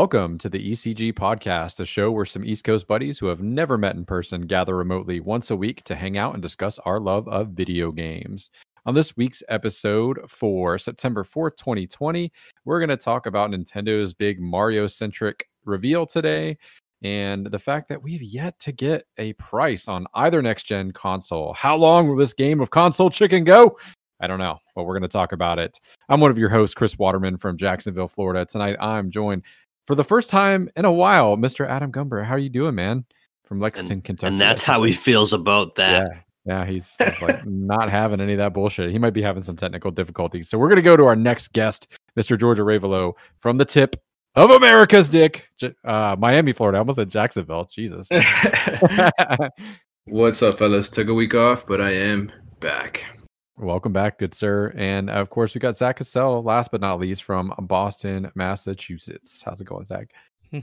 Welcome 0.00 0.38
to 0.38 0.48
the 0.48 0.72
ECG 0.72 1.12
podcast, 1.12 1.78
a 1.78 1.84
show 1.84 2.10
where 2.10 2.24
some 2.24 2.42
East 2.42 2.64
Coast 2.64 2.86
buddies 2.86 3.18
who 3.18 3.26
have 3.26 3.42
never 3.42 3.76
met 3.76 3.96
in 3.96 4.06
person 4.06 4.46
gather 4.46 4.74
remotely 4.74 5.20
once 5.20 5.50
a 5.50 5.56
week 5.56 5.84
to 5.84 5.94
hang 5.94 6.16
out 6.16 6.32
and 6.32 6.42
discuss 6.42 6.78
our 6.86 6.98
love 6.98 7.28
of 7.28 7.48
video 7.48 7.92
games. 7.92 8.50
On 8.86 8.94
this 8.94 9.14
week's 9.18 9.42
episode 9.50 10.18
for 10.26 10.78
September 10.78 11.22
4th, 11.22 11.58
2020, 11.58 12.32
we're 12.64 12.78
going 12.78 12.88
to 12.88 12.96
talk 12.96 13.26
about 13.26 13.50
Nintendo's 13.50 14.14
big 14.14 14.40
Mario 14.40 14.86
centric 14.86 15.46
reveal 15.66 16.06
today 16.06 16.56
and 17.02 17.44
the 17.44 17.58
fact 17.58 17.86
that 17.90 18.02
we've 18.02 18.22
yet 18.22 18.58
to 18.60 18.72
get 18.72 19.04
a 19.18 19.34
price 19.34 19.86
on 19.86 20.06
either 20.14 20.40
next 20.40 20.62
gen 20.62 20.92
console. 20.92 21.52
How 21.52 21.76
long 21.76 22.08
will 22.08 22.16
this 22.16 22.32
game 22.32 22.62
of 22.62 22.70
console 22.70 23.10
chicken 23.10 23.44
go? 23.44 23.76
I 24.22 24.26
don't 24.26 24.38
know, 24.38 24.58
but 24.74 24.84
we're 24.84 24.94
going 24.94 25.02
to 25.02 25.08
talk 25.08 25.32
about 25.32 25.58
it. 25.58 25.78
I'm 26.08 26.20
one 26.20 26.30
of 26.30 26.38
your 26.38 26.48
hosts, 26.48 26.74
Chris 26.74 26.98
Waterman 26.98 27.36
from 27.36 27.58
Jacksonville, 27.58 28.08
Florida. 28.08 28.46
Tonight, 28.46 28.76
I'm 28.80 29.10
joined 29.10 29.42
for 29.90 29.96
the 29.96 30.04
first 30.04 30.30
time 30.30 30.70
in 30.76 30.84
a 30.84 30.92
while, 30.92 31.36
Mr. 31.36 31.68
Adam 31.68 31.90
Gumber. 31.90 32.24
How 32.24 32.34
are 32.34 32.38
you 32.38 32.48
doing, 32.48 32.76
man? 32.76 33.04
From 33.42 33.58
Lexington, 33.58 33.94
and, 33.94 34.04
Kentucky. 34.04 34.28
And 34.28 34.40
that's 34.40 34.62
how 34.62 34.84
he 34.84 34.92
feels 34.92 35.32
about 35.32 35.74
that. 35.74 36.06
Yeah. 36.08 36.20
Yeah, 36.46 36.64
he's, 36.64 36.94
he's 36.96 37.20
like 37.20 37.44
not 37.44 37.90
having 37.90 38.20
any 38.20 38.34
of 38.34 38.38
that 38.38 38.54
bullshit. 38.54 38.92
He 38.92 39.00
might 39.00 39.14
be 39.14 39.20
having 39.20 39.42
some 39.42 39.56
technical 39.56 39.90
difficulties. 39.90 40.48
So 40.48 40.58
we're 40.58 40.68
gonna 40.68 40.80
go 40.80 40.96
to 40.96 41.06
our 41.06 41.16
next 41.16 41.52
guest, 41.52 41.88
Mr. 42.16 42.38
George 42.38 42.58
Ravelo 42.58 43.14
from 43.40 43.58
the 43.58 43.64
tip 43.64 44.00
of 44.36 44.50
America's 44.52 45.10
dick, 45.10 45.48
uh, 45.84 46.14
Miami, 46.16 46.52
Florida. 46.52 46.78
I 46.78 46.80
almost 46.80 46.96
said 46.96 47.10
Jacksonville. 47.10 47.68
Jesus. 47.68 48.08
What's 50.04 50.40
up, 50.40 50.58
fellas? 50.58 50.88
Took 50.88 51.08
a 51.08 51.14
week 51.14 51.34
off, 51.34 51.66
but 51.66 51.80
I 51.80 51.90
am 51.90 52.30
back. 52.60 53.04
Welcome 53.62 53.92
back, 53.92 54.18
good 54.18 54.32
sir. 54.32 54.72
And 54.74 55.10
of 55.10 55.28
course, 55.28 55.54
we 55.54 55.60
got 55.60 55.76
Zach 55.76 55.98
Cassell, 55.98 56.42
last 56.42 56.70
but 56.70 56.80
not 56.80 56.98
least, 56.98 57.24
from 57.24 57.52
Boston, 57.58 58.32
Massachusetts. 58.34 59.42
How's 59.44 59.60
it 59.60 59.66
going, 59.66 59.84
Zach? 59.84 60.14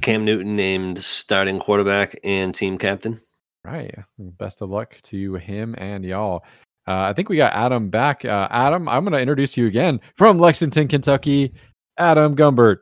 Cam 0.02 0.26
Newton 0.26 0.56
named 0.56 1.04
starting 1.04 1.60
quarterback 1.60 2.20
and 2.24 2.56
team 2.56 2.80
captain. 2.80 3.22
Right. 3.64 3.94
Best 4.18 4.64
of 4.64 4.72
luck 4.72 4.98
to 5.04 5.36
him 5.36 5.76
and 5.78 6.04
y'all. 6.04 6.44
Uh, 6.88 7.02
I 7.02 7.14
think 7.14 7.30
we 7.30 7.38
got 7.38 7.54
Adam 7.54 7.90
back. 7.90 8.26
Uh, 8.26 8.48
Adam, 8.50 8.90
I'm 8.90 9.04
going 9.04 9.14
to 9.14 9.20
introduce 9.20 9.56
you 9.56 9.68
again 9.68 10.00
from 10.16 10.40
Lexington, 10.40 10.88
Kentucky. 10.88 11.54
Adam 12.00 12.36
Gumbert. 12.36 12.78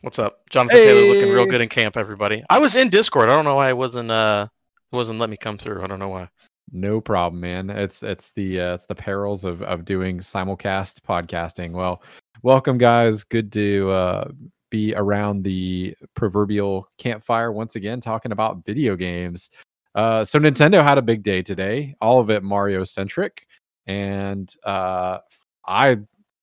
What's 0.00 0.18
up, 0.18 0.40
Jonathan 0.50 0.78
hey. 0.78 0.84
Taylor? 0.84 1.14
Looking 1.14 1.32
real 1.32 1.46
good 1.46 1.60
in 1.60 1.68
camp, 1.68 1.96
everybody. 1.96 2.42
I 2.50 2.58
was 2.58 2.74
in 2.74 2.88
Discord. 2.88 3.28
I 3.28 3.36
don't 3.36 3.44
know 3.44 3.54
why 3.54 3.68
I 3.68 3.72
wasn't. 3.72 4.10
Uh, 4.10 4.48
wasn't 4.90 5.20
let 5.20 5.30
me 5.30 5.36
come 5.36 5.58
through. 5.58 5.84
I 5.84 5.86
don't 5.86 6.00
know 6.00 6.08
why. 6.08 6.28
No 6.72 7.00
problem, 7.00 7.40
man. 7.40 7.70
It's 7.70 8.02
it's 8.02 8.32
the 8.32 8.60
uh, 8.60 8.74
it's 8.74 8.86
the 8.86 8.94
perils 8.94 9.44
of 9.44 9.62
of 9.62 9.84
doing 9.84 10.18
simulcast 10.18 11.00
podcasting. 11.00 11.72
Well, 11.72 12.02
welcome 12.42 12.76
guys. 12.76 13.24
Good 13.24 13.50
to 13.52 13.90
uh, 13.90 14.28
be 14.70 14.94
around 14.94 15.44
the 15.44 15.94
proverbial 16.14 16.88
campfire 16.98 17.52
once 17.52 17.76
again, 17.76 18.00
talking 18.00 18.32
about 18.32 18.64
video 18.66 18.96
games. 18.96 19.48
Uh, 19.94 20.24
so 20.24 20.38
Nintendo 20.38 20.82
had 20.82 20.98
a 20.98 21.02
big 21.02 21.22
day 21.22 21.42
today. 21.42 21.94
All 22.02 22.20
of 22.20 22.28
it 22.28 22.42
Mario 22.42 22.84
centric, 22.84 23.46
and 23.86 24.52
uh, 24.64 25.18
I 25.66 25.98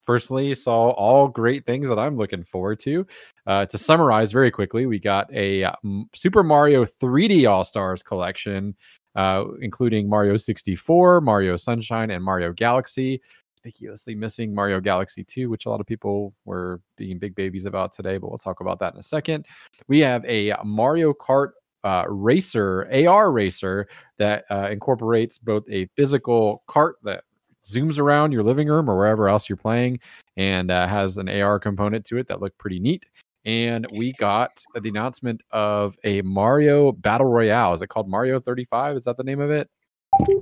personally 0.08 0.56
saw 0.56 0.90
all 0.92 1.28
great 1.28 1.66
things 1.66 1.88
that 1.90 2.00
I'm 2.00 2.18
looking 2.18 2.44
forward 2.44 2.80
to. 2.82 3.06
Uh, 3.46 3.66
to 3.68 3.78
summarize 3.78 4.32
very 4.32 4.50
quickly, 4.50 4.88
we 4.88 4.98
got 5.00 5.32
a 5.34 5.66
um, 5.66 6.10
Super 6.16 6.44
Mario 6.44 6.86
3D 6.86 7.48
All 7.50 7.64
Stars 7.64 8.02
collection 8.02 8.76
uh, 9.16 9.46
including 9.62 10.10
Mario 10.10 10.38
64, 10.38 11.22
Mario 11.22 11.56
Sunshine, 11.56 12.12
and 12.12 12.24
Mario 12.24 12.54
Galaxy. 12.54 13.22
Conspicuously 13.62 14.14
missing 14.14 14.54
Mario 14.54 14.80
Galaxy 14.80 15.24
2, 15.24 15.50
which 15.50 15.66
a 15.66 15.70
lot 15.70 15.80
of 15.80 15.88
people 15.88 16.36
were 16.46 16.82
being 16.98 17.18
big 17.18 17.34
babies 17.34 17.66
about 17.66 17.92
today, 17.92 18.18
but 18.18 18.30
we'll 18.30 18.38
talk 18.38 18.60
about 18.60 18.78
that 18.80 18.94
in 18.94 19.00
a 19.00 19.04
second. 19.04 19.48
We 19.88 20.00
have 20.00 20.24
a 20.26 20.54
Mario 20.64 21.14
Kart 21.14 21.52
uh, 21.84 22.04
racer, 22.08 22.88
AR 22.94 23.32
racer, 23.32 23.88
that 24.18 24.46
uh, 24.52 24.70
incorporates 24.70 25.40
both 25.40 25.64
a 25.70 25.88
physical 25.96 26.64
cart 26.68 26.98
that 27.04 27.24
zooms 27.64 27.98
around 27.98 28.32
your 28.32 28.44
living 28.44 28.68
room 28.68 28.90
or 28.90 28.96
wherever 28.96 29.28
else 29.28 29.50
you're 29.50 29.58
playing 29.58 30.00
and 30.38 30.70
uh, 30.70 30.88
has 30.88 31.18
an 31.18 31.28
AR 31.28 31.60
component 31.60 32.06
to 32.06 32.18
it 32.18 32.28
that 32.28 32.42
looked 32.42 32.58
pretty 32.60 32.80
neat 32.80 33.06
and 33.46 33.88
we 33.92 34.14
got 34.14 34.64
the 34.74 34.90
announcement 34.90 35.42
of 35.52 35.98
a 36.04 36.22
Mario 36.24 36.92
Battle 36.92 37.28
Royale. 37.28 37.74
Is 37.74 37.82
it 37.82 37.88
called 37.88 38.10
Mario 38.10 38.40
35? 38.40 38.98
Is 38.98 39.04
that 39.06 39.18
the 39.18 39.24
name 39.24 39.40
of 39.40 39.52
it? 39.52 39.70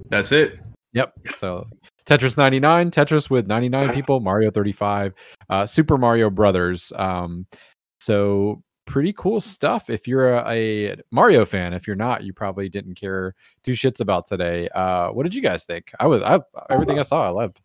That's 0.10 0.32
it. 0.32 0.60
Yep. 0.94 1.14
So 1.36 1.68
Tetris 2.06 2.38
99, 2.38 2.92
Tetris 2.92 3.30
with 3.30 3.48
99 3.48 3.94
people, 3.94 4.20
Mario 4.20 4.52
35, 4.52 5.14
uh, 5.50 5.66
Super 5.66 5.98
Mario 5.98 6.30
Brothers. 6.30 6.94
Um, 6.96 7.48
so 8.00 8.62
pretty 8.86 9.14
cool 9.14 9.42
stuff. 9.42 9.90
If 9.90 10.08
you're 10.08 10.38
a, 10.38 10.52
a, 10.92 10.96
Mario 11.12 11.46
fan, 11.46 11.74
if 11.74 11.88
you're 11.88 11.96
not, 11.96 12.24
you 12.24 12.34
probably 12.34 12.70
didn't 12.70 12.96
care 12.96 13.34
two 13.64 13.72
shits 13.72 14.02
about 14.02 14.28
today. 14.28 14.70
Uh, 14.70 15.10
what 15.10 15.24
did 15.24 15.34
you 15.34 15.42
guys 15.42 15.66
think? 15.66 15.92
I 16.00 16.08
was, 16.08 16.22
I, 16.22 16.40
everything 16.70 17.00
I 17.00 17.04
saw, 17.04 17.26
I 17.26 17.30
loved. 17.30 17.60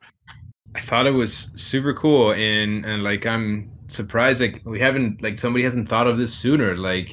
I 0.74 0.80
thought 0.82 1.06
it 1.06 1.12
was 1.12 1.50
super 1.56 1.94
cool, 1.94 2.32
and 2.32 2.84
and 2.84 3.02
like 3.02 3.24
I'm 3.26 3.70
surprised 3.88 4.40
like 4.40 4.60
we 4.64 4.80
haven't 4.80 5.22
like 5.22 5.38
somebody 5.38 5.64
hasn't 5.64 5.88
thought 5.88 6.06
of 6.06 6.18
this 6.18 6.34
sooner. 6.34 6.76
Like 6.76 7.10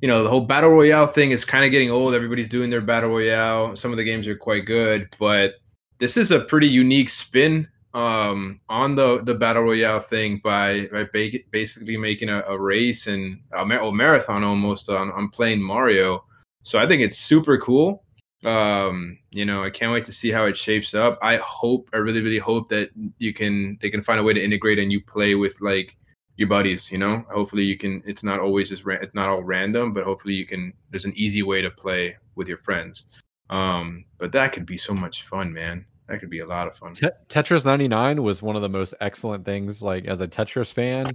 you 0.00 0.08
know 0.08 0.22
the 0.22 0.30
whole 0.30 0.42
battle 0.42 0.70
royale 0.70 1.06
thing 1.06 1.30
is 1.30 1.44
kind 1.44 1.64
of 1.64 1.70
getting 1.70 1.90
old. 1.90 2.14
Everybody's 2.14 2.48
doing 2.48 2.70
their 2.70 2.80
battle 2.80 3.10
royale. 3.10 3.76
Some 3.76 3.90
of 3.90 3.96
the 3.96 4.04
games 4.04 4.28
are 4.28 4.36
quite 4.36 4.66
good, 4.66 5.08
but 5.18 5.54
this 5.98 6.16
is 6.16 6.30
a 6.30 6.40
pretty 6.40 6.68
unique 6.68 7.10
spin 7.10 7.68
um, 7.94 8.60
on 8.68 8.94
the 8.94 9.22
the 9.22 9.34
battle 9.34 9.62
royale 9.62 10.00
thing 10.00 10.40
by 10.42 10.88
by 10.92 11.04
ba- 11.12 11.38
basically 11.50 11.96
making 11.96 12.28
a, 12.28 12.42
a 12.42 12.58
race 12.58 13.06
and 13.06 13.40
a, 13.52 13.64
marathon 13.66 14.44
almost 14.44 14.88
on, 14.88 15.10
on 15.12 15.28
playing 15.30 15.62
Mario. 15.62 16.24
So 16.62 16.78
I 16.78 16.86
think 16.86 17.02
it's 17.02 17.18
super 17.18 17.58
cool 17.58 18.04
um 18.44 19.18
you 19.30 19.44
know 19.44 19.64
i 19.64 19.70
can't 19.70 19.92
wait 19.92 20.04
to 20.04 20.12
see 20.12 20.30
how 20.30 20.44
it 20.44 20.56
shapes 20.56 20.94
up 20.94 21.18
i 21.22 21.36
hope 21.38 21.90
i 21.92 21.96
really 21.96 22.22
really 22.22 22.38
hope 22.38 22.68
that 22.68 22.88
you 23.18 23.34
can 23.34 23.76
they 23.80 23.90
can 23.90 24.02
find 24.02 24.20
a 24.20 24.22
way 24.22 24.32
to 24.32 24.42
integrate 24.42 24.78
and 24.78 24.92
you 24.92 25.02
play 25.02 25.34
with 25.34 25.60
like 25.60 25.96
your 26.38 26.48
buddies 26.48 26.90
you 26.90 26.96
know? 26.96 27.24
Hopefully 27.30 27.64
you 27.64 27.76
can 27.76 28.02
it's 28.06 28.22
not 28.24 28.40
always 28.40 28.70
just 28.70 28.84
it's 28.86 29.14
not 29.14 29.28
all 29.28 29.42
random 29.42 29.92
but 29.92 30.04
hopefully 30.04 30.34
you 30.34 30.46
can 30.46 30.72
there's 30.90 31.04
an 31.04 31.12
easy 31.14 31.42
way 31.42 31.60
to 31.60 31.70
play 31.70 32.16
with 32.36 32.48
your 32.48 32.58
friends. 32.58 33.04
Um 33.50 34.04
but 34.16 34.32
that 34.32 34.52
could 34.52 34.64
be 34.64 34.78
so 34.78 34.94
much 34.94 35.26
fun 35.26 35.52
man. 35.52 35.84
That 36.08 36.20
could 36.20 36.30
be 36.30 36.38
a 36.38 36.46
lot 36.46 36.66
of 36.66 36.76
fun. 36.76 36.94
Te- 36.94 37.08
tetris 37.28 37.66
99 37.66 38.22
was 38.22 38.40
one 38.40 38.56
of 38.56 38.62
the 38.62 38.68
most 38.68 38.94
excellent 39.00 39.44
things 39.44 39.82
like 39.82 40.06
as 40.06 40.20
a 40.20 40.28
tetris 40.28 40.72
fan 40.72 41.12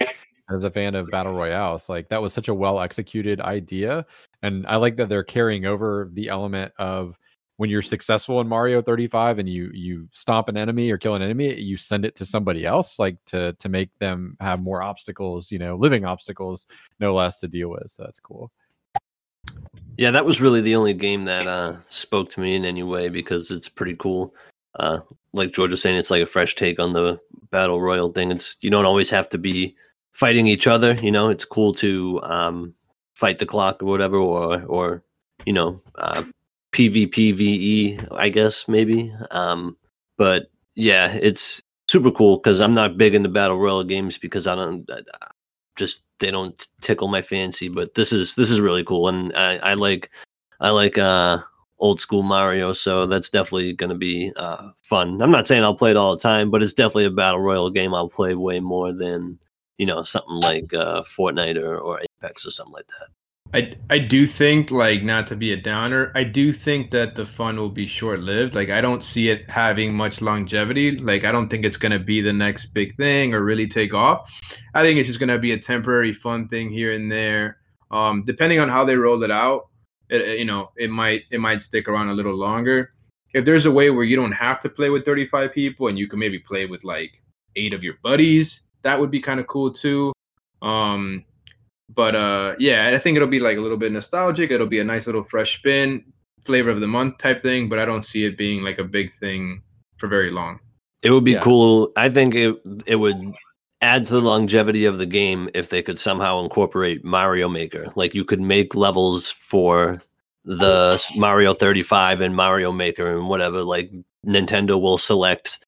as 0.49 0.65
a 0.65 0.69
fan 0.69 0.93
of 0.93 1.09
battle 1.09 1.33
royales 1.33 1.87
like 1.87 2.09
that 2.09 2.21
was 2.21 2.33
such 2.33 2.49
a 2.49 2.53
well 2.53 2.81
executed 2.81 3.39
idea. 3.41 4.05
And 4.41 4.67
i 4.67 4.75
like 4.75 4.97
that 4.97 5.07
they're 5.07 5.23
carrying 5.23 5.65
over 5.65 6.09
the 6.13 6.27
element 6.27 6.73
of 6.77 7.17
when 7.63 7.69
you're 7.69 7.81
successful 7.81 8.41
in 8.41 8.47
mario 8.47 8.81
35 8.81 9.39
and 9.39 9.47
you 9.47 9.71
you 9.73 10.05
stomp 10.11 10.49
an 10.49 10.57
enemy 10.57 10.91
or 10.91 10.97
kill 10.97 11.15
an 11.15 11.21
enemy 11.21 11.57
you 11.57 11.77
send 11.77 12.03
it 12.03 12.13
to 12.13 12.25
somebody 12.25 12.65
else 12.65 12.99
like 12.99 13.15
to 13.23 13.53
to 13.53 13.69
make 13.69 13.89
them 13.99 14.35
have 14.41 14.61
more 14.61 14.83
obstacles 14.83 15.49
you 15.49 15.57
know 15.57 15.77
living 15.77 16.03
obstacles 16.03 16.67
no 16.99 17.15
less 17.15 17.39
to 17.39 17.47
deal 17.47 17.69
with 17.69 17.89
so 17.89 18.03
that's 18.03 18.19
cool. 18.19 18.51
Yeah 19.97 20.11
that 20.11 20.25
was 20.25 20.41
really 20.41 20.59
the 20.59 20.75
only 20.75 20.93
game 20.93 21.23
that 21.23 21.47
uh 21.47 21.77
spoke 21.87 22.29
to 22.31 22.41
me 22.41 22.55
in 22.55 22.65
any 22.65 22.83
way 22.83 23.07
because 23.07 23.49
it's 23.49 23.69
pretty 23.69 23.95
cool. 23.95 24.35
Uh 24.75 24.99
like 25.31 25.53
george 25.53 25.71
was 25.71 25.81
saying 25.81 25.95
it's 25.95 26.11
like 26.11 26.21
a 26.21 26.25
fresh 26.25 26.55
take 26.55 26.81
on 26.81 26.91
the 26.91 27.17
battle 27.49 27.79
royal 27.79 28.11
thing. 28.11 28.29
It's 28.29 28.57
you 28.59 28.69
don't 28.69 28.83
always 28.83 29.09
have 29.09 29.29
to 29.29 29.37
be 29.37 29.73
fighting 30.11 30.47
each 30.47 30.67
other. 30.67 30.95
You 31.01 31.11
know, 31.11 31.29
it's 31.29 31.45
cool 31.45 31.73
to 31.75 32.19
um, 32.23 32.73
fight 33.13 33.39
the 33.39 33.45
clock 33.45 33.81
or 33.81 33.85
whatever, 33.85 34.17
or 34.17 34.63
or 34.63 35.03
you 35.45 35.53
know, 35.53 35.79
uh, 35.95 36.23
PvPVE, 36.73 38.07
I 38.11 38.29
guess 38.29 38.67
maybe. 38.67 39.13
Um, 39.31 39.77
but 40.17 40.47
yeah, 40.75 41.13
it's 41.13 41.61
super 41.87 42.11
cool 42.11 42.37
because 42.37 42.59
I'm 42.59 42.73
not 42.73 42.97
big 42.97 43.15
into 43.15 43.29
battle 43.29 43.59
royale 43.59 43.83
games 43.83 44.17
because 44.17 44.47
I 44.47 44.55
don't 44.55 44.89
I, 44.91 45.01
just 45.75 46.03
they 46.19 46.31
don't 46.31 46.67
tickle 46.81 47.07
my 47.07 47.21
fancy. 47.21 47.69
But 47.69 47.93
this 47.95 48.11
is 48.11 48.35
this 48.35 48.51
is 48.51 48.59
really 48.59 48.83
cool, 48.83 49.07
and 49.07 49.35
I, 49.35 49.57
I 49.57 49.73
like 49.75 50.09
I 50.59 50.71
like 50.71 50.97
uh 50.97 51.39
old 51.79 52.01
school 52.01 52.23
Mario, 52.23 52.73
so 52.73 53.05
that's 53.05 53.29
definitely 53.29 53.73
going 53.73 53.89
to 53.89 53.97
be 53.97 54.31
uh, 54.37 54.69
fun. 54.83 55.21
I'm 55.21 55.31
not 55.31 55.47
saying 55.47 55.63
I'll 55.63 55.75
play 55.75 55.91
it 55.91 55.97
all 55.97 56.15
the 56.15 56.21
time, 56.21 56.49
but 56.49 56.63
it's 56.63 56.71
definitely 56.71 57.05
a 57.05 57.11
battle 57.11 57.41
royale 57.41 57.69
game 57.69 57.93
I'll 57.93 58.07
play 58.07 58.35
way 58.35 58.61
more 58.61 58.93
than 58.93 59.37
you 59.77 59.85
know, 59.85 60.03
something 60.03 60.35
like 60.35 60.73
uh, 60.73 61.03
Fortnite 61.03 61.61
or, 61.61 61.77
or 61.77 62.01
Apex 62.21 62.45
or 62.45 62.51
something 62.51 62.73
like 62.73 62.87
that. 62.87 63.09
I, 63.53 63.73
I 63.89 63.99
do 63.99 64.25
think 64.25 64.71
like 64.71 65.03
not 65.03 65.27
to 65.27 65.35
be 65.35 65.53
a 65.53 65.57
downer 65.57 66.11
i 66.15 66.23
do 66.23 66.51
think 66.51 66.91
that 66.91 67.15
the 67.15 67.25
fun 67.25 67.57
will 67.57 67.69
be 67.69 67.85
short 67.85 68.19
lived 68.19 68.55
like 68.55 68.69
i 68.69 68.81
don't 68.81 69.03
see 69.03 69.29
it 69.29 69.49
having 69.49 69.93
much 69.93 70.21
longevity. 70.21 70.91
Like 70.91 71.23
i 71.23 71.31
don't 71.31 71.49
think 71.49 71.65
it's 71.65 71.77
going 71.77 71.91
to 71.91 71.99
be 71.99 72.21
the 72.21 72.33
next 72.33 72.67
big 72.73 72.97
thing 72.97 73.33
or 73.33 73.43
really 73.43 73.67
take 73.67 73.93
off. 73.93 74.31
I 74.73 74.83
think 74.83 74.97
it's 74.97 75.07
just 75.07 75.19
going 75.19 75.29
to 75.29 75.39
be 75.39 75.51
a 75.51 75.59
temporary 75.59 76.13
fun 76.13 76.47
thing 76.47 76.71
here 76.71 76.93
and 76.93 77.11
there. 77.11 77.57
Um, 77.91 78.23
depending 78.25 78.59
on 78.59 78.69
how 78.69 78.85
they 78.85 78.95
roll 78.95 79.21
it 79.23 79.31
out 79.31 79.69
it, 80.09 80.39
you 80.39 80.45
know 80.45 80.71
it 80.77 80.89
might 80.89 81.23
it 81.31 81.39
might 81.39 81.63
stick 81.63 81.87
around 81.87 82.09
a 82.09 82.13
little 82.13 82.35
longer. 82.35 82.93
If 83.33 83.45
there's 83.45 83.65
a 83.65 83.71
way 83.71 83.89
where 83.89 84.03
you 84.03 84.15
don't 84.15 84.31
have 84.31 84.61
to 84.61 84.69
play 84.69 84.89
with 84.89 85.05
35 85.05 85.53
people 85.53 85.87
and 85.87 85.97
you 85.97 86.07
can 86.07 86.19
maybe 86.19 86.39
play 86.39 86.65
with 86.65 86.83
like 86.83 87.11
eight 87.55 87.73
of 87.73 87.83
your 87.83 87.95
buddies 88.03 88.61
that 88.83 88.99
would 88.99 89.11
be 89.11 89.21
kind 89.21 89.39
of 89.39 89.47
cool 89.47 89.71
too. 89.71 90.13
Um, 90.61 91.25
but 91.89 92.15
uh, 92.15 92.55
yeah, 92.59 92.87
I 92.93 92.99
think 92.99 93.15
it'll 93.15 93.27
be 93.27 93.39
like 93.39 93.57
a 93.57 93.61
little 93.61 93.77
bit 93.77 93.91
nostalgic. 93.91 94.51
It'll 94.51 94.67
be 94.67 94.79
a 94.79 94.83
nice 94.83 95.05
little 95.05 95.23
fresh 95.23 95.57
spin, 95.57 96.03
flavor 96.45 96.69
of 96.69 96.79
the 96.81 96.87
month 96.87 97.17
type 97.17 97.41
thing. 97.41 97.69
But 97.69 97.79
I 97.79 97.85
don't 97.85 98.03
see 98.03 98.25
it 98.25 98.37
being 98.37 98.63
like 98.63 98.79
a 98.79 98.83
big 98.83 99.11
thing 99.19 99.61
for 99.97 100.07
very 100.07 100.29
long. 100.31 100.59
It 101.01 101.11
would 101.11 101.23
be 101.23 101.31
Yeah. 101.33 101.41
cool. 101.41 101.91
I 101.97 102.09
think 102.09 102.35
it 102.35 102.55
it 102.85 102.95
would 102.95 103.33
add 103.81 104.07
to 104.07 104.13
the 104.13 104.21
longevity 104.21 104.85
of 104.85 104.97
the 104.97 105.05
game 105.05 105.49
if 105.53 105.67
they 105.69 105.81
could 105.81 105.99
somehow 105.99 106.41
incorporate 106.41 107.03
Mario 107.03 107.49
Maker. 107.49 107.91
Like 107.95 108.15
you 108.15 108.23
could 108.23 108.39
make 108.39 108.75
levels 108.75 109.29
for 109.29 110.01
the 110.45 110.93
s- 110.93 111.11
Mario 111.17 111.53
35 111.53 112.21
and 112.21 112.33
Mario 112.35 112.71
Maker 112.71 113.17
and 113.17 113.27
whatever. 113.27 113.61
Like 113.63 113.91
Nintendo 114.25 114.79
will 114.79 114.97
select, 114.97 115.62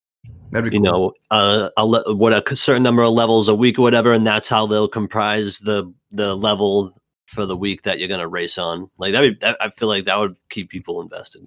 That'd 0.56 0.72
be 0.72 0.78
you 0.78 0.84
cool. 0.84 0.92
know, 0.92 1.14
uh, 1.32 1.70
a 1.76 1.86
le- 1.86 2.16
what 2.16 2.32
a 2.32 2.56
certain 2.56 2.82
number 2.82 3.04
of 3.04 3.12
levels 3.12 3.50
a 3.50 3.56
week 3.56 3.78
or 3.78 3.82
whatever, 3.82 4.14
and 4.14 4.26
that's 4.26 4.48
how 4.48 4.66
they'll 4.66 4.88
comprise 4.88 5.60
the 5.60 5.94
the 6.12 6.34
level 6.34 6.98
for 7.26 7.46
the 7.46 7.58
week 7.58 7.82
that 7.82 8.00
you're 8.00 8.08
gonna 8.08 8.28
race 8.28 8.58
on. 8.58 8.90
Like 8.98 9.12
that, 9.12 9.22
would, 9.22 9.42
that 9.42 9.58
I 9.60 9.70
feel 9.72 9.90
like 9.90 10.06
that 10.06 10.18
would 10.18 10.38
keep 10.50 10.70
people 10.70 11.02
invested. 11.02 11.46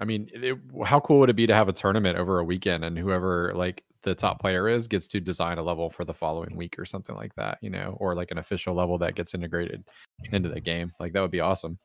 I 0.00 0.04
mean, 0.04 0.28
it, 0.34 0.58
how 0.84 0.98
cool 0.98 1.20
would 1.20 1.30
it 1.30 1.36
be 1.36 1.46
to 1.46 1.54
have 1.54 1.68
a 1.68 1.72
tournament 1.72 2.18
over 2.18 2.40
a 2.40 2.44
weekend 2.44 2.84
and 2.84 2.98
whoever 2.98 3.52
like 3.54 3.84
the 4.02 4.12
top 4.12 4.40
player 4.40 4.68
is 4.68 4.88
gets 4.88 5.06
to 5.06 5.20
design 5.20 5.58
a 5.58 5.62
level 5.62 5.88
for 5.88 6.04
the 6.04 6.12
following 6.12 6.56
week 6.56 6.76
or 6.80 6.84
something 6.84 7.14
like 7.14 7.32
that, 7.36 7.58
you 7.62 7.70
know, 7.70 7.96
or 8.00 8.16
like 8.16 8.32
an 8.32 8.38
official 8.38 8.74
level 8.74 8.98
that 8.98 9.14
gets 9.14 9.34
integrated 9.34 9.84
into 10.32 10.48
the 10.48 10.60
game. 10.60 10.90
Like 10.98 11.12
that 11.12 11.20
would 11.20 11.30
be 11.30 11.38
awesome. 11.38 11.78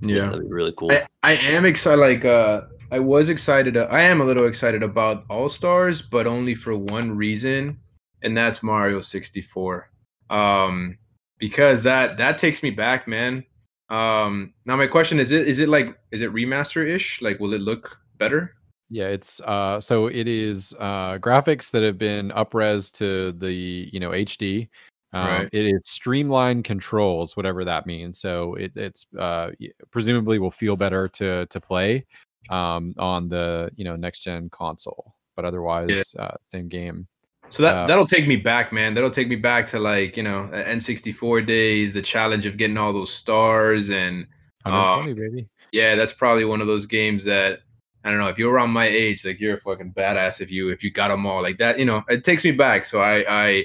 Yeah. 0.00 0.26
that'd 0.26 0.48
be 0.48 0.52
really 0.52 0.74
cool. 0.76 0.92
I, 0.92 1.06
I 1.22 1.32
am 1.36 1.64
excited. 1.64 2.00
Like, 2.00 2.24
uh, 2.24 2.62
I 2.90 2.98
was 2.98 3.28
excited. 3.28 3.76
I 3.76 4.02
am 4.02 4.20
a 4.20 4.24
little 4.24 4.46
excited 4.46 4.82
about 4.82 5.24
All 5.28 5.48
Stars, 5.48 6.02
but 6.02 6.26
only 6.26 6.54
for 6.54 6.76
one 6.76 7.16
reason, 7.16 7.78
and 8.22 8.36
that's 8.36 8.62
Mario 8.62 9.00
64. 9.00 9.90
Um, 10.30 10.96
because 11.38 11.82
that 11.82 12.16
that 12.18 12.38
takes 12.38 12.62
me 12.62 12.70
back, 12.70 13.08
man. 13.08 13.44
Um, 13.88 14.54
now 14.66 14.76
my 14.76 14.86
question 14.86 15.18
is: 15.20 15.32
it 15.32 15.48
is 15.48 15.58
it 15.58 15.68
like 15.68 15.96
is 16.12 16.22
it 16.22 16.32
remaster 16.32 16.86
ish? 16.86 17.20
Like, 17.22 17.40
will 17.40 17.54
it 17.54 17.60
look 17.60 17.98
better? 18.18 18.54
Yeah, 18.88 19.08
it's 19.08 19.40
uh 19.40 19.80
so 19.80 20.06
it 20.06 20.28
is 20.28 20.72
uh 20.78 21.18
graphics 21.18 21.70
that 21.72 21.82
have 21.82 21.98
been 21.98 22.30
upres 22.30 22.92
to 22.92 23.32
the, 23.32 23.52
you 23.52 23.98
know, 23.98 24.10
HD. 24.10 24.68
Um, 25.16 25.26
Right. 25.26 25.48
It 25.52 25.66
is 25.74 25.80
streamlined 25.84 26.64
controls, 26.64 27.36
whatever 27.36 27.64
that 27.64 27.86
means. 27.86 28.18
So 28.18 28.54
it, 28.54 28.72
it's 28.76 29.06
uh 29.18 29.50
presumably 29.90 30.38
will 30.38 30.50
feel 30.50 30.76
better 30.76 31.08
to 31.08 31.46
to 31.46 31.60
play 31.60 32.04
um 32.50 32.94
on 32.98 33.28
the, 33.28 33.70
you 33.76 33.84
know, 33.84 33.96
next 33.96 34.20
gen 34.20 34.48
console. 34.50 35.14
But 35.34 35.44
otherwise, 35.44 36.14
uh 36.18 36.36
same 36.48 36.68
game. 36.68 37.06
So 37.50 37.62
that 37.62 37.74
Uh, 37.74 37.86
that'll 37.86 38.06
take 38.06 38.26
me 38.26 38.36
back, 38.36 38.72
man. 38.72 38.94
That'll 38.94 39.10
take 39.10 39.28
me 39.28 39.36
back 39.36 39.66
to 39.68 39.78
like 39.78 40.16
you 40.16 40.22
know 40.22 40.50
N64 40.52 41.46
days, 41.46 41.94
the 41.94 42.02
challenge 42.02 42.44
of 42.46 42.56
getting 42.56 42.76
all 42.76 42.92
those 42.92 43.12
stars, 43.12 43.88
and 43.88 44.26
120, 44.64 45.14
baby. 45.14 45.48
yeah, 45.72 45.94
that's 45.94 46.12
probably 46.12 46.44
one 46.44 46.60
of 46.60 46.66
those 46.66 46.86
games 46.86 47.24
that 47.24 47.60
I 48.04 48.10
don't 48.10 48.20
know. 48.20 48.28
If 48.28 48.38
you're 48.38 48.52
around 48.52 48.70
my 48.70 48.86
age, 48.86 49.24
like 49.24 49.40
you're 49.40 49.56
a 49.56 49.60
fucking 49.60 49.92
badass 49.92 50.40
if 50.40 50.50
you 50.50 50.70
if 50.70 50.82
you 50.82 50.90
got 50.90 51.08
them 51.08 51.26
all 51.26 51.42
like 51.42 51.58
that. 51.58 51.78
You 51.78 51.84
know, 51.84 52.02
it 52.08 52.24
takes 52.24 52.44
me 52.44 52.50
back. 52.52 52.84
So 52.84 53.00
I 53.00 53.24
I 53.28 53.64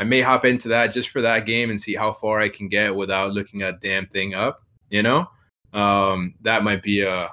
I 0.00 0.04
may 0.04 0.22
hop 0.22 0.46
into 0.46 0.68
that 0.68 0.94
just 0.94 1.10
for 1.10 1.20
that 1.20 1.44
game 1.44 1.68
and 1.68 1.78
see 1.78 1.94
how 1.94 2.14
far 2.14 2.40
I 2.40 2.48
can 2.48 2.68
get 2.68 2.96
without 2.96 3.32
looking 3.32 3.64
a 3.64 3.72
damn 3.72 4.06
thing 4.06 4.32
up. 4.32 4.62
You 4.88 5.02
know, 5.02 5.28
um, 5.74 6.34
that 6.40 6.64
might 6.64 6.82
be 6.82 7.02
a 7.02 7.28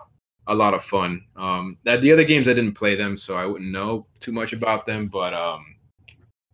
a 0.47 0.53
lot 0.53 0.73
of 0.73 0.83
fun. 0.83 1.23
Um, 1.37 1.77
that 1.85 2.01
the 2.01 2.11
other 2.11 2.25
games 2.25 2.49
I 2.49 2.53
didn't 2.53 2.73
play 2.73 2.95
them, 2.95 3.15
so 3.15 3.37
I 3.37 3.45
wouldn't 3.45 3.71
know 3.71 4.05
too 4.19 4.33
much 4.33 4.51
about 4.51 4.85
them. 4.85 5.07
But 5.07 5.33
um, 5.33 5.65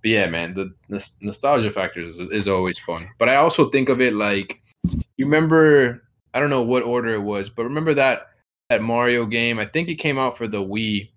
but 0.04 0.12
yeah, 0.12 0.27
man, 0.27 0.54
the 0.54 0.75
nos- 0.88 1.15
nostalgia 1.19 1.71
factor 1.71 2.01
is, 2.01 2.19
is 2.19 2.48
always 2.48 2.77
fun. 2.86 3.09
But 3.18 3.30
I 3.30 3.38
also 3.38 3.71
think 3.71 3.89
of 3.89 4.00
it 4.00 4.13
like 4.13 4.62
you 5.18 5.25
remember. 5.25 6.04
I 6.36 6.39
don't 6.39 6.51
know 6.51 6.62
what 6.62 6.83
order 6.83 7.16
it 7.16 7.21
was, 7.21 7.50
but 7.50 7.63
remember 7.63 7.95
that 7.95 8.27
that 8.69 8.83
Mario 8.83 9.25
game? 9.25 9.57
I 9.57 9.66
think 9.66 9.89
it 9.89 9.95
came 9.95 10.19
out 10.19 10.38
for 10.38 10.48
the 10.48 10.62
Wii, 10.62 11.09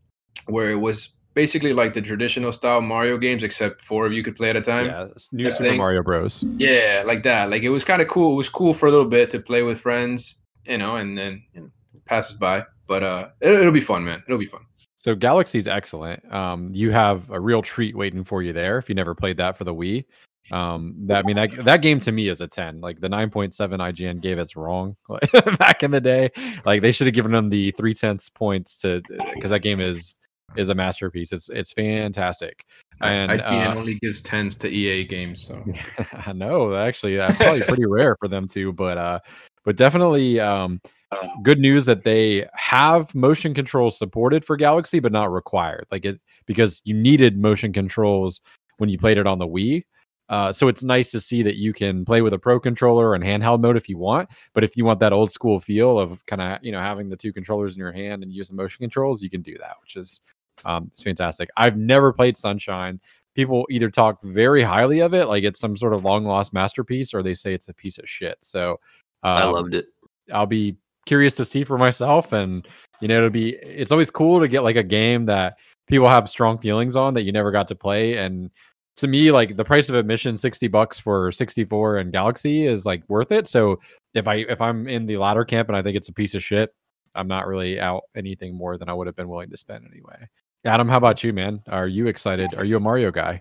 where 0.47 0.71
it 0.71 0.77
was 0.77 1.17
basically 1.37 1.75
like 1.75 1.93
the 1.93 2.01
traditional 2.01 2.51
style 2.51 2.81
Mario 2.81 3.19
games, 3.19 3.45
except 3.45 3.85
four 3.85 4.07
of 4.07 4.13
you 4.13 4.25
could 4.25 4.35
play 4.35 4.51
at 4.51 4.57
a 4.57 4.61
time. 4.63 4.87
Yeah, 4.87 5.09
new 5.31 5.51
Super 5.51 5.63
thing- 5.63 5.77
Mario 5.77 6.03
Bros. 6.03 6.43
Yeah, 6.57 7.05
like 7.07 7.23
that. 7.23 7.51
Like 7.51 7.63
it 7.63 7.69
was 7.69 7.85
kind 7.85 8.03
of 8.03 8.09
cool. 8.09 8.33
It 8.33 8.37
was 8.37 8.49
cool 8.49 8.75
for 8.75 8.87
a 8.87 8.91
little 8.91 9.07
bit 9.07 9.31
to 9.31 9.39
play 9.39 9.63
with 9.63 9.81
friends, 9.81 10.37
you 10.65 10.79
know, 10.79 10.97
and 10.97 11.17
then 11.17 11.45
you 11.53 11.61
know, 11.61 11.71
it 11.95 12.05
passes 12.07 12.37
by. 12.39 12.65
But 12.89 13.05
uh, 13.05 13.29
it, 13.41 13.53
it'll 13.53 13.71
be 13.71 13.81
fun, 13.81 14.05
man. 14.05 14.23
It'll 14.27 14.39
be 14.39 14.47
fun. 14.47 14.63
So 14.97 15.15
Galaxy's 15.15 15.69
excellent. 15.69 16.21
Um, 16.33 16.71
you 16.73 16.91
have 16.91 17.31
a 17.31 17.39
real 17.39 17.63
treat 17.63 17.97
waiting 17.97 18.25
for 18.25 18.43
you 18.43 18.53
there 18.53 18.79
if 18.79 18.89
you 18.89 18.95
never 18.95 19.15
played 19.15 19.37
that 19.37 19.57
for 19.57 19.65
the 19.65 19.75
Wii. 19.75 20.05
Um, 20.53 20.95
that 21.07 21.25
I 21.25 21.27
mean 21.27 21.37
that 21.37 21.65
that 21.65 21.83
game 21.83 22.01
to 22.01 22.13
me 22.13 22.29
is 22.29 22.41
a 22.41 22.47
10. 22.47 22.81
Like 22.81 23.01
the 23.01 23.09
9.7 23.09 23.53
IGN 23.53 24.23
gave 24.23 24.39
it's 24.39 24.57
wrong 24.57 24.97
back 25.59 25.83
in 25.83 25.91
the 25.91 26.01
day. 26.01 26.31
Like 26.65 26.83
they 26.83 26.93
should 26.93 27.09
have 27.09 27.15
given 27.15 27.33
them 27.33 27.51
the 27.51 27.73
three 27.73 27.95
tenths 27.95 28.31
points 28.31 28.77
to 28.79 29.03
because 29.35 29.51
that 29.51 29.61
game 29.61 29.81
is 29.81 30.17
is 30.57 30.69
a 30.69 30.75
masterpiece. 30.75 31.33
It's 31.33 31.49
it's 31.49 31.73
fantastic. 31.73 32.65
And 33.01 33.31
IGN 33.31 33.75
uh, 33.75 33.79
only 33.79 33.95
gives 33.97 34.23
tens 34.23 34.57
to 34.57 34.69
EA 34.69 35.05
games, 35.05 35.47
so 35.47 35.65
I 36.27 36.33
know 36.33 36.75
actually 36.75 37.17
that's 37.17 37.37
probably 37.37 37.63
pretty 37.63 37.87
rare 37.87 38.17
for 38.19 38.29
them 38.29 38.47
to, 38.49 38.73
but 38.73 38.99
uh, 38.99 39.21
but 39.65 39.77
definitely 39.77 40.41
um, 40.41 40.81
good 41.43 41.59
news 41.59 41.85
that 41.87 42.05
they 42.05 42.47
have 42.55 43.15
motion 43.15 43.55
controls 43.55 43.99
supported 43.99 44.45
for 44.45 44.57
Galaxy, 44.57 45.01
but 45.01 45.13
not 45.13 45.33
required. 45.33 45.87
Like 45.91 46.05
it 46.05 46.21
because 46.47 46.81
you 46.85 46.95
needed 46.95 47.39
motion 47.39 47.73
controls 47.73 48.41
when 48.79 48.89
you 48.89 48.99
played 48.99 49.19
it 49.19 49.27
on 49.27 49.39
the 49.39 49.47
Wii. 49.47 49.85
Uh, 50.29 50.51
so 50.51 50.67
it's 50.67 50.83
nice 50.83 51.13
to 51.13 51.21
see 51.21 51.43
that 51.43 51.57
you 51.57 51.73
can 51.73 52.05
play 52.05 52.21
with 52.21 52.33
a 52.33 52.39
pro 52.39 52.59
controller 52.59 53.15
and 53.15 53.23
handheld 53.23 53.61
mode 53.61 53.77
if 53.77 53.89
you 53.89 53.97
want. 53.97 54.29
But 54.55 54.65
if 54.65 54.77
you 54.77 54.85
want 54.85 54.99
that 55.01 55.13
old 55.13 55.31
school 55.31 55.61
feel 55.61 55.99
of 55.99 56.25
kind 56.27 56.43
of 56.43 56.59
you 56.63 56.73
know 56.73 56.81
having 56.81 57.09
the 57.09 57.17
two 57.17 57.33
controllers 57.33 57.75
in 57.75 57.81
your 57.81 57.93
hand 57.93 58.23
and 58.23 58.33
use 58.33 58.49
the 58.49 58.55
motion 58.55 58.79
controls, 58.83 59.23
you 59.23 59.31
can 59.31 59.43
do 59.43 59.57
that, 59.59 59.77
which 59.81 59.97
is 59.97 60.21
um, 60.65 60.89
it's 60.93 61.03
fantastic. 61.03 61.49
I've 61.57 61.77
never 61.77 62.13
played 62.13 62.37
Sunshine 62.37 63.01
people 63.37 63.67
either 63.71 63.91
talk 63.91 64.21
very 64.23 64.63
highly 64.63 65.01
of 65.01 65.15
it, 65.15 65.27
like 65.27 65.45
it's 65.45 65.61
some 65.61 65.77
sort 65.77 65.93
of 65.93 66.05
long 66.05 66.25
lost 66.25 66.53
masterpiece, 66.53 67.15
or 67.15 67.23
they 67.23 67.35
say 67.35 67.55
it's 67.55 67.69
a 67.69 67.75
piece 67.75 67.99
of 67.99 68.09
shit. 68.09 68.39
So 68.41 68.81
I 69.23 69.43
um, 69.43 69.53
loved 69.53 69.75
it. 69.75 69.87
I'll 70.33 70.47
be 70.47 70.77
curious 71.05 71.37
to 71.37 71.45
see 71.45 71.63
for 71.63 71.79
myself, 71.79 72.33
and 72.33 72.67
you 73.01 73.07
know, 73.07 73.19
it'll 73.19 73.31
be 73.31 73.51
it's 73.57 73.93
always 73.93 74.11
cool 74.11 74.41
to 74.41 74.49
get 74.49 74.65
like 74.65 74.77
a 74.77 74.83
game 74.83 75.27
that 75.27 75.59
people 75.87 76.09
have 76.09 76.29
strong 76.29 76.59
feelings 76.59 76.97
on 76.97 77.15
that 77.15 77.25
you 77.25 77.31
never 77.31 77.53
got 77.53 77.69
to 77.69 77.75
play. 77.77 78.17
And 78.17 78.51
to 78.97 79.07
me, 79.07 79.31
like 79.31 79.57
the 79.57 79.65
price 79.65 79.91
of 79.91 79.95
admission, 79.95 80.39
sixty 80.39 80.67
bucks 80.67 80.99
for 80.99 81.31
sixty 81.31 81.65
four 81.65 81.99
and 81.99 82.11
Galaxy 82.11 82.67
is 82.67 82.87
like 82.87 83.03
worth 83.09 83.31
it. 83.31 83.47
So 83.47 83.79
if 84.15 84.27
I 84.27 84.37
if 84.37 84.61
I'm 84.63 84.89
in 84.89 85.05
the 85.05 85.19
latter 85.19 85.45
camp 85.45 85.69
and 85.69 85.77
I 85.77 85.83
think 85.83 85.97
it's 85.97 86.09
a 86.09 86.15
piece 86.15 86.35
of 86.35 86.43
shit, 86.43 86.75
I'm 87.15 87.29
not 87.29 87.47
really 87.47 87.79
out 87.79 88.05
anything 88.17 88.55
more 88.55 88.79
than 88.79 88.89
I 88.89 88.95
would 88.95 89.07
have 89.07 89.17
been 89.17 89.29
willing 89.29 89.51
to 89.51 89.57
spend 89.59 89.87
anyway. 89.93 90.27
Adam, 90.67 90.89
how 90.89 90.97
about 90.97 91.23
you, 91.23 91.33
man? 91.33 91.63
Are 91.69 91.87
you 91.87 92.09
excited? 92.09 92.55
Are 92.55 92.65
you 92.65 92.77
a 92.77 92.81
Mario 92.81 93.11
guy? 93.11 93.41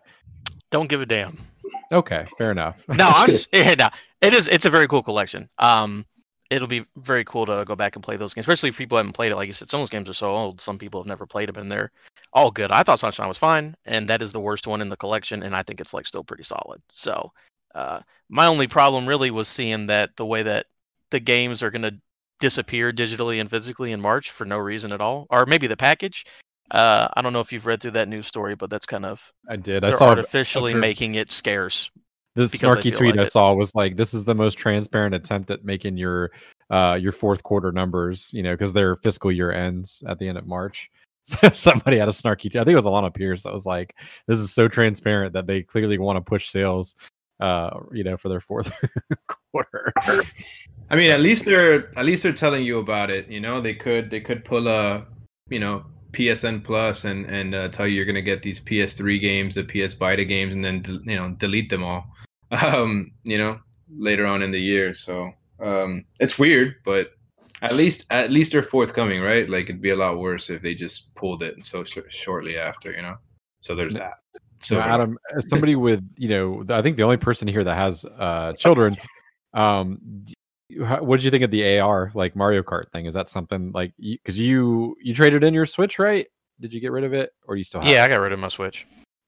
Don't 0.72 0.88
give 0.88 1.02
a 1.02 1.06
damn. 1.06 1.38
Okay, 1.92 2.26
fair 2.38 2.52
enough. 2.52 2.78
No, 2.88 3.10
I'm 3.10 3.30
s- 3.32 3.48
yeah, 3.54 3.74
no, 3.74 3.90
it 4.22 4.34
is. 4.34 4.48
It's 4.48 4.66
a 4.66 4.70
very 4.70 4.88
cool 4.88 5.02
collection. 5.04 5.50
Um, 5.60 6.06
it'll 6.52 6.68
be 6.68 6.86
very 6.98 7.26
cool 7.26 7.46
to 7.48 7.66
go 7.66 7.76
back 7.76 7.96
and 7.96 8.04
play 8.04 8.18
those 8.18 8.34
games, 8.34 8.44
especially 8.46 8.70
if 8.70 8.78
people 8.78 8.98
haven't 8.98 9.14
played 9.14 9.32
it. 9.32 9.36
Like 9.36 9.48
you 9.48 9.54
said, 9.54 9.70
some 9.70 9.80
of 9.80 9.84
those 9.84 9.90
games 9.90 10.08
are 10.08 10.14
so 10.14 10.30
old. 10.30 10.62
Some 10.62 10.78
people 10.78 11.02
have 11.02 11.08
never 11.08 11.26
played 11.26 11.50
them, 11.50 11.58
and 11.58 11.72
they're 11.72 11.92
all 12.34 12.52
good. 12.52 12.72
I 12.72 12.84
thought 12.84 13.00
Sunshine 13.00 13.28
was 13.28 13.38
fine, 13.38 13.76
and 13.86 14.08
that 14.10 14.22
is 14.22 14.32
the 14.32 14.40
worst 14.40 14.68
one 14.68 14.82
in 14.82 14.90
the 14.90 14.98
collection, 14.98 15.42
and 15.44 15.56
I 15.56 15.64
think 15.64 15.82
it's 15.82 15.94
like 15.94 16.06
still 16.06 16.24
pretty 16.24 16.44
solid. 16.44 16.82
So, 16.90 17.32
uh, 17.74 18.02
my 18.30 18.46
only 18.46 18.68
problem 18.68 19.08
really 19.08 19.32
was 19.32 19.48
seeing 19.48 19.88
that 19.88 20.16
the 20.16 20.26
way 20.26 20.44
that 20.44 20.68
the 21.12 21.20
games 21.20 21.64
are 21.64 21.72
going 21.72 21.82
to 21.82 21.96
disappear 22.40 22.92
digitally 22.92 23.40
and 23.40 23.50
physically 23.50 23.92
in 23.92 24.02
March 24.02 24.32
for 24.32 24.46
no 24.46 24.58
reason 24.58 24.92
at 24.92 25.02
all, 25.02 25.26
or 25.30 25.46
maybe 25.46 25.68
the 25.68 25.78
package. 25.78 26.26
Uh, 26.72 27.08
I 27.16 27.22
don't 27.22 27.34
know 27.34 27.42
if 27.42 27.52
you've 27.54 27.66
read 27.66 27.82
through 27.82 27.92
that 27.92 28.08
news 28.08 28.28
story, 28.28 28.56
but 28.56 28.70
that's 28.70 28.86
kind 28.86 29.06
of 29.06 29.22
I 29.50 29.56
did. 29.56 29.84
I 29.84 29.90
they're 29.90 29.98
saw 29.98 30.10
artificially 30.10 30.72
after- 30.72 30.80
making 30.80 31.16
it 31.16 31.30
scarce. 31.30 31.92
the 32.36 32.44
snarky 32.46 32.94
tweet 32.94 33.12
like 33.16 33.20
I 33.20 33.24
it. 33.28 33.32
saw 33.32 33.54
was 33.54 33.76
like, 33.76 33.96
"This 33.98 34.14
is 34.14 34.26
the 34.26 34.36
most 34.36 34.56
transparent 34.56 35.14
attempt 35.16 35.52
at 35.52 35.64
making 35.64 35.98
your 35.98 36.32
uh 36.72 36.98
your 37.00 37.12
fourth 37.12 37.44
quarter 37.44 37.72
numbers." 37.72 38.32
You 38.34 38.44
know, 38.44 38.54
because 38.54 38.74
their 38.74 38.96
fiscal 38.96 39.32
year 39.32 39.52
ends 39.52 40.04
at 40.08 40.20
the 40.20 40.28
end 40.28 40.38
of 40.38 40.48
March. 40.48 40.90
So 41.28 41.50
somebody 41.50 41.98
had 41.98 42.08
a 42.08 42.12
snarky. 42.12 42.42
tweet. 42.52 42.58
I 42.58 42.60
think 42.64 42.74
it 42.74 42.76
was 42.76 42.86
Alanah 42.86 43.12
Pearce 43.12 43.42
that 43.44 43.54
was 43.54 43.66
like, 43.66 43.96
"This 44.28 44.38
is 44.38 44.54
so 44.54 44.68
transparent 44.68 45.34
that 45.34 45.48
they 45.48 45.64
clearly 45.64 45.98
want 45.98 46.18
to 46.18 46.22
push 46.22 46.50
sales." 46.50 46.96
Uh, 47.40 47.80
you 47.92 48.04
know, 48.04 48.16
for 48.16 48.30
their 48.30 48.40
fourth 48.40 48.72
quarter. 49.52 49.92
I 50.90 50.96
mean, 50.96 51.10
at 51.10 51.20
least 51.22 51.44
they're 51.46 51.98
at 51.98 52.06
least 52.06 52.22
they're 52.22 52.32
telling 52.32 52.64
you 52.64 52.78
about 52.78 53.10
it. 53.10 53.28
You 53.28 53.40
know, 53.40 53.60
they 53.60 53.74
could 53.74 54.12
they 54.12 54.20
could 54.22 54.46
pull 54.46 54.68
a 54.68 55.08
you 55.50 55.58
know 55.60 55.84
PSN 56.16 56.64
Plus 56.64 57.04
and 57.04 57.26
and 57.26 57.54
uh, 57.54 57.68
tell 57.70 57.88
you 57.88 57.96
you're 57.96 58.06
gonna 58.06 58.22
get 58.22 58.42
these 58.42 58.60
PS3 58.60 59.20
games, 59.20 59.56
the 59.56 59.64
PS 59.64 59.94
Vita 59.94 60.26
games, 60.26 60.54
and 60.54 60.64
then 60.64 60.84
you 61.06 61.16
know 61.16 61.36
delete 61.38 61.70
them 61.70 61.84
all. 61.84 62.06
Um, 62.52 63.12
you 63.24 63.40
know, 63.40 63.60
later 63.98 64.26
on 64.28 64.44
in 64.44 64.52
the 64.52 64.62
year. 64.62 64.94
So 64.94 65.32
um, 65.60 66.06
it's 66.20 66.38
weird, 66.38 66.76
but 66.86 67.08
at 67.64 67.76
least 67.76 68.06
at 68.12 68.32
least 68.32 68.52
they're 68.52 68.64
forthcoming, 68.64 69.20
right? 69.20 69.50
Like 69.50 69.64
it'd 69.64 69.82
be 69.82 69.90
a 69.90 69.96
lot 69.96 70.20
worse 70.20 70.50
if 70.52 70.62
they 70.62 70.76
just 70.76 71.14
pulled 71.16 71.42
it 71.42 71.56
so 71.66 71.84
sh- 71.84 71.98
shortly 72.10 72.58
after. 72.58 72.92
You 72.92 73.02
know. 73.02 73.16
So 73.62 73.76
there's 73.76 73.96
that. 73.96 74.20
So 74.60 74.80
Adam, 74.80 75.18
as 75.36 75.50
somebody 75.50 75.76
with 75.76 76.04
you 76.18 76.30
know, 76.30 76.64
I 76.70 76.82
think 76.82 76.98
the 76.98 77.04
only 77.04 77.18
person 77.18 77.48
here 77.48 77.64
that 77.64 77.76
has 77.76 78.06
uh, 78.06 78.54
children, 78.54 78.96
um, 79.54 80.00
what 80.70 81.18
did 81.18 81.24
you 81.24 81.32
think 81.32 81.44
of 81.44 81.52
the 81.52 81.80
AR 81.80 82.12
like 82.16 82.36
Mario 82.36 82.64
Kart 82.64 82.92
thing? 82.92 83.06
Is 83.06 83.14
that 83.14 83.30
something 83.30 83.72
like 83.72 83.94
because 84.00 84.40
you 84.40 84.96
you 85.02 85.14
traded 85.14 85.44
in 85.44 85.54
your 85.54 85.66
Switch, 85.66 86.00
right? 86.00 86.28
Did 86.60 86.74
you 86.74 86.80
get 86.80 86.92
rid 86.92 87.04
of 87.04 87.14
it, 87.14 87.34
or 87.48 87.56
do 87.56 87.60
you 87.60 87.66
still 87.66 87.82
have? 87.82 87.90
Yeah, 87.90 88.04
I 88.04 88.08
got 88.08 88.16
rid 88.16 88.34
of 88.34 88.40
my 88.40 88.48
Switch. 88.48 88.88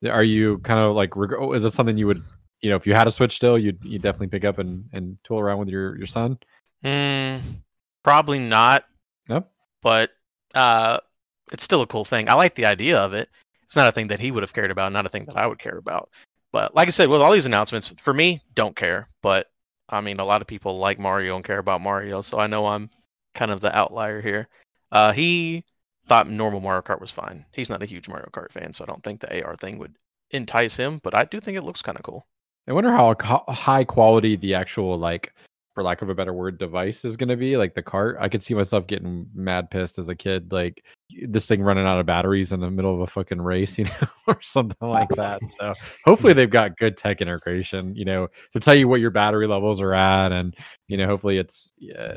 Are 0.09 0.23
you 0.23 0.59
kind 0.59 0.79
of 0.79 0.95
like? 0.95 1.15
oh, 1.17 1.53
Is 1.53 1.65
it 1.65 1.73
something 1.73 1.97
you 1.97 2.07
would, 2.07 2.23
you 2.61 2.69
know, 2.69 2.75
if 2.75 2.87
you 2.87 2.93
had 2.93 3.07
a 3.07 3.11
Switch 3.11 3.35
still, 3.35 3.57
you'd 3.57 3.83
you 3.83 3.99
definitely 3.99 4.27
pick 4.27 4.45
up 4.45 4.59
and 4.59 4.85
and 4.93 5.17
tool 5.23 5.39
around 5.39 5.59
with 5.59 5.69
your 5.69 5.97
your 5.97 6.07
son? 6.07 6.37
Mm, 6.83 7.41
probably 8.03 8.39
not. 8.39 8.85
Nope. 9.27 9.51
But 9.81 10.11
uh, 10.55 10.99
it's 11.51 11.63
still 11.63 11.81
a 11.81 11.87
cool 11.87 12.05
thing. 12.05 12.29
I 12.29 12.33
like 12.33 12.55
the 12.55 12.65
idea 12.65 12.99
of 12.99 13.13
it. 13.13 13.29
It's 13.63 13.75
not 13.75 13.89
a 13.89 13.91
thing 13.91 14.07
that 14.07 14.19
he 14.19 14.31
would 14.31 14.43
have 14.43 14.53
cared 14.53 14.71
about, 14.71 14.93
not 14.93 15.05
a 15.05 15.09
thing 15.09 15.25
that 15.25 15.37
I 15.37 15.45
would 15.45 15.59
care 15.59 15.77
about. 15.77 16.09
But 16.53 16.73
like 16.73 16.87
I 16.87 16.91
said, 16.91 17.09
with 17.09 17.21
all 17.21 17.33
these 17.33 17.45
announcements, 17.45 17.93
for 17.99 18.13
me, 18.13 18.41
don't 18.55 18.75
care. 18.75 19.09
But 19.21 19.47
I 19.89 20.01
mean, 20.01 20.19
a 20.19 20.25
lot 20.25 20.41
of 20.41 20.47
people 20.47 20.79
like 20.79 20.99
Mario 20.99 21.35
and 21.35 21.45
care 21.45 21.59
about 21.59 21.81
Mario, 21.81 22.21
so 22.21 22.39
I 22.39 22.47
know 22.47 22.67
I'm 22.67 22.89
kind 23.33 23.51
of 23.51 23.61
the 23.61 23.75
outlier 23.75 24.21
here. 24.21 24.47
Uh, 24.91 25.13
he 25.13 25.63
thought 26.07 26.29
normal 26.29 26.59
Mario 26.59 26.81
Kart 26.81 27.01
was 27.01 27.11
fine. 27.11 27.45
He's 27.51 27.69
not 27.69 27.83
a 27.83 27.85
huge 27.85 28.07
Mario 28.07 28.29
Kart 28.31 28.51
fan, 28.51 28.73
so 28.73 28.83
I 28.83 28.87
don't 28.87 29.03
think 29.03 29.21
the 29.21 29.43
AR 29.43 29.55
thing 29.55 29.77
would 29.77 29.95
entice 30.31 30.75
him. 30.75 30.99
But 31.03 31.15
I 31.15 31.25
do 31.25 31.39
think 31.39 31.57
it 31.57 31.63
looks 31.63 31.81
kind 31.81 31.97
of 31.97 32.03
cool. 32.03 32.27
I 32.67 32.73
wonder 32.73 32.91
how 32.91 33.15
high 33.47 33.85
quality 33.85 34.35
the 34.35 34.55
actual 34.55 34.97
like, 34.97 35.33
for 35.77 35.83
lack 35.83 36.01
of 36.01 36.09
a 36.09 36.15
better 36.15 36.33
word, 36.33 36.57
device 36.57 37.05
is 37.05 37.15
going 37.15 37.29
to 37.29 37.35
be. 37.35 37.55
Like 37.55 37.75
the 37.75 37.83
cart, 37.83 38.17
I 38.19 38.29
could 38.29 38.41
see 38.41 38.55
myself 38.55 38.87
getting 38.87 39.27
mad 39.35 39.69
pissed 39.69 39.99
as 39.99 40.09
a 40.09 40.15
kid, 40.15 40.51
like 40.51 40.83
this 41.21 41.47
thing 41.47 41.61
running 41.61 41.85
out 41.85 41.99
of 41.99 42.07
batteries 42.07 42.51
in 42.51 42.61
the 42.61 42.71
middle 42.71 42.95
of 42.95 43.01
a 43.01 43.05
fucking 43.05 43.39
race, 43.39 43.77
you 43.77 43.83
know, 44.01 44.07
or 44.25 44.41
something 44.41 44.89
like 44.89 45.09
that. 45.09 45.39
So 45.51 45.75
hopefully 46.03 46.33
they've 46.33 46.49
got 46.49 46.77
good 46.77 46.97
tech 46.97 47.21
integration, 47.21 47.95
you 47.95 48.05
know, 48.05 48.27
to 48.53 48.59
tell 48.59 48.73
you 48.73 48.87
what 48.87 49.01
your 49.01 49.11
battery 49.11 49.45
levels 49.45 49.79
are 49.79 49.93
at, 49.93 50.31
and 50.31 50.55
you 50.87 50.97
know, 50.97 51.05
hopefully 51.05 51.37
it's 51.37 51.71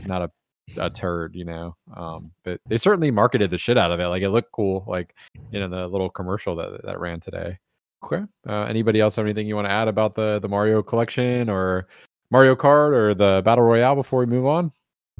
not 0.06 0.22
a 0.22 0.30
a 0.78 0.88
turd, 0.88 1.34
you 1.34 1.44
know. 1.44 1.76
Um, 1.94 2.30
but 2.44 2.62
they 2.66 2.78
certainly 2.78 3.10
marketed 3.10 3.50
the 3.50 3.58
shit 3.58 3.76
out 3.76 3.92
of 3.92 4.00
it. 4.00 4.06
Like 4.06 4.22
it 4.22 4.30
looked 4.30 4.52
cool, 4.52 4.86
like 4.86 5.14
you 5.52 5.60
know, 5.60 5.68
the 5.68 5.86
little 5.86 6.08
commercial 6.08 6.56
that 6.56 6.80
that 6.84 6.98
ran 6.98 7.20
today. 7.20 7.58
Okay. 8.02 8.22
Uh, 8.48 8.62
anybody 8.62 9.00
else 9.00 9.16
have 9.16 9.26
anything 9.26 9.46
you 9.46 9.54
want 9.54 9.66
to 9.66 9.72
add 9.72 9.86
about 9.86 10.14
the 10.14 10.38
the 10.38 10.48
Mario 10.48 10.82
collection 10.82 11.50
or 11.50 11.88
Mario 12.30 12.54
Kart 12.54 12.92
or 12.92 13.14
the 13.14 13.42
Battle 13.44 13.64
Royale 13.64 13.94
before 13.94 14.20
we 14.20 14.26
move 14.26 14.46
on? 14.46 14.72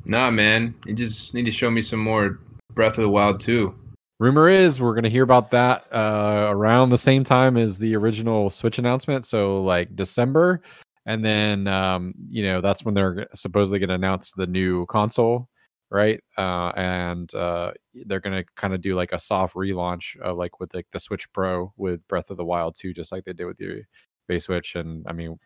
nah, 0.05 0.31
man, 0.31 0.75
you 0.87 0.95
just 0.95 1.35
need 1.35 1.45
to 1.45 1.51
show 1.51 1.71
me 1.71 1.83
some 1.83 2.01
more 2.01 2.41
Breath 2.75 2.97
of 2.97 3.03
the 3.03 3.09
Wild 3.09 3.41
too. 3.41 3.75
Rumor 4.19 4.49
is 4.49 4.81
we're 4.81 4.93
going 4.93 5.05
to 5.05 5.11
hear 5.11 5.23
about 5.23 5.51
that 5.51 5.87
uh, 5.93 6.49
around 6.51 6.91
the 6.91 6.99
same 6.99 7.25
time 7.25 7.57
as 7.57 7.79
the 7.79 7.97
original 7.97 8.51
Switch 8.51 8.79
announcement, 8.79 9.25
so 9.25 9.63
like 9.63 9.95
December, 9.97 10.63
and 11.07 11.25
then 11.25 11.67
um, 11.67 12.15
you 12.29 12.43
know 12.43 12.61
that's 12.61 12.85
when 12.85 12.95
they're 12.95 13.27
supposedly 13.35 13.79
going 13.79 13.89
to 13.89 13.95
announce 13.95 14.31
the 14.33 14.47
new 14.47 14.85
console, 14.87 15.49
right? 15.91 16.21
Uh, 16.37 16.71
and 16.77 17.35
uh, 17.35 17.73
they're 18.07 18.21
going 18.21 18.37
to 18.37 18.45
kind 18.57 18.75
of 18.75 18.83
do 18.83 18.95
like 18.95 19.13
a 19.13 19.19
soft 19.19 19.55
relaunch, 19.55 20.19
of 20.21 20.37
like 20.37 20.61
with 20.61 20.75
like 20.75 20.87
the 20.93 21.01
Switch 21.01 21.31
Pro 21.33 21.73
with 21.77 22.07
Breath 22.07 22.31
of 22.31 22.37
the 22.37 22.45
Wild 22.45 22.77
2, 22.79 22.93
just 22.93 23.13
like 23.13 23.25
they 23.25 23.33
did 23.33 23.47
with 23.47 23.57
the 23.57 23.83
base 24.29 24.45
Switch. 24.45 24.75
And 24.75 25.05
I 25.09 25.13
mean, 25.13 25.39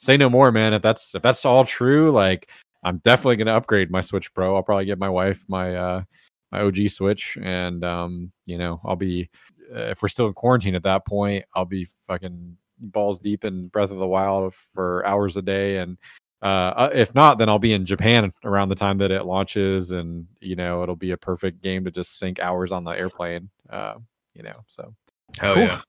say 0.00 0.16
no 0.16 0.28
more, 0.28 0.50
man. 0.50 0.74
If 0.74 0.82
that's 0.82 1.14
if 1.14 1.22
that's 1.22 1.44
all 1.44 1.64
true, 1.64 2.10
like 2.10 2.50
I'm 2.82 2.98
definitely 2.98 3.36
going 3.36 3.46
to 3.46 3.54
upgrade 3.54 3.90
my 3.90 4.00
Switch 4.00 4.32
Pro. 4.34 4.56
I'll 4.56 4.62
probably 4.62 4.86
get 4.86 4.98
my 4.98 5.08
wife 5.08 5.44
my 5.46 5.76
uh, 5.76 6.02
my 6.50 6.62
OG 6.62 6.88
Switch, 6.88 7.38
and 7.40 7.84
um, 7.84 8.32
you 8.46 8.58
know, 8.58 8.80
I'll 8.84 8.96
be 8.96 9.28
uh, 9.74 9.90
if 9.90 10.02
we're 10.02 10.08
still 10.08 10.26
in 10.26 10.32
quarantine 10.32 10.74
at 10.74 10.82
that 10.82 11.06
point, 11.06 11.44
I'll 11.54 11.64
be 11.64 11.86
fucking 12.06 12.56
balls 12.78 13.20
deep 13.20 13.44
in 13.44 13.68
Breath 13.68 13.90
of 13.90 13.98
the 13.98 14.06
Wild 14.06 14.54
for 14.74 15.06
hours 15.06 15.36
a 15.36 15.42
day, 15.42 15.78
and 15.78 15.96
uh, 16.42 16.72
uh, 16.76 16.90
if 16.94 17.14
not, 17.14 17.36
then 17.38 17.50
I'll 17.50 17.58
be 17.58 17.74
in 17.74 17.84
Japan 17.84 18.32
around 18.44 18.70
the 18.70 18.74
time 18.74 18.98
that 18.98 19.10
it 19.10 19.26
launches, 19.26 19.92
and 19.92 20.26
you 20.40 20.56
know, 20.56 20.82
it'll 20.82 20.96
be 20.96 21.10
a 21.10 21.16
perfect 21.16 21.62
game 21.62 21.84
to 21.84 21.90
just 21.90 22.18
sink 22.18 22.40
hours 22.40 22.72
on 22.72 22.84
the 22.84 22.92
airplane. 22.92 23.50
Uh, 23.68 23.96
you 24.34 24.42
know, 24.42 24.64
so 24.66 24.94
Hell 25.38 25.54
Cool. 25.54 25.64
yeah. 25.64 25.82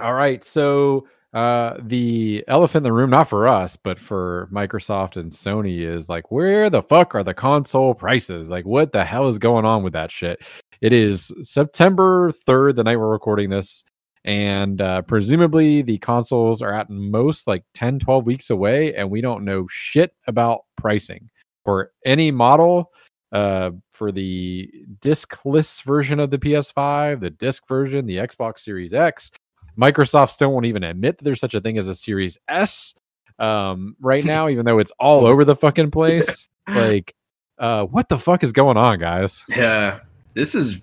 all 0.00 0.14
right, 0.14 0.42
so 0.42 1.06
uh 1.32 1.76
the 1.82 2.44
elephant 2.48 2.78
in 2.78 2.82
the 2.82 2.92
room 2.92 3.10
not 3.10 3.28
for 3.28 3.46
us 3.46 3.76
but 3.76 4.00
for 4.00 4.48
microsoft 4.52 5.16
and 5.16 5.30
sony 5.30 5.86
is 5.86 6.08
like 6.08 6.32
where 6.32 6.68
the 6.68 6.82
fuck 6.82 7.14
are 7.14 7.22
the 7.22 7.34
console 7.34 7.94
prices? 7.94 8.50
Like 8.50 8.66
what 8.66 8.90
the 8.90 9.04
hell 9.04 9.28
is 9.28 9.38
going 9.38 9.64
on 9.64 9.82
with 9.84 9.92
that 9.92 10.10
shit? 10.10 10.40
It 10.80 10.92
is 10.92 11.32
september 11.42 12.32
3rd 12.32 12.76
the 12.76 12.84
night 12.84 12.96
we're 12.96 13.08
recording 13.08 13.48
this 13.50 13.84
and 14.24 14.80
uh 14.80 15.02
presumably 15.02 15.82
the 15.82 15.98
consoles 15.98 16.60
are 16.62 16.74
at 16.74 16.90
most 16.90 17.46
like 17.46 17.64
10 17.74 18.00
12 18.00 18.26
weeks 18.26 18.50
away 18.50 18.94
and 18.94 19.08
we 19.08 19.20
don't 19.20 19.44
know 19.44 19.66
shit 19.70 20.12
about 20.26 20.62
pricing. 20.76 21.30
For 21.64 21.92
any 22.04 22.32
model 22.32 22.90
uh 23.32 23.70
for 23.92 24.10
the 24.10 24.68
discless 25.00 25.82
version 25.84 26.18
of 26.18 26.30
the 26.30 26.38
ps5 26.38 27.20
the 27.20 27.30
disc 27.30 27.68
version 27.68 28.04
the 28.04 28.16
xbox 28.16 28.58
series 28.60 28.92
x 28.92 29.30
Microsoft 29.78 30.30
still 30.30 30.52
won't 30.52 30.66
even 30.66 30.82
admit 30.82 31.18
that 31.18 31.24
there's 31.24 31.40
such 31.40 31.54
a 31.54 31.60
thing 31.60 31.78
as 31.78 31.88
a 31.88 31.94
Series 31.94 32.38
S 32.48 32.94
um, 33.38 33.96
right 34.00 34.24
now, 34.36 34.48
even 34.48 34.64
though 34.64 34.78
it's 34.78 34.92
all 34.98 35.26
over 35.26 35.44
the 35.44 35.56
fucking 35.56 35.90
place. 35.92 36.48
Like, 36.68 37.14
uh, 37.58 37.84
what 37.86 38.08
the 38.08 38.18
fuck 38.18 38.44
is 38.44 38.52
going 38.52 38.76
on, 38.76 38.98
guys? 38.98 39.42
Yeah, 39.48 40.00
this 40.34 40.54
is 40.54 40.76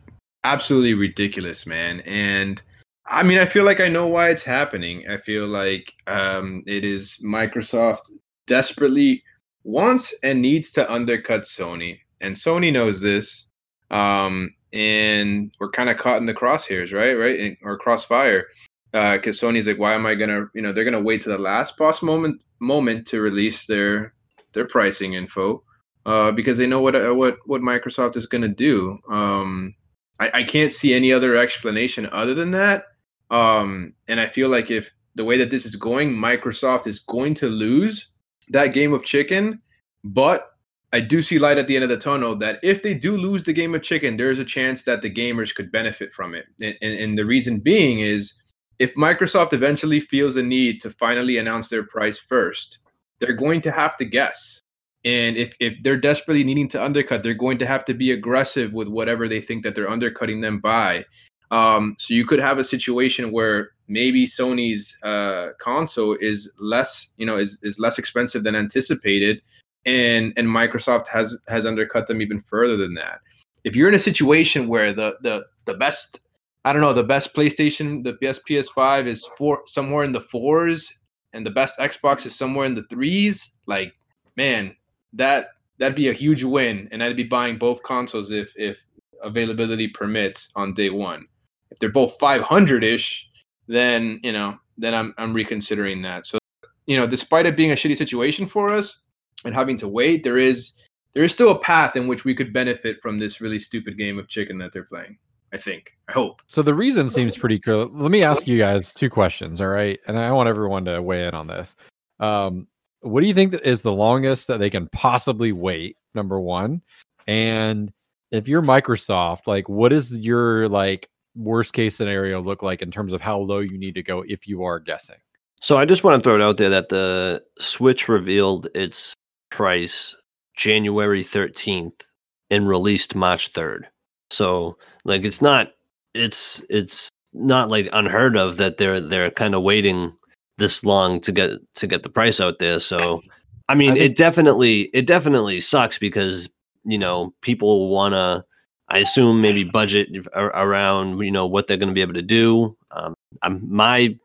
absolutely 0.44 0.94
ridiculous, 0.94 1.66
man. 1.66 2.02
And 2.02 2.62
I 3.06 3.24
mean, 3.24 3.38
I 3.38 3.46
feel 3.46 3.64
like 3.64 3.80
I 3.80 3.88
know 3.88 4.08
why 4.08 4.30
it's 4.30 4.44
happening. 4.44 5.08
I 5.10 5.18
feel 5.18 5.48
like 5.48 5.94
um, 6.08 6.64
it 6.68 6.84
is 6.84 7.20
Microsoft 7.24 8.12
desperately 8.48 9.24
wants 9.64 10.14
and 10.24 10.42
needs 10.42 10.72
to 10.72 10.92
undercut 10.92 11.42
Sony, 11.42 12.00
and 12.22 12.36
Sony 12.36 12.72
knows 12.72 13.02
this. 13.02 13.48
Um, 13.92 14.54
and 14.74 15.52
we're 15.60 15.72
kind 15.72 15.90
of 15.90 15.98
caught 15.98 16.18
in 16.18 16.26
the 16.26 16.34
crosshairs, 16.34 16.94
right? 16.94 17.14
Right, 17.14 17.40
in, 17.40 17.58
or 17.64 17.78
crossfire, 17.78 18.48
because 18.92 19.40
Sony's 19.40 19.68
like, 19.68 19.80
why 19.80 19.94
am 19.94 20.06
I 20.06 20.16
gonna? 20.16 20.46
You 20.54 20.62
know, 20.62 20.72
they're 20.72 20.86
gonna 20.86 21.02
wait 21.02 21.22
to 21.24 21.30
the 21.30 21.38
last 21.38 21.78
possible 21.78 22.14
moment 22.14 22.42
moment 22.60 23.08
to 23.08 23.22
release 23.22 23.66
their 23.66 24.14
their 24.54 24.68
pricing 24.68 25.14
info 25.14 25.64
uh, 26.06 26.32
because 26.32 26.58
they 26.58 26.68
know 26.68 26.82
what 26.82 26.96
uh, 26.96 27.14
what 27.14 27.38
what 27.46 27.62
Microsoft 27.62 28.16
is 28.16 28.28
to 28.28 28.48
do. 28.48 28.98
Um, 29.10 29.76
I, 30.20 30.32
I 30.34 30.44
can't 30.44 30.74
see 30.74 30.94
any 30.94 31.12
other 31.14 31.36
explanation 31.36 32.08
other 32.12 32.34
than 32.34 32.52
that. 32.52 32.86
Um, 33.30 33.94
and 34.08 34.20
I 34.20 34.28
feel 34.28 34.50
like 34.50 34.72
if 34.72 34.90
the 35.16 35.26
way 35.26 35.38
that 35.38 35.52
this 35.52 35.66
is 35.66 35.76
going, 35.76 36.14
Microsoft 36.14 36.88
is 36.88 37.00
going 37.00 37.34
to 37.36 37.48
lose 37.48 38.10
that 38.50 38.74
game 38.74 38.94
of 38.94 39.04
chicken. 39.04 39.62
But 40.04 40.48
I 40.94 41.02
do 41.02 41.22
see 41.22 41.40
light 41.40 41.58
at 41.58 41.68
the 41.68 41.76
end 41.76 41.84
of 41.84 41.90
the 41.90 41.98
tunnel 41.98 42.36
that 42.38 42.60
if 42.64 42.82
they 42.82 42.94
do 42.94 43.18
lose 43.18 43.44
the 43.44 43.52
game 43.52 43.76
of 43.76 43.84
chicken, 43.84 44.16
there's 44.16 44.40
a 44.40 44.46
chance 44.46 44.84
that 44.84 45.02
the 45.02 45.14
gamers 45.14 45.54
could 45.54 45.72
benefit 45.72 46.14
from 46.14 46.34
it. 46.34 46.46
And, 46.62 46.78
and, 46.82 47.00
and 47.00 47.18
the 47.18 47.26
reason 47.26 47.60
being 47.60 48.00
is 48.00 48.34
if 48.80 48.94
Microsoft 48.96 49.54
eventually 49.54 50.00
feels 50.00 50.36
a 50.36 50.44
need 50.44 50.82
to 50.82 50.92
finally 50.92 51.38
announce 51.38 51.70
their 51.70 51.84
price 51.84 52.20
first, 52.20 52.80
they're 53.20 53.34
going 53.34 53.62
to 53.62 53.72
have 53.72 53.98
to 53.98 54.06
guess. 54.06 54.62
And 55.06 55.38
if, 55.38 55.54
if 55.60 55.74
they're 55.84 55.98
desperately 56.00 56.44
needing 56.44 56.68
to 56.70 56.84
undercut, 56.84 57.24
they're 57.24 57.34
going 57.34 57.58
to 57.60 57.66
have 57.66 57.86
to 57.86 57.94
be 57.94 58.12
aggressive 58.12 58.74
with 58.74 58.88
whatever 58.88 59.28
they 59.28 59.42
think 59.42 59.64
that 59.64 59.74
they're 59.74 59.90
undercutting 59.90 60.42
them 60.42 60.60
by. 60.60 61.06
Um, 61.50 61.96
so 61.98 62.14
you 62.14 62.26
could 62.26 62.40
have 62.40 62.58
a 62.58 62.64
situation 62.64 63.32
where 63.32 63.72
maybe 63.88 64.26
Sony's 64.26 64.98
uh, 65.04 65.50
console 65.60 66.18
is 66.20 66.52
less, 66.60 67.12
you 67.18 67.26
know, 67.26 67.38
is, 67.38 67.58
is 67.64 67.80
less 67.80 67.98
expensive 67.98 68.44
than 68.44 68.56
anticipated, 68.56 69.42
and 69.86 70.34
and 70.36 70.48
Microsoft 70.48 71.08
has 71.08 71.38
has 71.48 71.66
undercut 71.66 72.08
them 72.08 72.22
even 72.22 72.42
further 72.42 72.76
than 72.76 72.94
that. 72.96 73.22
If 73.64 73.76
you're 73.76 73.88
in 73.88 73.96
a 73.96 74.00
situation 74.00 74.68
where 74.68 74.92
the 74.92 75.18
the 75.22 75.46
the 75.64 75.76
best, 75.76 76.20
I 76.66 76.74
don't 76.74 76.82
know, 76.82 76.94
the 76.94 77.04
best 77.04 77.34
PlayStation, 77.34 78.04
the 78.04 78.14
best 78.14 78.42
PS5 78.48 79.08
is 79.08 79.28
four 79.38 79.62
somewhere 79.68 80.04
in 80.04 80.12
the 80.12 80.22
fours, 80.22 80.94
and 81.34 81.46
the 81.46 81.52
best 81.52 81.78
Xbox 81.78 82.26
is 82.26 82.36
somewhere 82.36 82.66
in 82.66 82.76
the 82.76 82.84
threes, 82.90 83.52
like 83.68 83.94
man, 84.36 84.76
that 85.14 85.50
that'd 85.78 85.96
be 85.96 86.10
a 86.10 86.14
huge 86.14 86.44
win, 86.44 86.88
and 86.92 87.04
I'd 87.04 87.16
be 87.16 87.24
buying 87.24 87.58
both 87.58 87.84
consoles 87.84 88.32
if 88.32 88.52
if 88.56 88.78
availability 89.24 89.88
permits 89.88 90.50
on 90.56 90.74
day 90.74 90.90
one. 90.90 91.26
If 91.72 91.80
they're 91.80 91.92
both 91.92 92.18
500 92.20 92.84
ish, 92.84 93.28
then 93.68 94.20
you 94.24 94.32
know, 94.32 94.58
then 94.78 94.94
I'm 94.94 95.14
I'm 95.18 95.34
reconsidering 95.34 96.02
that. 96.04 96.28
So, 96.28 96.38
you 96.86 96.98
know, 96.98 97.08
despite 97.08 97.46
it 97.46 97.58
being 97.58 97.72
a 97.72 97.76
shitty 97.76 97.98
situation 97.98 98.48
for 98.48 98.74
us 98.74 99.00
and 99.46 99.54
having 99.54 99.78
to 99.78 99.88
wait, 99.88 100.24
there 100.24 100.38
is 100.38 100.74
there 101.14 101.24
is 101.24 101.32
still 101.32 101.52
a 101.52 101.60
path 101.60 101.96
in 101.96 102.08
which 102.08 102.26
we 102.26 102.36
could 102.36 102.54
benefit 102.54 103.02
from 103.02 103.20
this 103.20 103.42
really 103.42 103.60
stupid 103.60 103.98
game 103.98 104.20
of 104.20 104.28
chicken 104.28 104.58
that 104.60 104.72
they're 104.72 104.84
playing. 104.84 105.18
I 105.54 105.58
think. 105.58 105.98
I 106.10 106.12
hope. 106.12 106.42
So 106.48 106.62
the 106.62 106.74
reason 106.74 107.10
seems 107.10 107.38
pretty 107.38 107.60
clear. 107.60 107.86
Let 107.86 108.12
me 108.12 108.24
ask 108.24 108.48
you 108.48 108.58
guys 108.58 108.94
two 108.94 109.10
questions, 109.10 109.62
all 109.62 109.68
right? 109.68 110.00
And 110.08 110.18
I 110.18 110.32
want 110.32 110.50
everyone 110.50 110.86
to 110.86 111.02
weigh 111.02 111.26
in 111.26 111.34
on 111.34 111.48
this. 111.48 111.76
Um, 112.20 112.68
what 113.02 113.22
do 113.22 113.28
you 113.28 113.34
think 113.34 113.52
that 113.52 113.68
is 113.68 113.82
the 113.82 113.94
longest 113.94 114.48
that 114.48 114.60
they 114.60 114.70
can 114.70 114.88
possibly 114.92 115.52
wait? 115.52 115.98
Number 116.14 116.40
one, 116.40 116.82
and 117.28 117.92
if 118.32 118.48
you're 118.48 118.62
Microsoft, 118.62 119.48
like, 119.48 119.70
what 119.70 119.94
is 119.94 120.12
your 120.18 120.68
like 120.68 121.10
worst 121.36 121.74
case 121.74 121.96
scenario 121.96 122.42
look 122.42 122.64
like 122.64 122.82
in 122.82 122.90
terms 122.90 123.14
of 123.14 123.22
how 123.22 123.40
low 123.40 123.60
you 123.60 123.78
need 123.78 123.96
to 123.96 124.04
go 124.04 124.24
if 124.28 124.48
you 124.48 124.64
are 124.64 124.80
guessing? 124.80 125.18
So 125.62 125.78
I 125.78 125.86
just 125.86 126.04
want 126.04 126.22
to 126.22 126.28
throw 126.28 126.36
it 126.36 126.42
out 126.42 126.58
there 126.58 126.70
that 126.70 126.90
the 126.90 127.44
Switch 127.60 128.08
revealed 128.08 128.68
its 128.76 129.14
price 129.50 130.16
January 130.56 131.24
13th 131.24 132.02
and 132.50 132.68
released 132.68 133.16
March 133.16 133.54
3rd. 133.54 133.84
So 134.30 134.78
like 135.08 135.24
it's 135.24 135.42
not 135.42 135.72
it's 136.14 136.62
it's 136.70 137.10
not 137.34 137.70
like 137.70 137.90
unheard 137.94 138.38
of 138.38 138.58
that 138.58 138.78
they're 138.78 139.02
they're 139.02 139.32
kind 139.32 139.56
of 139.56 139.64
waiting 139.64 140.12
this 140.58 140.84
long 140.84 141.20
to 141.22 141.32
get 141.32 141.52
to 141.76 141.88
get 141.88 142.04
the 142.04 142.10
price 142.10 142.40
out 142.40 142.60
there. 142.60 142.80
So 142.80 143.22
I 143.70 143.74
mean 143.76 143.92
I 143.92 143.94
think- 143.96 144.12
it 144.12 144.16
definitely 144.18 144.82
it 144.94 145.08
definitely 145.08 145.62
sucks 145.62 145.98
because 145.98 146.54
you 146.86 146.98
know 147.00 147.34
people 147.42 147.90
want 147.90 148.14
to 148.14 148.44
I 148.90 149.00
assume 149.00 149.42
maybe 149.42 149.64
budget 149.64 150.10
ar- 150.34 150.56
around 150.56 151.20
you 151.20 151.32
know 151.32 151.46
what 151.48 151.68
they're 151.68 151.78
going 151.78 151.90
to 151.90 151.96
be 151.96 152.02
able 152.02 152.14
to 152.14 152.22
do. 152.22 152.78
Um, 152.92 153.14
I'm, 153.42 153.62
my 153.70 154.18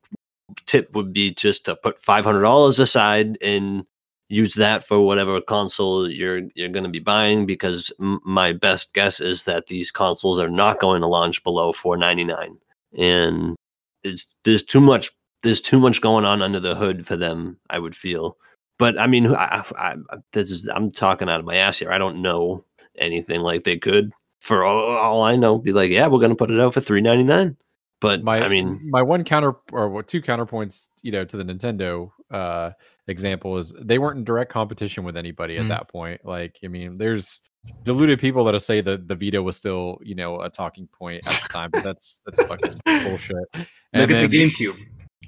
tip 0.67 0.95
would 0.95 1.13
be 1.13 1.33
just 1.33 1.65
to 1.65 1.77
put 1.77 1.99
five 2.01 2.25
hundred 2.25 2.43
dollars 2.43 2.79
aside 2.79 3.39
and 3.43 3.85
use 4.33 4.55
that 4.55 4.83
for 4.83 5.01
whatever 5.01 5.41
console 5.41 6.09
you're 6.09 6.43
you're 6.55 6.71
going 6.71 6.85
to 6.85 6.91
be 6.91 6.99
buying. 6.99 7.47
Because 7.47 7.93
m- 8.01 8.21
my 8.25 8.53
best 8.53 8.95
guess 8.95 9.21
is 9.21 9.45
that 9.45 9.67
these 9.67 9.91
consoles 9.91 10.39
are 10.39 10.49
not 10.49 10.81
going 10.81 11.03
to 11.03 11.07
launch 11.07 11.45
below 11.45 11.73
four 11.73 11.97
ninety 11.97 12.25
nine, 12.25 12.57
and 12.97 13.55
it's 14.03 14.27
there's 14.45 14.63
too 14.63 14.81
much 14.81 15.11
there's 15.43 15.61
too 15.61 15.79
much 15.79 16.01
going 16.01 16.25
on 16.25 16.41
under 16.43 16.61
the 16.61 16.75
hood 16.75 17.07
for 17.07 17.17
them. 17.17 17.59
I 17.71 17.79
would 17.79 17.95
feel. 17.95 18.37
But 18.79 18.99
I 18.99 19.07
mean, 19.07 19.33
I, 19.33 19.63
I, 19.79 19.97
this 20.33 20.51
is, 20.51 20.69
I'm 20.69 20.91
talking 20.91 21.29
out 21.29 21.39
of 21.39 21.47
my 21.47 21.57
ass 21.57 21.79
here. 21.79 21.93
I 21.93 21.99
don't 21.99 22.23
know 22.23 22.65
anything 22.99 23.41
like 23.41 23.65
they 23.65 23.79
could 23.79 24.13
for 24.41 24.65
all, 24.65 24.97
all 24.97 25.23
I 25.23 25.37
know, 25.37 25.59
be 25.59 25.73
like, 25.73 25.91
yeah, 25.91 26.09
we're 26.09 26.21
gonna 26.21 26.35
put 26.35 26.51
it 26.51 26.59
out 26.59 26.75
for 26.75 26.81
three 26.81 27.01
ninety 27.01 27.23
nine. 27.23 27.57
But 28.01 28.25
my 28.25 28.41
I 28.41 28.49
mean, 28.49 28.81
my 28.91 29.03
one 29.03 29.23
counter 29.23 29.55
or 29.71 30.03
two 30.03 30.21
counterpoints 30.21 30.89
you 31.03 31.13
know 31.13 31.25
to 31.25 31.37
the 31.37 31.45
nintendo 31.45 32.11
uh 32.31 32.71
example 33.09 33.59
is 33.59 33.73
they 33.81 33.99
weren't 33.99 34.19
in 34.19 34.25
direct 34.25 34.51
competition 34.53 35.03
with 35.05 35.17
anybody 35.17 35.57
at 35.57 35.65
Mm. 35.65 35.69
that 35.71 35.89
point 35.89 36.21
like 36.25 36.57
i 36.65 36.69
mean 36.69 36.97
there's 36.99 37.41
deluded 37.83 38.21
people 38.21 38.45
that'll 38.45 38.61
say 38.61 38.81
that 38.81 39.09
the 39.09 39.15
Vita 39.17 39.43
was 39.43 39.57
still 39.57 39.99
you 40.03 40.15
know 40.15 40.41
a 40.41 40.49
talking 40.49 40.87
point 40.89 41.23
at 41.27 41.43
the 41.43 41.49
time 41.49 41.71
but 41.73 41.83
that's 41.83 42.21
that's 42.27 42.41
fucking 42.45 42.81
bullshit 43.03 43.35
Look 43.55 43.67
and 43.93 44.03
at 44.03 44.09
then 44.09 44.31
the 44.31 44.39
GameCube. 44.39 44.77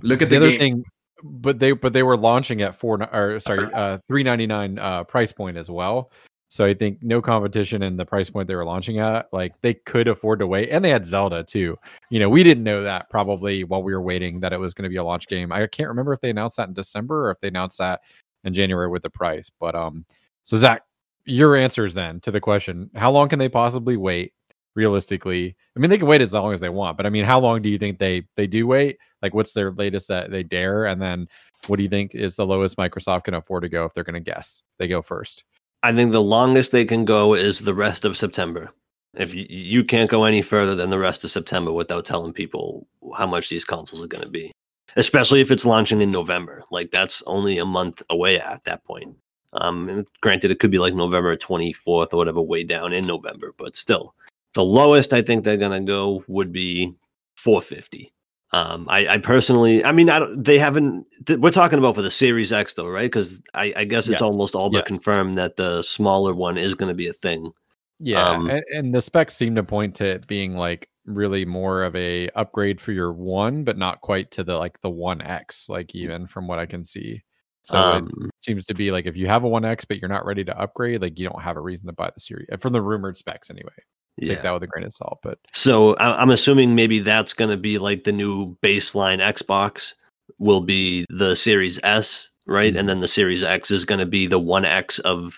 Look 0.03 0.23
at 0.23 0.29
the 0.29 0.39
the, 0.39 0.45
other 0.45 0.51
game. 0.53 0.61
thing 0.61 0.85
but 1.25 1.59
they 1.59 1.73
but 1.73 1.93
they 1.93 2.03
were 2.03 2.17
launching 2.17 2.63
at 2.63 2.75
four 2.77 3.03
or 3.13 3.41
sorry 3.41 3.65
uh 3.73 3.99
399 4.09 4.79
uh 4.79 5.05
price 5.05 5.33
point 5.33 5.57
as 5.57 5.69
well 5.71 6.11
so 6.55 6.65
i 6.65 6.73
think 6.73 7.03
no 7.03 7.21
competition 7.21 7.83
in 7.83 7.97
the 7.97 8.07
price 8.07 8.31
point 8.31 8.47
they 8.47 8.55
were 8.55 8.65
launching 8.65 9.01
at 9.01 9.27
like 9.33 9.53
they 9.61 9.75
could 9.75 10.07
afford 10.07 10.39
to 10.39 10.47
wait 10.47 10.69
and 10.71 10.85
they 10.85 10.89
had 10.89 11.05
zelda 11.05 11.43
too. 11.43 11.77
You 12.11 12.21
know 12.21 12.29
we 12.29 12.45
didn't 12.45 12.63
know 12.63 12.85
that 12.85 13.11
probably 13.11 13.65
while 13.65 13.83
we 13.83 13.93
were 13.93 14.01
waiting 14.01 14.39
that 14.39 14.53
it 14.53 14.61
was 14.61 14.73
going 14.73 14.85
to 14.85 14.89
be 14.89 14.97
a 14.97 15.03
launch 15.03 15.27
game. 15.27 15.51
I 15.51 15.67
can't 15.67 15.89
remember 15.89 16.13
if 16.13 16.21
they 16.21 16.31
announced 16.31 16.57
that 16.59 16.69
in 16.69 16.75
december 16.75 17.27
or 17.27 17.33
if 17.33 17.41
they 17.41 17.49
announced 17.49 17.79
that 17.79 18.03
in 18.45 18.55
january 18.55 18.89
with 18.89 19.03
the 19.03 19.11
price 19.11 19.51
but 19.59 19.75
um 19.75 20.05
so 20.45 20.57
zach 20.57 20.83
your 21.25 21.57
answers 21.57 21.93
then 21.93 22.21
to 22.21 22.31
the 22.31 22.41
question 22.41 22.89
how 22.95 23.11
long 23.11 23.29
can 23.29 23.41
they 23.41 23.49
possibly 23.49 23.97
wait 23.97 24.33
realistically? 24.77 25.57
I 25.77 25.81
mean 25.81 25.91
they 25.91 25.99
can 25.99 26.07
wait 26.07 26.21
as 26.21 26.33
long 26.33 26.53
as 26.55 26.61
they 26.61 26.69
want 26.69 26.97
but 26.97 27.07
i 27.07 27.11
mean 27.11 27.25
how 27.25 27.41
long 27.41 27.63
do 27.63 27.69
you 27.69 27.79
think 27.79 27.99
they 27.99 28.23
they 28.37 28.47
do 28.47 28.69
wait? 28.69 28.99
Like 29.23 29.35
what's 29.35 29.55
their 29.55 29.73
latest 29.73 30.07
that 30.07 30.31
they 30.31 30.45
dare? 30.45 30.87
And 30.87 31.03
then 31.03 31.27
what 31.67 31.79
do 31.79 31.83
you 31.83 31.89
think 31.89 32.15
is 32.15 32.37
the 32.37 32.47
lowest 32.47 32.77
microsoft 32.77 33.25
can 33.25 33.35
afford 33.35 33.65
to 33.65 33.69
go 33.69 33.87
if 33.87 33.93
they're 33.93 34.05
going 34.05 34.23
to 34.23 34.33
guess? 34.33 34.63
They 34.79 34.87
go 34.87 35.03
first 35.03 35.45
I 35.85 35.95
think 35.95 36.13
the 36.13 36.23
longest 36.23 36.73
they 36.73 36.87
can 36.87 37.05
go 37.05 37.35
is 37.35 37.61
the 37.61 37.75
rest 37.75 38.07
of 38.07 38.17
September. 38.17 38.73
If 39.19 39.35
you, 39.35 39.45
you 39.51 39.85
can't 39.85 40.09
go 40.09 40.25
any 40.25 40.41
further 40.41 40.75
than 40.75 40.89
the 40.89 40.99
rest 40.99 41.25
of 41.25 41.31
September 41.31 41.75
without 41.75 42.07
telling 42.07 42.33
people 42.33 42.87
how 43.15 43.27
much 43.27 43.51
these 43.51 43.67
consoles 43.67 44.01
are 44.01 44.07
going 44.07 44.25
to 44.25 44.31
be, 44.31 44.51
especially 44.97 45.43
if 45.43 45.51
it's 45.51 45.67
launching 45.67 46.01
in 46.01 46.11
November. 46.11 46.65
Like 46.71 46.91
that's 46.91 47.23
only 47.27 47.59
a 47.59 47.67
month 47.67 48.03
away 48.09 48.41
at 48.41 48.65
that 48.65 48.83
point. 48.85 49.15
Um, 49.53 50.07
granted, 50.23 50.51
it 50.51 50.59
could 50.59 50.71
be 50.71 50.79
like 50.79 50.95
November 50.95 51.37
24th 51.37 52.15
or 52.15 52.17
whatever, 52.17 52.41
way 52.41 52.65
down 52.65 52.95
in 52.95 53.07
November, 53.07 53.53
but 53.59 53.77
still, 53.77 54.15
the 54.55 54.65
lowest 54.65 55.13
I 55.13 55.21
think 55.21 55.45
they're 55.45 55.59
going 55.59 55.79
to 55.79 55.87
go 55.87 56.25
would 56.29 56.51
be 56.51 56.95
450. 57.37 58.11
Um, 58.55 58.87
I, 58.89 59.07
I 59.09 59.19
personally, 59.19 59.85
I 59.85 59.91
mean, 59.91 60.09
I 60.09 60.21
don't, 60.21 60.45
they 60.45 60.59
haven't, 60.59 61.07
th- 61.27 61.41
we're 61.41 61.51
talking 61.51 61.79
about 61.79 61.97
for 61.97 62.03
the 62.03 62.11
Series 62.11 62.53
X 62.53 62.75
though, 62.75 62.87
right? 62.89 63.11
Because 63.11 63.43
I, 63.53 63.73
I 63.77 63.85
guess 63.85 64.07
Yes, 64.07 64.13
it's 64.13 64.23
almost 64.23 64.55
all 64.55 64.71
but 64.71 64.87
yes. 64.87 64.87
confirmed 64.87 65.35
that 65.37 65.57
the 65.57 65.83
smaller 65.83 66.33
one 66.35 66.57
is 66.57 66.75
going 66.75 66.89
to 66.89 66.95
be 66.95 67.09
a 67.09 67.13
thing. 67.13 67.51
Yeah, 67.99 68.31
Um, 68.31 68.49
and, 68.49 68.63
and 68.71 68.95
the 68.95 69.01
specs 69.01 69.35
seem 69.35 69.55
to 69.57 69.65
point 69.65 69.95
to 69.97 70.05
it 70.07 70.27
being 70.27 70.57
like 70.57 70.89
really 71.07 71.45
more 71.45 71.83
of 71.85 71.95
a 71.97 72.29
upgrade 72.31 72.81
for 72.81 72.93
your 72.93 73.13
one, 73.13 73.65
but 73.65 73.79
not 73.79 74.01
quite 74.01 74.31
to 74.33 74.45
the 74.45 74.57
like 74.57 74.81
the 74.83 74.91
one 74.91 75.21
X, 75.23 75.69
like 75.69 75.95
even 75.95 76.27
from 76.27 76.47
what 76.47 76.59
I 76.59 76.67
can 76.67 76.85
see. 76.85 77.23
So 77.63 77.79
it 77.91 78.05
Um, 78.05 78.31
seems 78.41 78.67
to 78.67 78.75
be 78.75 78.91
like 78.93 79.07
if 79.07 79.17
you 79.17 79.27
have 79.29 79.45
a 79.45 79.49
one 79.49 79.65
X, 79.65 79.85
but 79.85 79.99
you're 79.99 80.09
not 80.09 80.27
ready 80.27 80.45
to 80.45 80.59
upgrade, 80.61 81.03
like 81.03 81.19
you 81.19 81.29
don't 81.29 81.43
have 81.43 81.57
a 81.57 81.61
reason 81.61 81.87
to 81.87 81.93
buy 81.93 82.11
the 82.15 82.21
series 82.21 82.49
from 82.61 82.73
the 82.73 82.83
rumored 82.83 83.17
specs 83.17 83.51
anyway. 83.51 83.73
Take 84.21 84.31
yeah. 84.31 84.43
that 84.43 84.53
with 84.53 84.63
a 84.63 84.67
grain 84.67 84.85
of 84.85 84.93
salt, 84.93 85.19
but 85.23 85.39
So 85.53 85.95
I, 85.97 86.21
I'm 86.21 86.31
assuming 86.31 86.75
maybe 86.75 87.01
that's 87.01 87.35
going 87.35 87.51
to 87.51 87.57
be 87.57 87.79
like 87.79 88.05
the 88.05 88.13
new 88.13 88.57
baseline 88.63 89.21
Xbox 89.21 89.95
will 90.39 90.61
be 90.61 91.05
the 91.09 91.35
Series 91.35 91.81
S, 91.83 92.29
right? 92.47 92.77
And 92.77 92.89
then 92.89 93.01
the 93.01 93.09
Series 93.09 93.43
X 93.43 93.71
is 93.71 93.85
going 93.85 93.99
to 93.99 94.07
be 94.07 94.27
the 94.27 94.39
one 94.39 94.65
X 94.65 94.99
of 95.01 95.37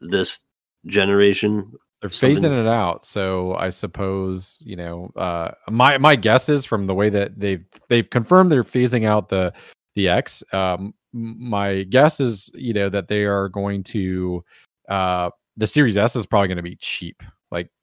this 0.00 0.40
generation. 0.86 1.72
they're 2.00 2.10
something- 2.10 2.42
phasing 2.42 2.56
it 2.56 2.66
out. 2.66 3.06
So 3.06 3.54
I 3.54 3.70
suppose 3.70 4.58
you 4.60 4.76
know 4.76 5.10
uh, 5.16 5.52
my 5.70 5.98
my 5.98 6.14
guess 6.14 6.48
is 6.48 6.64
from 6.64 6.86
the 6.86 6.94
way 6.94 7.08
that 7.10 7.38
they've 7.38 7.66
they've 7.88 8.08
confirmed 8.08 8.52
they're 8.52 8.64
phasing 8.64 9.04
out 9.04 9.28
the 9.28 9.52
the 9.94 10.08
X. 10.08 10.42
Um, 10.52 10.94
my 11.12 11.84
guess 11.84 12.20
is 12.20 12.50
you 12.54 12.74
know 12.74 12.88
that 12.90 13.08
they 13.08 13.24
are 13.24 13.48
going 13.48 13.82
to 13.84 14.44
uh, 14.88 15.30
the 15.56 15.66
Series 15.66 15.96
S 15.96 16.16
is 16.16 16.26
probably 16.26 16.48
going 16.48 16.56
to 16.56 16.62
be 16.62 16.76
cheap, 16.76 17.22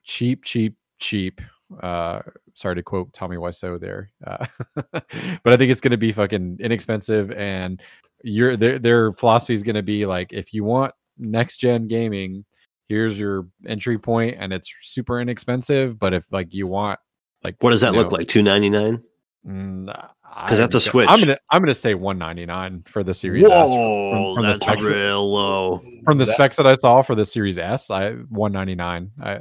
cheap, 0.05 0.43
cheap, 0.43 0.75
cheap. 0.99 1.41
Uh, 1.81 2.21
sorry 2.53 2.75
to 2.75 2.83
quote 2.83 3.11
Tommy 3.11 3.37
Wiseau 3.37 3.79
there, 3.79 4.11
uh, 4.25 4.45
but 4.91 5.53
I 5.53 5.57
think 5.57 5.71
it's 5.71 5.81
going 5.81 5.91
to 5.91 5.97
be 5.97 6.11
fucking 6.11 6.57
inexpensive, 6.61 7.31
and 7.31 7.81
your 8.23 8.55
their 8.55 8.79
their 8.79 9.11
philosophy 9.11 9.53
is 9.55 9.63
going 9.63 9.75
to 9.75 9.83
be 9.83 10.05
like 10.05 10.31
if 10.31 10.53
you 10.53 10.63
want 10.63 10.93
next 11.17 11.57
gen 11.57 11.87
gaming 11.87 12.43
here's 12.89 13.17
your 13.19 13.47
entry 13.67 13.97
point 13.97 14.35
and 14.39 14.51
it's 14.53 14.71
super 14.81 15.19
inexpensive 15.21 15.97
but 15.99 16.13
if 16.13 16.31
like 16.31 16.53
you 16.53 16.65
want 16.67 16.99
like 17.43 17.55
What 17.61 17.71
does 17.71 17.81
that 17.81 17.93
look 17.93 18.09
know, 18.11 18.17
like? 18.17 18.27
299? 18.27 19.01
Because 19.45 20.57
that's 20.57 20.75
a 20.75 20.77
I'm 20.77 20.83
go- 20.83 20.91
Switch. 20.91 21.09
i'm 21.09 21.19
gonna 21.19 21.37
i'm 21.51 21.61
gonna 21.61 21.73
say 21.73 21.93
199 21.93 22.83
for 22.87 23.03
the 23.03 23.13
series 23.13 23.45
S. 23.45 23.67
Whoa, 23.69 24.35
from 24.35 24.43
the 24.43 24.49
that's 24.53 24.63
specs 24.65 24.85
that- 24.85 24.91
real 24.91 25.31
low. 25.31 25.81
from 26.03 26.17
the 26.17 26.25
That- 26.25 26.33
specs 26.33 26.57
that 26.57 26.67
i 26.67 26.73
saw 26.73 27.01
for 27.01 27.15
the 27.15 27.25
series 27.25 27.57
s 27.57 27.89
i 27.91 28.11
199 28.11 29.11
i 29.21 29.39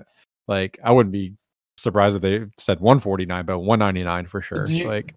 like 0.49 0.79
i 0.85 0.91
wouldn't 0.91 1.13
be 1.13 1.35
surprised 1.77 2.17
if 2.17 2.23
they 2.23 2.41
said 2.59 2.81
149 2.81 3.47
but 3.47 3.59
199 3.59 4.27
for 4.27 4.43
sure 4.43 4.67
you- 4.69 4.87
like 4.87 5.15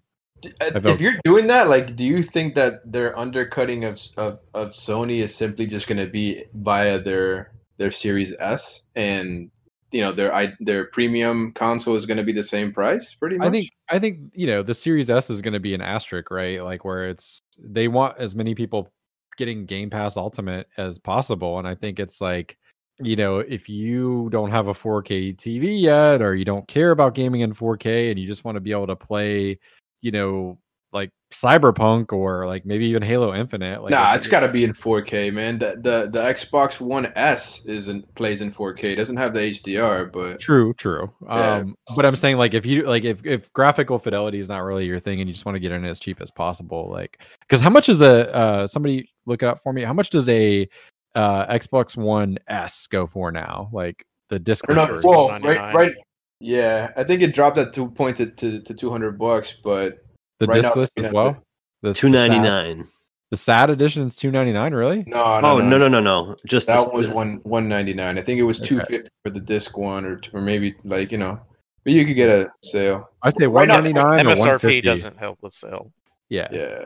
uh, 0.60 0.70
If 0.84 1.00
you're 1.00 1.18
doing 1.24 1.46
that, 1.48 1.68
like, 1.68 1.96
do 1.96 2.04
you 2.04 2.22
think 2.22 2.54
that 2.54 2.80
their 2.84 3.18
undercutting 3.18 3.84
of 3.84 4.00
of, 4.16 4.38
of 4.54 4.68
Sony 4.70 5.20
is 5.20 5.34
simply 5.34 5.66
just 5.66 5.86
going 5.86 5.98
to 5.98 6.06
be 6.06 6.44
via 6.54 7.00
their 7.00 7.52
their 7.76 7.90
Series 7.90 8.32
S, 8.38 8.82
and 8.94 9.50
you 9.90 10.00
know 10.00 10.12
their 10.12 10.34
i 10.34 10.52
their 10.60 10.86
premium 10.86 11.52
console 11.52 11.96
is 11.96 12.06
going 12.06 12.18
to 12.18 12.22
be 12.22 12.32
the 12.32 12.44
same 12.44 12.72
price, 12.72 13.14
pretty 13.14 13.38
much? 13.38 13.48
I 13.48 13.50
think 13.50 13.70
I 13.90 13.98
think 13.98 14.18
you 14.34 14.46
know 14.46 14.62
the 14.62 14.74
Series 14.74 15.10
S 15.10 15.30
is 15.30 15.42
going 15.42 15.54
to 15.54 15.60
be 15.60 15.74
an 15.74 15.80
asterisk, 15.80 16.30
right? 16.30 16.62
Like 16.62 16.84
where 16.84 17.08
it's 17.08 17.40
they 17.58 17.88
want 17.88 18.18
as 18.18 18.36
many 18.36 18.54
people 18.54 18.90
getting 19.36 19.66
Game 19.66 19.90
Pass 19.90 20.16
Ultimate 20.16 20.68
as 20.76 20.98
possible, 20.98 21.58
and 21.58 21.66
I 21.66 21.74
think 21.74 21.98
it's 21.98 22.20
like 22.20 22.56
you 23.00 23.16
know 23.16 23.38
if 23.38 23.68
you 23.68 24.28
don't 24.30 24.50
have 24.50 24.68
a 24.68 24.74
4K 24.74 25.36
TV 25.36 25.80
yet, 25.80 26.22
or 26.22 26.34
you 26.34 26.44
don't 26.44 26.66
care 26.68 26.90
about 26.90 27.14
gaming 27.14 27.40
in 27.42 27.52
4K, 27.52 28.10
and 28.10 28.18
you 28.18 28.26
just 28.26 28.44
want 28.44 28.56
to 28.56 28.60
be 28.60 28.72
able 28.72 28.86
to 28.88 28.96
play, 28.96 29.58
you 30.00 30.10
know, 30.10 30.58
like 30.92 31.10
Cyberpunk 31.30 32.12
or 32.12 32.46
like 32.46 32.64
maybe 32.64 32.86
even 32.86 33.02
Halo 33.02 33.34
Infinite. 33.34 33.82
Like 33.82 33.90
nah, 33.90 34.14
it's 34.14 34.26
it- 34.26 34.30
got 34.30 34.40
to 34.40 34.48
be 34.48 34.64
in 34.64 34.72
4K, 34.72 35.32
man. 35.32 35.58
The, 35.58 35.76
the 35.76 36.08
the 36.10 36.20
Xbox 36.20 36.80
One 36.80 37.12
S 37.14 37.60
isn't 37.66 38.14
plays 38.14 38.40
in 38.40 38.52
4K. 38.52 38.84
It 38.84 38.96
doesn't 38.96 39.16
have 39.16 39.34
the 39.34 39.40
HDR, 39.40 40.10
but 40.10 40.40
True, 40.40 40.72
true. 40.74 41.12
Yeah. 41.26 41.56
Um, 41.56 41.74
but 41.96 42.06
I'm 42.06 42.16
saying 42.16 42.38
like 42.38 42.54
if 42.54 42.64
you 42.64 42.84
like 42.84 43.04
if 43.04 43.24
if 43.26 43.52
graphical 43.52 43.98
fidelity 43.98 44.40
is 44.40 44.48
not 44.48 44.60
really 44.60 44.86
your 44.86 45.00
thing 45.00 45.20
and 45.20 45.28
you 45.28 45.34
just 45.34 45.44
want 45.44 45.56
to 45.56 45.60
get 45.60 45.72
in 45.72 45.84
as 45.84 46.00
cheap 46.00 46.20
as 46.20 46.30
possible, 46.30 46.88
like 46.90 47.20
because 47.40 47.60
how 47.60 47.70
much 47.70 47.88
is 47.88 48.00
a 48.00 48.34
uh 48.34 48.66
somebody 48.66 49.08
look 49.26 49.42
it 49.42 49.48
up 49.48 49.62
for 49.62 49.72
me? 49.72 49.84
How 49.84 49.92
much 49.92 50.08
does 50.10 50.28
a 50.30 50.66
uh 51.14 51.46
Xbox 51.46 51.96
One 51.96 52.38
S 52.48 52.86
go 52.86 53.06
for 53.06 53.30
now? 53.32 53.68
Like 53.72 54.04
the 54.28 54.38
disc. 54.38 54.64
don't 54.66 55.02
Well, 55.04 55.30
right, 55.40 55.74
right. 55.74 55.92
Yeah, 56.40 56.90
I 56.96 57.02
think 57.04 57.22
it 57.22 57.34
dropped 57.34 57.58
at 57.58 57.72
two 57.72 57.90
points 57.90 58.18
to, 58.18 58.26
to, 58.26 58.60
to 58.60 58.72
200 58.74 59.18
bucks, 59.18 59.54
but 59.64 60.04
the 60.38 60.46
right 60.46 60.60
disc 60.62 60.74
now, 60.76 60.80
list 60.80 60.92
as 60.98 61.12
well. 61.12 61.42
The, 61.82 61.88
the 61.88 61.94
sad- 61.94 62.86
The 63.30 63.36
sad 63.36 63.70
edition 63.70 64.02
is 64.04 64.14
two 64.16 64.30
ninety 64.30 64.52
nine. 64.52 64.72
Really? 64.72 65.04
no, 65.06 65.22
Oh 65.22 65.58
no 65.60 65.76
no 65.76 65.86
no 65.88 66.00
no! 66.00 66.34
Just 66.46 66.66
That 66.68 66.76
this- 66.78 66.88
was 66.94 67.06
this- 67.06 67.14
one 67.14 67.40
one 67.42 67.68
ninety 67.68 67.92
nine. 67.92 68.18
I 68.18 68.22
think 68.22 68.38
it 68.40 68.44
was 68.44 68.58
Okay. 68.60 68.68
two 68.68 68.80
fifty 68.88 69.08
for 69.24 69.30
the 69.30 69.40
disc 69.40 69.76
one, 69.76 70.04
or 70.06 70.20
or 70.32 70.40
maybe 70.40 70.74
like 70.84 71.12
you 71.12 71.18
know 71.18 71.38
But 71.84 71.92
you 71.92 72.06
could 72.06 72.14
get 72.16 72.30
a 72.30 72.50
sale. 72.62 73.10
I 73.22 73.30
say 73.30 73.46
one 73.46 73.68
ninety 73.68 73.92
nine. 73.92 74.04
one 74.04 74.26
not? 74.26 74.38
or 74.38 74.40
one 74.40 74.48
MSRP 74.60 74.82
doesn't 74.82 75.18
help 75.18 75.38
with 75.42 75.52
sale. 75.52 75.92
Yeah. 76.30 76.48
Yeah. 76.52 76.84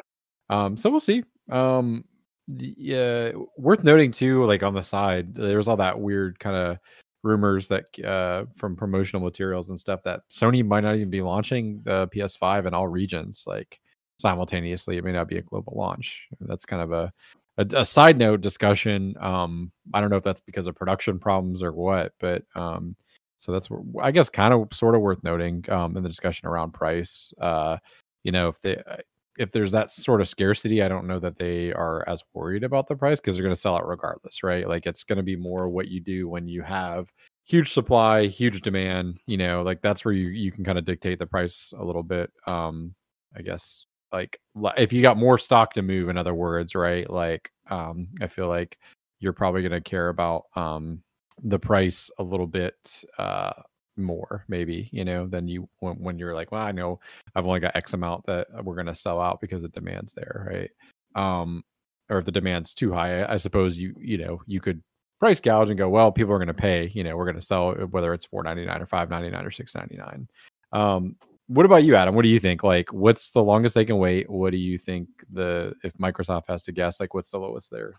Um, 0.51 0.77
so 0.77 0.91
we'll 0.91 1.01
see. 1.01 1.23
Um, 1.51 2.05
the, 2.49 3.35
uh, 3.35 3.39
worth 3.57 3.85
noting 3.85 4.11
too, 4.11 4.45
like 4.45 4.63
on 4.63 4.75
the 4.75 4.83
side, 4.83 5.35
there 5.35 5.57
was 5.57 5.69
all 5.69 5.77
that 5.77 6.01
weird 6.01 6.39
kind 6.39 6.57
of 6.57 6.79
rumors 7.23 7.69
that 7.69 7.85
uh 8.05 8.45
from 8.53 8.75
promotional 8.75 9.23
materials 9.23 9.69
and 9.71 9.79
stuff 9.79 10.03
that 10.03 10.23
Sony 10.29 10.67
might 10.67 10.83
not 10.83 10.97
even 10.97 11.09
be 11.09 11.23
launching 11.23 11.81
the 11.85 12.09
PS5 12.09 12.67
in 12.67 12.75
all 12.75 12.89
regions 12.89 13.45
like 13.47 13.81
simultaneously. 14.19 14.97
It 14.97 15.05
may 15.05 15.13
not 15.13 15.29
be 15.29 15.39
a 15.39 15.43
global 15.43 15.75
launch. 15.77 16.27
That's 16.41 16.65
kind 16.65 16.83
of 16.83 16.93
a 16.93 17.13
a, 17.59 17.67
a 17.81 17.85
side 17.85 18.19
note 18.19 18.41
discussion. 18.41 19.15
Um, 19.21 19.71
I 19.93 20.01
don't 20.01 20.11
know 20.11 20.17
if 20.17 20.25
that's 20.25 20.41
because 20.41 20.67
of 20.67 20.75
production 20.75 21.19
problems 21.19 21.63
or 21.63 21.73
what, 21.73 22.13
but 22.19 22.43
um, 22.55 22.97
so 23.37 23.53
that's 23.53 23.69
I 24.01 24.11
guess 24.11 24.31
kind 24.31 24.55
of 24.55 24.69
sort 24.73 24.95
of 24.95 25.01
worth 25.01 25.23
noting 25.23 25.65
um 25.69 25.97
in 25.97 26.03
the 26.03 26.09
discussion 26.09 26.49
around 26.49 26.73
price. 26.73 27.33
Uh, 27.41 27.77
you 28.25 28.33
know, 28.33 28.49
if 28.49 28.61
they 28.61 28.77
uh, 28.77 28.97
if 29.39 29.51
there's 29.51 29.73
that 29.73 29.91
sort 29.91 30.21
of 30.21 30.29
scarcity, 30.29 30.83
I 30.83 30.89
don't 30.89 31.07
know 31.07 31.19
that 31.21 31.39
they 31.39 31.73
are 31.73 32.07
as 32.09 32.23
worried 32.35 32.65
about 32.65 32.87
the 32.87 32.97
price 32.97 33.21
because 33.21 33.35
they're 33.35 33.45
going 33.45 33.55
to 33.55 33.61
sell 33.61 33.77
out 33.77 33.89
regardless, 33.89 34.43
right? 34.43 34.69
Like 34.69 34.87
it's 34.87 35.05
going 35.05 35.17
to 35.17 35.23
be 35.23 35.37
more 35.37 35.69
what 35.69 35.89
you 35.89 36.01
do 36.01 36.29
when 36.29 36.49
you 36.49 36.63
have 36.63 37.11
huge 37.45 37.73
supply, 37.73 38.27
huge 38.27 38.61
demand. 38.61 39.19
You 39.27 39.39
know, 39.39 39.63
like 39.63 39.81
that's 39.83 40.05
where 40.05 40.15
you 40.15 40.29
you 40.29 40.53
can 40.53 40.65
kind 40.65 40.79
of 40.79 40.85
dictate 40.85 41.19
the 41.19 41.27
price 41.27 41.73
a 41.79 41.85
little 41.85 42.03
bit. 42.03 42.31
Um, 42.47 42.95
I 43.37 43.43
guess 43.43 43.87
like 44.13 44.39
if 44.77 44.93
you 44.93 45.03
got 45.03 45.17
more 45.17 45.39
stock 45.39 45.73
to 45.75 45.83
move, 45.83 46.09
in 46.09 46.19
other 46.19 46.35
words, 46.35 46.75
right? 46.75 47.09
Like 47.09 47.51
um, 47.71 48.09
I 48.21 48.27
feel 48.27 48.49
like 48.49 48.79
you're 49.21 49.33
probably 49.33 49.63
going 49.63 49.73
to 49.73 49.81
care 49.81 50.09
about 50.09 50.45
um 50.57 51.03
the 51.45 51.59
price 51.59 52.11
a 52.19 52.23
little 52.23 52.47
bit 52.47 53.05
uh 53.19 53.53
more 53.97 54.45
maybe 54.49 54.89
you 54.91 55.05
know 55.05 55.27
than 55.27 55.47
you 55.47 55.69
when, 55.81 55.95
when 55.97 56.19
you're 56.19 56.35
like 56.35 56.51
well 56.51 56.63
i 56.63 56.73
know 56.73 56.99
I've 57.35 57.47
only 57.47 57.61
got 57.61 57.77
X 57.77 57.95
amount 57.95 58.27
that 58.27 58.47
we're 58.63 58.75
going 58.75 58.87
to 58.87 58.95
sell 58.95 59.21
out 59.21 59.41
because 59.41 59.63
the 59.63 59.69
demand's 59.69 60.13
there, 60.13 60.47
right? 60.51 60.71
Um, 61.15 61.63
or 62.11 62.19
if 62.19 62.25
the 62.25 62.33
demand's 62.33 62.75
too 62.75 62.93
high, 62.93 63.25
I, 63.25 63.37
suppose 63.37 63.79
you 63.79 63.95
you 63.99 64.19
know 64.19 64.43
you 64.47 64.61
could 64.61 64.83
price 65.19 65.41
gouge 65.41 65.71
and 65.71 65.79
go, 65.79 65.89
well, 65.89 66.13
people 66.13 66.33
are 66.33 66.39
going 66.39 66.49
to 66.49 66.55
pay. 66.55 66.91
You 66.95 67.05
know, 67.05 67.17
we're 67.17 67.25
going 67.25 67.37
to 67.37 67.43
sell 67.43 67.73
whether 67.73 68.13
it's 68.13 68.27
four 68.27 68.43
ninety 68.43 68.67
nine 68.67 68.83
or 68.83 68.87
five 68.87 69.09
ninety 69.09 69.31
nine 69.31 69.47
or 69.47 69.51
six 69.51 69.75
ninety 69.75 69.97
nine. 69.97 70.29
Um, 70.73 71.17
what 71.47 71.67
about 71.67 71.85
you, 71.85 71.95
Adam? 71.95 72.15
What 72.15 72.23
do 72.23 72.29
you 72.29 72.41
think? 72.41 72.63
Like, 72.63 72.93
what's 72.93 73.31
the 73.31 73.43
longest 73.43 73.75
they 73.75 73.85
can 73.85 73.99
wait? 73.99 74.29
What 74.29 74.51
do 74.51 74.59
you 74.59 74.79
think 74.79 75.09
the 75.33 75.75
if 75.83 75.93
Microsoft 75.95 76.45
has 76.49 76.65
to 76.65 76.73
guess, 76.73 77.01
like, 77.01 77.15
what's 77.15 77.31
the 77.31 77.39
lowest 77.39 77.71
they're 77.71 77.95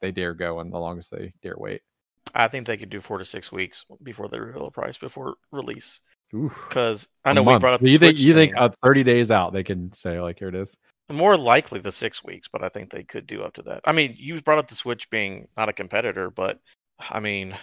they 0.00 0.10
dare 0.10 0.34
go 0.34 0.60
and 0.60 0.72
the 0.72 0.78
longest 0.78 1.10
they 1.10 1.32
dare 1.42 1.56
wait? 1.56 1.82
I 2.34 2.48
think 2.48 2.66
they 2.66 2.76
could 2.76 2.90
do 2.90 3.00
four 3.00 3.18
to 3.18 3.24
six 3.24 3.52
weeks 3.52 3.84
before 4.02 4.28
they 4.28 4.38
reveal 4.38 4.66
a 4.66 4.70
price 4.70 4.98
before 4.98 5.34
release. 5.50 6.00
Because 6.30 7.08
I 7.24 7.34
know 7.34 7.42
we 7.42 7.58
brought 7.58 7.74
up 7.74 7.80
Do 7.80 7.84
the 7.84 7.90
you 7.90 7.98
think 7.98 8.16
Switch 8.16 8.26
you 8.26 8.34
think 8.34 8.56
uh, 8.56 8.70
30 8.82 9.04
days 9.04 9.30
out 9.30 9.52
they 9.52 9.62
can 9.62 9.92
say 9.92 10.18
like 10.18 10.38
here 10.38 10.48
it 10.48 10.54
is 10.54 10.76
more 11.10 11.36
likely 11.36 11.80
the 11.80 11.92
six 11.92 12.24
weeks, 12.24 12.48
but 12.48 12.64
I 12.64 12.68
think 12.68 12.90
they 12.90 13.02
could 13.02 13.26
do 13.26 13.42
up 13.42 13.54
to 13.54 13.62
that. 13.62 13.80
I 13.84 13.92
mean, 13.92 14.14
you 14.18 14.40
brought 14.40 14.58
up 14.58 14.68
the 14.68 14.74
Switch 14.74 15.10
being 15.10 15.48
not 15.56 15.68
a 15.68 15.72
competitor, 15.72 16.30
but 16.30 16.60
I 16.98 17.20
mean, 17.20 17.56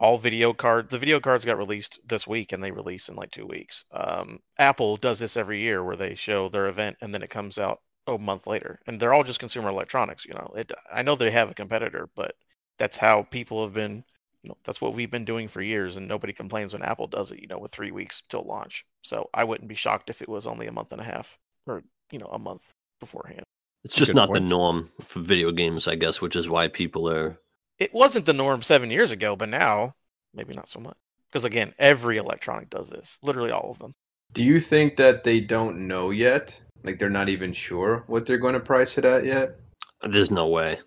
all 0.00 0.18
video 0.18 0.52
card 0.52 0.88
the 0.88 0.98
video 0.98 1.20
cards 1.20 1.44
got 1.44 1.58
released 1.58 2.00
this 2.06 2.26
week 2.26 2.52
and 2.52 2.62
they 2.62 2.70
release 2.70 3.08
in 3.08 3.16
like 3.16 3.30
two 3.30 3.46
weeks. 3.46 3.84
Um, 3.92 4.40
Apple 4.58 4.96
does 4.96 5.18
this 5.18 5.36
every 5.36 5.60
year 5.60 5.84
where 5.84 5.96
they 5.96 6.14
show 6.14 6.48
their 6.48 6.68
event 6.68 6.96
and 7.00 7.12
then 7.12 7.22
it 7.22 7.30
comes 7.30 7.58
out 7.58 7.80
a 8.06 8.18
month 8.18 8.46
later, 8.46 8.80
and 8.86 9.00
they're 9.00 9.14
all 9.14 9.24
just 9.24 9.40
consumer 9.40 9.68
electronics. 9.68 10.24
You 10.24 10.34
know, 10.34 10.52
it. 10.56 10.72
I 10.92 11.02
know 11.02 11.14
they 11.14 11.30
have 11.30 11.50
a 11.50 11.54
competitor, 11.54 12.08
but 12.14 12.34
that's 12.78 12.96
how 12.96 13.22
people 13.22 13.62
have 13.64 13.74
been. 13.74 14.04
You 14.42 14.50
know, 14.50 14.56
that's 14.64 14.80
what 14.80 14.94
we've 14.94 15.10
been 15.10 15.24
doing 15.24 15.48
for 15.48 15.62
years, 15.62 15.96
and 15.96 16.06
nobody 16.06 16.32
complains 16.34 16.72
when 16.74 16.82
Apple 16.82 17.06
does 17.06 17.30
it. 17.32 17.40
You 17.40 17.48
know, 17.48 17.58
with 17.58 17.72
three 17.72 17.90
weeks 17.92 18.22
till 18.28 18.42
launch. 18.44 18.84
So 19.02 19.28
I 19.34 19.44
wouldn't 19.44 19.68
be 19.68 19.74
shocked 19.74 20.10
if 20.10 20.20
it 20.22 20.28
was 20.28 20.46
only 20.46 20.66
a 20.66 20.72
month 20.72 20.92
and 20.92 21.00
a 21.00 21.04
half, 21.04 21.38
or 21.66 21.82
you 22.10 22.18
know, 22.18 22.26
a 22.32 22.38
month 22.38 22.62
beforehand. 23.00 23.44
It's 23.84 23.96
just 23.96 24.10
Good 24.10 24.16
not 24.16 24.28
point. 24.28 24.34
the 24.34 24.40
norm 24.40 24.90
for 25.04 25.20
video 25.20 25.50
games, 25.52 25.88
I 25.88 25.94
guess, 25.96 26.20
which 26.20 26.36
is 26.36 26.48
why 26.48 26.68
people 26.68 27.08
are. 27.08 27.38
it 27.78 27.92
wasn't 27.94 28.26
the 28.26 28.32
norm 28.32 28.62
seven 28.62 28.90
years 28.90 29.10
ago, 29.12 29.36
but 29.36 29.48
now 29.48 29.94
maybe 30.34 30.54
not 30.54 30.68
so 30.68 30.80
much. 30.80 30.96
Because 31.30 31.44
again, 31.44 31.74
every 31.78 32.16
electronic 32.18 32.70
does 32.70 32.88
this. 32.90 33.18
Literally 33.22 33.50
all 33.50 33.70
of 33.70 33.78
them. 33.78 33.94
Do 34.32 34.42
you 34.42 34.60
think 34.60 34.96
that 34.96 35.24
they 35.24 35.40
don't 35.40 35.86
know 35.88 36.10
yet? 36.10 36.60
Like 36.82 36.98
they're 36.98 37.08
not 37.10 37.28
even 37.30 37.52
sure 37.54 38.04
what 38.06 38.26
they're 38.26 38.38
going 38.38 38.54
to 38.54 38.60
price 38.60 38.98
it 38.98 39.04
at 39.04 39.24
yet? 39.24 39.58
There's 40.02 40.30
no 40.30 40.46
way. 40.48 40.78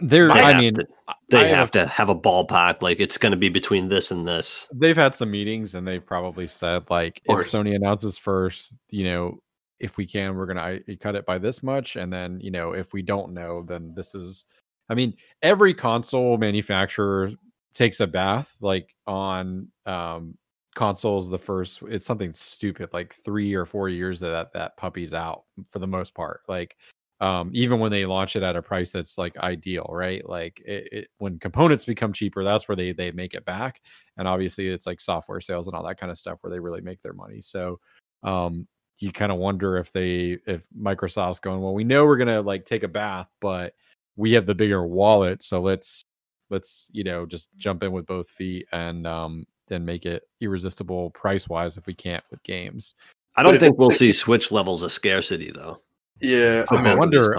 There 0.00 0.28
They 0.28 0.34
i 0.40 0.52
have 0.52 0.56
mean 0.60 0.74
to- 0.74 0.88
I 1.08 1.14
they 1.30 1.48
have 1.48 1.56
have 1.56 1.70
to 1.72 1.86
have 1.86 2.08
a 2.08 2.14
ballpark. 2.14 2.82
Like 2.82 3.00
it's 3.00 3.16
going 3.18 3.32
to 3.32 3.36
be 3.38 3.48
between 3.48 3.88
this 3.88 4.10
and 4.10 4.26
this. 4.28 4.68
they've 4.74 4.96
had 4.96 5.14
some 5.14 5.30
meetings 5.30 5.74
and 5.74 5.86
they've 5.86 6.04
probably 6.04 6.46
said 6.46 6.84
like 6.90 7.20
if. 7.24 7.46
Sony 7.46 7.74
announces 7.74 8.18
first, 8.18 8.74
you 8.90 9.04
know, 9.04 9.38
if 9.80 9.96
we 9.96 10.06
can, 10.06 10.34
we're 10.36 10.46
gonna 10.46 10.78
cut 11.00 11.14
it 11.16 11.26
by 11.26 11.38
this 11.38 11.62
much, 11.62 11.96
and 11.96 12.12
then 12.12 12.38
you 12.40 12.50
know 12.50 12.72
if 12.72 12.92
we 12.92 13.02
don't 13.02 13.32
know, 13.32 13.62
then 13.62 13.92
this 13.94 14.14
is. 14.14 14.44
I 14.88 14.94
mean, 14.94 15.14
every 15.42 15.72
console 15.74 16.36
manufacturer 16.36 17.30
takes 17.74 18.00
a 18.00 18.06
bath 18.06 18.54
like 18.60 18.94
on 19.06 19.68
um 19.86 20.36
consoles 20.74 21.30
the 21.30 21.38
first 21.38 21.80
it's 21.88 22.04
something 22.06 22.32
stupid 22.32 22.88
like 22.92 23.14
three 23.24 23.54
or 23.54 23.64
four 23.66 23.88
years 23.88 24.20
that 24.20 24.28
that, 24.30 24.52
that 24.52 24.76
puppy's 24.76 25.12
out 25.14 25.44
for 25.68 25.78
the 25.78 25.86
most 25.86 26.14
part 26.14 26.40
like 26.48 26.76
um 27.22 27.50
even 27.54 27.78
when 27.78 27.90
they 27.90 28.04
launch 28.04 28.36
it 28.36 28.42
at 28.42 28.56
a 28.56 28.62
price 28.62 28.90
that's 28.90 29.16
like 29.16 29.36
ideal 29.38 29.86
right? 29.90 30.28
Like 30.28 30.60
it, 30.66 30.88
it 30.92 31.08
when 31.18 31.38
components 31.38 31.84
become 31.84 32.12
cheaper 32.12 32.44
that's 32.44 32.68
where 32.68 32.76
they 32.76 32.92
they 32.92 33.10
make 33.12 33.32
it 33.34 33.44
back 33.44 33.80
and 34.18 34.28
obviously 34.28 34.68
it's 34.68 34.86
like 34.86 35.00
software 35.00 35.40
sales 35.40 35.66
and 35.66 35.74
all 35.74 35.84
that 35.84 35.98
kind 35.98 36.12
of 36.12 36.18
stuff 36.18 36.38
where 36.42 36.50
they 36.50 36.60
really 36.60 36.80
make 36.82 37.00
their 37.00 37.14
money. 37.14 37.40
So 37.40 37.80
um 38.22 38.66
you 38.98 39.10
kind 39.10 39.32
of 39.32 39.38
wonder 39.38 39.78
if 39.78 39.92
they 39.92 40.38
if 40.46 40.62
microsoft's 40.78 41.40
going 41.40 41.60
well 41.60 41.74
we 41.74 41.84
know 41.84 42.04
we're 42.04 42.18
gonna 42.18 42.42
like 42.42 42.64
take 42.64 42.82
a 42.82 42.88
bath 42.88 43.28
but 43.40 43.74
we 44.16 44.32
have 44.32 44.46
the 44.46 44.54
bigger 44.54 44.86
wallet 44.86 45.42
so 45.42 45.60
let's 45.60 46.02
let's 46.50 46.86
you 46.92 47.02
know 47.02 47.24
just 47.26 47.48
jump 47.56 47.82
in 47.82 47.90
with 47.92 48.06
both 48.06 48.28
feet 48.28 48.66
and 48.72 49.06
um 49.06 49.44
then 49.68 49.84
make 49.84 50.06
it 50.06 50.24
irresistible 50.40 51.10
price 51.10 51.48
wise 51.48 51.76
if 51.76 51.86
we 51.86 51.94
can't 51.94 52.24
with 52.30 52.42
games. 52.42 52.94
I 53.36 53.42
don't 53.42 53.54
if 53.54 53.60
think 53.60 53.74
it- 53.74 53.78
we'll 53.78 53.90
see 53.90 54.12
Switch 54.12 54.52
levels 54.52 54.82
of 54.82 54.92
scarcity 54.92 55.50
though. 55.50 55.78
Yeah, 56.22 56.64
for 56.66 56.76
I 56.78 56.82
both 56.82 56.92
of 56.92 56.98
wonder, 56.98 57.36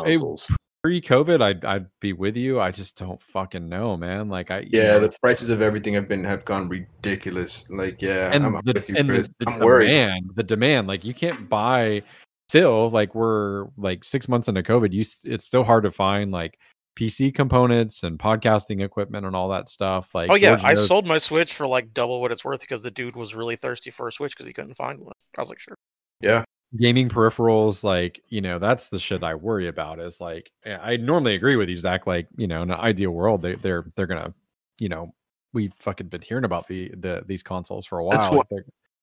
pre-covid 0.83 1.41
i'd 1.41 1.63
i'd 1.63 1.85
be 2.01 2.11
with 2.11 2.35
you 2.35 2.59
i 2.59 2.69
just 2.69 2.97
don't 2.97 3.21
fucking 3.21 3.69
know 3.69 3.95
man 3.95 4.27
like 4.27 4.51
i 4.51 4.59
you 4.59 4.69
yeah. 4.73 4.91
know, 4.91 4.99
The 4.99 5.13
prices 5.21 5.47
of 5.47 5.61
everything 5.61 5.93
have 5.93 6.09
been 6.09 6.25
have 6.25 6.43
gone 6.43 6.67
ridiculous. 6.67 7.63
Like, 7.69 8.01
yeah, 8.01 8.31
and 8.33 8.45
I'm 8.45 8.59
the, 8.65 8.73
with 8.75 8.89
you, 8.89 8.95
and 8.97 9.07
Chris. 9.07 9.29
the, 9.39 9.45
the 9.45 9.51
I'm 9.51 9.59
worried. 9.59 9.87
demand 9.87 10.31
the 10.35 10.43
demand 10.43 10.87
like 10.87 11.05
you 11.05 11.13
can't 11.13 11.47
buy 11.47 12.03
still 12.49 12.89
like 12.89 13.15
we're 13.15 13.67
like 13.77 14.03
six 14.03 14.27
months 14.27 14.49
into 14.49 14.61
covid 14.61 14.91
you 14.91 15.05
it's 15.23 15.45
still 15.45 15.63
hard 15.63 15.85
to 15.85 15.91
find 15.91 16.31
like 16.31 16.59
pc 16.99 17.33
components 17.33 18.03
and 18.03 18.19
podcasting 18.19 18.83
equipment 18.83 19.25
and 19.25 19.35
all 19.37 19.47
that 19.49 19.69
stuff 19.69 20.13
like 20.13 20.29
oh 20.29 20.35
yeah, 20.35 20.49
George 20.57 20.63
I 20.65 20.73
knows- 20.73 20.87
sold 20.89 21.05
my 21.07 21.17
Switch 21.17 21.53
for 21.53 21.65
like 21.65 21.93
double 21.93 22.19
what 22.19 22.33
it's 22.33 22.43
worth 22.43 22.59
because 22.59 22.83
the 22.83 22.91
dude 22.91 23.15
was 23.15 23.33
really 23.35 23.55
thirsty 23.55 23.89
for 23.89 24.09
a 24.09 24.11
Switch 24.11 24.33
because 24.35 24.47
he 24.47 24.53
couldn't 24.53 24.75
find 24.75 24.99
one. 24.99 25.13
I 25.37 25.41
was 25.41 25.47
like, 25.49 25.59
sure. 25.59 25.77
Yeah, 26.19 26.43
gaming 26.77 27.07
peripherals 27.07 27.83
like 27.83 28.21
you 28.29 28.41
know 28.41 28.57
that's 28.57 28.89
the 28.89 28.99
shit 28.99 29.23
i 29.23 29.35
worry 29.35 29.67
about 29.67 29.99
is 29.99 30.19
like 30.19 30.51
eh, 30.65 30.77
i 30.81 30.97
normally 30.97 31.35
agree 31.35 31.55
with 31.55 31.69
you 31.69 31.77
zach 31.77 32.07
like 32.07 32.27
you 32.35 32.47
know 32.47 32.63
in 32.63 32.71
an 32.71 32.79
ideal 32.79 33.11
world 33.11 33.41
they, 33.41 33.55
they're 33.55 33.85
they're 33.95 34.07
gonna 34.07 34.33
you 34.79 34.89
know 34.89 35.13
we've 35.53 35.73
fucking 35.75 36.07
been 36.07 36.21
hearing 36.21 36.45
about 36.45 36.67
the 36.67 36.89
the 36.97 37.23
these 37.27 37.43
consoles 37.43 37.85
for 37.85 37.99
a 37.99 38.03
while 38.03 38.43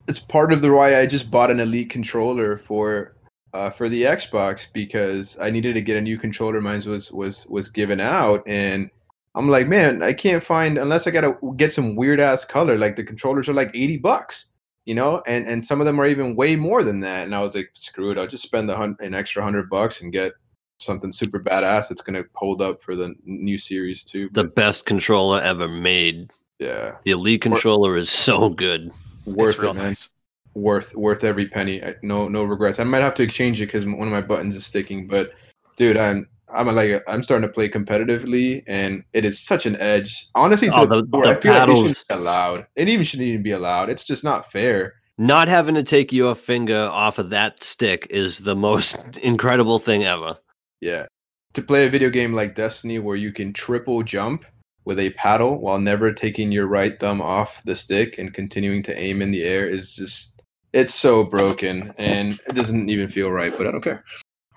it's 0.09 0.19
part 0.19 0.53
of 0.53 0.63
the 0.63 0.73
why 0.73 0.99
I 0.99 1.07
just 1.07 1.31
bought 1.31 1.51
an 1.51 1.61
Elite 1.61 1.91
controller 1.91 2.59
for 2.59 3.15
uh, 3.53 3.71
for 3.71 3.89
the 3.89 4.03
Xbox 4.03 4.67
because 4.73 5.37
I 5.41 5.51
needed 5.51 5.75
to 5.75 5.81
get 5.81 5.97
a 5.97 6.01
new 6.01 6.19
controller. 6.19 6.61
Mine 6.61 6.83
was 6.87 7.11
was 7.13 7.47
was 7.49 7.71
given 7.71 8.01
out, 8.01 8.43
and 8.47 8.91
I'm 9.35 9.49
like, 9.49 9.69
man, 9.69 10.03
I 10.03 10.13
can't 10.13 10.43
find 10.43 10.79
unless 10.79 11.07
I 11.07 11.11
gotta 11.11 11.37
get 11.57 11.73
some 11.73 11.97
weird 11.97 12.21
ass 12.21 12.45
color. 12.45 12.77
Like 12.77 12.97
the 12.97 13.05
controllers 13.05 13.49
are 13.49 13.55
like 13.55 13.71
80 13.75 13.99
bucks, 13.99 14.47
you 14.91 14.97
know, 14.97 15.23
and 15.29 15.47
and 15.47 15.65
some 15.65 15.79
of 15.81 15.87
them 15.87 16.01
are 16.01 16.07
even 16.15 16.35
way 16.35 16.57
more 16.57 16.83
than 16.83 16.99
that. 16.99 17.23
And 17.23 17.33
I 17.33 17.41
was 17.41 17.55
like, 17.55 17.71
screw 17.75 18.11
it, 18.11 18.19
I'll 18.19 18.27
just 18.27 18.43
spend 18.43 18.69
the 18.69 18.77
hun- 18.77 18.97
an 18.99 19.15
extra 19.15 19.41
hundred 19.41 19.71
bucks 19.71 20.01
and 20.01 20.13
get 20.13 20.33
something 20.81 21.13
super 21.13 21.39
badass 21.39 21.89
that's 21.89 22.01
gonna 22.01 22.25
hold 22.35 22.61
up 22.61 22.83
for 22.83 22.97
the 22.97 23.15
new 23.25 23.57
series 23.57 24.03
too. 24.03 24.29
The 24.33 24.45
best 24.63 24.87
controller 24.87 25.41
ever 25.43 25.69
made. 25.69 26.33
yeah, 26.59 26.97
The 27.05 27.13
Elite 27.13 27.41
controller 27.41 27.97
is 27.97 28.11
so 28.11 28.49
good. 28.49 28.91
worth 29.27 29.55
it's 29.55 29.63
it, 29.63 29.75
man. 29.75 29.77
nice. 29.77 30.09
worth 30.55 30.93
worth 30.97 31.23
every 31.23 31.47
penny. 31.47 31.77
I, 31.85 31.95
no 32.03 32.27
no 32.27 32.43
regrets. 32.43 32.81
I 32.81 32.85
might 32.85 33.03
have 33.03 33.15
to 33.15 33.23
exchange 33.23 33.61
it 33.61 33.67
because 33.67 33.85
one 33.87 34.09
of 34.09 34.13
my 34.19 34.23
buttons 34.33 34.57
is 34.57 34.67
sticking. 34.67 35.07
But 35.07 35.31
dude, 35.77 35.97
I'm 35.99 36.27
I'm 36.53 36.69
a, 36.69 36.73
like 36.73 37.03
I'm 37.07 37.23
starting 37.23 37.49
to 37.49 37.53
play 37.53 37.69
competitively, 37.69 38.63
and 38.67 39.05
it 39.13 39.25
is 39.25 39.45
such 39.45 39.67
an 39.67 39.77
edge. 39.77 40.27
Honestly, 40.35 40.69
to 40.71 40.77
Oh, 40.81 40.87
the, 40.87 41.03
the- 41.03 41.07
the 41.07 41.19
I 41.19 41.23
feel 41.23 41.31
like 41.33 41.37
it 41.39 41.43
paddles- 41.43 41.79
shouldn't 41.91 42.09
be 42.09 42.15
allowed. 42.15 42.67
It 42.77 42.89
even 42.89 43.05
shouldn't 43.05 43.29
even 43.29 43.43
be 43.43 43.53
allowed. 43.53 43.91
It's 43.91 44.05
just 44.05 44.25
not 44.25 44.51
fair. 44.53 44.95
Not 45.19 45.49
having 45.49 45.75
to 45.75 45.83
take 45.83 46.13
your 46.13 46.35
finger 46.35 46.89
off 46.91 47.19
of 47.19 47.31
that 47.31 47.63
stick 47.63 48.07
is 48.11 48.39
the 48.39 48.57
most 48.57 49.19
incredible 49.23 49.79
thing 49.79 50.05
ever. 50.05 50.39
Yeah, 50.81 51.07
to 51.53 51.63
play 51.63 51.87
a 51.87 51.91
video 51.91 52.09
game 52.11 52.33
like 52.33 52.55
Destiny 52.55 52.99
where 52.99 53.17
you 53.17 53.33
can 53.33 53.53
triple 53.53 54.03
jump 54.03 54.45
with 54.87 54.99
a 54.99 55.11
paddle 55.11 55.59
while 55.61 55.79
never 55.79 56.11
taking 56.11 56.51
your 56.51 56.67
right 56.67 56.99
thumb 56.99 57.21
off 57.21 57.51
the 57.67 57.77
stick 57.77 58.17
and 58.19 58.33
continuing 58.33 58.83
to 58.85 58.99
aim 58.99 59.21
in 59.21 59.31
the 59.31 59.43
air 59.45 59.69
is 59.69 59.95
just 59.95 60.43
it's 60.73 60.95
so 60.95 61.23
broken 61.25 61.93
and 61.99 62.41
it 62.49 62.55
doesn't 62.55 62.89
even 62.89 63.09
feel 63.11 63.31
right, 63.31 63.53
but 63.57 63.67
I 63.67 63.73
don't 63.73 63.83
care. 63.85 64.03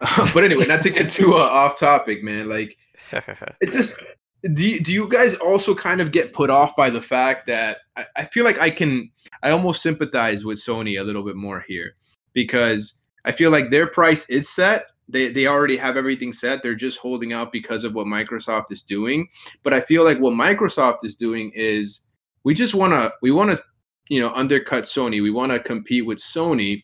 but 0.33 0.43
anyway, 0.43 0.65
not 0.65 0.81
to 0.81 0.89
get 0.89 1.09
too 1.09 1.35
uh, 1.35 1.39
off 1.39 1.77
topic, 1.77 2.23
man. 2.23 2.49
Like 2.49 2.77
it 3.11 3.71
just 3.71 3.95
do 4.53 4.69
you, 4.69 4.79
do 4.81 4.91
you 4.91 5.07
guys 5.07 5.35
also 5.35 5.73
kind 5.73 6.01
of 6.01 6.11
get 6.11 6.33
put 6.33 6.49
off 6.49 6.75
by 6.75 6.89
the 6.89 7.01
fact 7.01 7.47
that 7.47 7.77
I, 7.95 8.05
I 8.17 8.25
feel 8.25 8.43
like 8.43 8.59
I 8.59 8.69
can 8.69 9.09
I 9.41 9.51
almost 9.51 9.81
sympathize 9.81 10.43
with 10.43 10.63
Sony 10.63 10.99
a 10.99 11.03
little 11.03 11.23
bit 11.23 11.35
more 11.35 11.63
here 11.67 11.95
because 12.33 12.99
I 13.25 13.31
feel 13.31 13.51
like 13.51 13.71
their 13.71 13.87
price 13.87 14.29
is 14.29 14.49
set. 14.49 14.87
They 15.07 15.31
they 15.31 15.47
already 15.47 15.77
have 15.77 15.95
everything 15.95 16.33
set. 16.33 16.61
They're 16.61 16.75
just 16.75 16.97
holding 16.97 17.31
out 17.31 17.51
because 17.51 17.83
of 17.83 17.93
what 17.93 18.07
Microsoft 18.07 18.71
is 18.71 18.81
doing. 18.81 19.27
But 19.63 19.73
I 19.73 19.81
feel 19.81 20.03
like 20.03 20.19
what 20.19 20.33
Microsoft 20.33 20.99
is 21.03 21.15
doing 21.15 21.51
is 21.55 22.01
we 22.43 22.53
just 22.53 22.75
want 22.75 22.93
to 22.93 23.13
we 23.21 23.31
want 23.31 23.51
to 23.51 23.63
you 24.09 24.19
know 24.19 24.33
undercut 24.33 24.83
Sony. 24.83 25.21
We 25.21 25.31
want 25.31 25.53
to 25.53 25.59
compete 25.59 26.05
with 26.05 26.17
Sony, 26.17 26.83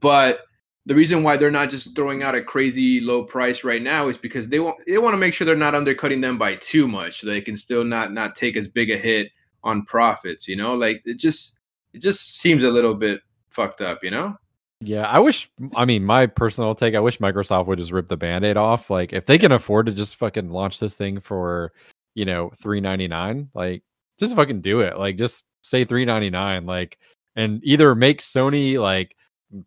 but 0.00 0.40
the 0.86 0.94
reason 0.94 1.22
why 1.22 1.36
they're 1.36 1.50
not 1.50 1.70
just 1.70 1.94
throwing 1.94 2.22
out 2.22 2.34
a 2.34 2.42
crazy 2.42 3.00
low 3.00 3.22
price 3.22 3.64
right 3.64 3.82
now 3.82 4.08
is 4.08 4.16
because 4.16 4.48
they 4.48 4.60
want 4.60 4.78
they 4.86 4.98
want 4.98 5.12
to 5.12 5.18
make 5.18 5.34
sure 5.34 5.44
they're 5.44 5.56
not 5.56 5.74
undercutting 5.74 6.20
them 6.20 6.38
by 6.38 6.54
too 6.56 6.88
much 6.88 7.20
so 7.20 7.26
they 7.26 7.40
can 7.40 7.56
still 7.56 7.84
not 7.84 8.12
not 8.12 8.34
take 8.34 8.56
as 8.56 8.68
big 8.68 8.90
a 8.90 8.96
hit 8.96 9.30
on 9.62 9.84
profits 9.84 10.48
you 10.48 10.56
know? 10.56 10.74
Like 10.74 11.02
it 11.04 11.18
just 11.18 11.58
it 11.92 12.00
just 12.00 12.38
seems 12.38 12.64
a 12.64 12.70
little 12.70 12.94
bit 12.94 13.20
fucked 13.50 13.80
up 13.80 14.00
you 14.02 14.10
know? 14.10 14.36
Yeah 14.80 15.06
i 15.08 15.18
wish 15.18 15.50
i 15.76 15.84
mean 15.84 16.04
my 16.04 16.26
personal 16.26 16.74
take 16.74 16.94
i 16.94 17.00
wish 17.00 17.18
microsoft 17.18 17.66
would 17.66 17.78
just 17.78 17.92
rip 17.92 18.08
the 18.08 18.16
band-aid 18.16 18.56
off. 18.56 18.88
Like 18.88 19.12
if 19.12 19.26
they 19.26 19.38
can 19.38 19.52
afford 19.52 19.86
to 19.86 19.92
just 19.92 20.16
fucking 20.16 20.50
launch 20.50 20.80
this 20.80 20.96
thing 20.96 21.20
for 21.20 21.72
you 22.14 22.24
know 22.24 22.50
399 22.58 23.50
like 23.54 23.82
just 24.18 24.36
fucking 24.36 24.60
do 24.60 24.80
it. 24.80 24.98
Like 24.98 25.16
just 25.16 25.42
say 25.62 25.84
399 25.84 26.66
like 26.66 26.98
and 27.36 27.60
either 27.64 27.94
make 27.94 28.20
sony 28.20 28.78
like 28.78 29.16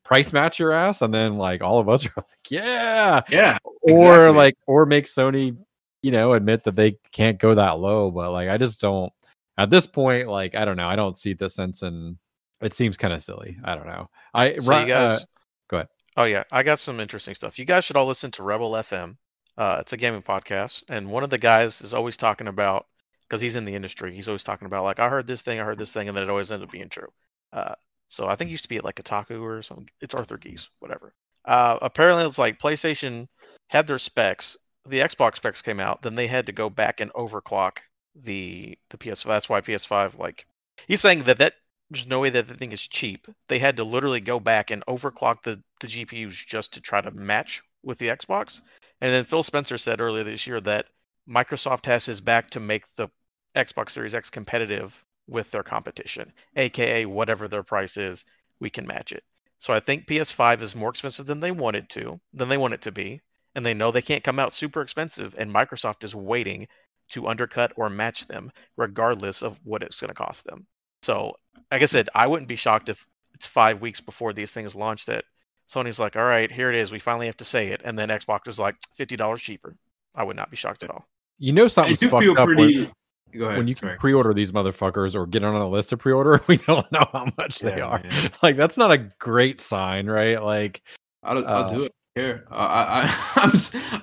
price 0.04 0.32
match 0.32 0.60
your 0.60 0.72
ass 0.72 1.02
and 1.02 1.14
then 1.14 1.38
like 1.38 1.62
all 1.62 1.80
of 1.80 1.90
us 1.90 2.06
are 2.08 2.14
like 2.18 2.26
yeah. 2.50 3.22
Yeah 3.30 3.58
or 3.84 4.32
like 4.32 4.56
or 4.66 4.86
make 4.86 5.06
sony 5.06 5.58
you 6.02 6.12
know 6.12 6.34
admit 6.34 6.64
that 6.64 6.76
they 6.76 6.98
can't 7.12 7.40
go 7.40 7.56
that 7.56 7.80
low 7.80 8.12
but 8.12 8.32
like 8.32 8.50
i 8.50 8.58
just 8.58 8.82
don't 8.82 9.12
at 9.58 9.70
this 9.70 9.88
point 9.88 10.28
like 10.28 10.56
i 10.56 10.66
don't 10.66 10.78
know 10.78 10.88
i 10.88 10.96
don't 10.96 11.18
see 11.18 11.34
the 11.34 11.50
sense 11.50 11.82
and 11.82 12.18
it 12.62 12.74
seems 12.74 12.98
kind 12.98 13.14
of 13.14 13.22
silly 13.22 13.58
i 13.64 13.76
don't 13.76 13.88
know. 13.88 14.10
I 14.34 14.58
so 14.60 14.80
you 14.80 14.88
guys 14.88 15.22
uh, 15.22 15.26
go 15.70 15.78
ahead. 15.78 15.88
Oh 16.16 16.24
yeah 16.24 16.44
i 16.52 16.64
got 16.64 16.80
some 16.80 17.00
interesting 17.00 17.36
stuff. 17.36 17.60
You 17.60 17.66
guys 17.66 17.84
should 17.84 17.96
all 17.96 18.06
listen 18.06 18.32
to 18.32 18.44
rebel 18.44 18.72
fm 18.72 19.18
uh, 19.56 19.78
it's 19.82 19.94
a 19.94 19.98
gaming 19.98 20.24
podcast 20.24 20.84
and 20.90 21.08
one 21.08 21.24
of 21.24 21.30
the 21.30 21.38
guys 21.38 21.82
is 21.82 21.94
always 21.94 22.18
talking 22.18 22.48
about 22.48 22.88
because 23.28 23.40
he's 23.40 23.56
in 23.56 23.66
the 23.66 23.76
industry 23.76 24.16
he's 24.16 24.28
always 24.28 24.44
talking 24.44 24.66
about 24.66 24.84
like 24.84 25.00
i 25.00 25.08
heard 25.08 25.28
this 25.28 25.44
thing 25.44 25.60
i 25.60 25.64
heard 25.64 25.78
this 25.78 25.92
thing 25.92 26.08
and 26.08 26.18
then 26.18 26.24
it 26.24 26.30
always 26.30 26.52
ends 26.52 26.64
up 26.64 26.72
being 26.72 26.90
true. 26.90 27.10
Uh, 27.52 27.76
so 28.14 28.28
I 28.28 28.36
think 28.36 28.52
used 28.52 28.64
to 28.64 28.70
be 28.70 28.78
at 28.78 28.86
like 28.86 28.96
Kotaku 28.96 29.42
or 29.42 29.64
something. 29.64 29.90
It's 30.00 30.14
Arthur 30.14 30.38
Gies, 30.38 30.70
whatever. 30.78 31.16
Uh, 31.46 31.80
apparently, 31.82 32.24
it's 32.26 32.38
like 32.38 32.60
PlayStation 32.60 33.28
had 33.70 33.88
their 33.88 33.98
specs. 33.98 34.56
The 34.88 35.00
Xbox 35.00 35.38
specs 35.38 35.64
came 35.64 35.80
out, 35.80 36.04
then 36.04 36.14
they 36.14 36.28
had 36.28 36.46
to 36.46 36.52
go 36.52 36.70
back 36.70 37.00
and 37.00 37.12
overclock 37.14 37.78
the 38.16 38.78
the 38.92 38.98
PS5. 39.00 39.24
That's 39.24 39.50
why 39.50 39.62
PS5 39.62 40.20
like 40.20 40.46
he's 40.86 41.02
saying 41.02 41.24
that 41.24 41.40
that 41.40 41.56
there's 41.90 42.06
no 42.06 42.20
way 42.20 42.30
that 42.30 42.48
the 42.48 42.54
thing 42.54 42.72
is 42.72 42.88
cheap. 42.88 43.28
They 43.48 43.58
had 43.58 43.78
to 43.78 43.84
literally 43.84 44.22
go 44.22 44.40
back 44.40 44.70
and 44.70 44.86
overclock 44.86 45.42
the 45.42 45.64
the 45.80 45.88
GPUs 45.88 46.34
just 46.46 46.72
to 46.74 46.82
try 46.82 47.02
to 47.02 47.10
match 47.10 47.64
with 47.82 47.98
the 47.98 48.10
Xbox. 48.10 48.62
And 49.02 49.12
then 49.12 49.26
Phil 49.26 49.42
Spencer 49.42 49.80
said 49.80 50.02
earlier 50.02 50.24
this 50.24 50.46
year 50.46 50.62
that 50.62 50.86
Microsoft 51.28 51.88
has 51.88 52.06
his 52.06 52.22
back 52.22 52.52
to 52.52 52.60
make 52.60 52.86
the 52.96 53.10
Xbox 53.56 53.90
Series 53.90 54.14
X 54.14 54.30
competitive 54.30 55.04
with 55.28 55.50
their 55.52 55.64
competition, 55.64 56.32
aka 56.56 57.06
whatever 57.06 57.48
their 57.48 57.64
price 57.64 57.98
is, 57.98 58.26
we 58.60 58.70
can 58.70 58.88
match 58.88 59.12
it. 59.12 59.24
So 59.58 59.74
I 59.74 59.80
think 59.80 60.08
PS5 60.08 60.62
is 60.62 60.76
more 60.76 60.90
expensive 60.90 61.26
than 61.26 61.40
they 61.40 61.52
wanted 61.52 61.90
to, 61.92 62.20
than 62.34 62.50
they 62.50 62.58
want 62.58 62.74
it 62.74 62.82
to 62.82 62.92
be, 62.92 63.22
and 63.56 63.66
they 63.66 63.74
know 63.74 63.92
they 63.92 64.02
can't 64.02 64.24
come 64.24 64.40
out 64.40 64.54
super 64.54 64.82
expensive, 64.82 65.36
and 65.38 65.54
Microsoft 65.54 66.04
is 66.04 66.16
waiting 66.16 66.68
to 67.10 67.28
undercut 67.28 67.72
or 67.76 67.90
match 67.90 68.28
them, 68.28 68.52
regardless 68.76 69.42
of 69.42 69.60
what 69.64 69.84
it's 69.84 70.00
going 70.00 70.10
to 70.10 70.14
cost 70.14 70.46
them. 70.46 70.66
So, 71.02 71.36
like 71.72 71.82
I 71.82 71.86
said, 71.86 72.10
I 72.16 72.28
wouldn't 72.28 72.48
be 72.48 72.56
shocked 72.56 72.90
if 72.90 73.06
it's 73.34 73.48
five 73.48 73.82
weeks 73.82 74.02
before 74.02 74.34
these 74.34 74.52
things 74.52 74.76
launch 74.76 75.06
that 75.06 75.26
Sony's 75.68 76.00
like, 76.00 76.16
all 76.16 76.24
right, 76.24 76.52
here 76.52 76.70
it 76.70 76.76
is. 76.76 76.92
We 76.92 77.00
finally 77.00 77.26
have 77.26 77.38
to 77.38 77.46
say 77.46 77.68
it. 77.68 77.82
And 77.84 77.98
then 77.98 78.10
Xbox 78.10 78.48
is 78.48 78.60
like 78.60 78.76
$50 78.98 79.38
cheaper. 79.40 79.76
I 80.16 80.24
would 80.24 80.36
not 80.36 80.52
be 80.52 80.58
shocked 80.58 80.84
at 80.84 80.92
all. 80.92 81.06
You 81.40 81.54
know 81.54 81.68
something's 81.68 82.02
fucked 82.02 82.28
up 82.38 82.46
pretty, 82.46 82.80
when, 82.80 82.92
Go 83.38 83.46
ahead. 83.46 83.58
When 83.58 83.68
you 83.68 83.76
can 83.76 83.98
pre-order 83.98 84.34
these 84.34 84.52
motherfuckers 84.52 85.16
or 85.16 85.26
get 85.26 85.44
on 85.44 85.56
a 85.56 85.68
list 85.68 85.90
to 85.90 85.98
pre-order, 85.98 86.42
we 86.48 86.58
don't 86.58 86.90
know 86.92 87.08
how 87.12 87.32
much 87.38 87.64
yeah, 87.64 87.70
they 87.70 87.82
are. 87.82 88.04
Man. 88.04 88.32
Like 88.44 88.58
that's 88.58 88.78
not 88.78 88.92
a 88.92 88.98
great 88.98 89.60
sign, 89.60 90.08
right? 90.08 90.42
Like 90.42 90.82
I'll, 91.24 91.46
I'll 91.48 91.66
uh, 91.66 91.74
do 91.74 91.84
it 91.84 91.92
here. 92.16 92.46
Uh, 92.52 92.56
I, 92.56 93.02
I 93.06 93.32
I'm 93.36 93.52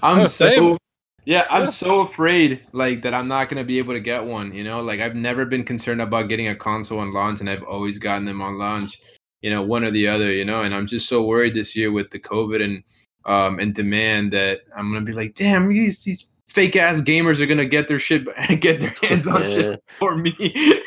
I'm 0.03 0.21
oh, 0.21 0.27
so 0.27 0.79
yeah, 1.25 1.47
I'm 1.51 1.67
so 1.67 2.01
afraid 2.01 2.63
like 2.73 3.03
that 3.03 3.15
I'm 3.15 3.29
not 3.29 3.49
gonna 3.49 3.65
be 3.65 3.79
able 3.79 3.95
to 3.95 4.01
get 4.01 4.25
one. 4.25 4.53
You 4.55 4.65
know, 4.65 4.81
like 4.81 5.01
I've 5.01 5.15
never 5.15 5.45
been 5.45 5.65
concerned 5.65 6.01
about 6.01 6.29
getting 6.29 6.49
a 6.49 6.57
console 6.57 7.01
on 7.01 7.13
launch, 7.13 7.41
and 7.41 7.51
I've 7.51 7.63
always 7.63 7.99
gotten 7.99 8.25
them 8.25 8.41
on 8.41 8.59
launch. 8.59 9.01
You 9.43 9.51
know, 9.51 9.63
one 9.63 9.85
or 9.85 9.91
the 9.91 10.09
other. 10.09 10.33
You 10.33 10.45
know, 10.45 10.63
and 10.63 10.75
I'm 10.75 10.87
just 10.87 11.09
so 11.09 11.25
worried 11.25 11.55
this 11.55 11.77
year 11.77 11.93
with 11.93 12.11
the 12.11 12.19
COVID 12.19 12.63
and 12.63 12.83
um 13.27 13.59
and 13.59 13.75
demand 13.75 14.33
that 14.33 14.61
I'm 14.77 14.93
gonna 14.93 15.05
be 15.05 15.13
like, 15.13 15.35
damn, 15.35 15.69
these 15.69 16.03
these 16.03 16.27
fake 16.51 16.75
ass 16.77 17.01
gamers 17.01 17.41
are 17.41 17.47
gonna 17.47 17.65
get 17.65 17.89
their 17.89 17.99
shit 17.99 18.25
get 18.61 18.81
their 18.81 18.95
hands 19.03 19.27
on 19.27 19.43
yeah. 19.43 19.55
shit 19.55 19.85
for 19.99 20.17
me. 20.17 20.35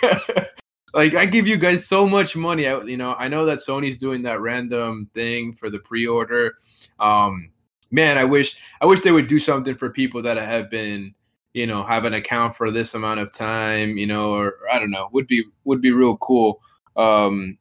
like 0.93 1.15
I 1.15 1.25
give 1.25 1.47
you 1.47 1.57
guys 1.57 1.87
so 1.87 2.05
much 2.05 2.35
money. 2.35 2.67
I, 2.67 2.81
you 2.83 2.97
know, 2.97 3.15
I 3.15 3.27
know 3.27 3.45
that 3.45 3.59
Sony's 3.59 3.97
doing 3.97 4.21
that 4.23 4.41
random 4.41 5.09
thing 5.13 5.55
for 5.55 5.69
the 5.69 5.79
pre-order. 5.79 6.55
Um, 6.99 7.49
man, 7.91 8.17
I 8.17 8.25
wish 8.25 8.55
I 8.81 8.85
wish 8.85 9.01
they 9.01 9.11
would 9.11 9.27
do 9.27 9.39
something 9.39 9.75
for 9.75 9.89
people 9.89 10.21
that 10.21 10.37
have 10.37 10.69
been, 10.69 11.13
you 11.53 11.65
know, 11.65 11.83
have 11.83 12.05
an 12.05 12.13
account 12.13 12.57
for 12.57 12.69
this 12.69 12.93
amount 12.93 13.21
of 13.21 13.31
time. 13.31 13.97
You 13.97 14.07
know, 14.07 14.33
or, 14.33 14.47
or 14.47 14.69
I 14.71 14.79
don't 14.79 14.91
know, 14.91 15.09
would 15.13 15.27
be 15.27 15.43
would 15.63 15.81
be 15.81 15.91
real 15.91 16.17
cool. 16.17 16.61
Um, 16.95 17.57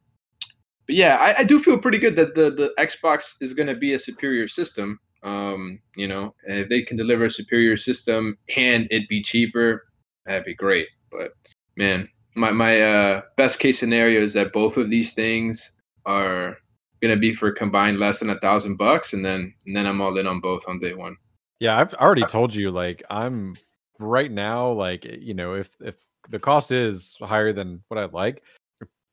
but 0.85 0.95
yeah, 0.95 1.17
I, 1.19 1.39
I 1.39 1.43
do 1.45 1.61
feel 1.61 1.77
pretty 1.77 1.97
good 1.97 2.17
that 2.17 2.35
the 2.35 2.51
the 2.51 2.73
Xbox 2.77 3.35
is 3.39 3.53
going 3.53 3.67
to 3.67 3.75
be 3.75 3.93
a 3.93 3.99
superior 3.99 4.49
system. 4.49 4.99
Um, 5.23 5.79
you 5.95 6.07
know, 6.07 6.35
if 6.47 6.69
they 6.69 6.81
can 6.81 6.97
deliver 6.97 7.25
a 7.25 7.31
superior 7.31 7.77
system 7.77 8.37
and 8.57 8.87
it 8.91 9.07
be 9.07 9.21
cheaper, 9.21 9.85
that'd 10.25 10.45
be 10.45 10.53
great. 10.53 10.87
But 11.11 11.31
man, 11.77 12.09
my 12.35 12.51
my 12.51 12.81
uh, 12.81 13.21
best 13.37 13.59
case 13.59 13.79
scenario 13.79 14.21
is 14.21 14.33
that 14.33 14.53
both 14.53 14.77
of 14.77 14.89
these 14.89 15.13
things 15.13 15.71
are 16.05 16.57
gonna 17.01 17.17
be 17.17 17.33
for 17.33 17.51
combined 17.51 17.99
less 17.99 18.19
than 18.19 18.29
a 18.29 18.39
thousand 18.39 18.77
bucks, 18.77 19.13
and 19.13 19.23
then 19.23 19.53
and 19.65 19.75
then 19.75 19.85
I'm 19.85 20.01
all 20.01 20.17
in 20.17 20.27
on 20.27 20.39
both 20.39 20.63
on 20.67 20.79
day 20.79 20.93
one. 20.93 21.15
Yeah, 21.59 21.77
I've 21.77 21.93
already 21.95 22.25
told 22.25 22.53
you 22.53 22.71
like 22.71 23.03
I'm 23.09 23.55
right 23.99 24.31
now 24.31 24.71
like 24.71 25.05
you 25.05 25.33
know 25.33 25.53
if 25.53 25.69
if 25.79 25.95
the 26.29 26.39
cost 26.39 26.71
is 26.71 27.17
higher 27.21 27.53
than 27.53 27.83
what 27.87 27.97
I'd 27.97 28.13
like, 28.13 28.43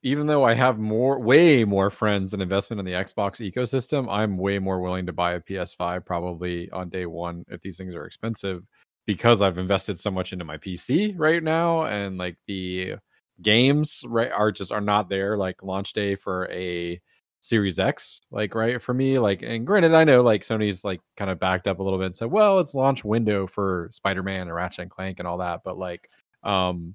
even 0.02 0.26
though 0.26 0.44
I 0.44 0.54
have 0.54 0.78
more, 0.78 1.18
way 1.20 1.64
more 1.64 1.90
friends 1.90 2.32
and 2.32 2.42
investment 2.42 2.80
in 2.80 2.86
the 2.86 2.92
Xbox 2.92 3.40
ecosystem, 3.40 4.06
I'm 4.10 4.38
way 4.38 4.58
more 4.58 4.80
willing 4.80 5.06
to 5.06 5.12
buy 5.12 5.34
a 5.34 5.40
PS5 5.40 6.04
probably 6.04 6.70
on 6.70 6.88
day 6.88 7.06
one 7.06 7.44
if 7.48 7.60
these 7.60 7.76
things 7.76 7.94
are 7.94 8.06
expensive 8.06 8.62
because 9.06 9.42
I've 9.42 9.58
invested 9.58 9.98
so 9.98 10.10
much 10.10 10.32
into 10.32 10.44
my 10.44 10.56
PC 10.56 11.14
right 11.18 11.42
now 11.42 11.84
and 11.84 12.16
like 12.16 12.36
the 12.46 12.94
games 13.42 14.04
right 14.06 14.30
are 14.30 14.52
just 14.52 14.70
are 14.70 14.80
not 14.80 15.08
there 15.08 15.36
like 15.36 15.62
launch 15.62 15.92
day 15.92 16.14
for 16.14 16.48
a 16.50 17.00
Series 17.42 17.78
X 17.78 18.20
like 18.30 18.54
right 18.54 18.80
for 18.82 18.92
me 18.92 19.18
like 19.18 19.42
and 19.42 19.66
granted 19.66 19.94
I 19.94 20.04
know 20.04 20.22
like 20.22 20.42
Sony's 20.42 20.84
like 20.84 21.00
kind 21.16 21.30
of 21.30 21.40
backed 21.40 21.66
up 21.66 21.78
a 21.78 21.82
little 21.82 21.98
bit 21.98 22.06
and 22.06 22.16
said 22.16 22.30
well 22.30 22.60
it's 22.60 22.74
launch 22.74 23.02
window 23.02 23.46
for 23.46 23.88
Spider-Man 23.92 24.42
and 24.42 24.54
Ratchet 24.54 24.82
and 24.82 24.90
Clank 24.90 25.18
and 25.20 25.26
all 25.26 25.38
that 25.38 25.62
but 25.64 25.78
like 25.78 26.10
um 26.42 26.94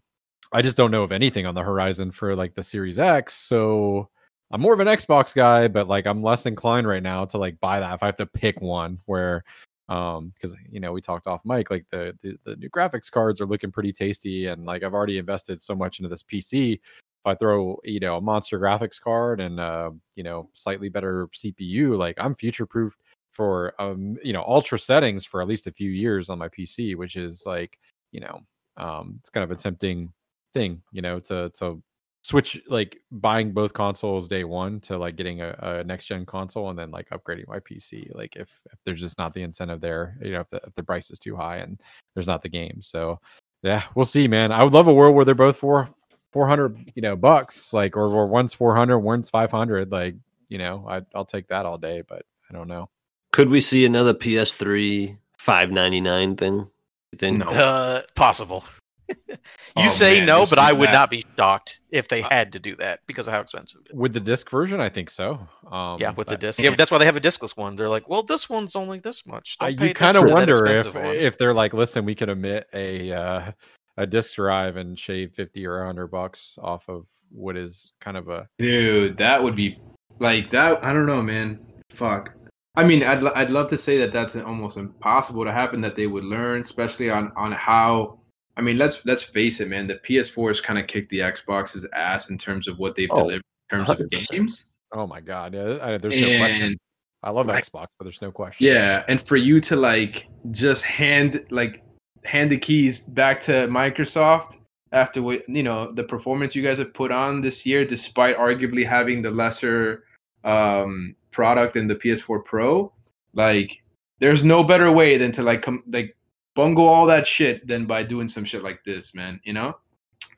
I 0.56 0.62
just 0.62 0.78
don't 0.78 0.90
know 0.90 1.04
of 1.04 1.12
anything 1.12 1.46
on 1.46 1.54
the 1.54 1.62
horizon 1.62 2.12
for 2.12 2.34
like 2.34 2.56
the 2.56 2.64
Series 2.64 2.98
X. 2.98 3.34
So 3.34 4.08
I'm 4.52 4.62
more 4.62 4.74
of 4.74 4.80
an 4.80 4.88
Xbox 4.88 5.36
guy, 5.36 5.68
but 5.68 5.90
like 5.90 6.08
I'm 6.08 6.22
less 6.22 6.46
inclined 6.46 6.88
right 6.88 7.04
now 7.04 7.26
to 7.26 7.38
like 7.38 7.60
buy 7.60 7.82
that 7.82 7.94
if 7.94 8.02
I 8.02 8.06
have 8.06 8.16
to 8.16 8.26
pick 8.26 8.62
one 8.62 9.00
where 9.06 9.44
um 9.90 10.32
because 10.34 10.56
you 10.72 10.80
know 10.80 10.94
we 10.94 11.02
talked 11.02 11.28
off 11.28 11.42
mic 11.46 11.70
like 11.70 11.86
the, 11.92 12.18
the, 12.24 12.38
the 12.44 12.56
new 12.56 12.70
graphics 12.70 13.12
cards 13.12 13.40
are 13.40 13.46
looking 13.46 13.70
pretty 13.70 13.92
tasty 13.92 14.48
and 14.48 14.66
like 14.66 14.82
I've 14.82 14.96
already 14.96 15.20
invested 15.20 15.62
so 15.62 15.76
much 15.76 16.00
into 16.00 16.10
this 16.10 16.24
PC 16.24 16.74
if 16.74 16.80
I 17.26 17.36
throw 17.36 17.78
you 17.84 18.00
know 18.00 18.18
a 18.18 18.22
monster 18.22 18.58
graphics 18.58 19.00
card 19.00 19.42
and 19.42 19.60
uh 19.60 19.92
you 20.16 20.24
know 20.24 20.50
slightly 20.54 20.90
better 20.90 21.28
CPU 21.36 21.98
like 22.00 22.16
I'm 22.18 22.34
future 22.34 22.66
proof 22.66 22.98
for 23.32 23.80
um 23.80 24.18
you 24.24 24.34
know 24.34 24.44
ultra 24.48 24.80
settings 24.80 25.24
for 25.26 25.42
at 25.42 25.48
least 25.48 25.68
a 25.68 25.72
few 25.72 25.92
years 25.92 26.30
on 26.30 26.40
my 26.40 26.48
PC 26.48 26.96
which 26.96 27.18
is 27.18 27.46
like 27.46 27.78
you 28.12 28.22
know 28.22 28.40
um 28.78 29.18
it's 29.20 29.30
kind 29.30 29.44
of 29.44 29.52
a 29.52 29.56
tempting 29.56 30.12
thing, 30.56 30.82
you 30.92 31.04
know, 31.04 31.20
to 31.20 31.52
to 31.60 31.82
switch 32.24 32.60
like 32.68 32.98
buying 33.12 33.52
both 33.52 33.72
consoles 33.74 34.28
day 34.28 34.44
one 34.44 34.80
to 34.80 34.98
like 34.98 35.16
getting 35.16 35.42
a, 35.42 35.56
a 35.62 35.84
next 35.84 36.08
gen 36.08 36.26
console 36.26 36.72
and 36.72 36.80
then 36.80 36.90
like 36.90 37.08
upgrading 37.12 37.48
my 37.48 37.60
PC. 37.60 38.10
Like 38.16 38.36
if, 38.36 38.50
if 38.74 38.80
there's 38.84 39.00
just 39.00 39.20
not 39.20 39.32
the 39.36 39.44
incentive 39.44 39.80
there, 39.80 40.18
you 40.20 40.32
know, 40.32 40.40
if 40.40 40.50
the, 40.50 40.60
if 40.66 40.74
the 40.74 40.82
price 40.82 41.12
is 41.12 41.20
too 41.20 41.36
high 41.36 41.58
and 41.58 41.80
there's 42.16 42.26
not 42.26 42.42
the 42.42 42.50
game. 42.50 42.82
So 42.82 43.20
yeah, 43.62 43.84
we'll 43.94 44.06
see, 44.06 44.28
man. 44.28 44.52
I 44.52 44.64
would 44.64 44.74
love 44.74 44.88
a 44.88 44.94
world 44.94 45.16
where 45.16 45.24
they're 45.24 45.36
both 45.36 45.58
for 45.58 45.88
400, 46.34 46.94
you 46.96 47.04
know, 47.04 47.16
bucks, 47.16 47.74
like, 47.74 47.96
or, 47.96 48.06
or 48.06 48.26
one's 48.26 48.56
400, 48.56 48.98
one's 48.98 49.30
500. 49.30 49.92
Like 49.92 50.16
you 50.50 50.58
know, 50.58 50.86
I, 50.88 51.02
I'll 51.14 51.26
take 51.26 51.48
that 51.50 51.66
all 51.66 51.78
day. 51.78 52.02
But 52.08 52.24
I 52.50 52.54
don't 52.54 52.68
know. 52.68 52.90
Could 53.34 53.50
we 53.50 53.62
see 53.62 53.86
another 53.86 54.14
PS3 54.14 55.18
five 55.38 55.72
ninety 55.72 56.02
nine 56.02 56.36
thing? 56.36 56.68
You 57.12 57.18
think? 57.18 57.40
No. 57.40 57.48
Uh, 57.48 58.02
possible. 58.16 58.64
you 59.30 59.38
Oh, 59.78 59.90
say 59.90 60.18
man, 60.20 60.28
no, 60.28 60.46
but 60.46 60.60
I 60.60 60.72
would 60.74 60.88
that- 60.90 60.94
not 60.94 61.10
be 61.10 61.26
shocked 61.38 61.80
if 61.92 62.08
they 62.08 62.22
had 62.22 62.52
to 62.54 62.60
do 62.60 62.76
that 62.76 63.02
because 63.08 63.28
of 63.28 63.34
how 63.34 63.42
expensive 63.42 63.82
it 63.86 63.92
is. 63.92 63.98
With 63.98 64.14
the 64.14 64.20
disc 64.20 64.50
version, 64.50 64.80
I 64.80 64.90
think 64.90 65.10
so. 65.10 65.40
Um, 65.72 66.00
Yeah, 66.00 66.12
with 66.12 66.28
the 66.28 66.38
disc. 66.38 66.60
Yeah, 66.60 66.70
but 66.70 66.78
that's 66.78 66.92
why 66.92 66.98
they 66.98 67.06
have 67.06 67.16
a 67.16 67.22
discless 67.22 67.56
one. 67.58 67.76
They're 67.76 67.90
like, 67.90 68.08
well, 68.10 68.24
this 68.24 68.50
one's 68.50 68.76
only 68.76 69.00
this 69.00 69.26
much. 69.26 69.58
Uh, 69.60 69.68
Don't 69.68 69.78
pay 69.80 69.88
you 69.90 69.94
kind 69.94 70.18
of 70.18 70.24
attention 70.24 70.48
to 70.48 70.54
that 70.56 70.66
wonder 70.66 70.76
if 70.90 70.96
one." 70.96 71.06
if 71.16 71.38
they're 71.38 71.54
like, 71.54 71.74
listen, 71.74 72.06
we 72.06 72.16
could 72.16 72.30
omit 72.30 72.68
a 72.74 73.12
uh, 73.12 73.52
a 73.98 74.06
disc 74.06 74.36
drive 74.36 74.76
and 74.78 75.00
shave 75.00 75.34
fifty 75.34 75.66
or 75.66 75.86
hundred 75.86 76.08
bucks 76.08 76.58
off 76.62 76.88
of 76.90 77.06
what 77.32 77.56
is 77.58 77.92
kind 78.02 78.18
of 78.18 78.28
a 78.30 78.48
Dude, 78.60 79.18
that 79.18 79.42
would 79.42 79.56
be 79.56 79.80
like 80.20 80.50
that. 80.52 80.84
I 80.84 80.94
don't 80.94 81.06
know, 81.06 81.22
man. 81.22 81.66
Fuck. 81.96 82.32
I 82.78 82.84
mean, 82.84 83.04
I'd 83.04 83.24
I'd 83.24 83.52
love 83.52 83.70
to 83.70 83.78
say 83.78 83.98
that 84.00 84.12
that's 84.12 84.36
almost 84.36 84.76
impossible 84.78 85.46
to 85.46 85.52
happen. 85.52 85.80
That 85.82 85.96
they 85.96 86.08
would 86.08 86.26
learn, 86.26 86.62
especially 86.62 87.10
on 87.10 87.32
on 87.38 87.52
how. 87.54 88.20
I 88.58 88.62
mean, 88.62 88.78
let's 88.78 89.06
let's 89.06 89.24
face 89.24 89.60
it, 89.60 89.68
man. 89.68 89.88
The 89.88 89.96
PS4 89.96 90.48
has 90.50 90.62
kind 90.62 90.80
of 90.80 90.88
kicked 90.88 91.10
the 91.10 91.20
Xbox's 91.20 91.86
ass 91.94 92.30
in 92.30 92.38
terms 92.38 92.68
of 92.68 92.78
what 92.80 92.96
they've 92.96 93.10
Oh, 93.12 93.16
delivered 93.22 93.42
in 93.72 93.78
terms 93.80 93.90
of 93.90 93.98
100%. 93.98 94.30
games. 94.30 94.70
oh 94.94 95.06
my 95.08 95.20
god, 95.22 95.54
yeah, 95.54 95.78
I, 95.82 95.98
there's 95.98 96.16
no 96.16 96.38
question. 96.38 96.78
I 97.24 97.32
love 97.32 97.48
like- 97.48 97.64
Xbox, 97.66 97.88
but 97.98 98.06
there's 98.06 98.22
no 98.22 98.32
question. 98.32 98.66
yeah, 98.68 99.04
and 99.08 99.20
for 99.28 99.36
you 99.36 99.60
to 99.62 99.76
like 99.76 100.28
just 100.52 100.84
hand 100.84 101.44
like 101.50 101.82
hand 102.24 102.50
the 102.52 102.58
keys 102.58 103.02
back 103.02 103.40
to 103.42 103.52
Microsoft 103.68 104.58
after 104.92 105.22
what 105.22 105.48
you 105.50 105.64
know 105.64 105.92
the 105.92 106.04
performance 106.04 106.56
you 106.56 106.62
guys 106.64 106.78
have 106.78 106.94
put 106.94 107.12
on 107.12 107.42
this 107.42 107.66
year, 107.66 107.84
despite 107.86 108.38
arguably 108.38 108.86
having 108.88 109.22
the 109.22 109.32
lesser 109.32 110.04
um, 110.46 111.16
product 111.32 111.76
in 111.76 111.88
the 111.88 111.96
PS4 111.96 112.46
Pro, 112.46 112.94
like 113.34 113.82
there's 114.20 114.44
no 114.44 114.64
better 114.64 114.92
way 114.92 115.18
than 115.18 115.32
to 115.34 115.44
like 115.44 115.62
come 115.62 115.84
like 115.88 116.16
bungle 116.56 116.88
all 116.88 117.06
that 117.08 117.28
shit 117.28 117.68
than 117.68 117.86
by 117.86 118.04
doing 118.04 118.28
some 118.28 118.46
shit 118.46 118.64
like 118.64 118.84
this, 118.86 119.14
man. 119.14 119.40
You 119.44 119.54
know, 119.54 119.78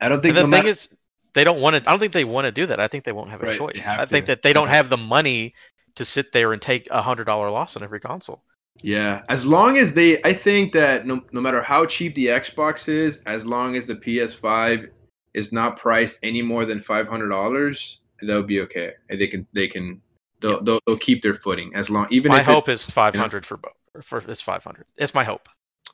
I 0.00 0.08
don't 0.08 0.20
think 0.20 0.36
And 0.36 0.38
the 0.38 0.42
no 0.42 0.50
thing 0.50 0.58
matter- 0.64 0.68
is, 0.68 0.88
they 1.34 1.44
don't 1.44 1.60
want 1.60 1.76
to. 1.76 1.88
I 1.88 1.92
don't 1.92 2.00
think 2.00 2.12
they 2.12 2.24
want 2.24 2.46
to 2.46 2.52
do 2.52 2.66
that. 2.66 2.80
I 2.80 2.88
think 2.88 3.04
they 3.04 3.12
won't 3.12 3.30
have 3.30 3.42
a 3.42 3.46
Right, 3.46 3.56
choice. 3.56 3.82
have 3.82 4.00
I 4.00 4.06
think 4.06 4.26
that 4.26 4.42
they 4.42 4.52
don't 4.52 4.68
have 4.68 4.88
the 4.88 4.96
money 4.96 5.54
to 5.94 6.04
sit 6.04 6.32
there 6.32 6.52
and 6.52 6.60
take 6.60 6.88
a 6.90 7.02
hundred 7.02 7.24
dollar 7.24 7.50
loss 7.50 7.76
on 7.76 7.82
every 7.82 8.00
console. 8.00 8.42
Yeah, 8.80 9.22
as 9.28 9.44
long 9.44 9.76
as 9.76 9.92
they, 9.92 10.22
I 10.22 10.32
think 10.32 10.72
that 10.72 11.04
no, 11.06 11.20
no 11.32 11.40
matter 11.40 11.60
how 11.60 11.84
cheap 11.84 12.14
the 12.14 12.26
Xbox 12.26 12.88
is, 12.88 13.20
as 13.26 13.44
long 13.44 13.74
as 13.74 13.86
the 13.86 13.96
PS5 13.96 14.88
is 15.34 15.52
not 15.52 15.76
priced 15.78 16.18
any 16.22 16.42
more 16.42 16.64
than 16.64 16.80
five 16.80 17.08
hundred 17.08 17.28
dollars, 17.28 17.98
they'll 18.22 18.42
be 18.42 18.60
okay. 18.60 18.92
And 19.10 19.20
They 19.20 19.26
can, 19.26 19.46
they 19.52 19.66
can, 19.68 20.00
they'll, 20.40 20.62
they'll, 20.62 20.80
they'll 20.86 20.98
keep 20.98 21.22
their 21.22 21.34
footing 21.34 21.72
as 21.74 21.90
long. 21.90 22.06
Even 22.10 22.30
my 22.30 22.42
hope 22.42 22.68
is 22.68 22.86
five 22.86 23.14
hundred 23.14 23.44
for 23.44 23.56
both. 23.56 23.72
For 24.02 24.18
it's 24.28 24.40
five 24.42 24.62
hundred. 24.64 24.86
It's 24.96 25.12
my 25.14 25.24
hope. 25.24 25.48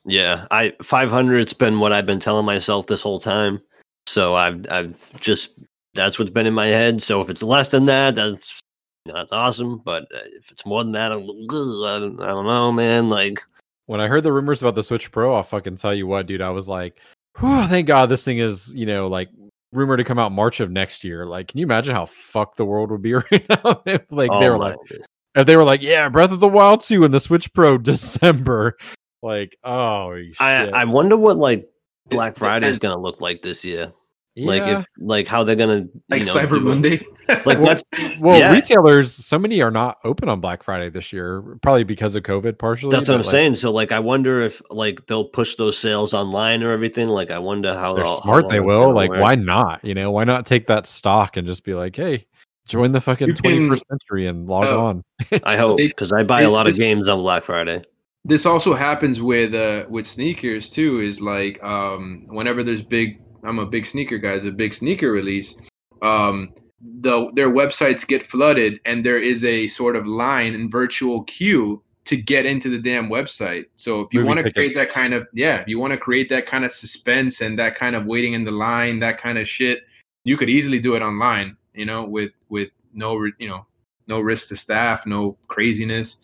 Yeah, 0.05 0.45
I 0.51 0.73
500's 0.81 1.53
been 1.53 1.79
what 1.79 1.91
I've 1.91 2.05
been 2.05 2.19
telling 2.19 2.45
myself 2.45 2.87
this 2.87 3.01
whole 3.01 3.19
time. 3.19 3.59
So 4.05 4.35
I've 4.35 4.65
I've 4.69 5.19
just 5.19 5.59
that's 5.95 6.19
what's 6.19 6.31
been 6.31 6.45
in 6.45 6.53
my 6.53 6.67
head. 6.67 7.01
So 7.01 7.21
if 7.21 7.29
it's 7.29 7.41
less 7.41 7.71
than 7.71 7.85
that, 7.85 8.15
that's 8.15 8.59
that's 9.05 9.31
awesome. 9.31 9.81
But 9.83 10.03
uh, 10.03 10.19
if 10.37 10.51
it's 10.51 10.65
more 10.65 10.83
than 10.83 10.91
that, 10.93 11.11
I'm, 11.11 11.23
I 11.23 11.99
don't, 11.99 12.21
I 12.21 12.27
don't 12.27 12.45
know, 12.45 12.71
man. 12.71 13.09
Like 13.09 13.41
When 13.87 13.99
I 13.99 14.07
heard 14.07 14.23
the 14.23 14.33
rumors 14.33 14.61
about 14.61 14.75
the 14.75 14.83
Switch 14.83 15.11
Pro, 15.11 15.35
I'll 15.35 15.43
fucking 15.43 15.77
tell 15.77 15.93
you 15.93 16.07
what, 16.07 16.27
dude. 16.27 16.41
I 16.41 16.49
was 16.51 16.69
like, 16.69 16.99
Whew, 17.39 17.67
thank 17.67 17.87
God 17.87 18.07
this 18.07 18.23
thing 18.23 18.37
is, 18.37 18.71
you 18.73 18.85
know, 18.85 19.07
like 19.07 19.29
rumored 19.73 19.97
to 19.97 20.03
come 20.03 20.19
out 20.19 20.31
March 20.31 20.59
of 20.59 20.71
next 20.71 21.03
year. 21.03 21.25
Like, 21.25 21.47
can 21.47 21.59
you 21.59 21.65
imagine 21.65 21.95
how 21.95 22.05
fucked 22.05 22.57
the 22.57 22.65
world 22.65 22.91
would 22.91 23.01
be 23.01 23.13
right 23.31 23.45
now? 23.49 23.81
if 23.85 24.03
like 24.11 24.29
oh 24.31 24.39
they 24.39 24.49
were 24.49 24.57
like, 24.57 24.77
if 25.35 25.45
they 25.45 25.57
were 25.57 25.63
like, 25.63 25.81
yeah, 25.81 26.07
Breath 26.09 26.31
of 26.31 26.39
the 26.39 26.47
Wild 26.47 26.81
2 26.81 27.03
and 27.03 27.13
the 27.13 27.19
Switch 27.19 27.51
Pro 27.53 27.77
December. 27.79 28.77
Like, 29.25 29.57
oh 29.63 30.15
shit. 30.15 30.39
I 30.39 30.67
I 30.69 30.85
wonder 30.85 31.17
what 31.17 31.37
like 31.37 31.67
Black 32.09 32.37
Friday 32.37 32.67
is 32.67 32.77
gonna 32.79 32.99
look 32.99 33.21
like 33.21 33.41
this 33.41 33.65
year. 33.65 33.91
yeah. 34.35 34.47
Like 34.47 34.61
if 34.63 34.85
like 34.99 35.27
how 35.27 35.43
they're 35.43 35.55
gonna 35.55 35.87
like 36.09 36.23
know, 36.25 36.33
Cyber. 36.35 36.61
Monday. 36.61 37.03
Like 37.27 37.45
Well, 37.57 37.65
that's 37.65 37.83
well, 38.19 38.37
yeah. 38.37 38.51
retailers, 38.53 39.11
so 39.11 39.39
many 39.39 39.59
are 39.63 39.71
not 39.71 39.97
open 40.03 40.29
on 40.29 40.39
Black 40.41 40.61
Friday 40.61 40.89
this 40.91 41.11
year, 41.11 41.41
probably 41.63 41.83
because 41.83 42.15
of 42.15 42.21
COVID, 42.21 42.59
partially. 42.59 42.91
That's 42.91 43.09
what 43.09 43.15
I'm 43.15 43.21
like, 43.23 43.31
saying. 43.31 43.55
So 43.55 43.71
like 43.71 43.91
I 43.91 43.99
wonder 43.99 44.41
if 44.41 44.61
like 44.69 45.07
they'll 45.07 45.25
push 45.29 45.55
those 45.55 45.75
sales 45.79 46.13
online 46.13 46.61
or 46.61 46.69
everything. 46.71 47.07
Like 47.07 47.31
I 47.31 47.39
wonder 47.39 47.73
how 47.73 47.95
They're 47.95 48.05
how 48.05 48.21
smart. 48.21 48.47
They 48.49 48.59
will. 48.59 48.93
Like, 48.93 49.09
work. 49.09 49.21
why 49.21 49.33
not? 49.33 49.83
You 49.83 49.95
know, 49.95 50.11
why 50.11 50.23
not 50.23 50.45
take 50.45 50.67
that 50.67 50.85
stock 50.85 51.35
and 51.37 51.47
just 51.47 51.63
be 51.63 51.73
like, 51.73 51.95
hey, 51.95 52.27
join 52.67 52.91
the 52.91 53.01
fucking 53.01 53.33
can- 53.33 53.69
21st 53.69 53.81
century 53.89 54.27
and 54.27 54.45
log 54.45 54.65
Oh, 54.65 54.85
on. 54.85 55.03
I 55.43 55.57
hope 55.57 55.77
because 55.77 56.13
I 56.13 56.21
buy 56.21 56.41
a 56.41 56.49
lot 56.51 56.67
of 56.67 56.77
games 56.77 57.09
on 57.09 57.17
Black 57.21 57.43
Friday. 57.43 57.81
This 58.25 58.45
also 58.45 58.73
happens 58.73 59.21
with 59.21 59.53
uh 59.53 59.85
with 59.87 60.05
sneakers 60.05 60.67
too 60.67 60.99
is 60.99 61.21
like 61.21 61.63
um 61.63 62.25
whenever 62.27 62.63
there's 62.63 62.83
big 62.83 63.21
i'm 63.43 63.59
a 63.59 63.65
big 63.65 63.85
sneaker 63.85 64.17
guy 64.17 64.31
there's 64.31 64.45
a 64.45 64.51
big 64.51 64.73
sneaker 64.73 65.11
release 65.11 65.55
um 66.01 66.51
the 67.01 67.31
their 67.35 67.49
websites 67.49 68.05
get 68.05 68.25
flooded 68.25 68.79
and 68.85 69.05
there 69.05 69.17
is 69.17 69.45
a 69.45 69.67
sort 69.69 69.95
of 69.95 70.05
line 70.05 70.53
and 70.53 70.71
virtual 70.71 71.23
queue 71.23 71.81
to 72.05 72.15
get 72.15 72.45
into 72.45 72.69
the 72.69 72.77
damn 72.77 73.09
website. 73.09 73.65
So 73.75 74.01
if 74.01 74.13
you 74.13 74.23
want 74.23 74.39
to 74.39 74.51
create 74.51 74.75
that 74.75 74.93
kind 74.93 75.13
of 75.13 75.27
yeah 75.33 75.59
if 75.59 75.67
you 75.67 75.79
want 75.79 75.91
to 75.91 75.97
create 75.97 76.29
that 76.29 76.45
kind 76.45 76.63
of 76.63 76.71
suspense 76.71 77.41
and 77.41 77.57
that 77.59 77.75
kind 77.75 77.95
of 77.95 78.05
waiting 78.05 78.33
in 78.33 78.43
the 78.43 78.51
line 78.51 78.99
that 78.99 79.21
kind 79.21 79.37
of 79.37 79.49
shit 79.49 79.83
you 80.23 80.37
could 80.37 80.49
easily 80.49 80.79
do 80.79 80.95
it 80.95 81.01
online 81.01 81.57
you 81.73 81.85
know 81.85 82.03
with 82.03 82.31
with 82.49 82.69
no 82.93 83.23
you 83.39 83.47
know 83.47 83.65
no 84.07 84.19
risk 84.19 84.49
to 84.49 84.55
staff 84.55 85.05
no 85.05 85.37
craziness 85.47 86.17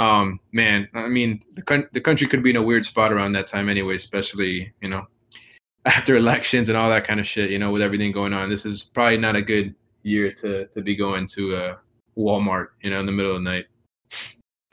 um 0.00 0.40
man 0.52 0.88
i 0.94 1.06
mean 1.06 1.40
the, 1.54 1.88
the 1.92 2.00
country 2.00 2.26
could 2.26 2.42
be 2.42 2.50
in 2.50 2.56
a 2.56 2.62
weird 2.62 2.84
spot 2.84 3.12
around 3.12 3.30
that 3.32 3.46
time 3.46 3.68
anyway 3.68 3.94
especially 3.94 4.72
you 4.82 4.88
know 4.88 5.06
after 5.84 6.16
elections 6.16 6.68
and 6.68 6.76
all 6.76 6.90
that 6.90 7.06
kind 7.06 7.20
of 7.20 7.26
shit 7.26 7.50
you 7.50 7.58
know 7.58 7.70
with 7.70 7.82
everything 7.82 8.10
going 8.10 8.32
on 8.32 8.50
this 8.50 8.66
is 8.66 8.82
probably 8.82 9.16
not 9.16 9.36
a 9.36 9.42
good 9.42 9.74
year 10.02 10.32
to 10.32 10.66
to 10.66 10.82
be 10.82 10.96
going 10.96 11.26
to 11.26 11.54
uh 11.54 11.76
walmart 12.18 12.68
you 12.82 12.90
know 12.90 12.98
in 12.98 13.06
the 13.06 13.12
middle 13.12 13.36
of 13.36 13.42
the 13.42 13.50
night 13.50 13.66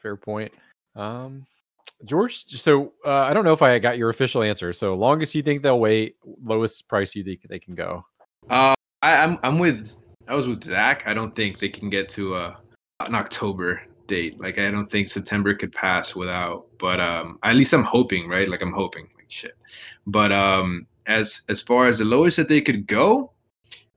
Fair 0.01 0.15
point. 0.15 0.53
Um, 0.95 1.45
George, 2.05 2.45
so 2.47 2.93
uh, 3.05 3.21
I 3.21 3.33
don't 3.33 3.43
know 3.45 3.53
if 3.53 3.61
I 3.61 3.77
got 3.79 3.97
your 3.97 4.09
official 4.09 4.43
answer. 4.43 4.71
So 4.73 4.95
longest 4.95 5.33
you 5.33 5.41
think 5.41 5.63
they'll 5.63 5.79
wait, 5.79 6.15
lowest 6.43 6.87
price 6.87 7.15
you 7.15 7.23
think 7.23 7.41
they 7.49 7.59
can 7.59 7.75
go. 7.75 8.05
uh 8.49 8.73
I, 9.03 9.17
i'm 9.17 9.37
i'm 9.43 9.59
with 9.59 9.91
i 10.27 10.33
was 10.33 10.47
with 10.47 10.63
zach 10.63 11.03
i 11.05 11.13
don't 11.13 11.33
think 11.35 11.59
they 11.59 11.69
can 11.69 11.89
get 11.89 12.09
to 12.09 12.33
uh 12.35 12.55
an 13.01 13.13
october 13.13 13.81
date 14.07 14.39
like 14.39 14.57
i 14.57 14.69
don't 14.71 14.91
think 14.91 15.09
september 15.09 15.53
could 15.53 15.71
pass 15.71 16.15
without 16.15 16.65
but 16.79 16.99
um 16.99 17.39
at 17.43 17.55
least 17.55 17.73
i'm 17.73 17.83
hoping 17.83 18.27
right 18.27 18.49
like 18.49 18.61
i'm 18.61 18.73
hoping 18.73 19.07
like 19.15 19.29
shit 19.29 19.55
but 20.05 20.31
um 20.31 20.85
as 21.05 21.41
as 21.49 21.61
far 21.61 21.87
as 21.87 21.97
the 21.99 22.05
lowest 22.05 22.37
that 22.37 22.49
they 22.49 22.61
could 22.61 22.87
go 22.87 23.31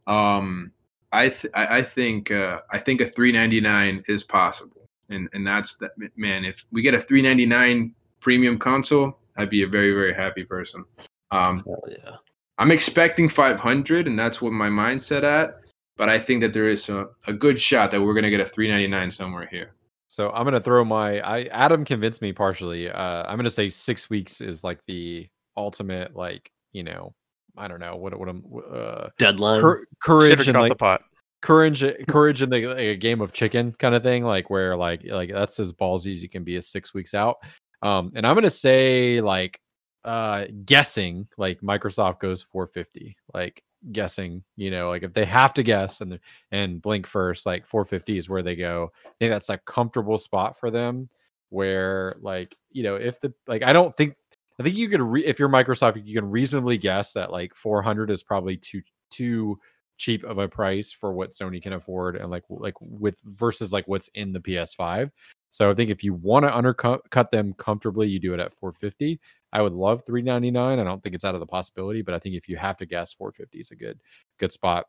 um 0.06 0.70
i 1.12 1.28
th- 1.28 1.52
I, 1.54 1.82
think 1.82 2.30
uh 2.30 2.60
i 2.70 2.78
think 2.78 3.00
a 3.00 3.08
399 3.10 4.04
is 4.08 4.22
possible 4.22 4.88
and 5.08 5.28
and 5.32 5.46
that's 5.46 5.76
that 5.76 5.92
man 6.16 6.44
if 6.44 6.64
we 6.70 6.82
get 6.82 6.94
a 6.94 7.00
399 7.00 7.94
premium 8.20 8.58
console 8.58 9.18
i'd 9.36 9.50
be 9.50 9.62
a 9.62 9.68
very 9.68 9.92
very 9.92 10.14
happy 10.14 10.44
person 10.44 10.84
um 11.30 11.64
Oh 11.66 11.80
yeah. 11.88 12.16
I'm 12.60 12.70
expecting 12.70 13.30
500, 13.30 14.06
and 14.06 14.18
that's 14.18 14.42
what 14.42 14.52
my 14.52 14.68
mindset 14.68 15.22
at. 15.22 15.62
But 15.96 16.10
I 16.10 16.18
think 16.18 16.42
that 16.42 16.52
there 16.52 16.68
is 16.68 16.90
a, 16.90 17.08
a 17.26 17.32
good 17.32 17.58
shot 17.58 17.90
that 17.90 18.00
we're 18.02 18.12
gonna 18.12 18.28
get 18.28 18.40
a 18.40 18.44
399 18.44 19.10
somewhere 19.10 19.48
here. 19.50 19.72
So 20.10 20.32
I'm 20.32 20.42
gonna 20.42 20.60
throw 20.60 20.84
my. 20.84 21.20
I 21.20 21.44
Adam 21.52 21.84
convinced 21.84 22.20
me 22.20 22.32
partially. 22.32 22.90
Uh, 22.90 23.22
I'm 23.28 23.36
gonna 23.36 23.48
say 23.48 23.70
six 23.70 24.10
weeks 24.10 24.40
is 24.40 24.64
like 24.64 24.80
the 24.88 25.28
ultimate, 25.56 26.16
like 26.16 26.50
you 26.72 26.82
know, 26.82 27.14
I 27.56 27.68
don't 27.68 27.78
know 27.78 27.94
what 27.94 28.18
what 28.18 28.28
I'm 28.28 28.42
uh, 28.74 29.10
Deadline. 29.20 29.60
cour- 29.60 29.78
Shit 29.78 29.98
courage 30.02 30.48
and 30.48 30.58
like 30.58 30.70
the 30.70 30.74
pot. 30.74 31.02
courage 31.42 31.84
courage 32.08 32.42
in 32.42 32.50
the 32.50 32.66
like, 32.66 32.78
a 32.78 32.96
game 32.96 33.20
of 33.20 33.32
chicken 33.32 33.72
kind 33.78 33.94
of 33.94 34.02
thing 34.02 34.24
like 34.24 34.50
where 34.50 34.76
like 34.76 35.04
like 35.04 35.30
that's 35.32 35.60
as 35.60 35.72
ballsy 35.72 36.12
as 36.12 36.24
you 36.24 36.28
can 36.28 36.42
be 36.42 36.56
is 36.56 36.66
six 36.66 36.92
weeks 36.92 37.14
out 37.14 37.36
um 37.82 38.12
and 38.14 38.26
i'm 38.26 38.34
gonna 38.34 38.50
say 38.50 39.20
like 39.20 39.58
uh 40.04 40.44
guessing 40.64 41.26
like 41.38 41.60
microsoft 41.60 42.20
goes 42.20 42.42
450 42.42 43.16
like 43.32 43.62
guessing 43.92 44.42
you 44.56 44.70
know 44.70 44.88
like 44.90 45.02
if 45.02 45.14
they 45.14 45.24
have 45.24 45.54
to 45.54 45.62
guess 45.62 46.00
and 46.00 46.18
and 46.52 46.82
blink 46.82 47.06
first 47.06 47.46
like 47.46 47.66
450 47.66 48.18
is 48.18 48.28
where 48.28 48.42
they 48.42 48.54
go 48.54 48.90
i 49.06 49.10
think 49.18 49.30
that's 49.30 49.48
a 49.48 49.58
comfortable 49.58 50.18
spot 50.18 50.58
for 50.58 50.70
them 50.70 51.08
where 51.48 52.16
like 52.20 52.54
you 52.70 52.82
know 52.82 52.96
if 52.96 53.20
the 53.20 53.32
like 53.46 53.62
i 53.62 53.72
don't 53.72 53.96
think 53.96 54.16
i 54.58 54.62
think 54.62 54.76
you 54.76 54.88
could 54.88 55.00
re- 55.00 55.24
if 55.24 55.38
you're 55.38 55.48
microsoft 55.48 56.06
you 56.06 56.14
can 56.14 56.30
reasonably 56.30 56.76
guess 56.76 57.12
that 57.14 57.32
like 57.32 57.54
400 57.54 58.10
is 58.10 58.22
probably 58.22 58.56
too 58.56 58.82
too 59.10 59.58
cheap 60.00 60.24
of 60.24 60.38
a 60.38 60.48
price 60.48 60.92
for 60.92 61.12
what 61.12 61.30
Sony 61.30 61.62
can 61.62 61.74
afford 61.74 62.16
and 62.16 62.30
like 62.30 62.44
like 62.48 62.74
with 62.80 63.16
versus 63.24 63.70
like 63.70 63.86
what's 63.86 64.08
in 64.14 64.32
the 64.32 64.40
PS5. 64.40 65.10
So 65.50 65.70
I 65.70 65.74
think 65.74 65.90
if 65.90 66.02
you 66.04 66.14
want 66.14 66.44
to 66.44 66.56
undercut 66.56 67.08
cut 67.10 67.30
them 67.30 67.54
comfortably, 67.54 68.08
you 68.08 68.18
do 68.18 68.34
it 68.34 68.40
at 68.40 68.52
450. 68.52 69.20
I 69.52 69.60
would 69.62 69.72
love 69.72 70.02
399. 70.06 70.78
I 70.78 70.84
don't 70.84 71.02
think 71.02 71.14
it's 71.14 71.24
out 71.24 71.34
of 71.34 71.40
the 71.40 71.46
possibility, 71.46 72.02
but 72.02 72.14
I 72.14 72.18
think 72.20 72.36
if 72.36 72.48
you 72.48 72.56
have 72.56 72.76
to 72.78 72.86
guess 72.86 73.12
450 73.12 73.58
is 73.58 73.70
a 73.70 73.76
good 73.76 74.00
good 74.38 74.52
spot. 74.52 74.86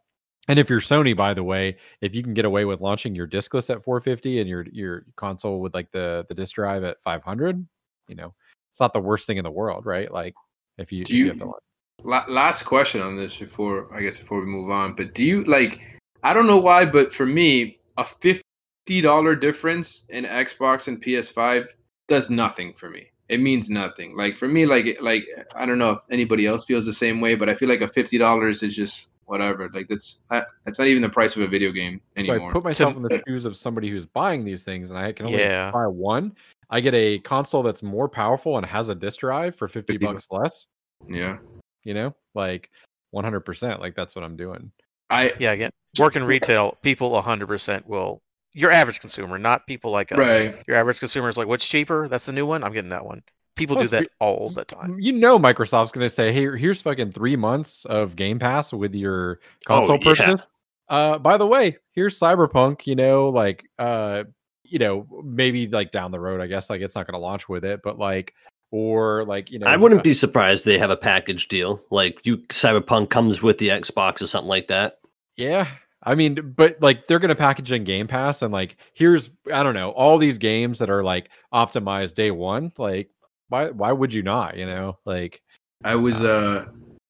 And 0.47 0.57
if 0.59 0.69
you're 0.69 0.79
Sony, 0.79 1.15
by 1.15 1.33
the 1.33 1.43
way, 1.43 1.77
if 2.01 2.15
you 2.15 2.23
can 2.23 2.33
get 2.33 2.45
away 2.45 2.65
with 2.65 2.81
launching 2.81 3.13
your 3.15 3.27
discless 3.27 3.69
at 3.69 3.83
450 3.83 4.39
and 4.39 4.49
your 4.49 4.65
your 4.71 5.05
console 5.15 5.59
with 5.61 5.73
like 5.73 5.91
the 5.91 6.25
the 6.29 6.35
disk 6.35 6.55
drive 6.55 6.83
at 6.83 7.01
500, 7.01 7.65
you 8.07 8.15
know, 8.15 8.33
it's 8.71 8.79
not 8.79 8.93
the 8.93 8.99
worst 8.99 9.27
thing 9.27 9.37
in 9.37 9.43
the 9.43 9.51
world, 9.51 9.85
right? 9.85 10.11
Like 10.11 10.33
if 10.77 10.91
you, 10.91 11.03
Do 11.03 11.13
if 11.13 11.17
you 11.17 11.23
you- 11.25 11.29
have 11.31 11.39
to 11.39 11.45
launch. 11.45 11.63
La- 12.03 12.25
last 12.27 12.63
question 12.63 12.99
on 13.01 13.15
this 13.15 13.37
before 13.37 13.93
I 13.95 14.01
guess 14.01 14.17
before 14.17 14.39
we 14.39 14.47
move 14.47 14.71
on. 14.71 14.95
But 14.95 15.13
do 15.13 15.23
you 15.23 15.43
like? 15.43 15.79
I 16.23 16.33
don't 16.33 16.47
know 16.47 16.57
why, 16.57 16.85
but 16.85 17.13
for 17.13 17.25
me, 17.27 17.77
a 17.97 18.05
fifty 18.05 18.41
dollar 18.99 19.35
difference 19.35 20.03
in 20.09 20.25
Xbox 20.25 20.87
and 20.87 21.01
PS5 21.01 21.67
does 22.07 22.29
nothing 22.29 22.73
for 22.73 22.89
me. 22.89 23.07
It 23.29 23.39
means 23.39 23.69
nothing. 23.69 24.17
Like 24.17 24.35
for 24.35 24.49
me, 24.49 24.65
like 24.65 24.97
like 24.99 25.25
I 25.55 25.65
don't 25.65 25.77
know 25.77 25.91
if 25.91 25.99
anybody 26.09 26.45
else 26.47 26.65
feels 26.65 26.85
the 26.85 26.91
same 26.93 27.21
way, 27.21 27.35
but 27.35 27.47
I 27.47 27.55
feel 27.55 27.69
like 27.69 27.79
a 27.81 27.87
fifty 27.87 28.17
dollars 28.17 28.61
is 28.63 28.75
just 28.75 29.07
whatever. 29.25 29.69
Like 29.69 29.87
that's 29.87 30.19
that's 30.29 30.77
not 30.79 30.87
even 30.89 31.01
the 31.01 31.09
price 31.09 31.37
of 31.37 31.41
a 31.43 31.47
video 31.47 31.71
game 31.71 32.01
anymore. 32.17 32.39
So. 32.39 32.49
I 32.49 32.53
put 32.53 32.63
myself 32.65 32.97
in 32.97 33.03
the 33.03 33.21
shoes 33.27 33.45
of 33.45 33.55
somebody 33.55 33.89
who's 33.89 34.05
buying 34.05 34.43
these 34.43 34.65
things, 34.65 34.91
and 34.91 34.99
I 34.99 35.13
can 35.13 35.27
only 35.27 35.39
Yeah. 35.39 35.71
buy 35.71 35.87
one. 35.87 36.35
I 36.69 36.81
get 36.81 36.93
a 36.93 37.19
console 37.19 37.63
that's 37.63 37.83
more 37.83 38.09
powerful 38.09 38.57
and 38.57 38.65
has 38.65 38.89
a 38.89 38.95
disk 38.95 39.21
drive 39.21 39.55
for 39.55 39.67
50 39.69 39.93
50 39.93 40.05
bucks 40.05 40.27
less. 40.31 40.67
yeah, 41.07 41.37
You 41.83 41.93
know, 41.93 42.15
like 42.33 42.69
100%. 43.13 43.79
Like 43.79 43.95
that's 43.95 44.15
what 44.15 44.23
I'm 44.23 44.35
doing. 44.35 44.71
I 45.09 45.33
Yeah, 45.39 45.51
again, 45.51 45.71
working 45.99 46.23
retail, 46.23 46.77
people 46.81 47.11
100% 47.11 47.85
will. 47.87 48.21
Your 48.53 48.71
average 48.71 48.99
consumer, 48.99 49.37
not 49.37 49.65
people 49.67 49.91
like 49.91 50.11
us. 50.11 50.17
right. 50.17 50.55
Your 50.67 50.77
average 50.77 50.99
consumer 50.99 51.29
is 51.29 51.37
like, 51.37 51.47
what's 51.47 51.65
cheaper? 51.65 52.07
That's 52.07 52.25
the 52.25 52.33
new 52.33 52.45
one. 52.45 52.63
I'm 52.63 52.73
getting 52.73 52.89
that 52.89 53.05
one. 53.05 53.23
People 53.55 53.75
Plus, 53.75 53.89
do 53.89 53.97
that 53.97 54.07
all 54.19 54.49
the 54.49 54.63
time. 54.63 54.97
You 54.99 55.11
know, 55.11 55.37
Microsoft's 55.37 55.91
going 55.91 56.05
to 56.05 56.09
say, 56.09 56.31
"Hey, 56.31 56.57
here's 56.57 56.81
fucking 56.81 57.11
three 57.11 57.35
months 57.35 57.83
of 57.85 58.15
Game 58.15 58.39
Pass 58.39 58.71
with 58.71 58.95
your 58.95 59.39
console 59.65 59.97
yeah. 60.01 60.03
purchase." 60.03 60.43
Uh, 60.87 61.17
by 61.17 61.37
the 61.37 61.45
way, 61.45 61.77
here's 61.91 62.17
Cyberpunk. 62.17 62.87
You 62.87 62.95
know, 62.95 63.29
like, 63.29 63.65
uh, 63.77 64.23
you 64.63 64.79
know, 64.79 65.05
maybe 65.23 65.67
like 65.67 65.91
down 65.91 66.11
the 66.11 66.19
road. 66.19 66.39
I 66.39 66.47
guess 66.47 66.69
like 66.69 66.81
it's 66.81 66.95
not 66.95 67.07
going 67.07 67.19
to 67.19 67.23
launch 67.23 67.49
with 67.49 67.65
it, 67.65 67.81
but 67.83 67.99
like, 67.99 68.33
or 68.71 69.25
like, 69.25 69.51
you 69.51 69.59
know, 69.59 69.67
I 69.67 69.75
wouldn't 69.75 69.99
uh, 69.99 70.03
be 70.03 70.13
surprised 70.13 70.63
they 70.63 70.77
have 70.77 70.89
a 70.89 70.97
package 70.97 71.49
deal. 71.49 71.83
Like 71.91 72.21
you 72.23 72.37
Cyberpunk 72.37 73.09
comes 73.09 73.41
with 73.41 73.57
the 73.57 73.67
Xbox 73.67 74.21
or 74.21 74.27
something 74.27 74.49
like 74.49 74.69
that. 74.69 74.99
Yeah. 75.35 75.67
I 76.03 76.15
mean, 76.15 76.53
but 76.55 76.81
like 76.81 77.05
they're 77.05 77.19
gonna 77.19 77.35
package 77.35 77.71
in 77.71 77.83
Game 77.83 78.07
Pass 78.07 78.41
and 78.41 78.51
like 78.51 78.77
here's 78.93 79.29
I 79.53 79.63
don't 79.63 79.75
know, 79.75 79.91
all 79.91 80.17
these 80.17 80.37
games 80.37 80.79
that 80.79 80.89
are 80.89 81.03
like 81.03 81.29
optimized 81.53 82.15
day 82.15 82.31
one, 82.31 82.71
like 82.77 83.09
why 83.49 83.69
why 83.69 83.91
would 83.91 84.13
you 84.13 84.23
not, 84.23 84.57
you 84.57 84.65
know? 84.65 84.97
Like 85.05 85.41
I 85.83 85.95
was 85.95 86.15
uh 86.21 86.65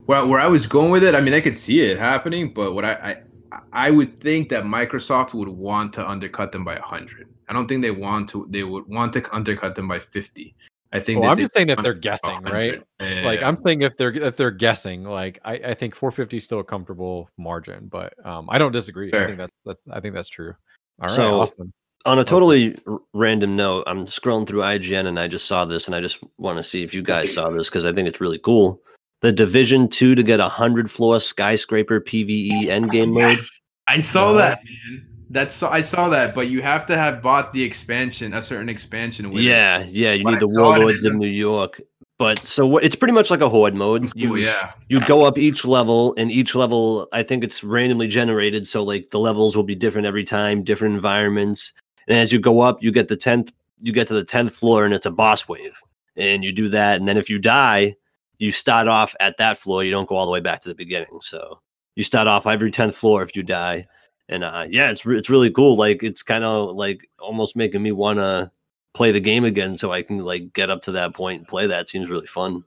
well 0.07 0.27
where 0.27 0.39
I 0.39 0.47
was 0.47 0.67
going 0.67 0.91
with 0.91 1.03
it, 1.03 1.15
I 1.15 1.21
mean 1.21 1.33
I 1.33 1.41
could 1.41 1.57
see 1.57 1.81
it 1.81 1.97
happening, 1.99 2.53
but 2.53 2.73
what 2.73 2.83
I 2.83 3.21
I, 3.51 3.59
I 3.71 3.91
would 3.91 4.19
think 4.19 4.49
that 4.49 4.63
Microsoft 4.63 5.33
would 5.33 5.49
want 5.49 5.93
to 5.93 6.07
undercut 6.07 6.51
them 6.51 6.65
by 6.65 6.75
hundred. 6.77 7.29
I 7.47 7.53
don't 7.53 7.67
think 7.67 7.81
they 7.81 7.91
want 7.91 8.29
to 8.29 8.47
they 8.49 8.63
would 8.63 8.87
want 8.87 9.13
to 9.13 9.35
undercut 9.35 9.75
them 9.75 9.87
by 9.87 9.99
fifty. 9.99 10.55
I 10.93 10.99
think 10.99 11.19
well, 11.21 11.29
that 11.29 11.33
I'm 11.33 11.39
just 11.39 11.53
saying 11.53 11.69
if 11.69 11.81
they're 11.81 11.93
guessing, 11.93 12.41
right? 12.43 12.81
Yeah, 12.99 13.21
Like. 13.23 13.41
I'm 13.41 13.57
saying 13.63 13.81
if 13.81 13.95
they're 13.97 14.13
if 14.13 14.35
they're 14.35 14.51
guessing, 14.51 15.03
like 15.03 15.39
I, 15.45 15.53
I 15.53 15.73
think 15.73 15.95
450 15.95 16.37
is 16.37 16.43
still 16.43 16.59
a 16.59 16.63
comfortable 16.63 17.29
margin, 17.37 17.87
but 17.87 18.13
um 18.25 18.47
I 18.49 18.57
don't 18.57 18.71
disagree. 18.73 19.11
I 19.13 19.25
think 19.27 19.37
that's 19.37 19.53
that's 19.65 19.87
I 19.89 19.99
think 20.01 20.15
that's 20.15 20.29
true. 20.29 20.53
All 21.01 21.07
right, 21.07 21.11
So- 21.11 21.41
awesome. 21.41 21.71
On 22.07 22.17
a 22.17 22.23
totally 22.23 22.75
r- 22.87 22.97
random 23.13 23.55
note, 23.55 23.83
I'm 23.85 24.07
scrolling 24.07 24.47
through 24.47 24.61
IGN 24.61 25.05
and 25.05 25.19
I 25.19 25.27
just 25.27 25.45
saw 25.45 25.65
this 25.65 25.85
and 25.85 25.95
I 25.95 26.01
just 26.01 26.17
want 26.39 26.57
to 26.57 26.63
see 26.63 26.81
if 26.83 26.95
you 26.95 27.03
guys 27.03 27.31
saw 27.31 27.51
this 27.51 27.69
because 27.69 27.85
I 27.85 27.93
think 27.93 28.07
it's 28.07 28.19
really 28.19 28.39
cool. 28.39 28.81
The 29.21 29.31
Division 29.31 29.87
2 29.87 30.15
to 30.15 30.23
get 30.23 30.39
a 30.39 30.49
100 30.49 30.89
floor 30.89 31.19
skyscraper 31.19 32.01
PvE 32.01 32.63
endgame 32.63 33.13
mode. 33.13 33.37
Yes, 33.37 33.51
I 33.87 33.99
saw 33.99 34.31
Yeah. 34.31 34.37
that, 34.39 34.61
man. 34.65 35.07
That's 35.31 35.55
so 35.55 35.69
I 35.69 35.81
saw 35.81 36.09
that, 36.09 36.35
but 36.35 36.49
you 36.49 36.61
have 36.61 36.85
to 36.87 36.97
have 36.97 37.21
bought 37.21 37.53
the 37.53 37.63
expansion, 37.63 38.33
a 38.33 38.41
certain 38.41 38.67
expansion 38.69 39.31
with 39.31 39.41
it. 39.41 39.45
Yeah, 39.45 39.85
yeah, 39.87 40.11
you 40.11 40.25
need 40.25 40.35
I 40.35 40.39
the 40.39 40.55
Warlords 40.57 41.05
of 41.05 41.15
New 41.15 41.27
York. 41.27 41.81
But 42.21 42.45
so 42.45 42.67
what 42.67 42.83
it's 42.83 42.95
pretty 42.95 43.13
much 43.13 43.31
like 43.31 43.41
a 43.41 43.49
horde 43.49 43.73
mode. 43.73 44.11
You 44.13 44.33
Oh, 44.33 44.35
yeah. 44.35 44.73
you 44.89 45.03
go 45.07 45.23
up 45.25 45.39
each 45.39 45.65
level 45.65 46.13
and 46.17 46.31
each 46.31 46.53
level 46.53 47.07
i 47.13 47.23
think 47.23 47.43
it's 47.43 47.63
randomly 47.63 48.07
generated 48.07 48.67
so 48.67 48.83
like 48.83 49.07
the 49.09 49.17
levels 49.17 49.55
will 49.55 49.63
be 49.63 49.73
different 49.73 50.05
every 50.05 50.23
time 50.23 50.63
different 50.63 50.93
environments 50.93 51.73
and 52.07 52.19
as 52.19 52.31
you 52.31 52.39
go 52.39 52.59
up 52.59 52.83
you 52.83 52.91
get 52.91 53.07
the 53.07 53.17
10th 53.17 53.51
you 53.79 53.91
get 53.91 54.05
to 54.07 54.13
the 54.13 54.23
10th 54.23 54.51
floor 54.51 54.85
and 54.85 54.93
it's 54.93 55.07
a 55.07 55.11
boss 55.11 55.47
wave 55.47 55.79
and 56.15 56.43
you 56.43 56.51
do 56.51 56.69
that 56.69 56.99
and 56.99 57.07
then 57.07 57.17
if 57.17 57.27
you 57.27 57.39
die 57.39 57.95
you 58.37 58.51
start 58.51 58.87
off 58.87 59.15
at 59.19 59.37
that 59.37 59.57
floor 59.57 59.83
you 59.83 59.89
don't 59.89 60.07
go 60.07 60.15
all 60.15 60.27
the 60.27 60.31
way 60.31 60.39
back 60.41 60.61
to 60.61 60.69
the 60.69 60.75
beginning 60.75 61.19
so 61.21 61.59
you 61.95 62.03
start 62.03 62.27
off 62.27 62.45
every 62.45 62.69
10th 62.69 62.93
floor 62.93 63.23
if 63.23 63.35
you 63.35 63.41
die 63.41 63.83
and 64.31 64.43
uh 64.43 64.65
yeah 64.69 64.89
it's 64.89 65.05
re- 65.05 65.17
it's 65.17 65.29
really 65.29 65.51
cool 65.51 65.75
like 65.75 66.01
it's 66.03 66.23
kind 66.23 66.43
of 66.43 66.75
like 66.75 67.07
almost 67.19 67.55
making 67.55 67.83
me 67.83 67.91
want 67.91 68.17
to 68.17 68.49
play 68.93 69.11
the 69.11 69.19
game 69.19 69.43
again 69.45 69.77
so 69.77 69.91
i 69.91 70.01
can 70.01 70.17
like 70.19 70.51
get 70.53 70.69
up 70.69 70.81
to 70.81 70.91
that 70.91 71.13
point 71.13 71.39
and 71.39 71.47
play 71.47 71.67
that 71.67 71.87
seems 71.89 72.09
really 72.09 72.25
fun 72.27 72.63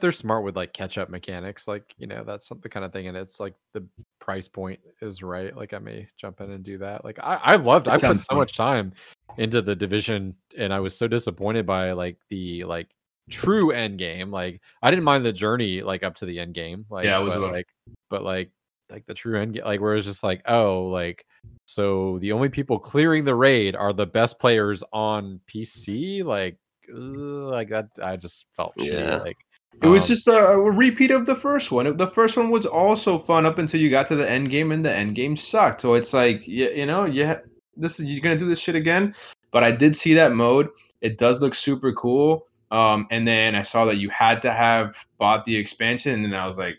they're 0.00 0.12
smart 0.12 0.44
with 0.44 0.56
like 0.56 0.72
catch 0.72 0.96
up 0.98 1.10
mechanics 1.10 1.66
like 1.68 1.94
you 1.98 2.06
know 2.06 2.22
that's 2.24 2.48
the 2.62 2.68
kind 2.68 2.84
of 2.86 2.92
thing 2.92 3.08
and 3.08 3.16
it's 3.16 3.40
like 3.40 3.54
the 3.74 3.84
price 4.20 4.48
point 4.48 4.78
is 5.02 5.22
right 5.22 5.56
like 5.56 5.74
i 5.74 5.78
may 5.78 6.06
jump 6.16 6.40
in 6.40 6.50
and 6.52 6.64
do 6.64 6.78
that 6.78 7.04
like 7.04 7.18
i 7.20 7.34
i 7.42 7.56
loved 7.56 7.86
That 7.86 8.02
i 8.04 8.08
put 8.08 8.18
so 8.18 8.26
fun. 8.30 8.38
much 8.38 8.56
time 8.56 8.92
into 9.38 9.60
the 9.62 9.74
division 9.74 10.34
and 10.56 10.72
i 10.72 10.78
was 10.80 10.96
so 10.96 11.06
disappointed 11.08 11.66
by 11.66 11.92
like 11.92 12.16
the 12.30 12.64
like 12.64 12.88
true 13.28 13.72
end 13.72 13.98
game 13.98 14.30
like 14.30 14.60
i 14.82 14.90
didn't 14.90 15.04
mind 15.04 15.24
the 15.26 15.32
journey 15.32 15.82
like 15.82 16.02
up 16.02 16.14
to 16.16 16.24
the 16.26 16.38
end 16.38 16.54
game 16.54 16.84
like 16.90 17.04
Yeah, 17.04 17.18
it 17.20 17.22
was 17.22 17.34
but, 17.34 17.40
rough. 17.40 17.52
like 17.52 17.68
but 18.08 18.22
like 18.24 18.50
like 18.90 19.06
the 19.06 19.14
true 19.14 19.40
end 19.40 19.60
like 19.64 19.80
where 19.80 19.96
it's 19.96 20.06
just 20.06 20.24
like 20.24 20.42
oh 20.46 20.84
like 20.84 21.24
so 21.66 22.18
the 22.20 22.32
only 22.32 22.48
people 22.48 22.78
clearing 22.78 23.24
the 23.24 23.34
raid 23.34 23.76
are 23.76 23.92
the 23.92 24.06
best 24.06 24.38
players 24.38 24.82
on 24.92 25.40
pc 25.46 26.24
like 26.24 26.56
ugh, 26.90 26.96
like 26.96 27.68
that 27.68 27.88
i 28.02 28.16
just 28.16 28.46
felt 28.52 28.74
shitty, 28.76 29.20
like 29.20 29.36
It 29.82 29.86
was 29.86 30.02
um, 30.02 30.08
just 30.08 30.28
a, 30.28 30.36
a 30.36 30.70
repeat 30.70 31.10
of 31.10 31.26
the 31.26 31.36
first 31.36 31.70
one. 31.70 31.96
The 31.96 32.10
first 32.10 32.36
one 32.36 32.50
was 32.50 32.66
also 32.66 33.18
fun 33.18 33.46
up 33.46 33.58
until 33.58 33.80
you 33.80 33.88
got 33.88 34.06
to 34.08 34.16
the 34.16 34.28
end 34.28 34.50
game, 34.50 34.72
and 34.72 34.84
the 34.84 34.92
end 34.92 35.14
game 35.14 35.36
sucked. 35.36 35.80
So 35.80 35.94
it's 35.94 36.12
like, 36.12 36.46
you, 36.46 36.70
you 36.70 36.86
know, 36.86 37.04
yeah, 37.06 37.38
this 37.76 37.98
is 37.98 38.06
you're 38.06 38.20
gonna 38.20 38.36
do 38.36 38.46
this 38.46 38.58
shit 38.58 38.74
again. 38.74 39.14
But 39.52 39.64
I 39.64 39.70
did 39.70 39.96
see 39.96 40.12
that 40.14 40.32
mode. 40.32 40.68
It 41.00 41.18
does 41.18 41.40
look 41.40 41.54
super 41.54 41.92
cool. 41.92 42.46
Um, 42.70 43.06
and 43.10 43.26
then 43.26 43.54
I 43.54 43.62
saw 43.62 43.84
that 43.86 43.96
you 43.96 44.10
had 44.10 44.42
to 44.42 44.52
have 44.52 44.94
bought 45.18 45.44
the 45.46 45.56
expansion, 45.56 46.12
and 46.12 46.24
then 46.24 46.34
I 46.34 46.46
was 46.46 46.56
like, 46.56 46.78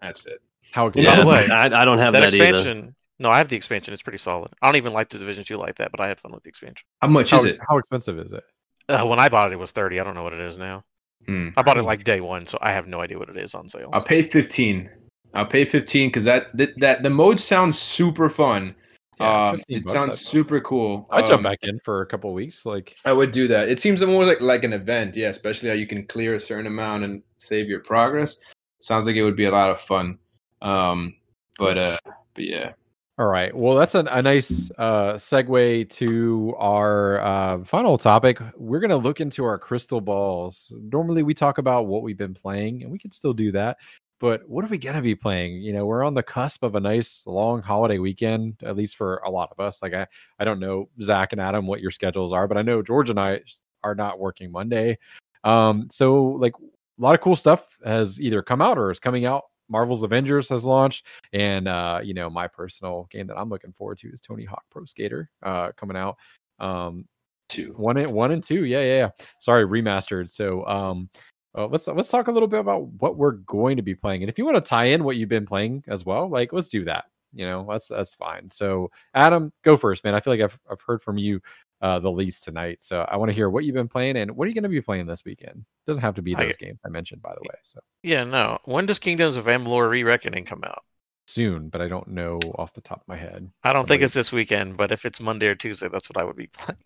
that's 0.00 0.26
it. 0.26 0.40
How 0.72 0.90
By 0.90 1.00
yeah 1.00 1.20
the 1.20 1.26
way, 1.26 1.48
I, 1.48 1.82
I 1.82 1.84
don't 1.84 1.98
have 1.98 2.12
that 2.12 2.20
that, 2.20 2.34
either 2.34 2.44
expansion. 2.44 2.94
No, 3.18 3.28
I 3.28 3.38
have 3.38 3.48
the 3.48 3.56
expansion. 3.56 3.92
It's 3.92 4.02
pretty 4.02 4.18
solid. 4.18 4.50
I 4.62 4.66
don't 4.66 4.76
even 4.76 4.92
like 4.92 5.10
the 5.10 5.18
Division 5.18 5.44
Two 5.44 5.56
like 5.56 5.76
that, 5.76 5.90
but 5.90 6.00
I 6.00 6.08
had 6.08 6.18
fun 6.18 6.32
with 6.32 6.42
the 6.42 6.48
expansion. 6.48 6.86
How 7.02 7.08
much 7.08 7.30
how, 7.30 7.38
is 7.38 7.44
it? 7.44 7.58
how 7.68 7.76
expensive 7.76 8.18
is 8.18 8.32
it? 8.32 8.44
Uh, 8.88 9.06
when 9.06 9.18
I 9.18 9.28
bought 9.28 9.50
it, 9.50 9.54
it 9.54 9.58
was 9.58 9.72
thirty. 9.72 10.00
I 10.00 10.04
don't 10.04 10.14
know 10.14 10.24
what 10.24 10.32
it 10.32 10.40
is 10.40 10.56
now. 10.56 10.84
Hmm. 11.26 11.50
I 11.56 11.62
bought 11.62 11.76
it 11.76 11.82
like 11.82 12.02
day 12.02 12.20
one, 12.20 12.46
so 12.46 12.56
I 12.62 12.72
have 12.72 12.86
no 12.86 13.00
idea 13.00 13.18
what 13.18 13.28
it 13.28 13.36
is 13.36 13.54
on 13.54 13.68
sale. 13.68 13.90
I'll 13.92 14.02
pay 14.02 14.22
fifteen. 14.22 14.88
I'll 15.34 15.46
pay 15.46 15.64
fifteen 15.64 16.08
because 16.08 16.24
that, 16.24 16.56
that 16.56 16.70
that 16.78 17.02
the 17.02 17.10
mode 17.10 17.38
sounds 17.38 17.78
super 17.78 18.30
fun. 18.30 18.74
Yeah, 19.20 19.50
um, 19.50 19.62
it 19.68 19.84
bucks, 19.84 19.92
sounds 19.92 20.20
super 20.20 20.60
cool. 20.62 21.06
I'd 21.10 21.26
jump 21.26 21.40
Um, 21.40 21.42
back 21.42 21.58
in 21.62 21.78
for 21.84 22.00
a 22.00 22.06
couple 22.06 22.32
weeks. 22.32 22.64
Like, 22.64 22.96
I 23.04 23.12
would 23.12 23.32
do 23.32 23.46
that. 23.48 23.68
It 23.68 23.80
seems 23.80 24.04
more 24.04 24.24
like 24.24 24.40
like 24.40 24.64
an 24.64 24.72
event, 24.72 25.14
yeah. 25.14 25.28
Especially 25.28 25.68
how 25.68 25.74
you 25.74 25.86
can 25.86 26.06
clear 26.06 26.34
a 26.34 26.40
certain 26.40 26.66
amount 26.66 27.04
and 27.04 27.22
save 27.36 27.68
your 27.68 27.80
progress. 27.80 28.38
Sounds 28.78 29.04
like 29.04 29.16
it 29.16 29.22
would 29.22 29.36
be 29.36 29.44
a 29.44 29.50
lot 29.50 29.70
of 29.70 29.78
fun. 29.82 30.16
Um, 30.62 31.14
but 31.58 31.78
uh, 31.78 31.98
but 32.34 32.44
yeah, 32.44 32.72
all 33.20 33.26
right. 33.26 33.54
Well, 33.54 33.76
that's 33.76 33.94
a, 33.94 34.00
a 34.10 34.22
nice 34.22 34.70
uh, 34.78 35.12
segue 35.12 35.90
to 35.90 36.54
our 36.56 37.20
uh, 37.20 37.64
final 37.64 37.98
topic. 37.98 38.40
We're 38.56 38.80
going 38.80 38.88
to 38.88 38.96
look 38.96 39.20
into 39.20 39.44
our 39.44 39.58
crystal 39.58 40.00
balls. 40.00 40.72
Normally, 40.90 41.22
we 41.22 41.34
talk 41.34 41.58
about 41.58 41.86
what 41.86 42.02
we've 42.02 42.16
been 42.16 42.32
playing, 42.32 42.82
and 42.82 42.90
we 42.90 42.98
can 42.98 43.10
still 43.10 43.34
do 43.34 43.52
that. 43.52 43.76
But 44.20 44.48
what 44.48 44.64
are 44.64 44.68
we 44.68 44.78
going 44.78 44.96
to 44.96 45.02
be 45.02 45.14
playing? 45.14 45.56
You 45.60 45.74
know, 45.74 45.84
we're 45.84 46.02
on 46.02 46.14
the 46.14 46.22
cusp 46.22 46.62
of 46.62 46.76
a 46.76 46.80
nice 46.80 47.26
long 47.26 47.60
holiday 47.60 47.98
weekend, 47.98 48.56
at 48.62 48.74
least 48.74 48.96
for 48.96 49.16
a 49.18 49.30
lot 49.30 49.50
of 49.50 49.60
us. 49.60 49.82
Like, 49.82 49.92
I, 49.92 50.06
I 50.38 50.44
don't 50.46 50.58
know, 50.58 50.88
Zach 51.02 51.32
and 51.32 51.42
Adam, 51.42 51.66
what 51.66 51.82
your 51.82 51.90
schedules 51.90 52.32
are, 52.32 52.48
but 52.48 52.56
I 52.56 52.62
know 52.62 52.80
George 52.80 53.10
and 53.10 53.20
I 53.20 53.40
are 53.84 53.94
not 53.94 54.18
working 54.18 54.50
Monday. 54.50 54.96
Um, 55.44 55.88
so, 55.90 56.22
like, 56.24 56.54
a 56.56 57.02
lot 57.02 57.14
of 57.14 57.20
cool 57.20 57.36
stuff 57.36 57.78
has 57.84 58.18
either 58.18 58.42
come 58.42 58.62
out 58.62 58.78
or 58.78 58.90
is 58.90 58.98
coming 58.98 59.26
out. 59.26 59.44
Marvel's 59.70 60.02
Avengers 60.02 60.48
has 60.48 60.64
launched, 60.64 61.06
and 61.32 61.68
uh, 61.68 62.00
you 62.02 62.12
know, 62.12 62.28
my 62.28 62.46
personal 62.46 63.06
game 63.10 63.26
that 63.28 63.38
I'm 63.38 63.48
looking 63.48 63.72
forward 63.72 63.98
to 63.98 64.08
is 64.08 64.20
Tony 64.20 64.44
Hawk 64.44 64.64
Pro 64.70 64.84
Skater 64.84 65.30
uh, 65.42 65.72
coming 65.72 65.96
out. 65.96 66.18
Um, 66.58 67.06
two. 67.48 67.72
one 67.76 67.96
and 67.96 68.12
one 68.12 68.32
and 68.32 68.42
two, 68.42 68.64
yeah, 68.64 68.82
yeah, 68.82 68.96
yeah. 68.96 69.10
Sorry, 69.38 69.64
remastered. 69.64 70.28
So, 70.30 70.66
um, 70.66 71.08
uh, 71.56 71.66
let's 71.66 71.86
let's 71.86 72.08
talk 72.10 72.28
a 72.28 72.32
little 72.32 72.48
bit 72.48 72.60
about 72.60 72.86
what 73.00 73.16
we're 73.16 73.32
going 73.32 73.76
to 73.76 73.82
be 73.82 73.94
playing, 73.94 74.22
and 74.22 74.28
if 74.28 74.38
you 74.38 74.44
want 74.44 74.56
to 74.56 74.68
tie 74.68 74.86
in 74.86 75.04
what 75.04 75.16
you've 75.16 75.28
been 75.28 75.46
playing 75.46 75.84
as 75.88 76.04
well, 76.04 76.28
like 76.28 76.52
let's 76.52 76.68
do 76.68 76.84
that. 76.84 77.06
You 77.32 77.46
know, 77.46 77.66
that's 77.68 77.88
that's 77.88 78.14
fine. 78.14 78.50
So, 78.50 78.90
Adam, 79.14 79.52
go 79.62 79.76
first, 79.76 80.02
man. 80.04 80.14
I 80.14 80.20
feel 80.20 80.32
like 80.32 80.40
I've 80.40 80.58
I've 80.70 80.80
heard 80.80 81.02
from 81.02 81.16
you 81.18 81.40
uh, 81.80 81.98
the 81.98 82.10
least 82.10 82.44
tonight, 82.44 82.82
so 82.82 83.06
I 83.08 83.16
want 83.16 83.30
to 83.30 83.34
hear 83.34 83.48
what 83.50 83.64
you've 83.64 83.74
been 83.74 83.88
playing 83.88 84.16
and 84.16 84.30
what 84.32 84.44
are 84.44 84.48
you 84.48 84.54
going 84.54 84.64
to 84.64 84.68
be 84.68 84.80
playing 84.80 85.06
this 85.06 85.24
weekend. 85.24 85.64
Doesn't 85.86 86.02
have 86.02 86.14
to 86.16 86.22
be 86.22 86.34
I- 86.34 86.44
those 86.44 86.56
games 86.56 86.78
I 86.84 86.88
mentioned, 86.88 87.22
by 87.22 87.34
the 87.34 87.40
way. 87.48 87.56
So, 87.62 87.80
Yeah, 88.02 88.24
no. 88.24 88.58
When 88.64 88.86
does 88.86 88.98
Kingdoms 88.98 89.36
of 89.36 89.46
Amalur 89.46 89.88
Re-Reckoning 89.90 90.44
come 90.44 90.62
out? 90.64 90.84
soon, 91.26 91.68
but 91.68 91.80
I 91.80 91.88
don't 91.88 92.08
know 92.08 92.40
off 92.58 92.74
the 92.74 92.80
top 92.80 93.00
of 93.00 93.08
my 93.08 93.16
head. 93.16 93.48
I 93.62 93.72
don't 93.72 93.86
think 93.86 94.02
it's 94.02 94.14
this 94.14 94.32
weekend, 94.32 94.76
but 94.76 94.90
if 94.90 95.04
it's 95.04 95.20
Monday 95.20 95.46
or 95.46 95.54
Tuesday, 95.54 95.88
that's 95.88 96.10
what 96.10 96.16
I 96.16 96.24
would 96.24 96.36
be 96.36 96.46
playing. 96.52 96.78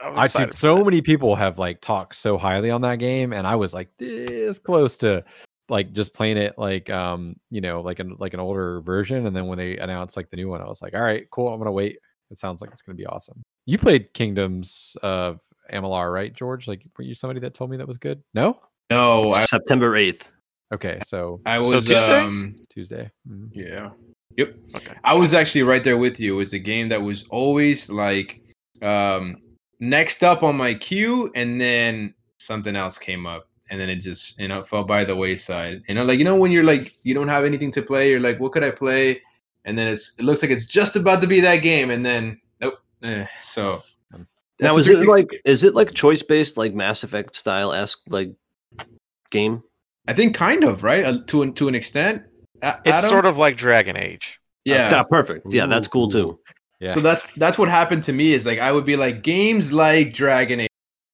I 0.00 0.28
for 0.28 0.46
so 0.52 0.76
that. 0.76 0.84
many 0.84 1.02
people 1.02 1.34
have 1.34 1.58
like 1.58 1.80
talked 1.80 2.14
so 2.14 2.38
highly 2.38 2.70
on 2.70 2.82
that 2.82 3.00
game, 3.00 3.32
and 3.32 3.46
I 3.46 3.56
was 3.56 3.74
like 3.74 3.90
this 3.98 4.58
close 4.58 4.96
to 4.98 5.24
like 5.68 5.92
just 5.92 6.14
playing 6.14 6.38
it 6.38 6.56
like 6.56 6.88
um 6.88 7.36
you 7.50 7.60
know 7.60 7.80
like 7.82 7.98
an 7.98 8.16
like 8.18 8.32
an 8.34 8.40
older 8.40 8.80
version, 8.80 9.26
and 9.26 9.34
then 9.34 9.46
when 9.46 9.58
they 9.58 9.76
announced 9.76 10.16
like 10.16 10.30
the 10.30 10.36
new 10.36 10.48
one, 10.48 10.62
I 10.62 10.68
was 10.68 10.80
like, 10.80 10.94
all 10.94 11.02
right, 11.02 11.28
cool, 11.30 11.52
I'm 11.52 11.58
gonna 11.58 11.72
wait. 11.72 11.98
It 12.30 12.38
sounds 12.38 12.60
like 12.60 12.70
it's 12.72 12.82
gonna 12.82 12.96
be 12.96 13.06
awesome. 13.06 13.42
You 13.66 13.78
played 13.78 14.12
Kingdoms 14.14 14.96
of 15.02 15.40
Amalur, 15.72 16.12
right, 16.12 16.32
George? 16.32 16.68
Like, 16.68 16.82
were 16.96 17.04
you 17.04 17.14
somebody 17.14 17.40
that 17.40 17.54
told 17.54 17.70
me 17.70 17.76
that 17.76 17.88
was 17.88 17.98
good? 17.98 18.22
No. 18.34 18.60
No, 18.90 19.32
I, 19.32 19.44
September 19.44 19.96
eighth. 19.96 20.30
Okay, 20.72 20.98
so 21.04 21.40
I 21.46 21.56
So 21.56 21.62
was 21.62 21.84
Tuesday? 21.86 22.20
um 22.20 22.56
Tuesday. 22.70 23.10
Mhm. 23.28 23.50
yeah. 23.52 23.90
Yep. 24.36 24.54
Okay. 24.76 24.94
I 25.04 25.14
was 25.14 25.34
actually 25.34 25.62
right 25.62 25.82
there 25.82 25.98
with 25.98 26.20
you. 26.20 26.34
It 26.34 26.38
was 26.38 26.52
a 26.52 26.58
game 26.58 26.88
that 26.90 27.02
was 27.02 27.24
always 27.30 27.88
like 27.90 28.40
um 28.82 29.36
next 29.80 30.22
up 30.22 30.42
on 30.42 30.56
my 30.56 30.74
queue 30.74 31.30
and 31.34 31.60
then 31.60 32.14
something 32.38 32.76
else 32.76 32.98
came 32.98 33.26
up 33.26 33.48
and 33.70 33.80
then 33.80 33.88
it 33.90 33.96
just 33.96 34.38
you 34.38 34.48
know 34.48 34.62
fell 34.64 34.84
by 34.84 35.04
the 35.04 35.16
wayside. 35.16 35.82
You 35.88 35.94
know, 35.94 36.04
like 36.04 36.18
you 36.18 36.24
know 36.24 36.36
when 36.36 36.50
you're 36.52 36.64
like 36.64 36.92
you 37.02 37.14
don't 37.14 37.28
have 37.28 37.44
anything 37.44 37.70
to 37.72 37.82
play, 37.82 38.10
you're 38.10 38.20
like, 38.20 38.38
what 38.40 38.52
could 38.52 38.64
I 38.64 38.70
play? 38.70 39.20
And 39.64 39.78
then 39.78 39.88
it's 39.88 40.12
it 40.18 40.24
looks 40.24 40.42
like 40.42 40.50
it's 40.50 40.66
just 40.66 40.96
about 40.96 41.20
to 41.20 41.26
be 41.26 41.40
that 41.40 41.56
game, 41.56 41.90
and 41.90 42.04
then 42.04 42.40
nope. 42.60 42.74
Eh, 43.02 43.26
so 43.42 43.82
Um, 44.14 44.26
that's 44.58 44.74
Now 44.74 44.78
is 44.78 44.88
it 44.88 44.94
tricky- 44.94 45.08
like 45.10 45.28
is 45.44 45.64
it 45.64 45.74
like 45.74 45.92
choice 45.94 46.22
based 46.22 46.56
like 46.56 46.74
Mass 46.74 47.02
Effect 47.02 47.36
style 47.36 47.72
esque 47.72 48.00
like 48.08 48.30
game? 49.30 49.62
I 50.06 50.14
think 50.14 50.34
kind 50.34 50.64
of 50.64 50.82
right 50.82 51.04
uh, 51.04 51.18
to 51.26 51.42
an 51.42 51.52
to 51.54 51.68
an 51.68 51.74
extent. 51.74 52.22
A- 52.62 52.78
It's 52.84 52.98
Adam? 52.98 53.10
sort 53.10 53.26
of 53.26 53.36
like 53.36 53.56
Dragon 53.56 53.96
Age. 53.96 54.40
yeah. 54.64 54.90
Yeah, 54.90 55.02
perfect. 55.02 55.52
Yeah, 55.52 55.66
that's 55.66 55.88
cool 55.88 56.10
too. 56.10 56.38
Yeah. 56.80 56.94
So 56.94 57.00
that's 57.00 57.24
that's 57.36 57.58
what 57.58 57.68
happened 57.68 58.02
to 58.04 58.12
me 58.12 58.32
is 58.32 58.46
like 58.46 58.58
I 58.58 58.72
would 58.72 58.86
be 58.86 58.96
like 58.96 59.22
games 59.22 59.70
like 59.72 60.14
Dragon 60.14 60.60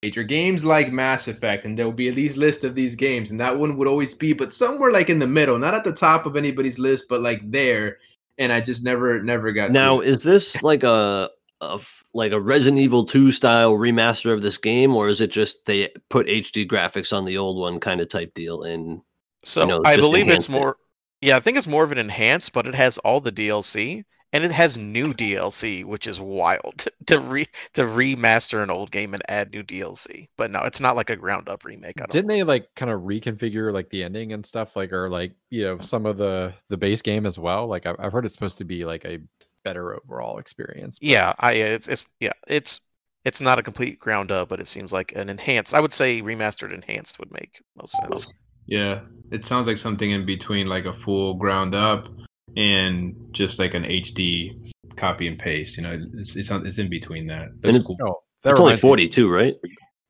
Age 0.02 0.16
or 0.18 0.22
games 0.22 0.64
like 0.64 0.92
Mass 0.92 1.26
Effect, 1.28 1.64
and 1.64 1.76
there 1.78 1.86
would 1.86 1.96
be 1.96 2.10
these 2.10 2.36
list 2.36 2.62
of 2.62 2.74
these 2.74 2.94
games, 2.94 3.30
and 3.30 3.40
that 3.40 3.58
one 3.58 3.76
would 3.78 3.88
always 3.88 4.14
be, 4.14 4.32
but 4.34 4.52
somewhere 4.52 4.92
like 4.92 5.08
in 5.08 5.18
the 5.18 5.26
middle, 5.26 5.58
not 5.58 5.72
at 5.74 5.82
the 5.82 5.92
top 5.92 6.26
of 6.26 6.36
anybody's 6.36 6.78
list, 6.78 7.06
but 7.08 7.20
like 7.22 7.40
there. 7.50 7.98
And 8.38 8.52
I 8.52 8.60
just 8.60 8.82
never 8.84 9.22
never 9.22 9.52
got 9.52 9.68
to 9.68 9.72
Now, 9.72 10.00
it. 10.00 10.02
is 10.02 10.22
this 10.22 10.62
like 10.62 10.82
a, 10.82 11.30
a 11.60 11.74
f- 11.74 12.04
like 12.12 12.32
a 12.32 12.40
Resident 12.40 12.78
Evil 12.80 13.04
2 13.06 13.32
style 13.32 13.74
remaster 13.74 14.32
of 14.32 14.42
this 14.42 14.58
game, 14.58 14.94
or 14.94 15.08
is 15.08 15.20
it 15.20 15.30
just 15.30 15.64
they 15.66 15.90
put 16.10 16.26
HD 16.26 16.66
graphics 16.68 17.12
on 17.16 17.24
the 17.24 17.38
old 17.38 17.58
one 17.58 17.80
kind 17.80 18.00
of 18.00 18.08
type 18.08 18.34
deal? 18.34 18.62
And 18.62 19.02
So 19.44 19.64
know, 19.66 19.84
I 19.84 19.96
believe 19.96 20.28
it's 20.30 20.48
enhanced 20.48 20.54
it. 20.54 20.66
more. 20.66 20.76
Yeah, 21.20 21.36
I 21.36 21.40
think 21.40 21.56
it's 21.56 21.66
more 21.66 21.84
of 21.84 21.92
an 21.92 21.98
enhanced, 21.98 22.52
but 22.52 22.66
it 22.66 22.74
has 22.74 22.98
all 22.98 23.20
the 23.20 23.32
DLC 23.32 24.04
and 24.34 24.44
it 24.44 24.50
has 24.50 24.76
new 24.76 25.14
DLC, 25.14 25.84
which 25.84 26.08
is 26.08 26.20
wild 26.20 26.86
to 27.06 27.20
re 27.20 27.46
to 27.72 27.82
remaster 27.84 28.62
an 28.62 28.68
old 28.68 28.90
game 28.90 29.14
and 29.14 29.22
add 29.28 29.52
new 29.52 29.62
DLC. 29.62 30.28
But 30.36 30.50
no, 30.50 30.60
it's 30.62 30.80
not 30.80 30.96
like 30.96 31.08
a 31.08 31.16
ground 31.16 31.48
up 31.48 31.64
remake. 31.64 31.94
I 31.98 32.00
don't 32.00 32.10
Didn't 32.10 32.28
they 32.28 32.42
like 32.42 32.68
kind 32.74 32.90
of 32.90 33.02
reconfigure 33.02 33.72
like 33.72 33.88
the 33.90 34.02
ending 34.02 34.32
and 34.32 34.44
stuff, 34.44 34.74
like 34.74 34.92
or 34.92 35.08
like 35.08 35.32
you 35.50 35.62
know 35.64 35.78
some 35.78 36.04
of 36.04 36.16
the 36.18 36.52
the 36.68 36.76
base 36.76 37.00
game 37.00 37.24
as 37.26 37.38
well? 37.38 37.68
Like 37.68 37.86
I've, 37.86 37.96
I've 38.00 38.12
heard 38.12 38.26
it's 38.26 38.34
supposed 38.34 38.58
to 38.58 38.64
be 38.64 38.84
like 38.84 39.04
a 39.04 39.20
better 39.62 39.94
overall 39.94 40.38
experience. 40.38 40.98
but- 40.98 41.08
Yeah, 41.08 41.32
I 41.38 41.52
it's 41.52 41.86
it's 41.86 42.04
yeah, 42.18 42.32
it's 42.48 42.80
it's 43.24 43.40
not 43.40 43.60
a 43.60 43.62
complete 43.62 44.00
ground 44.00 44.32
up, 44.32 44.48
but 44.48 44.60
it 44.60 44.66
seems 44.66 44.92
like 44.92 45.12
an 45.14 45.28
enhanced. 45.30 45.74
I 45.74 45.80
would 45.80 45.92
say 45.92 46.20
remastered 46.20 46.74
enhanced 46.74 47.20
would 47.20 47.30
make 47.32 47.62
most 47.76 47.94
sense. 48.02 48.26
yeah, 48.66 49.00
it 49.30 49.46
sounds 49.46 49.66
like 49.68 49.78
something 49.78 50.10
in 50.10 50.26
between 50.26 50.66
like 50.66 50.86
a 50.86 50.92
full 50.92 51.34
ground 51.34 51.74
up 51.74 52.08
and 52.56 53.14
just 53.32 53.58
like 53.58 53.74
an 53.74 53.84
HD 53.84 54.72
copy 54.96 55.26
and 55.28 55.38
paste. 55.38 55.76
You 55.76 55.82
know, 55.82 55.98
it's 56.14 56.36
it's, 56.36 56.50
on- 56.50 56.66
it's 56.66 56.78
in 56.78 56.88
between 56.88 57.26
that. 57.28 57.48
That's 57.60 57.76
it- 57.78 57.84
cool. 57.84 57.96
Oh, 58.02 58.22
that 58.42 58.50
it's 58.52 58.60
only 58.60 58.70
reminds 58.72 58.82
me- 58.84 58.88
42, 58.88 59.30
right? 59.30 59.54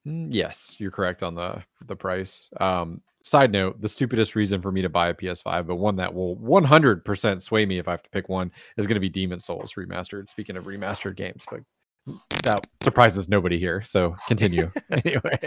Mm, 0.07 0.29
Yes, 0.31 0.77
you're 0.79 0.91
correct 0.91 1.23
on 1.23 1.35
the 1.35 1.63
the 1.87 1.97
price. 1.97 2.51
Um, 2.61 3.01
side 3.23 3.51
note: 3.53 3.81
the 3.81 3.89
stupidest 3.89 4.35
reason 4.37 4.61
for 4.61 4.71
me 4.71 4.83
to 4.83 4.89
buy 4.91 5.09
a 5.09 5.15
PS5, 5.15 5.67
but 5.67 5.77
one 5.77 5.97
that 5.97 6.13
will 6.13 6.37
100% 6.37 7.41
sway 7.41 7.65
me 7.65 7.79
if 7.79 7.89
I 7.89 7.93
have 7.93 8.03
to 8.03 8.11
pick 8.11 8.29
one, 8.29 8.51
is 8.77 8.87
going 8.87 8.97
to 8.97 9.01
be 9.01 9.09
Demon 9.09 9.41
Souls 9.41 9.73
remastered. 9.79 10.29
Speaking 10.29 10.57
of 10.57 10.65
remastered 10.65 11.17
games, 11.17 11.47
but 11.51 11.61
that 12.43 12.67
surprises 12.83 13.31
nobody 13.31 13.59
here. 13.59 13.83
So 13.83 14.15
continue 14.29 14.71
anyway. 14.91 15.39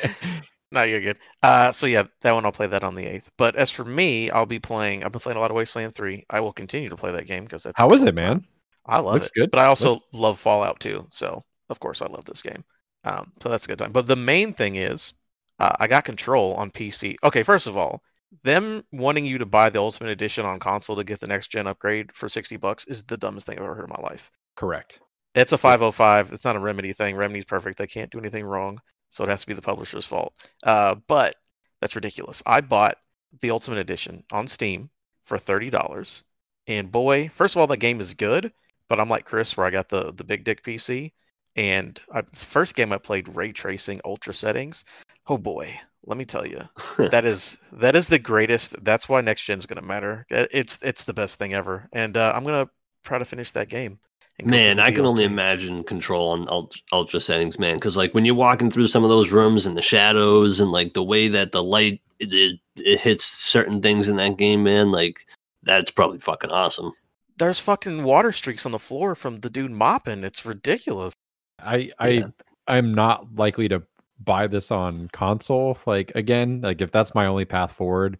No, 0.71 0.83
you're 0.83 0.99
good. 1.01 1.17
Uh, 1.43 1.71
so 1.71 1.87
yeah, 1.87 2.03
that 2.21 2.33
one 2.33 2.45
I'll 2.45 2.51
play 2.51 2.67
that 2.67 2.83
on 2.83 2.95
the 2.95 3.05
eighth. 3.05 3.31
But 3.37 3.55
as 3.55 3.71
for 3.71 3.85
me, 3.85 4.29
I'll 4.31 4.45
be 4.45 4.59
playing. 4.59 5.03
I've 5.03 5.11
been 5.11 5.21
playing 5.21 5.37
a 5.37 5.39
lot 5.39 5.51
of 5.51 5.55
Wasteland 5.55 5.95
Three. 5.95 6.25
I 6.29 6.41
will 6.41 6.51
continue 6.53 6.89
to 6.89 6.97
play 6.97 7.11
that 7.13 7.25
game 7.27 7.45
because 7.45 7.63
that's 7.63 7.81
How 7.81 7.87
good 7.87 8.03
it, 8.03 8.15
man? 8.15 8.45
I 8.85 8.99
love 8.99 9.21
Looks 9.21 9.25
it. 9.25 9.33
good. 9.35 9.51
But 9.51 9.59
I 9.59 9.65
also 9.67 10.01
love 10.13 10.39
Fallout 10.39 10.79
too. 10.79 11.07
So 11.11 11.43
of 11.69 11.79
course 11.79 12.01
I 12.01 12.07
love 12.07 12.25
this 12.25 12.41
game. 12.41 12.63
Um, 13.03 13.31
so 13.41 13.49
that's 13.49 13.65
a 13.65 13.67
good 13.67 13.79
time. 13.79 13.91
But 13.91 14.07
the 14.07 14.15
main 14.15 14.53
thing 14.53 14.75
is, 14.75 15.13
uh, 15.59 15.75
I 15.79 15.87
got 15.87 16.05
Control 16.05 16.53
on 16.55 16.71
PC. 16.71 17.17
Okay, 17.23 17.43
first 17.43 17.67
of 17.67 17.77
all, 17.77 18.01
them 18.43 18.83
wanting 18.91 19.25
you 19.25 19.37
to 19.39 19.45
buy 19.45 19.69
the 19.69 19.79
Ultimate 19.79 20.09
Edition 20.11 20.45
on 20.45 20.59
console 20.59 20.95
to 20.97 21.03
get 21.03 21.19
the 21.19 21.27
next 21.27 21.49
gen 21.49 21.67
upgrade 21.67 22.11
for 22.13 22.29
sixty 22.29 22.57
bucks 22.57 22.85
is 22.87 23.03
the 23.03 23.17
dumbest 23.17 23.47
thing 23.47 23.57
I've 23.57 23.63
ever 23.65 23.75
heard 23.75 23.89
in 23.89 23.95
my 24.01 24.09
life. 24.09 24.31
Correct. 24.57 24.99
It's 25.35 25.51
a 25.53 25.57
505. 25.57 26.33
It's 26.33 26.43
not 26.43 26.55
a 26.55 26.59
Remedy 26.59 26.91
thing. 26.91 27.15
Remedy's 27.15 27.45
perfect. 27.45 27.77
They 27.77 27.87
can't 27.87 28.11
do 28.11 28.19
anything 28.19 28.43
wrong. 28.43 28.79
So 29.09 29.23
it 29.23 29.29
has 29.29 29.41
to 29.41 29.47
be 29.47 29.53
the 29.53 29.61
publisher's 29.61 30.05
fault. 30.05 30.33
Uh, 30.63 30.95
but 31.07 31.35
that's 31.81 31.95
ridiculous. 31.95 32.43
I 32.45 32.61
bought 32.61 32.97
the 33.41 33.51
Ultimate 33.51 33.79
Edition 33.79 34.23
on 34.31 34.47
Steam 34.47 34.89
for 35.25 35.37
$30. 35.37 36.23
And 36.67 36.91
boy, 36.91 37.29
first 37.29 37.55
of 37.55 37.59
all, 37.59 37.67
that 37.67 37.77
game 37.77 38.01
is 38.01 38.13
good. 38.13 38.51
But 38.89 38.99
I'm 38.99 39.09
like 39.09 39.25
Chris, 39.25 39.55
where 39.57 39.67
I 39.67 39.71
got 39.71 39.89
the, 39.89 40.13
the 40.13 40.23
big 40.23 40.43
dick 40.43 40.63
PC. 40.63 41.11
And 41.55 41.99
I, 42.13 42.21
the 42.21 42.45
first 42.45 42.75
game 42.75 42.93
I 42.93 42.97
played 42.97 43.35
ray 43.35 43.51
tracing 43.51 43.99
ultra 44.05 44.33
settings. 44.33 44.83
Oh 45.27 45.37
boy, 45.37 45.77
let 46.05 46.17
me 46.17 46.23
tell 46.23 46.47
you, 46.47 46.61
that 46.97 47.25
is 47.25 47.57
that 47.73 47.95
is 47.95 48.07
the 48.07 48.19
greatest. 48.19 48.81
That's 48.83 49.09
why 49.09 49.21
next 49.21 49.43
gen 49.43 49.57
is 49.57 49.65
going 49.65 49.81
to 49.81 49.87
matter. 49.87 50.25
It's 50.29 50.79
it's 50.83 51.03
the 51.03 51.13
best 51.13 51.39
thing 51.39 51.53
ever. 51.53 51.89
And 51.91 52.15
uh, 52.15 52.31
I'm 52.35 52.43
gonna 52.43 52.69
try 53.03 53.17
to 53.17 53.25
finish 53.25 53.51
that 53.51 53.69
game. 53.69 53.99
And 54.39 54.47
go 54.49 54.51
through 54.55 54.57
Man, 54.59 54.79
I 54.79 54.91
can 54.91 55.05
only 55.05 55.23
DLC. 55.23 55.27
imagine 55.31 55.83
control 55.83 56.29
on 56.29 56.47
ult- 56.49 56.81
ultra 56.91 57.19
settings, 57.19 57.57
man. 57.59 57.75
Because 57.75 57.97
like 57.97 58.13
when 58.13 58.25
you're 58.25 58.35
walking 58.35 58.69
through 58.71 58.87
some 58.87 59.03
of 59.03 59.09
those 59.09 59.31
rooms 59.31 59.65
and 59.65 59.75
the 59.77 59.81
shadows 59.81 60.59
and 60.59 60.71
like 60.71 60.93
the 60.93 61.03
way 61.03 61.27
that 61.27 61.51
the 61.51 61.63
light 61.63 62.01
it, 62.19 62.33
it, 62.33 62.59
it 62.77 62.99
hits 62.99 63.25
certain 63.25 63.81
things 63.81 64.07
in 64.07 64.15
that 64.17 64.37
game, 64.37 64.63
man, 64.63 64.91
like 64.91 65.25
that's 65.63 65.91
probably 65.91 66.19
fucking 66.19 66.51
awesome. 66.51 66.91
There's 67.37 67.59
fucking 67.59 68.03
water 68.03 68.31
streaks 68.31 68.65
on 68.65 68.71
the 68.71 68.79
floor 68.79 69.13
from 69.13 69.37
the 69.37 69.49
dude 69.49 69.71
mopping. 69.71 70.23
It's 70.23 70.45
ridiculous. 70.45 71.13
I 71.59 71.91
I 71.99 72.07
Yeah. 72.09 72.27
I'm 72.67 72.93
not 72.93 73.35
likely 73.35 73.67
to 73.69 73.81
buy 74.23 74.47
this 74.47 74.71
on 74.71 75.09
console. 75.13 75.77
Like 75.85 76.11
again, 76.15 76.61
like 76.61 76.81
if 76.81 76.91
that's 76.91 77.13
my 77.15 77.25
only 77.27 77.45
path 77.45 77.71
forward 77.71 78.17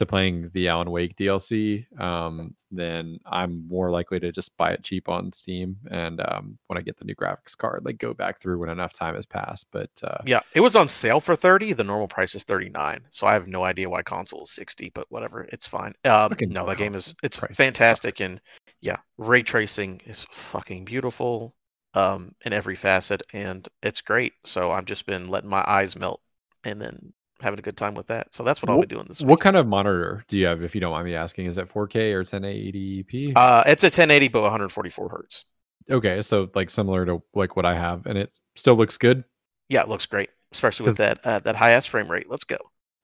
to 0.00 0.06
playing 0.06 0.50
the 0.52 0.68
Alan 0.68 0.90
Wake 0.90 1.16
DLC, 1.16 1.86
um, 2.00 2.54
then 2.70 3.18
I'm 3.26 3.66
more 3.68 3.90
likely 3.90 4.18
to 4.20 4.32
just 4.32 4.56
buy 4.56 4.72
it 4.72 4.82
cheap 4.82 5.08
on 5.08 5.32
Steam. 5.32 5.76
And 5.90 6.20
um, 6.20 6.58
when 6.66 6.78
I 6.78 6.82
get 6.82 6.98
the 6.98 7.04
new 7.04 7.14
graphics 7.14 7.56
card, 7.56 7.84
like 7.84 7.98
go 7.98 8.12
back 8.12 8.40
through 8.40 8.58
when 8.58 8.68
enough 8.68 8.92
time 8.92 9.14
has 9.14 9.26
passed. 9.26 9.66
But 9.70 9.90
uh, 10.02 10.18
Yeah, 10.26 10.40
it 10.54 10.60
was 10.60 10.76
on 10.76 10.88
sale 10.88 11.20
for 11.20 11.36
30. 11.36 11.74
The 11.74 11.84
normal 11.84 12.08
price 12.08 12.34
is 12.34 12.44
39. 12.44 13.02
So 13.10 13.26
I 13.26 13.32
have 13.34 13.46
no 13.46 13.64
idea 13.64 13.88
why 13.88 14.02
console 14.02 14.42
is 14.42 14.50
60, 14.50 14.90
but 14.94 15.06
whatever, 15.10 15.48
it's 15.52 15.66
fine. 15.66 15.94
Um, 16.04 16.34
no, 16.40 16.66
that 16.66 16.78
game 16.78 16.94
is 16.94 17.14
it's 17.22 17.38
fantastic 17.54 18.20
and 18.20 18.40
yeah, 18.80 18.98
ray 19.18 19.42
tracing 19.42 20.00
is 20.06 20.26
fucking 20.30 20.84
beautiful 20.84 21.54
um 21.94 22.32
in 22.44 22.52
every 22.52 22.76
facet 22.76 23.22
and 23.32 23.68
it's 23.82 24.00
great. 24.00 24.32
So 24.44 24.70
I've 24.70 24.84
just 24.84 25.06
been 25.06 25.28
letting 25.28 25.50
my 25.50 25.64
eyes 25.66 25.96
melt 25.96 26.20
and 26.64 26.80
then 26.80 27.12
having 27.42 27.58
a 27.58 27.62
good 27.62 27.76
time 27.76 27.94
with 27.94 28.06
that. 28.08 28.32
So 28.34 28.42
that's 28.42 28.62
what 28.62 28.70
I'll 28.70 28.80
be 28.80 28.86
doing 28.86 29.06
this 29.08 29.20
week. 29.20 29.28
what 29.28 29.40
kind 29.40 29.56
of 29.56 29.66
monitor 29.66 30.24
do 30.28 30.38
you 30.38 30.46
have, 30.46 30.62
if 30.62 30.74
you 30.74 30.80
don't 30.80 30.92
mind 30.92 31.06
me 31.06 31.14
asking? 31.14 31.46
Is 31.46 31.58
it 31.58 31.68
4K 31.68 32.12
or 32.12 32.24
1080p? 32.24 33.32
Uh, 33.36 33.62
it's 33.66 33.82
a 33.82 33.86
1080 33.86 34.28
but 34.28 34.42
144 34.42 35.08
hertz. 35.08 35.44
okay, 35.90 36.22
so 36.22 36.48
like 36.54 36.70
similar 36.70 37.04
to 37.06 37.22
like 37.34 37.56
what 37.56 37.66
I 37.66 37.74
have, 37.74 38.06
and 38.06 38.16
it 38.18 38.38
still 38.56 38.76
looks 38.76 38.98
good. 38.98 39.24
Yeah, 39.68 39.82
it 39.82 39.88
looks 39.88 40.06
great, 40.06 40.30
especially 40.52 40.86
with 40.86 40.96
that 40.98 41.24
uh, 41.24 41.38
that 41.40 41.56
high 41.56 41.72
S 41.72 41.86
frame 41.86 42.10
rate. 42.10 42.28
Let's 42.28 42.44
go. 42.44 42.58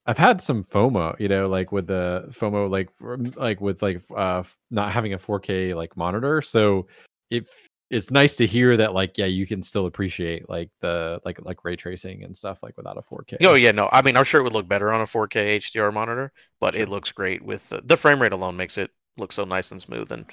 I've 0.05 0.17
had 0.17 0.41
some 0.41 0.63
FOMO, 0.63 1.19
you 1.19 1.27
know, 1.27 1.49
like 1.49 1.71
with 1.73 1.87
the 1.87 2.27
FOMO, 2.29 2.69
like 2.69 2.89
like 3.35 3.59
with 3.59 3.81
like 3.81 4.01
uh 4.15 4.43
not 4.71 4.91
having 4.93 5.13
a 5.13 5.17
4K 5.17 5.75
like 5.75 5.97
monitor. 5.97 6.41
So 6.41 6.87
if 7.29 7.67
it's 7.89 8.11
nice 8.11 8.35
to 8.37 8.45
hear 8.45 8.75
that, 8.77 8.93
like, 8.93 9.17
yeah, 9.17 9.25
you 9.25 9.47
can 9.47 9.63
still 9.63 9.85
appreciate 9.85 10.49
like 10.49 10.69
the 10.81 11.21
like 11.25 11.39
like 11.43 11.63
ray 11.65 11.75
tracing 11.75 12.23
and 12.23 12.35
stuff 12.35 12.61
like 12.63 12.77
without 12.77 12.97
a 12.97 13.01
4K. 13.01 13.37
Oh 13.43 13.55
yeah, 13.55 13.71
no. 13.71 13.89
I 13.91 14.01
mean, 14.03 14.15
I'm 14.17 14.23
sure 14.23 14.39
it 14.41 14.43
would 14.43 14.53
look 14.53 14.67
better 14.67 14.91
on 14.91 15.01
a 15.01 15.07
4K 15.07 15.55
HDR 15.55 15.91
monitor, 15.91 16.31
but 16.59 16.75
Sure. 16.75 16.83
it 16.83 16.89
looks 16.89 17.11
great 17.11 17.41
with 17.43 17.67
the, 17.69 17.81
the 17.81 17.97
frame 17.97 18.21
rate 18.21 18.31
alone 18.33 18.55
makes 18.57 18.77
it 18.77 18.91
look 19.17 19.31
so 19.31 19.43
nice 19.43 19.71
and 19.71 19.81
smooth. 19.81 20.11
And 20.11 20.25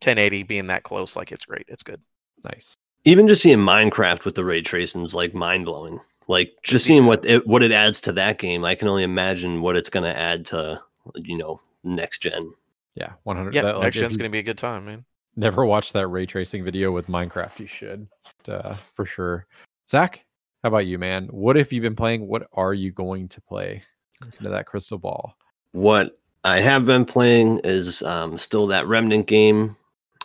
1080 0.00 0.42
being 0.42 0.66
that 0.68 0.82
close, 0.84 1.14
like 1.16 1.30
it's 1.32 1.46
great. 1.46 1.66
It's 1.68 1.82
good. 1.82 2.00
nice. 2.44 2.76
Even 3.04 3.26
just 3.26 3.42
seeing 3.42 3.58
Minecraft 3.58 4.24
with 4.24 4.34
the 4.36 4.44
ray 4.44 4.60
tracing 4.62 5.04
is 5.04 5.14
like 5.14 5.34
mind 5.34 5.64
blowing. 5.64 6.00
Like 6.28 6.52
just 6.62 6.86
seeing 6.86 7.04
what 7.06 7.24
it, 7.26 7.46
what 7.46 7.62
it 7.64 7.72
adds 7.72 8.00
to 8.02 8.12
that 8.12 8.38
game, 8.38 8.64
I 8.64 8.74
can 8.76 8.88
only 8.88 9.02
imagine 9.02 9.60
what 9.60 9.76
it's 9.76 9.90
going 9.90 10.04
to 10.04 10.18
add 10.18 10.46
to 10.46 10.80
you 11.16 11.36
know 11.36 11.60
next 11.84 12.18
gen. 12.22 12.52
Yeah, 12.94 13.12
100. 13.24 13.54
Yeah, 13.54 13.62
that, 13.62 13.78
like, 13.78 13.82
next 13.86 13.96
if 13.96 14.08
gen's 14.10 14.16
you 14.16 14.18
gonna 14.18 14.30
be 14.30 14.38
a 14.38 14.42
good 14.44 14.58
time, 14.58 14.84
man. 14.84 15.04
Never 15.36 15.64
watched 15.64 15.92
that 15.94 16.08
ray 16.08 16.26
tracing 16.26 16.64
video 16.64 16.92
with 16.92 17.06
Minecraft, 17.08 17.58
you 17.58 17.66
should 17.66 18.08
uh, 18.48 18.74
for 18.94 19.04
sure. 19.04 19.46
Zach, 19.88 20.24
how 20.62 20.68
about 20.68 20.86
you, 20.86 20.98
man? 20.98 21.26
What 21.30 21.56
have 21.56 21.72
you 21.72 21.80
been 21.80 21.96
playing? 21.96 22.26
What 22.26 22.46
are 22.52 22.74
you 22.74 22.92
going 22.92 23.28
to 23.28 23.40
play? 23.40 23.82
Into 24.24 24.50
that 24.50 24.66
crystal 24.66 24.98
ball. 24.98 25.34
What 25.72 26.18
I 26.44 26.60
have 26.60 26.84
been 26.84 27.04
playing 27.04 27.60
is 27.64 28.02
um, 28.02 28.38
still 28.38 28.68
that 28.68 28.86
Remnant 28.86 29.26
game, 29.26 29.76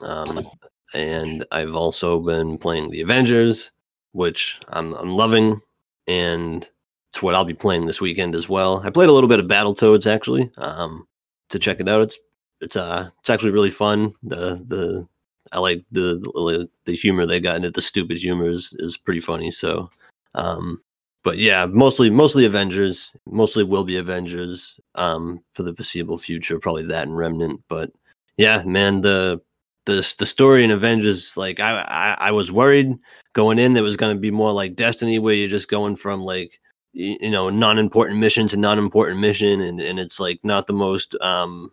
um, 0.02 0.48
and 0.94 1.44
I've 1.52 1.76
also 1.76 2.20
been 2.20 2.60
playing 2.60 2.92
the 2.92 3.02
Avengers, 3.02 3.72
which 4.12 4.60
I'm 4.70 4.94
I'm 4.94 5.10
loving, 5.10 5.60
and 6.08 6.70
it's 7.10 7.24
what 7.24 7.34
I'll 7.34 7.44
be 7.44 7.56
playing 7.56 7.88
this 7.88 8.00
weekend 8.00 8.36
as 8.36 8.48
well. 8.48 8.82
I 8.86 8.92
played 8.92 9.10
a 9.10 9.14
little 9.14 9.30
bit 9.30 9.40
of 9.40 9.48
Battletoads 9.48 10.06
actually 10.06 10.52
um, 10.58 11.08
to 11.50 11.58
check 11.58 11.80
it 11.80 11.90
out. 11.90 12.02
It's 12.02 12.20
it's 12.62 12.76
uh 12.76 13.10
it's 13.20 13.30
actually 13.30 13.52
really 13.52 13.72
fun. 13.72 14.14
The 14.24 14.64
the 14.66 15.08
I 15.52 15.60
like 15.60 15.84
the 15.92 16.20
the, 16.20 16.70
the 16.86 16.96
humor 16.96 17.26
they 17.26 17.40
got 17.40 17.58
in 17.58 17.66
it. 17.66 17.74
The 17.74 17.82
stupid 17.82 18.18
humor 18.18 18.50
is, 18.50 18.76
is 18.80 18.98
pretty 18.98 19.22
funny. 19.22 19.52
So, 19.52 19.90
um, 20.36 20.82
but 21.24 21.38
yeah, 21.38 21.66
mostly 21.66 22.10
mostly 22.10 22.46
Avengers. 22.46 23.16
Mostly 23.26 23.64
will 23.64 23.84
be 23.84 23.98
Avengers. 23.98 24.80
Um, 24.96 25.42
for 25.54 25.64
the 25.64 25.74
foreseeable 25.74 26.18
future, 26.18 26.60
probably 26.60 26.86
that 26.88 27.08
and 27.08 27.18
Remnant. 27.18 27.62
But 27.70 27.92
yeah, 28.38 28.64
man, 28.64 29.02
the 29.02 29.42
the 29.86 30.16
the 30.20 30.26
story 30.26 30.64
in 30.64 30.72
Avengers, 30.72 31.36
like 31.38 31.60
I 31.60 31.80
I, 31.82 32.28
I 32.28 32.32
was 32.32 32.52
worried 32.52 32.96
going 33.34 33.60
in, 33.60 33.74
that 33.74 33.84
was 33.84 33.98
going 33.98 34.16
to 34.16 34.20
be 34.20 34.32
more 34.32 34.52
like 34.52 34.76
Destiny, 34.76 35.20
where 35.20 35.34
you're 35.34 35.48
just 35.48 35.70
going 35.70 35.96
from 35.96 36.22
like 36.22 36.60
y- 36.94 37.18
you 37.22 37.32
know 37.32 37.50
non-important 37.50 38.20
mission 38.20 38.48
to 38.50 38.58
non-important 38.58 39.20
mission, 39.20 39.62
and 39.62 39.80
and 39.80 40.00
it's 40.00 40.20
like 40.20 40.40
not 40.44 40.68
the 40.68 40.74
most 40.74 41.16
um 41.22 41.72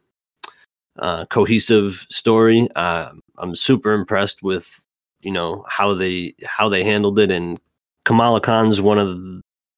uh, 0.99 1.27
cohesive 1.27 2.07
story. 2.11 2.69
Uh, 2.77 3.11
I'm 3.39 3.55
super 3.57 3.93
impressed 3.93 4.43
with 4.43 4.87
you 5.21 5.33
know 5.33 5.65
how 5.69 5.95
they 5.95 6.35
how 6.45 6.69
they 6.69 6.85
handled 6.85 7.19
it, 7.19 7.31
and 7.31 7.59
Kamala 8.05 8.41
Khan's 8.41 8.81
one 8.81 8.99
of 8.99 9.19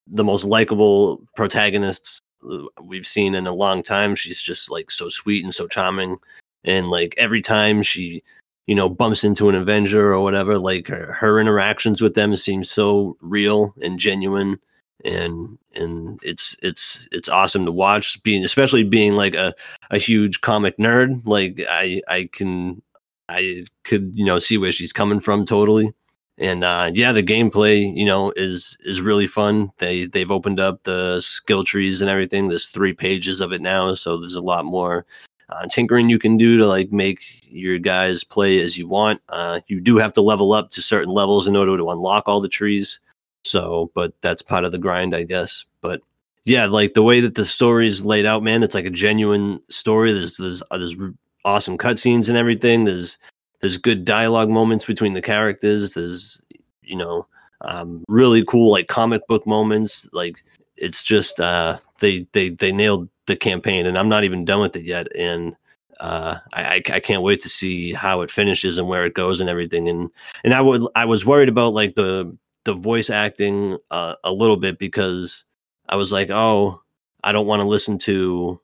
the 0.08 0.24
most 0.24 0.44
likable 0.44 1.22
protagonists 1.34 2.18
uh, 2.50 2.64
we've 2.82 3.06
seen 3.06 3.34
in 3.34 3.46
a 3.46 3.52
long 3.54 3.82
time. 3.82 4.14
She's 4.14 4.40
just 4.40 4.70
like 4.70 4.90
so 4.90 5.08
sweet 5.08 5.44
and 5.44 5.54
so 5.54 5.66
charming, 5.66 6.18
and 6.64 6.90
like 6.90 7.14
every 7.16 7.42
time 7.42 7.82
she 7.82 8.22
you 8.66 8.74
know 8.74 8.88
bumps 8.88 9.24
into 9.24 9.48
an 9.48 9.54
Avenger 9.54 10.12
or 10.12 10.20
whatever, 10.22 10.58
like 10.58 10.88
her, 10.88 11.12
her 11.12 11.40
interactions 11.40 12.02
with 12.02 12.14
them 12.14 12.36
seem 12.36 12.64
so 12.64 13.16
real 13.20 13.74
and 13.82 13.98
genuine 13.98 14.58
and 15.04 15.58
and 15.74 16.18
it's 16.22 16.56
it's 16.62 17.06
it's 17.12 17.28
awesome 17.28 17.64
to 17.64 17.72
watch 17.72 18.22
being 18.22 18.44
especially 18.44 18.82
being 18.82 19.14
like 19.14 19.34
a 19.34 19.54
a 19.90 19.98
huge 19.98 20.40
comic 20.40 20.76
nerd 20.78 21.20
like 21.26 21.62
i 21.68 22.00
i 22.08 22.28
can 22.32 22.80
i 23.28 23.64
could 23.84 24.10
you 24.14 24.24
know 24.24 24.38
see 24.38 24.58
where 24.58 24.72
she's 24.72 24.92
coming 24.92 25.20
from 25.20 25.44
totally. 25.44 25.92
And 26.38 26.64
uh 26.64 26.90
yeah 26.92 27.12
the 27.12 27.22
gameplay 27.22 27.96
you 27.96 28.04
know 28.04 28.30
is 28.36 28.76
is 28.80 29.00
really 29.00 29.26
fun. 29.26 29.70
They 29.78 30.06
they've 30.06 30.30
opened 30.30 30.60
up 30.60 30.82
the 30.82 31.20
skill 31.20 31.64
trees 31.64 32.02
and 32.02 32.10
everything. 32.10 32.48
There's 32.48 32.66
three 32.66 32.92
pages 32.92 33.40
of 33.40 33.52
it 33.52 33.62
now 33.62 33.94
so 33.94 34.18
there's 34.18 34.34
a 34.34 34.42
lot 34.42 34.66
more 34.66 35.06
uh, 35.48 35.66
tinkering 35.68 36.10
you 36.10 36.18
can 36.18 36.36
do 36.36 36.58
to 36.58 36.66
like 36.66 36.90
make 36.92 37.20
your 37.48 37.78
guys 37.78 38.22
play 38.24 38.60
as 38.60 38.76
you 38.76 38.86
want. 38.86 39.22
Uh 39.30 39.60
you 39.66 39.80
do 39.80 39.96
have 39.96 40.12
to 40.14 40.20
level 40.20 40.52
up 40.52 40.70
to 40.72 40.82
certain 40.82 41.12
levels 41.12 41.46
in 41.46 41.56
order 41.56 41.76
to 41.76 41.90
unlock 41.90 42.24
all 42.26 42.40
the 42.40 42.48
trees 42.48 43.00
so, 43.46 43.90
but 43.94 44.12
that's 44.20 44.42
part 44.42 44.64
of 44.64 44.72
the 44.72 44.78
grind, 44.78 45.14
I 45.14 45.22
guess. 45.22 45.64
But 45.80 46.00
yeah, 46.44 46.66
like 46.66 46.94
the 46.94 47.02
way 47.02 47.20
that 47.20 47.34
the 47.34 47.44
story 47.44 47.88
is 47.88 48.04
laid 48.04 48.26
out, 48.26 48.42
man, 48.42 48.62
it's 48.62 48.74
like 48.74 48.86
a 48.86 48.90
genuine 48.90 49.60
story. 49.68 50.12
There's 50.12 50.36
there's 50.36 50.62
uh, 50.70 50.78
there's 50.78 50.96
awesome 51.44 51.78
cutscenes 51.78 52.28
and 52.28 52.36
everything. 52.36 52.84
There's 52.84 53.18
there's 53.60 53.78
good 53.78 54.04
dialogue 54.04 54.48
moments 54.48 54.84
between 54.84 55.14
the 55.14 55.22
characters. 55.22 55.94
There's 55.94 56.40
you 56.82 56.96
know 56.96 57.26
um, 57.62 58.04
really 58.08 58.44
cool 58.44 58.70
like 58.70 58.88
comic 58.88 59.26
book 59.26 59.46
moments. 59.46 60.08
Like 60.12 60.42
it's 60.76 61.02
just 61.02 61.40
uh, 61.40 61.78
they 62.00 62.26
they 62.32 62.50
they 62.50 62.72
nailed 62.72 63.08
the 63.26 63.36
campaign, 63.36 63.86
and 63.86 63.98
I'm 63.98 64.08
not 64.08 64.24
even 64.24 64.44
done 64.44 64.60
with 64.60 64.76
it 64.76 64.84
yet. 64.84 65.08
And 65.16 65.56
uh, 66.00 66.38
I, 66.52 66.64
I 66.64 66.74
I 66.94 67.00
can't 67.00 67.22
wait 67.22 67.40
to 67.40 67.48
see 67.48 67.92
how 67.92 68.20
it 68.20 68.30
finishes 68.30 68.78
and 68.78 68.88
where 68.88 69.04
it 69.04 69.14
goes 69.14 69.40
and 69.40 69.50
everything. 69.50 69.88
And 69.88 70.10
and 70.44 70.54
I 70.54 70.60
would 70.60 70.82
I 70.94 71.04
was 71.06 71.26
worried 71.26 71.48
about 71.48 71.74
like 71.74 71.94
the 71.94 72.36
the 72.66 72.74
voice 72.74 73.08
acting 73.08 73.78
uh, 73.90 74.16
a 74.24 74.32
little 74.32 74.58
bit 74.58 74.78
because 74.78 75.44
I 75.88 75.96
was 75.96 76.12
like, 76.12 76.30
oh, 76.30 76.82
I 77.24 77.32
don't 77.32 77.46
want 77.46 77.62
to 77.62 77.68
listen 77.68 77.96
to 78.00 78.60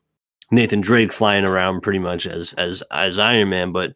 Nathan 0.51 0.81
Drake 0.81 1.11
flying 1.11 1.45
around 1.45 1.81
pretty 1.81 1.99
much 1.99 2.27
as 2.27 2.53
as 2.53 2.83
as 2.91 3.17
Iron 3.17 3.49
Man, 3.49 3.71
but 3.71 3.95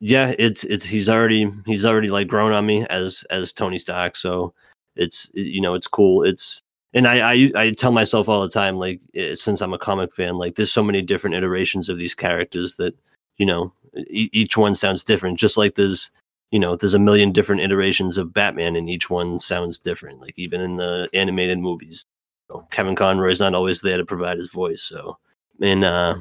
yeah, 0.00 0.34
it's 0.38 0.64
it's 0.64 0.84
he's 0.84 1.08
already 1.08 1.50
he's 1.66 1.84
already 1.84 2.08
like 2.08 2.28
grown 2.28 2.52
on 2.52 2.66
me 2.66 2.86
as 2.88 3.24
as 3.30 3.52
Tony 3.52 3.78
Stark, 3.78 4.16
so 4.16 4.54
it's 4.96 5.30
you 5.34 5.60
know 5.60 5.74
it's 5.74 5.88
cool. 5.88 6.22
It's 6.22 6.62
and 6.94 7.08
I 7.08 7.32
I 7.32 7.52
I 7.56 7.70
tell 7.70 7.92
myself 7.92 8.28
all 8.28 8.42
the 8.42 8.50
time 8.50 8.76
like 8.76 9.00
eh, 9.14 9.34
since 9.34 9.60
I'm 9.60 9.74
a 9.74 9.78
comic 9.78 10.14
fan, 10.14 10.36
like 10.36 10.54
there's 10.54 10.70
so 10.70 10.82
many 10.82 11.02
different 11.02 11.36
iterations 11.36 11.88
of 11.88 11.98
these 11.98 12.14
characters 12.14 12.76
that 12.76 12.94
you 13.38 13.46
know 13.46 13.72
e- 13.96 14.30
each 14.32 14.56
one 14.56 14.74
sounds 14.74 15.04
different. 15.04 15.38
Just 15.38 15.56
like 15.56 15.74
there's 15.74 16.10
you 16.52 16.58
know, 16.58 16.76
there's 16.76 16.94
a 16.94 16.98
million 16.98 17.32
different 17.32 17.62
iterations 17.62 18.18
of 18.18 18.34
Batman, 18.34 18.76
and 18.76 18.88
each 18.88 19.08
one 19.08 19.40
sounds 19.40 19.78
different. 19.78 20.20
Like 20.20 20.38
even 20.38 20.60
in 20.60 20.76
the 20.76 21.08
animated 21.14 21.58
movies, 21.58 22.04
you 22.48 22.56
know, 22.56 22.68
Kevin 22.70 22.94
Conroy's 22.94 23.40
not 23.40 23.54
always 23.54 23.80
there 23.80 23.96
to 23.96 24.04
provide 24.04 24.36
his 24.36 24.50
voice. 24.50 24.82
So, 24.82 25.18
and 25.62 25.82
uh, 25.82 26.16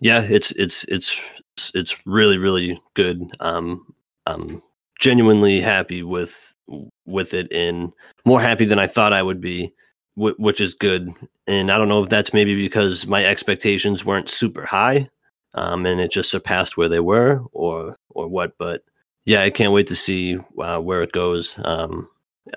yeah, 0.00 0.22
it's 0.22 0.52
it's 0.52 0.84
it's 0.84 1.20
it's 1.74 2.06
really 2.06 2.38
really 2.38 2.80
good. 2.94 3.30
Um, 3.40 3.94
I'm 4.26 4.62
genuinely 4.98 5.60
happy 5.60 6.02
with 6.02 6.54
with 7.04 7.34
it, 7.34 7.52
and 7.52 7.92
more 8.24 8.40
happy 8.40 8.64
than 8.64 8.78
I 8.78 8.86
thought 8.86 9.12
I 9.12 9.22
would 9.22 9.40
be, 9.42 9.70
wh- 10.14 10.38
which 10.38 10.62
is 10.62 10.72
good. 10.72 11.12
And 11.46 11.70
I 11.70 11.76
don't 11.76 11.88
know 11.88 12.02
if 12.02 12.08
that's 12.08 12.32
maybe 12.32 12.56
because 12.56 13.06
my 13.06 13.22
expectations 13.22 14.02
weren't 14.02 14.30
super 14.30 14.64
high, 14.64 15.10
um, 15.52 15.84
and 15.84 16.00
it 16.00 16.10
just 16.10 16.30
surpassed 16.30 16.78
where 16.78 16.88
they 16.88 17.00
were, 17.00 17.42
or 17.52 17.96
or 18.08 18.28
what, 18.28 18.56
but 18.56 18.82
yeah, 19.24 19.42
I 19.42 19.50
can't 19.50 19.72
wait 19.72 19.86
to 19.88 19.96
see 19.96 20.38
uh, 20.58 20.78
where 20.78 21.02
it 21.02 21.12
goes. 21.12 21.58
Um, 21.64 22.08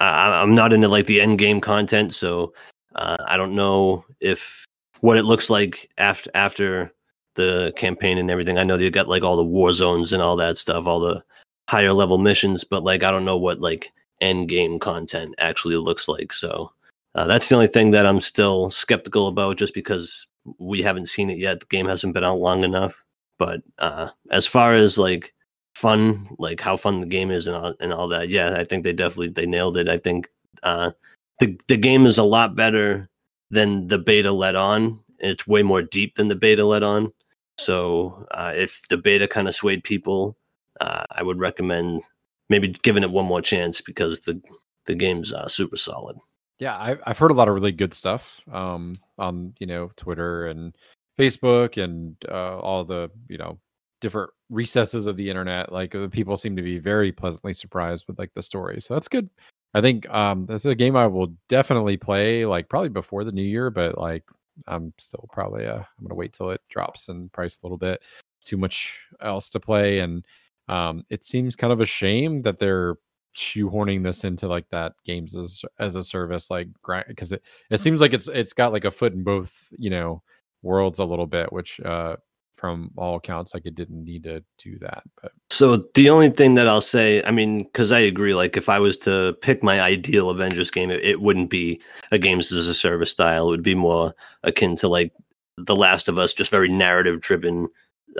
I, 0.01 0.41
I'm 0.41 0.55
not 0.55 0.73
into 0.73 0.87
like 0.87 1.07
the 1.07 1.21
end 1.21 1.39
game 1.39 1.61
content, 1.61 2.13
so 2.13 2.53
uh, 2.95 3.17
I 3.27 3.37
don't 3.37 3.55
know 3.55 4.05
if 4.19 4.65
what 5.01 5.17
it 5.17 5.23
looks 5.23 5.49
like 5.49 5.89
after 5.97 6.29
after 6.33 6.93
the 7.35 7.71
campaign 7.75 8.17
and 8.17 8.29
everything. 8.29 8.57
I 8.57 8.63
know 8.63 8.77
they 8.77 8.89
got 8.89 9.07
like 9.07 9.23
all 9.23 9.37
the 9.37 9.43
war 9.43 9.71
zones 9.73 10.11
and 10.11 10.21
all 10.21 10.35
that 10.37 10.57
stuff, 10.57 10.85
all 10.85 10.99
the 10.99 11.23
higher 11.69 11.93
level 11.93 12.17
missions, 12.17 12.63
but 12.63 12.83
like 12.83 13.03
I 13.03 13.11
don't 13.11 13.25
know 13.25 13.37
what 13.37 13.61
like 13.61 13.91
end 14.19 14.49
game 14.49 14.79
content 14.79 15.35
actually 15.37 15.77
looks 15.77 16.07
like. 16.07 16.33
So 16.33 16.71
uh, 17.15 17.25
that's 17.25 17.47
the 17.47 17.55
only 17.55 17.67
thing 17.67 17.91
that 17.91 18.05
I'm 18.05 18.19
still 18.19 18.69
skeptical 18.69 19.27
about, 19.27 19.57
just 19.57 19.73
because 19.73 20.27
we 20.59 20.81
haven't 20.81 21.07
seen 21.07 21.29
it 21.29 21.37
yet. 21.37 21.59
The 21.61 21.65
game 21.67 21.87
hasn't 21.87 22.13
been 22.13 22.23
out 22.23 22.39
long 22.39 22.63
enough. 22.63 23.03
But 23.39 23.61
uh, 23.77 24.09
as 24.31 24.47
far 24.47 24.73
as 24.73 24.97
like 24.97 25.33
fun, 25.77 26.27
like 26.39 26.59
how 26.59 26.75
fun 26.75 27.01
the 27.01 27.05
game 27.05 27.29
is 27.29 27.45
and 27.45 27.55
all, 27.55 27.73
and 27.79 27.93
all 27.93 28.07
that. 28.07 28.29
Yeah, 28.29 28.57
I 28.57 28.63
think 28.63 28.83
they 28.83 28.93
definitely 28.93 29.29
they 29.29 29.45
nailed 29.45 29.77
it. 29.77 29.87
I 29.87 29.97
think 29.97 30.27
uh, 30.63 30.91
the 31.39 31.57
the 31.67 31.77
game 31.77 32.07
is 32.07 32.17
a 32.17 32.23
lot 32.23 32.55
better 32.55 33.07
than 33.51 33.87
the 33.87 33.99
beta 33.99 34.31
let 34.31 34.55
on. 34.55 34.99
It's 35.19 35.45
way 35.45 35.61
more 35.61 35.83
deep 35.83 36.15
than 36.15 36.29
the 36.29 36.35
beta 36.35 36.65
let 36.65 36.81
on. 36.81 37.13
So 37.59 38.25
uh, 38.31 38.53
if 38.55 38.87
the 38.89 38.97
beta 38.97 39.27
kind 39.27 39.47
of 39.47 39.53
swayed 39.53 39.83
people, 39.83 40.35
uh, 40.81 41.03
I 41.11 41.21
would 41.21 41.39
recommend 41.39 42.01
maybe 42.49 42.69
giving 42.69 43.03
it 43.03 43.11
one 43.11 43.25
more 43.25 43.41
chance 43.41 43.79
because 43.79 44.21
the 44.21 44.41
the 44.87 44.95
game's 44.95 45.31
uh, 45.31 45.47
super 45.47 45.77
solid. 45.77 46.17
Yeah, 46.59 46.75
I, 46.75 46.97
I've 47.05 47.19
heard 47.19 47.29
a 47.29 47.35
lot 47.35 47.49
of 47.49 47.53
really 47.53 47.71
good 47.71 47.93
stuff 47.93 48.41
um, 48.51 48.95
on 49.19 49.53
you 49.59 49.67
know 49.67 49.91
Twitter 49.95 50.47
and 50.47 50.75
Facebook 51.19 51.81
and 51.81 52.15
uh, 52.27 52.57
all 52.57 52.83
the 52.83 53.11
you 53.29 53.37
know 53.37 53.59
different 54.01 54.31
recesses 54.49 55.07
of 55.07 55.17
the 55.17 55.29
internet. 55.29 55.71
Like 55.71 55.95
uh, 55.95 56.07
people 56.07 56.37
seem 56.37 56.55
to 56.55 56.61
be 56.61 56.79
very 56.79 57.11
pleasantly 57.11 57.53
surprised 57.53 58.05
with 58.07 58.19
like 58.19 58.33
the 58.33 58.41
story, 58.41 58.81
so 58.81 58.93
that's 58.93 59.07
good. 59.07 59.29
I 59.73 59.81
think 59.81 60.09
um, 60.09 60.45
this 60.45 60.63
is 60.63 60.71
a 60.71 60.75
game 60.75 60.95
I 60.95 61.07
will 61.07 61.33
definitely 61.49 61.97
play 61.97 62.45
like 62.45 62.69
probably 62.69 62.89
before 62.89 63.23
the 63.23 63.31
new 63.31 63.43
year, 63.43 63.69
but 63.69 63.97
like 63.97 64.23
I'm 64.67 64.93
still 64.97 65.27
probably 65.31 65.65
uh, 65.65 65.77
I'm 65.77 66.03
gonna 66.03 66.15
wait 66.15 66.33
till 66.33 66.51
it 66.51 66.61
drops 66.69 67.09
in 67.09 67.29
price 67.29 67.57
a 67.61 67.65
little 67.65 67.77
bit. 67.77 68.01
Too 68.43 68.57
much 68.57 69.01
else 69.21 69.49
to 69.51 69.59
play, 69.59 69.99
and 69.99 70.25
um, 70.69 71.03
it 71.09 71.23
seems 71.23 71.55
kind 71.55 71.73
of 71.73 71.81
a 71.81 71.85
shame 71.85 72.39
that 72.41 72.59
they're 72.59 72.95
shoehorning 73.35 74.03
this 74.03 74.23
into 74.23 74.47
like 74.47 74.67
that 74.69 74.93
games 75.05 75.35
as 75.35 75.63
as 75.79 75.95
a 75.95 76.03
service 76.03 76.49
like 76.49 76.67
because 77.07 77.31
it 77.31 77.43
it 77.69 77.79
seems 77.79 78.01
like 78.01 78.11
it's 78.13 78.27
it's 78.27 78.51
got 78.51 78.73
like 78.73 78.83
a 78.83 78.89
foot 78.89 79.13
in 79.13 79.23
both 79.23 79.67
you 79.77 79.91
know 79.91 80.23
worlds 80.63 80.97
a 80.97 81.05
little 81.05 81.27
bit 81.27 81.53
which 81.53 81.79
uh 81.81 82.15
from 82.57 82.91
all 82.97 83.15
accounts 83.15 83.53
like 83.53 83.65
it 83.65 83.75
didn't 83.75 84.03
need 84.03 84.23
to 84.23 84.43
do 84.57 84.77
that 84.79 85.03
but 85.21 85.31
So 85.49 85.85
the 85.93 86.09
only 86.09 86.29
thing 86.29 86.55
that 86.55 86.67
I'll 86.67 86.81
say, 86.81 87.23
I 87.23 87.31
mean, 87.31 87.63
because 87.63 87.91
I 87.91 87.99
agree, 87.99 88.35
like 88.35 88.57
if 88.57 88.67
I 88.67 88.79
was 88.79 88.97
to 88.99 89.33
pick 89.41 89.63
my 89.63 89.79
ideal 89.79 90.29
Avengers 90.29 90.69
game, 90.71 90.91
it, 90.91 91.03
it 91.03 91.21
wouldn't 91.21 91.49
be 91.49 91.81
a 92.11 92.17
games 92.17 92.51
as 92.51 92.67
a 92.67 92.73
service 92.73 93.11
style. 93.11 93.47
It 93.47 93.51
would 93.51 93.63
be 93.63 93.75
more 93.75 94.13
akin 94.43 94.75
to 94.77 94.87
like 94.87 95.13
The 95.57 95.75
Last 95.75 96.09
of 96.09 96.17
Us, 96.17 96.33
just 96.33 96.51
very 96.51 96.67
narrative 96.67 97.21
driven 97.21 97.69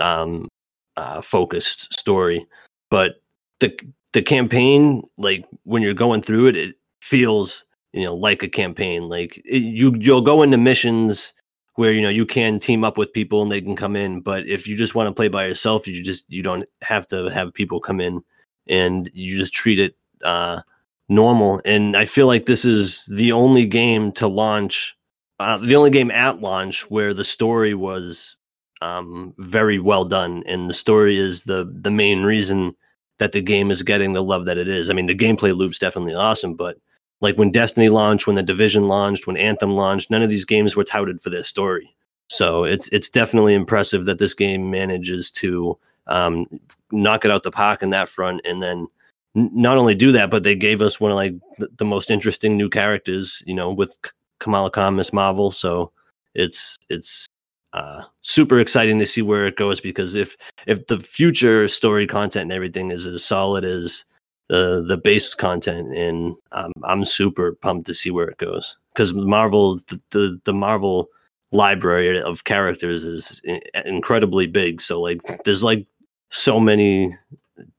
um, 0.00 0.48
uh, 0.96 1.20
focused 1.20 1.98
story. 1.98 2.46
But 2.90 3.20
the 3.60 3.78
the 4.12 4.22
campaign, 4.22 5.02
like 5.18 5.44
when 5.64 5.82
you're 5.82 5.94
going 5.94 6.22
through 6.22 6.46
it, 6.46 6.56
it 6.56 6.76
feels 7.02 7.64
you 7.92 8.06
know 8.06 8.14
like 8.14 8.42
a 8.42 8.48
campaign. 8.48 9.08
Like 9.08 9.36
it, 9.44 9.62
you 9.62 9.94
you'll 9.98 10.22
go 10.22 10.42
into 10.42 10.56
missions 10.56 11.32
where 11.78 11.92
you 11.92 12.02
know 12.02 12.08
you 12.08 12.26
can 12.26 12.58
team 12.58 12.82
up 12.82 12.98
with 12.98 13.12
people 13.12 13.40
and 13.40 13.52
they 13.52 13.60
can 13.60 13.76
come 13.76 13.94
in. 13.94 14.20
But 14.20 14.48
if 14.48 14.66
you 14.66 14.76
just 14.76 14.96
want 14.96 15.06
to 15.06 15.14
play 15.14 15.28
by 15.28 15.46
yourself, 15.46 15.86
you 15.86 16.02
just 16.02 16.24
you 16.26 16.42
don't 16.42 16.68
have 16.82 17.06
to 17.06 17.26
have 17.28 17.54
people 17.54 17.78
come 17.78 18.00
in, 18.00 18.20
and 18.66 19.08
you 19.14 19.38
just 19.38 19.54
treat 19.54 19.78
it 19.78 19.96
uh, 20.24 20.60
normal. 21.08 21.62
And 21.64 21.96
I 21.96 22.04
feel 22.04 22.26
like 22.26 22.46
this 22.46 22.64
is 22.64 23.04
the 23.06 23.30
only 23.30 23.64
game 23.64 24.10
to 24.12 24.26
launch, 24.26 24.98
uh, 25.38 25.58
the 25.58 25.76
only 25.76 25.90
game 25.90 26.10
at 26.10 26.40
launch 26.40 26.90
where 26.90 27.14
the 27.14 27.24
story 27.24 27.74
was 27.74 28.36
um, 28.82 29.32
very 29.38 29.78
well 29.78 30.04
done, 30.04 30.42
and 30.46 30.68
the 30.68 30.74
story 30.74 31.16
is 31.16 31.44
the 31.44 31.72
the 31.80 31.92
main 31.92 32.24
reason 32.24 32.74
that 33.18 33.30
the 33.30 33.40
game 33.40 33.70
is 33.70 33.84
getting 33.84 34.14
the 34.14 34.24
love 34.24 34.46
that 34.46 34.58
it 34.58 34.66
is. 34.66 34.90
I 34.90 34.94
mean, 34.94 35.06
the 35.06 35.14
gameplay 35.14 35.56
loop's 35.56 35.78
definitely 35.78 36.14
awesome, 36.14 36.54
but 36.54 36.78
like 37.20 37.36
when 37.36 37.50
Destiny 37.50 37.88
launched, 37.88 38.26
when 38.26 38.36
the 38.36 38.42
Division 38.42 38.88
launched, 38.88 39.26
when 39.26 39.36
Anthem 39.36 39.74
launched, 39.74 40.10
none 40.10 40.22
of 40.22 40.30
these 40.30 40.44
games 40.44 40.76
were 40.76 40.84
touted 40.84 41.20
for 41.20 41.30
their 41.30 41.44
story. 41.44 41.94
So 42.30 42.64
it's 42.64 42.88
it's 42.88 43.08
definitely 43.08 43.54
impressive 43.54 44.04
that 44.04 44.18
this 44.18 44.34
game 44.34 44.70
manages 44.70 45.30
to 45.32 45.78
um, 46.06 46.46
knock 46.92 47.24
it 47.24 47.30
out 47.30 47.42
the 47.42 47.50
park 47.50 47.82
in 47.82 47.90
that 47.90 48.08
front, 48.08 48.42
and 48.44 48.62
then 48.62 48.86
not 49.34 49.78
only 49.78 49.94
do 49.94 50.12
that, 50.12 50.30
but 50.30 50.42
they 50.42 50.54
gave 50.54 50.80
us 50.80 51.00
one 51.00 51.10
of 51.10 51.16
like 51.16 51.34
the, 51.76 51.84
most 51.84 52.10
interesting 52.10 52.56
new 52.56 52.68
characters, 52.68 53.42
you 53.46 53.54
know, 53.54 53.70
with 53.70 53.96
Kamala 54.40 54.70
Khan, 54.70 54.96
Miss 54.96 55.12
Marvel. 55.12 55.50
So 55.50 55.92
it's 56.34 56.76
it's 56.88 57.26
uh, 57.72 58.02
super 58.20 58.58
exciting 58.58 58.98
to 58.98 59.06
see 59.06 59.22
where 59.22 59.46
it 59.46 59.56
goes 59.56 59.80
because 59.80 60.14
if 60.14 60.36
if 60.66 60.86
the 60.86 60.98
future 60.98 61.68
story 61.68 62.06
content 62.06 62.44
and 62.44 62.52
everything 62.52 62.90
is 62.90 63.06
as 63.06 63.24
solid 63.24 63.64
as 63.64 64.04
the 64.48 64.84
the 64.86 64.96
base 64.96 65.34
content, 65.34 65.94
and 65.94 66.34
um, 66.52 66.72
I'm 66.84 67.04
super 67.04 67.54
pumped 67.54 67.86
to 67.86 67.94
see 67.94 68.10
where 68.10 68.28
it 68.28 68.38
goes 68.38 68.76
because 68.92 69.14
Marvel 69.14 69.76
the, 69.88 70.00
the 70.10 70.40
the 70.44 70.54
Marvel 70.54 71.08
library 71.52 72.20
of 72.20 72.44
characters 72.44 73.04
is 73.04 73.40
incredibly 73.84 74.46
big. 74.46 74.80
So 74.80 75.00
like 75.00 75.20
there's 75.44 75.62
like 75.62 75.86
so 76.30 76.60
many 76.60 77.16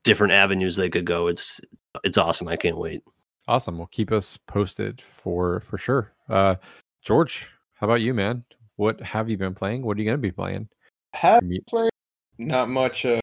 different 0.03 0.33
avenues 0.33 0.75
they 0.75 0.89
could 0.89 1.05
go. 1.05 1.27
It's 1.27 1.59
it's 2.03 2.17
awesome. 2.17 2.47
I 2.47 2.55
can't 2.55 2.77
wait. 2.77 3.03
Awesome. 3.47 3.77
Well, 3.77 3.89
keep 3.91 4.11
us 4.11 4.37
posted 4.37 5.01
for 5.01 5.61
for 5.61 5.77
sure. 5.77 6.13
Uh, 6.29 6.55
George, 7.03 7.47
how 7.73 7.87
about 7.87 8.01
you, 8.01 8.13
man? 8.13 8.43
What 8.75 9.01
have 9.01 9.29
you 9.29 9.37
been 9.37 9.55
playing? 9.55 9.81
What 9.81 9.97
are 9.97 9.99
you 9.99 10.05
going 10.05 10.17
to 10.17 10.21
be 10.21 10.31
playing? 10.31 10.69
Have 11.13 11.41
played 11.67 11.89
not 12.37 12.69
much. 12.69 13.05
Uh, 13.05 13.19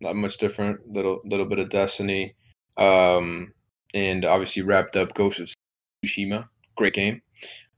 not 0.00 0.16
much 0.16 0.38
different. 0.38 0.86
Little 0.86 1.20
little 1.24 1.46
bit 1.46 1.58
of 1.58 1.70
Destiny, 1.70 2.34
um, 2.80 3.52
and 3.94 4.24
obviously 4.24 4.62
wrapped 4.62 4.96
up 4.96 5.14
Ghost 5.14 5.38
of 5.38 5.48
Tsushima. 6.04 6.48
Great 6.76 6.94
game. 6.94 7.22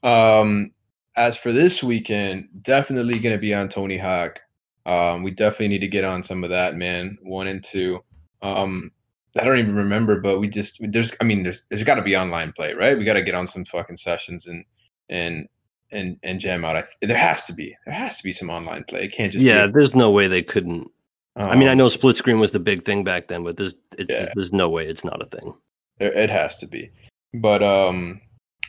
Um, 0.03 0.73
as 1.17 1.37
for 1.37 1.53
this 1.53 1.83
weekend, 1.83 2.49
definitely 2.63 3.19
going 3.19 3.35
to 3.35 3.41
be 3.41 3.55
on 3.55 3.69
Tony 3.69 3.99
Hawk. 3.99 4.41
Um, 4.87 5.23
we 5.23 5.31
definitely 5.31 5.69
need 5.69 5.81
to 5.81 5.89
get 5.89 6.05
on 6.05 6.25
some 6.25 6.43
of 6.43 6.51
that, 6.51 6.77
man. 6.77 7.19
One 7.23 7.49
and 7.49 7.63
two. 7.63 8.01
Um, 8.41 8.91
I 9.39 9.45
don't 9.45 9.59
even 9.59 9.77
remember, 9.77 10.21
but 10.21 10.41
we 10.41 10.49
just 10.49 10.79
there's 10.81 11.13
I 11.21 11.25
mean 11.25 11.43
there's 11.43 11.65
there's 11.69 11.85
got 11.85 11.95
to 11.95 12.03
be 12.03 12.17
online 12.17 12.53
play, 12.53 12.75
right? 12.75 12.99
We 12.99 13.05
got 13.05 13.15
to 13.15 13.23
get 13.23 13.35
on 13.35 13.47
some 13.47 13.65
fucking 13.65 13.97
sessions 13.97 14.47
and 14.47 14.65
and 15.09 15.49
and 15.91 16.19
and 16.23 16.41
jam 16.41 16.65
out. 16.65 16.77
I, 16.77 16.85
there 17.01 17.17
has 17.17 17.45
to 17.45 17.55
be 17.55 17.77
there 17.87 17.95
has 17.95 18.19
to 18.19 18.25
be 18.25 18.33
some 18.33 18.51
online 18.51 18.85
play. 18.85 19.05
It 19.05 19.13
can't 19.13 19.33
just 19.33 19.45
yeah. 19.45 19.67
Be, 19.67 19.73
there's 19.73 19.95
no 19.95 20.11
way 20.11 20.27
they 20.27 20.43
couldn't. 20.43 20.91
Um, 21.37 21.49
I 21.49 21.57
mean, 21.57 21.69
I 21.69 21.73
um, 21.73 21.79
know 21.79 21.89
split 21.89 22.17
screen 22.17 22.39
was 22.39 22.53
the 22.53 22.61
big 22.61 22.85
thing 22.85 23.05
back 23.05 23.29
then, 23.29 23.43
but 23.45 23.57
there's 23.57 23.75
it's 23.99 24.13
yeah. 24.13 24.29
there's 24.35 24.53
no 24.53 24.69
way 24.69 24.87
it's 24.87 25.05
not 25.05 25.23
a 25.23 25.27
thing. 25.27 25.55
It 25.99 26.31
has 26.31 26.57
to 26.57 26.67
be, 26.67 26.91
but 27.35 27.63
um, 27.63 28.21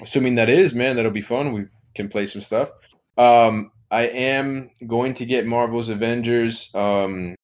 assuming 0.02 0.36
that 0.36 0.50
is, 0.50 0.74
man, 0.74 0.96
that'll 0.96 1.12
be 1.12 1.22
fun. 1.22 1.54
We 1.54 1.66
can 1.96 2.10
play 2.10 2.28
some 2.28 2.42
stuff. 2.42 2.70
Um, 3.18 3.72
I 3.92 4.04
am 4.04 4.70
going 4.88 5.14
to 5.16 5.26
get 5.26 5.46
Marvel's 5.46 5.90
Avengers. 5.90 6.70
Um, 6.74 7.36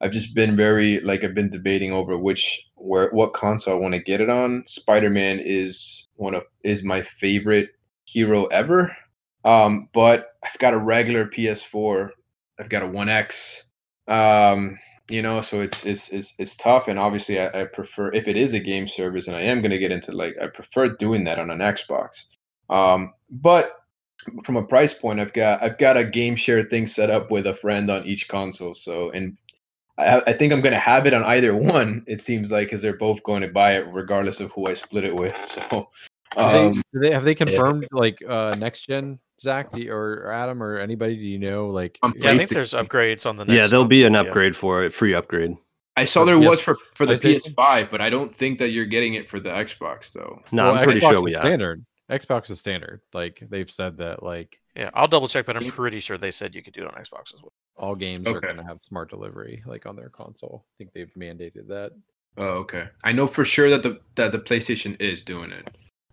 I've 0.00 0.12
just 0.12 0.34
been 0.34 0.56
very 0.56 1.00
like 1.00 1.24
I've 1.24 1.34
been 1.34 1.50
debating 1.50 1.92
over 1.92 2.18
which 2.18 2.60
where 2.74 3.10
what 3.10 3.34
console 3.34 3.74
I 3.74 3.78
want 3.78 3.94
to 3.94 4.00
get 4.00 4.20
it 4.20 4.30
on. 4.30 4.64
Spider 4.66 5.10
Man 5.10 5.40
is 5.42 6.06
one 6.16 6.34
of 6.34 6.42
is 6.62 6.82
my 6.82 7.02
favorite 7.20 7.70
hero 8.04 8.46
ever. 8.46 8.94
Um, 9.44 9.88
but 9.94 10.26
I've 10.42 10.58
got 10.58 10.74
a 10.74 10.78
regular 10.78 11.26
PS4. 11.26 12.10
I've 12.58 12.68
got 12.68 12.82
a 12.82 12.86
One 12.86 13.08
X. 13.08 13.62
Um, 14.08 14.78
you 15.08 15.22
know, 15.22 15.40
so 15.40 15.60
it's 15.60 15.84
it's 15.84 16.08
it's 16.08 16.34
it's 16.38 16.56
tough. 16.56 16.88
And 16.88 16.98
obviously, 16.98 17.38
I, 17.38 17.62
I 17.62 17.64
prefer 17.64 18.12
if 18.12 18.26
it 18.26 18.36
is 18.36 18.54
a 18.54 18.60
game 18.60 18.88
service, 18.88 19.28
and 19.28 19.36
I 19.36 19.42
am 19.42 19.60
going 19.60 19.70
to 19.70 19.78
get 19.78 19.92
into 19.92 20.12
like 20.12 20.34
I 20.40 20.48
prefer 20.48 20.88
doing 20.88 21.24
that 21.24 21.38
on 21.38 21.50
an 21.50 21.58
Xbox. 21.58 22.24
Um, 22.68 23.14
but 23.30 23.72
from 24.44 24.56
a 24.56 24.62
price 24.62 24.94
point, 24.94 25.20
I've 25.20 25.32
got 25.32 25.62
I've 25.62 25.78
got 25.78 25.96
a 25.96 26.04
game 26.04 26.36
share 26.36 26.64
thing 26.64 26.86
set 26.86 27.10
up 27.10 27.30
with 27.30 27.46
a 27.46 27.54
friend 27.54 27.90
on 27.90 28.04
each 28.04 28.28
console. 28.28 28.74
So 28.74 29.10
and 29.10 29.36
I, 29.98 30.20
I 30.26 30.32
think 30.36 30.52
I'm 30.52 30.60
going 30.60 30.72
to 30.72 30.78
have 30.78 31.06
it 31.06 31.14
on 31.14 31.22
either 31.24 31.56
one. 31.56 32.04
It 32.06 32.20
seems 32.20 32.50
like 32.50 32.68
because 32.68 32.82
they're 32.82 32.96
both 32.96 33.22
going 33.22 33.42
to 33.42 33.48
buy 33.48 33.76
it 33.76 33.86
regardless 33.92 34.40
of 34.40 34.50
who 34.52 34.66
I 34.66 34.74
split 34.74 35.04
it 35.04 35.14
with. 35.14 35.34
So, 36.34 36.42
um, 36.42 36.72
do, 36.72 36.74
they, 36.74 36.82
do 36.92 36.98
they, 37.00 37.14
have 37.14 37.24
they 37.24 37.34
confirmed 37.34 37.84
yeah. 37.84 37.98
like 37.98 38.18
uh, 38.28 38.54
next 38.58 38.82
gen 38.82 39.18
Zach 39.40 39.76
you, 39.76 39.92
or 39.92 40.32
Adam 40.32 40.62
or 40.62 40.78
anybody? 40.78 41.16
Do 41.16 41.22
you 41.22 41.38
know 41.38 41.68
like? 41.68 41.98
Yeah, 42.02 42.30
I 42.30 42.38
think 42.38 42.50
there's 42.50 42.72
upgrades 42.72 43.26
on 43.26 43.36
the. 43.36 43.44
yeah, 43.46 43.66
there'll 43.66 43.84
be 43.84 44.04
an 44.04 44.14
upgrade 44.14 44.54
yeah. 44.54 44.60
for 44.60 44.84
it, 44.84 44.92
free 44.92 45.14
upgrade. 45.14 45.56
I 45.96 46.04
saw 46.04 46.24
there 46.24 46.38
was 46.38 46.60
for 46.60 46.76
for 46.94 47.06
the 47.06 47.14
PS5, 47.14 47.90
but 47.90 48.00
I 48.00 48.10
don't 48.10 48.34
think 48.34 48.58
that 48.58 48.68
you're 48.68 48.86
getting 48.86 49.14
it 49.14 49.28
for 49.28 49.40
the 49.40 49.48
Xbox 49.48 50.12
though. 50.12 50.42
No, 50.52 50.64
well, 50.64 50.74
I'm 50.76 50.84
pretty 50.84 51.00
Xbox 51.00 51.10
sure 51.10 51.22
we 51.22 51.32
standard. 51.32 51.84
Xbox 52.10 52.50
is 52.50 52.60
standard. 52.60 53.00
Like 53.12 53.42
they've 53.50 53.70
said 53.70 53.96
that 53.98 54.22
like 54.22 54.60
yeah, 54.76 54.90
I'll 54.94 55.08
double 55.08 55.26
check, 55.26 55.46
but 55.46 55.56
I'm 55.56 55.70
pretty 55.70 56.00
sure 56.00 56.18
they 56.18 56.30
said 56.30 56.54
you 56.54 56.62
could 56.62 56.74
do 56.74 56.82
it 56.82 56.86
on 56.86 57.02
Xbox 57.02 57.34
as 57.34 57.42
well. 57.42 57.52
All 57.76 57.94
games 57.94 58.26
okay. 58.26 58.36
are 58.36 58.40
going 58.40 58.56
to 58.56 58.64
have 58.64 58.78
smart 58.82 59.10
delivery 59.10 59.62
like 59.66 59.86
on 59.86 59.96
their 59.96 60.10
console. 60.10 60.66
I 60.66 60.72
think 60.78 60.92
they've 60.92 61.12
mandated 61.16 61.66
that. 61.68 61.92
Oh, 62.36 62.44
okay. 62.44 62.88
I 63.02 63.12
know 63.12 63.26
for 63.26 63.44
sure 63.44 63.70
that 63.70 63.82
the 63.82 63.98
that 64.16 64.32
the 64.32 64.38
PlayStation 64.38 65.00
is 65.00 65.22
doing 65.22 65.50
it. 65.50 65.68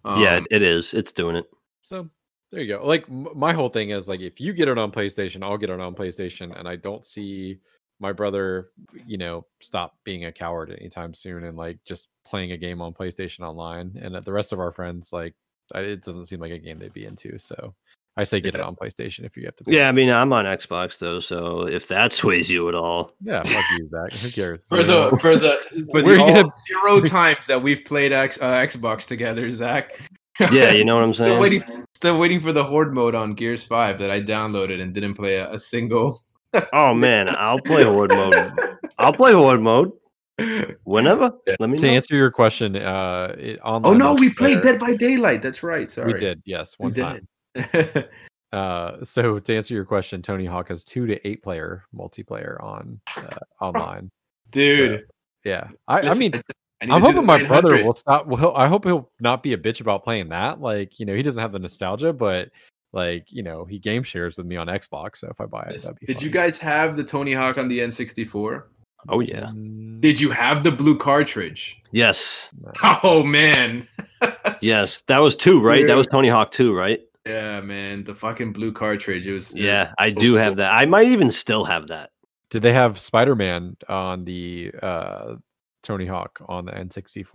Um, 0.06 0.22
yeah, 0.22 0.40
it 0.50 0.62
is. 0.62 0.94
It's 0.94 1.12
doing 1.12 1.36
it. 1.36 1.46
So 1.82 2.10
there 2.54 2.62
you 2.62 2.68
go. 2.78 2.86
Like 2.86 3.06
m- 3.10 3.30
my 3.34 3.52
whole 3.52 3.70
thing 3.70 3.90
is 3.90 4.08
like 4.08 4.22
if 4.22 4.40
you 4.40 4.54
get 4.54 4.68
it 4.68 4.78
on 4.78 4.92
PlayStation, 4.92 5.44
I'll 5.44 5.58
get 5.58 5.72
it 5.72 5.80
on 5.80 5.96
PlayStation, 5.96 6.58
and 6.58 6.68
I 6.68 6.76
don't 6.76 7.04
see 7.04 7.60
my 8.00 8.14
brother, 8.14 8.70
you 9.08 9.18
know, 9.18 9.46
stop 9.60 9.96
being 10.04 10.26
a 10.26 10.32
coward 10.32 10.70
anytime 10.70 11.14
soon 11.14 11.46
and 11.46 11.58
like 11.58 11.80
just 11.86 12.10
playing 12.26 12.52
a 12.52 12.58
game 12.58 12.82
on 12.82 12.94
PlayStation 12.94 13.40
online. 13.40 13.98
And 14.00 14.16
the 14.16 14.32
rest 14.32 14.54
of 14.54 14.60
our 14.60 14.72
friends, 14.72 15.12
like 15.12 15.34
it 15.74 16.04
doesn't 16.04 16.26
seem 16.26 16.40
like 16.40 16.52
a 16.52 16.60
game 16.60 16.78
they'd 16.78 16.94
be 16.94 17.06
into. 17.06 17.40
So 17.40 17.74
I 18.16 18.24
say 18.24 18.40
get 18.40 18.54
yeah. 18.54 18.60
it 18.60 18.64
on 18.66 18.76
PlayStation 18.76 19.26
if 19.26 19.36
you 19.36 19.46
have 19.46 19.56
to. 19.56 19.64
Yeah, 19.66 19.90
I 19.90 19.92
mean 19.92 20.12
I'm 20.12 20.32
on 20.32 20.46
Xbox 20.46 21.00
though, 21.00 21.20
so 21.20 21.66
if 21.68 21.88
that 21.88 22.14
sways 22.14 22.52
you 22.52 22.70
at 22.70 22.76
all, 22.76 23.14
yeah, 23.24 23.42
fuck 23.42 23.66
you, 23.78 23.90
Zach. 23.90 24.14
Who 24.20 24.30
cares? 24.30 24.68
for 24.68 24.84
the 24.84 25.18
for 25.22 25.38
the 25.38 25.60
for 25.92 26.04
the 26.04 26.16
gonna... 26.16 26.44
zero 26.68 27.02
times 27.02 27.48
that 27.48 27.64
we've 27.64 27.84
played 27.86 28.12
X, 28.12 28.38
uh, 28.42 28.60
Xbox 28.60 29.08
together, 29.08 29.50
Zach. 29.50 29.94
yeah, 30.52 30.72
you 30.72 30.86
know 30.86 30.96
what 30.96 31.04
I'm 31.04 31.14
saying. 31.14 31.32
still 31.32 31.42
waiting, 31.42 31.83
still 32.04 32.20
waiting 32.20 32.42
for 32.42 32.52
the 32.52 32.62
Horde 32.62 32.94
mode 32.94 33.16
on 33.16 33.34
Gears 33.34 33.64
Five 33.64 33.98
that 34.00 34.12
I 34.12 34.20
downloaded 34.20 34.82
and 34.82 34.94
didn't 34.94 35.14
play 35.14 35.38
a, 35.38 35.50
a 35.52 35.58
single. 35.58 36.20
oh 36.74 36.94
man, 36.94 37.30
I'll 37.30 37.62
play 37.62 37.86
Horde 37.86 38.12
mode. 38.12 38.52
I'll 38.98 39.14
play 39.14 39.32
Horde 39.32 39.62
mode. 39.62 39.94
Whenever. 40.84 41.32
Let 41.62 41.70
me 41.70 41.78
to 41.78 41.88
know. 41.88 41.94
answer 41.94 42.18
your 42.18 42.30
question, 42.30 42.76
uh, 42.76 43.34
it, 43.38 43.58
oh 43.64 43.94
no, 43.94 44.16
we 44.16 44.34
played 44.34 44.62
Dead 44.62 44.80
by 44.80 44.96
Daylight. 44.96 45.42
That's 45.42 45.64
right. 45.64 45.90
Sorry, 45.90 46.12
we 46.12 46.20
did. 46.20 46.42
Yes, 46.46 46.78
one 46.78 46.92
we 46.92 47.02
time. 47.02 47.26
uh, 48.52 49.06
so 49.06 49.40
to 49.40 49.56
answer 49.56 49.74
your 49.74 49.86
question, 49.86 50.22
Tony 50.22 50.46
Hawk 50.46 50.68
has 50.68 50.84
two 50.84 51.08
to 51.08 51.26
eight 51.26 51.42
player 51.42 51.84
multiplayer 51.96 52.62
on 52.62 53.00
uh, 53.16 53.38
online. 53.62 54.12
Dude, 54.52 55.06
so, 55.06 55.12
yeah, 55.46 55.70
I, 55.88 56.02
Listen, 56.02 56.12
I 56.12 56.16
mean. 56.16 56.44
I 56.92 56.96
am 56.96 57.02
hoping 57.02 57.26
my 57.26 57.44
brother 57.44 57.84
will 57.84 57.96
stop. 57.96 58.28
Well, 58.28 58.56
I 58.56 58.68
hope 58.68 58.86
he'll 58.86 59.10
not 59.20 59.44
be 59.44 59.54
a 59.54 59.58
bitch 59.58 59.82
about 59.82 60.04
playing 60.04 60.30
that. 60.30 60.60
Like, 60.60 61.00
you 61.00 61.06
know, 61.06 61.16
he 61.16 61.22
doesn't 61.22 61.42
have 61.42 61.52
the 61.52 61.60
nostalgia, 61.60 62.14
but 62.14 62.50
like, 62.92 63.32
you 63.32 63.44
know, 63.44 63.66
he 63.66 63.80
game 63.80 64.04
shares 64.04 64.38
with 64.38 64.46
me 64.46 64.56
on 64.56 64.68
Xbox. 64.68 65.18
So 65.18 65.28
if 65.30 65.40
I 65.40 65.46
buy 65.46 65.64
it, 65.64 65.82
that'd 65.82 66.00
be. 66.00 66.08
Did 66.08 66.18
fun. 66.18 66.26
you 66.26 66.32
guys 66.32 66.58
have 66.60 66.96
the 66.96 67.04
Tony 67.04 67.34
Hawk 67.34 67.58
on 67.58 67.68
the 67.68 67.80
N64? 67.80 68.64
Oh 69.10 69.20
yeah. 69.20 69.52
Did 70.00 70.20
you 70.20 70.32
have 70.32 70.64
the 70.64 70.72
blue 70.72 70.98
cartridge? 70.98 71.82
Yes. 71.92 72.52
Oh 73.04 73.24
man. 73.24 73.88
yes, 74.62 75.02
that 75.04 75.20
was 75.20 75.36
two, 75.36 75.62
right? 75.62 75.80
Dude. 75.80 75.90
That 75.90 75.98
was 75.98 76.08
Tony 76.08 76.30
Hawk 76.30 76.52
two, 76.52 76.74
right? 76.74 77.02
Yeah, 77.26 77.62
man, 77.62 78.04
the 78.04 78.16
fucking 78.16 78.54
blue 78.54 78.74
cartridge. 78.74 79.28
It 79.28 79.34
was. 79.34 79.54
It 79.54 79.62
yeah, 79.62 79.86
was 79.86 79.96
I 79.98 80.10
do 80.10 80.34
have 80.34 80.58
that. 80.58 80.72
I 80.72 80.86
might 80.86 81.08
even 81.08 81.32
still 81.32 81.66
have 81.66 81.88
that. 81.88 82.12
Did 82.50 82.62
they 82.62 82.74
have 82.74 83.00
Spider 83.00 83.36
Man 83.36 83.78
on 83.88 84.26
the 84.26 84.72
uh 84.82 85.36
Tony 85.84 86.06
Hawk 86.06 86.40
on 86.48 86.66
the 86.66 86.72
N64 86.72 87.26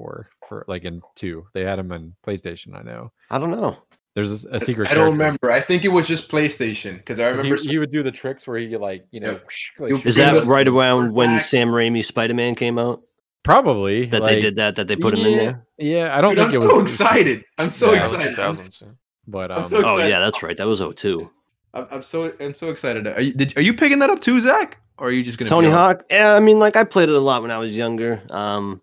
for 0.48 0.64
like 0.66 0.84
in 0.84 1.00
two. 1.14 1.46
They 1.54 1.62
had 1.62 1.78
him 1.78 1.92
in 1.92 2.14
PlayStation. 2.26 2.74
I 2.76 2.82
know. 2.82 3.12
I 3.30 3.38
don't 3.38 3.50
know. 3.50 3.76
There's 4.14 4.44
a, 4.44 4.48
a 4.56 4.58
secret. 4.60 4.88
I 4.90 4.94
don't 4.94 5.04
character. 5.04 5.10
remember. 5.12 5.50
I 5.52 5.60
think 5.60 5.84
it 5.84 5.88
was 5.88 6.08
just 6.08 6.28
PlayStation 6.28 6.96
because 6.96 7.20
I 7.20 7.28
remember. 7.28 7.56
He, 7.56 7.68
he 7.68 7.78
would 7.78 7.92
do 7.92 8.02
the 8.02 8.10
tricks 8.10 8.48
where 8.48 8.58
he 8.58 8.76
like 8.76 9.06
you 9.12 9.20
know 9.20 9.38
Yeah. 9.78 9.86
like, 9.94 10.04
Is 10.06 10.16
that 10.16 10.44
right 10.46 10.66
around 10.66 11.12
when 11.12 11.36
back. 11.36 11.42
Sam 11.42 11.68
Raimi's 11.68 12.08
Spider 12.08 12.34
Man 12.34 12.54
came 12.56 12.78
out? 12.78 13.02
probably 13.44 14.06
That 14.06 14.20
like, 14.22 14.34
they 14.36 14.40
did 14.40 14.56
that, 14.56 14.76
that 14.76 14.88
they 14.88 14.96
put 14.96 15.14
him 15.14 15.24
in 15.24 15.36
there? 15.38 15.66
Yeah, 15.78 16.16
I 16.16 16.20
don't 16.20 16.34
Dude, 16.34 16.44
I'm 16.44 16.54
it 16.54 16.60
so 16.62 16.80
was. 16.82 16.92
excited. 16.92 17.44
I'm 17.56 17.70
so 17.70 17.92
Yeah, 17.94 18.02
That 18.02 18.10
was 18.10 18.12
excited. 18.12 18.38
I'm, 18.40 18.54
2000s. 18.54 18.96
But 19.26 19.50
I'm 19.52 19.58
um, 19.58 19.64
so 19.64 19.82
Oh, 19.86 19.98
yeah, 20.04 20.18
that's 20.18 20.42
right. 20.42 20.56
That 20.56 20.66
was 20.66 20.80
02. 20.80 21.30
I'm, 21.74 21.86
I'm 21.90 22.02
so 22.02 22.32
I'm 22.40 22.54
so 22.54 22.70
excited. 22.70 23.06
Are 23.06 23.20
you 23.20 23.32
did, 23.32 23.56
are 23.56 23.62
you 23.62 23.72
picking 23.74 24.00
that 24.00 24.10
up 24.10 24.20
too, 24.20 24.40
Zach? 24.40 24.78
Or 24.98 25.08
are 25.08 25.12
you 25.12 25.22
just 25.22 25.38
gonna 25.38 25.48
Tony 25.48 25.70
Hawk? 25.70 26.04
Yeah, 26.10 26.34
I 26.34 26.40
mean, 26.40 26.58
like, 26.58 26.76
I 26.76 26.84
played 26.84 27.08
it 27.08 27.14
a 27.14 27.20
lot 27.20 27.42
when 27.42 27.50
I 27.50 27.58
was 27.58 27.76
younger. 27.76 28.22
Um, 28.30 28.82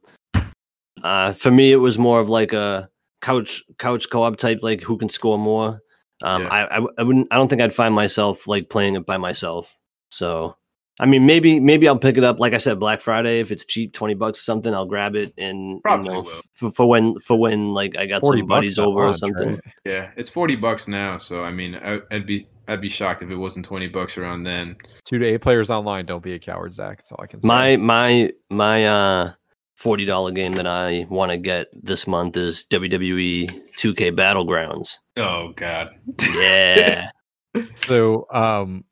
uh, 1.03 1.33
for 1.33 1.51
me, 1.51 1.71
it 1.71 1.77
was 1.77 1.97
more 1.99 2.19
of 2.19 2.29
like 2.29 2.53
a 2.53 2.89
couch 3.21 3.63
couch 3.79 4.09
co 4.09 4.23
op 4.23 4.37
type, 4.37 4.59
like 4.61 4.81
who 4.81 4.97
can 4.97 5.09
score 5.09 5.37
more. 5.37 5.81
Um, 6.23 6.43
Yeah. 6.43 6.47
I, 6.47 6.77
I 6.77 6.85
I 6.97 7.03
wouldn't. 7.03 7.27
I 7.31 7.35
don't 7.35 7.49
think 7.49 7.61
I'd 7.61 7.73
find 7.73 7.93
myself 7.93 8.47
like 8.47 8.69
playing 8.69 8.95
it 8.95 9.05
by 9.05 9.17
myself. 9.17 9.75
So, 10.09 10.55
I 10.99 11.05
mean, 11.05 11.25
maybe 11.25 11.59
maybe 11.59 11.87
I'll 11.87 11.97
pick 11.99 12.17
it 12.17 12.23
up. 12.23 12.39
Like 12.39 12.53
I 12.53 12.57
said, 12.59 12.79
Black 12.79 13.01
Friday 13.01 13.41
if 13.41 13.51
it's 13.51 13.65
cheap, 13.65 13.91
twenty 13.93 14.13
bucks 14.13 14.39
or 14.39 14.43
something, 14.43 14.73
I'll 14.73 14.85
grab 14.85 15.15
it 15.15 15.33
and 15.37 15.81
Probably 15.83 16.07
you 16.07 16.13
know 16.13 16.21
will. 16.21 16.41
for, 16.53 16.71
for 16.71 16.85
when 16.87 17.19
for 17.19 17.37
when 17.37 17.73
like 17.73 17.97
I 17.97 18.05
got 18.05 18.25
some 18.25 18.47
buddies 18.47 18.79
at 18.79 18.85
over 18.85 19.05
or 19.05 19.13
something. 19.13 19.49
right? 19.49 19.59
Yeah, 19.83 20.11
it's 20.15 20.29
forty 20.29 20.55
bucks 20.55 20.87
now. 20.87 21.17
So 21.17 21.43
I 21.43 21.51
mean, 21.51 21.75
I, 21.75 21.99
I'd 22.11 22.25
be 22.25 22.47
I'd 22.67 22.81
be 22.81 22.89
shocked 22.89 23.21
if 23.21 23.29
it 23.29 23.35
wasn't 23.35 23.65
twenty 23.65 23.87
bucks 23.87 24.17
around 24.17 24.43
then. 24.43 24.75
Two 25.05 25.17
to 25.19 25.25
eight 25.25 25.41
players 25.41 25.69
online. 25.69 26.05
Don't 26.05 26.23
be 26.23 26.33
a 26.33 26.39
coward, 26.39 26.73
Zach. 26.73 26.97
That's 26.97 27.11
all 27.11 27.21
I 27.21 27.27
can 27.27 27.41
say. 27.41 27.47
My 27.47 27.77
my 27.77 28.31
my 28.49 28.85
uh 28.85 29.31
forty 29.75 30.05
dollar 30.05 30.31
game 30.31 30.53
that 30.53 30.67
I 30.67 31.05
want 31.09 31.31
to 31.31 31.37
get 31.37 31.67
this 31.73 32.07
month 32.07 32.37
is 32.37 32.65
WWE 32.71 33.49
2K 33.77 34.15
Battlegrounds. 34.15 34.99
Oh 35.17 35.53
God. 35.55 35.89
Yeah. 36.33 37.09
so 37.73 38.27
um 38.31 38.83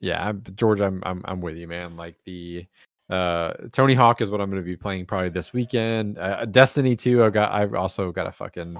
yeah 0.00 0.28
I'm, 0.28 0.42
george 0.54 0.80
I'm, 0.80 1.02
I'm 1.04 1.22
i'm 1.24 1.40
with 1.40 1.56
you 1.56 1.68
man 1.68 1.96
like 1.96 2.16
the 2.24 2.66
uh 3.10 3.52
tony 3.72 3.94
hawk 3.94 4.20
is 4.20 4.30
what 4.30 4.40
i'm 4.40 4.50
going 4.50 4.62
to 4.62 4.66
be 4.66 4.76
playing 4.76 5.06
probably 5.06 5.28
this 5.28 5.52
weekend 5.52 6.18
uh, 6.18 6.44
destiny 6.46 6.96
2 6.96 7.24
I've 7.24 7.32
got 7.32 7.52
i've 7.52 7.74
also 7.74 8.12
got 8.12 8.26
a 8.26 8.32
fucking 8.32 8.76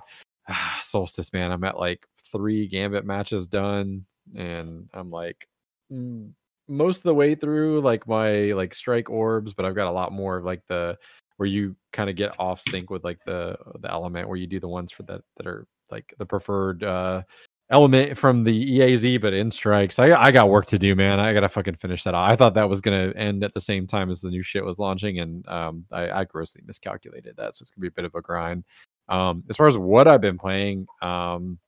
solstice 0.82 1.32
man 1.32 1.52
i'm 1.52 1.64
at 1.64 1.78
like 1.78 2.06
three 2.36 2.66
gambit 2.66 3.04
matches 3.04 3.46
done 3.46 4.04
and 4.34 4.88
i'm 4.94 5.10
like 5.10 5.48
mm, 5.92 6.30
most 6.68 6.98
of 6.98 7.04
the 7.04 7.14
way 7.14 7.34
through 7.34 7.80
like 7.80 8.06
my 8.08 8.52
like 8.52 8.74
strike 8.74 9.10
orbs 9.10 9.52
but 9.52 9.64
i've 9.64 9.74
got 9.74 9.88
a 9.88 9.90
lot 9.90 10.12
more 10.12 10.38
of 10.38 10.44
like 10.44 10.62
the 10.68 10.96
where 11.36 11.48
you 11.48 11.76
kind 11.92 12.08
of 12.08 12.16
get 12.16 12.32
off 12.38 12.60
sync 12.60 12.90
with 12.90 13.04
like 13.04 13.18
the 13.26 13.56
the 13.80 13.90
element 13.90 14.28
where 14.28 14.38
you 14.38 14.46
do 14.46 14.60
the 14.60 14.68
ones 14.68 14.90
for 14.90 15.02
that 15.04 15.20
that 15.36 15.46
are 15.46 15.66
like 15.90 16.14
the 16.18 16.26
preferred 16.26 16.82
uh 16.82 17.22
element 17.70 18.16
from 18.16 18.44
the 18.44 18.78
EAZ, 18.78 19.20
but 19.20 19.34
in 19.34 19.50
strikes. 19.50 19.98
I 19.98 20.12
I 20.12 20.30
got 20.30 20.48
work 20.48 20.66
to 20.66 20.78
do, 20.78 20.94
man. 20.94 21.20
I 21.20 21.32
gotta 21.32 21.48
fucking 21.48 21.76
finish 21.76 22.04
that. 22.04 22.14
off. 22.14 22.30
I 22.30 22.36
thought 22.36 22.54
that 22.54 22.68
was 22.68 22.80
gonna 22.80 23.12
end 23.16 23.44
at 23.44 23.54
the 23.54 23.60
same 23.60 23.86
time 23.86 24.10
as 24.10 24.20
the 24.20 24.30
new 24.30 24.42
shit 24.42 24.64
was 24.64 24.78
launching, 24.78 25.18
and 25.20 25.46
um, 25.48 25.84
I, 25.90 26.10
I 26.10 26.24
grossly 26.24 26.62
miscalculated 26.66 27.36
that. 27.36 27.54
So 27.54 27.62
it's 27.62 27.70
gonna 27.70 27.82
be 27.82 27.88
a 27.88 27.92
bit 27.92 28.04
of 28.04 28.14
a 28.14 28.22
grind. 28.22 28.64
Um, 29.08 29.44
as 29.48 29.56
far 29.56 29.68
as 29.68 29.78
what 29.78 30.08
I've 30.08 30.20
been 30.20 30.38
playing, 30.38 30.86
um, 31.02 31.58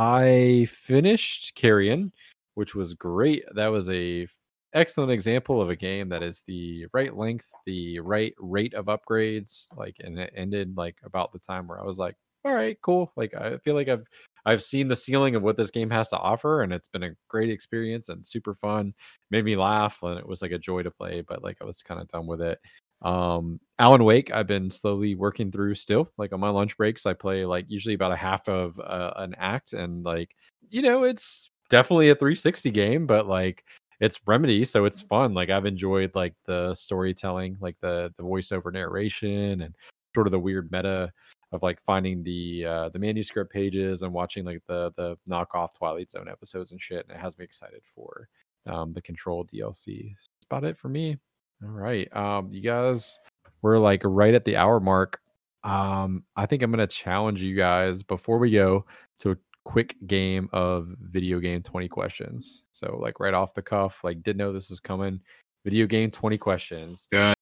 I 0.00 0.66
finished 0.70 1.54
Carrion, 1.56 2.12
which 2.54 2.74
was 2.74 2.94
great. 2.94 3.44
That 3.54 3.66
was 3.68 3.88
a 3.90 4.28
excellent 4.72 5.10
example 5.10 5.60
of 5.60 5.70
a 5.70 5.76
game 5.76 6.08
that 6.10 6.22
is 6.22 6.44
the 6.46 6.86
right 6.92 7.16
length, 7.16 7.46
the 7.66 7.98
right 8.00 8.32
rate 8.38 8.74
of 8.74 8.86
upgrades. 8.86 9.66
Like, 9.76 9.96
and 10.00 10.16
it 10.18 10.32
ended 10.36 10.76
like 10.76 10.96
about 11.04 11.32
the 11.32 11.40
time 11.40 11.66
where 11.66 11.80
I 11.80 11.84
was 11.84 11.98
like, 11.98 12.14
all 12.44 12.54
right, 12.54 12.78
cool. 12.82 13.12
Like, 13.16 13.34
I 13.34 13.58
feel 13.58 13.74
like 13.74 13.88
I've 13.88 14.04
I've 14.46 14.62
seen 14.62 14.86
the 14.88 14.94
ceiling 14.96 15.34
of 15.34 15.42
what 15.42 15.56
this 15.56 15.70
game 15.72 15.90
has 15.90 16.08
to 16.10 16.18
offer, 16.18 16.62
and 16.62 16.72
it's 16.72 16.88
been 16.88 17.02
a 17.02 17.14
great 17.28 17.50
experience 17.50 18.08
and 18.08 18.24
super 18.24 18.54
fun. 18.54 18.94
Made 19.32 19.44
me 19.44 19.56
laugh, 19.56 19.98
and 20.04 20.16
it 20.18 20.26
was 20.28 20.42
like 20.42 20.52
a 20.52 20.58
joy 20.58 20.82
to 20.84 20.90
play. 20.92 21.22
But 21.22 21.42
like 21.42 21.58
I 21.60 21.64
was 21.64 21.82
kind 21.82 22.00
of 22.00 22.06
done 22.08 22.26
with 22.28 22.40
it. 22.40 22.60
Um, 23.02 23.60
Alan 23.78 24.04
Wake, 24.04 24.32
I've 24.32 24.46
been 24.46 24.70
slowly 24.70 25.14
working 25.14 25.52
through 25.52 25.74
still. 25.76 26.10
Like 26.18 26.32
on 26.32 26.40
my 26.40 26.50
lunch 26.50 26.76
breaks, 26.76 27.06
I 27.06 27.14
play 27.14 27.44
like 27.44 27.66
usually 27.68 27.94
about 27.94 28.12
a 28.12 28.16
half 28.16 28.48
of 28.48 28.78
uh, 28.80 29.12
an 29.16 29.34
act, 29.38 29.72
and 29.72 30.04
like 30.04 30.34
you 30.70 30.82
know, 30.82 31.04
it's 31.04 31.50
definitely 31.70 32.10
a 32.10 32.14
360 32.14 32.70
game, 32.70 33.06
but 33.06 33.26
like 33.26 33.64
it's 34.00 34.20
remedy 34.26 34.64
so 34.64 34.84
it's 34.84 35.02
fun 35.02 35.34
like 35.34 35.50
i've 35.50 35.66
enjoyed 35.66 36.10
like 36.14 36.34
the 36.46 36.74
storytelling 36.74 37.56
like 37.60 37.76
the 37.80 38.12
the 38.16 38.22
voiceover 38.22 38.72
narration 38.72 39.62
and 39.62 39.74
sort 40.14 40.26
of 40.26 40.30
the 40.30 40.38
weird 40.38 40.70
meta 40.70 41.10
of 41.52 41.62
like 41.62 41.80
finding 41.80 42.22
the 42.22 42.64
uh 42.64 42.88
the 42.90 42.98
manuscript 42.98 43.52
pages 43.52 44.02
and 44.02 44.12
watching 44.12 44.44
like 44.44 44.62
the 44.66 44.92
the 44.96 45.16
knockoff 45.28 45.74
twilight 45.74 46.10
zone 46.10 46.28
episodes 46.28 46.70
and 46.70 46.80
shit 46.80 47.06
and 47.08 47.16
it 47.16 47.20
has 47.20 47.36
me 47.38 47.44
excited 47.44 47.80
for 47.84 48.28
um 48.66 48.92
the 48.92 49.02
control 49.02 49.44
dlc 49.52 50.12
that's 50.12 50.28
about 50.50 50.64
it 50.64 50.76
for 50.76 50.88
me 50.88 51.16
all 51.62 51.70
right 51.70 52.14
um 52.16 52.48
you 52.52 52.60
guys 52.60 53.18
we're 53.62 53.78
like 53.78 54.00
right 54.04 54.34
at 54.34 54.44
the 54.44 54.56
hour 54.56 54.80
mark 54.80 55.20
um 55.64 56.22
i 56.36 56.46
think 56.46 56.62
i'm 56.62 56.70
gonna 56.70 56.86
challenge 56.86 57.42
you 57.42 57.56
guys 57.56 58.02
before 58.02 58.38
we 58.38 58.50
go 58.50 58.84
to 59.18 59.32
a 59.32 59.36
quick 59.64 59.96
game 60.06 60.48
of 60.52 60.88
video 61.00 61.40
game 61.40 61.62
20 61.62 61.88
questions 61.88 62.62
so 62.70 62.98
like 63.02 63.20
right 63.20 63.34
off 63.34 63.54
the 63.54 63.62
cuff 63.62 64.02
like 64.04 64.22
didn't 64.22 64.38
know 64.38 64.52
this 64.52 64.70
was 64.70 64.80
coming 64.80 65.20
video 65.64 65.86
game 65.86 66.10
20 66.10 66.38
questions 66.38 67.08
Good. 67.10 67.34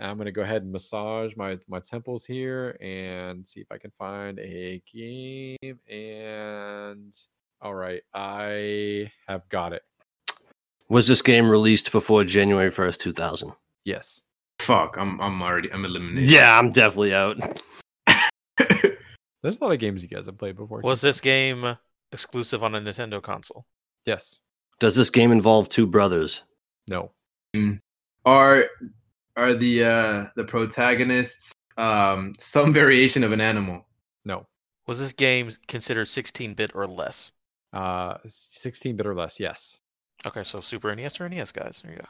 I'm 0.00 0.18
gonna 0.18 0.32
go 0.32 0.42
ahead 0.42 0.62
and 0.62 0.72
massage 0.72 1.36
my 1.36 1.58
my 1.68 1.80
temples 1.80 2.24
here 2.24 2.76
and 2.80 3.46
see 3.46 3.60
if 3.60 3.66
I 3.70 3.78
can 3.78 3.92
find 3.98 4.38
a 4.40 4.82
game. 4.92 5.78
And 5.88 7.14
all 7.60 7.74
right, 7.74 8.02
I 8.12 9.10
have 9.28 9.48
got 9.48 9.72
it. 9.72 9.82
Was 10.88 11.08
this 11.08 11.22
game 11.22 11.48
released 11.48 11.92
before 11.92 12.24
January 12.24 12.70
1st, 12.70 12.98
2000? 12.98 13.52
Yes. 13.84 14.20
Fuck. 14.60 14.96
I'm 14.98 15.20
I'm 15.20 15.42
already 15.42 15.70
I'm 15.72 15.84
eliminated. 15.84 16.30
Yeah, 16.30 16.58
I'm 16.58 16.72
definitely 16.72 17.14
out. 17.14 17.36
There's 18.56 19.58
a 19.58 19.64
lot 19.64 19.72
of 19.72 19.78
games 19.78 20.02
you 20.02 20.08
guys 20.08 20.26
have 20.26 20.38
played 20.38 20.56
before. 20.56 20.80
Was 20.80 21.00
this 21.00 21.20
game 21.20 21.76
exclusive 22.12 22.62
on 22.62 22.74
a 22.74 22.80
Nintendo 22.80 23.22
console? 23.22 23.66
Yes. 24.06 24.38
Does 24.80 24.96
this 24.96 25.10
game 25.10 25.32
involve 25.32 25.68
two 25.68 25.86
brothers? 25.86 26.44
No. 26.88 27.12
are 28.24 28.64
are 29.36 29.54
the 29.54 29.84
uh 29.84 30.26
the 30.36 30.44
protagonists 30.44 31.52
um 31.76 32.34
some 32.38 32.72
variation 32.72 33.22
of 33.22 33.32
an 33.32 33.40
animal? 33.40 33.86
No. 34.24 34.46
Was 34.86 34.98
this 34.98 35.12
game 35.12 35.50
considered 35.66 36.06
16-bit 36.06 36.72
or 36.74 36.86
less? 36.86 37.32
Uh, 37.72 38.18
16 38.26 38.96
bit 38.96 39.06
or 39.06 39.14
less. 39.14 39.40
Yes. 39.40 39.78
Okay, 40.26 40.42
so 40.42 40.60
Super 40.60 40.94
NES 40.94 41.20
or 41.20 41.28
NES, 41.28 41.52
guys. 41.52 41.80
There 41.82 41.92
you 41.92 41.98
go. 41.98 42.04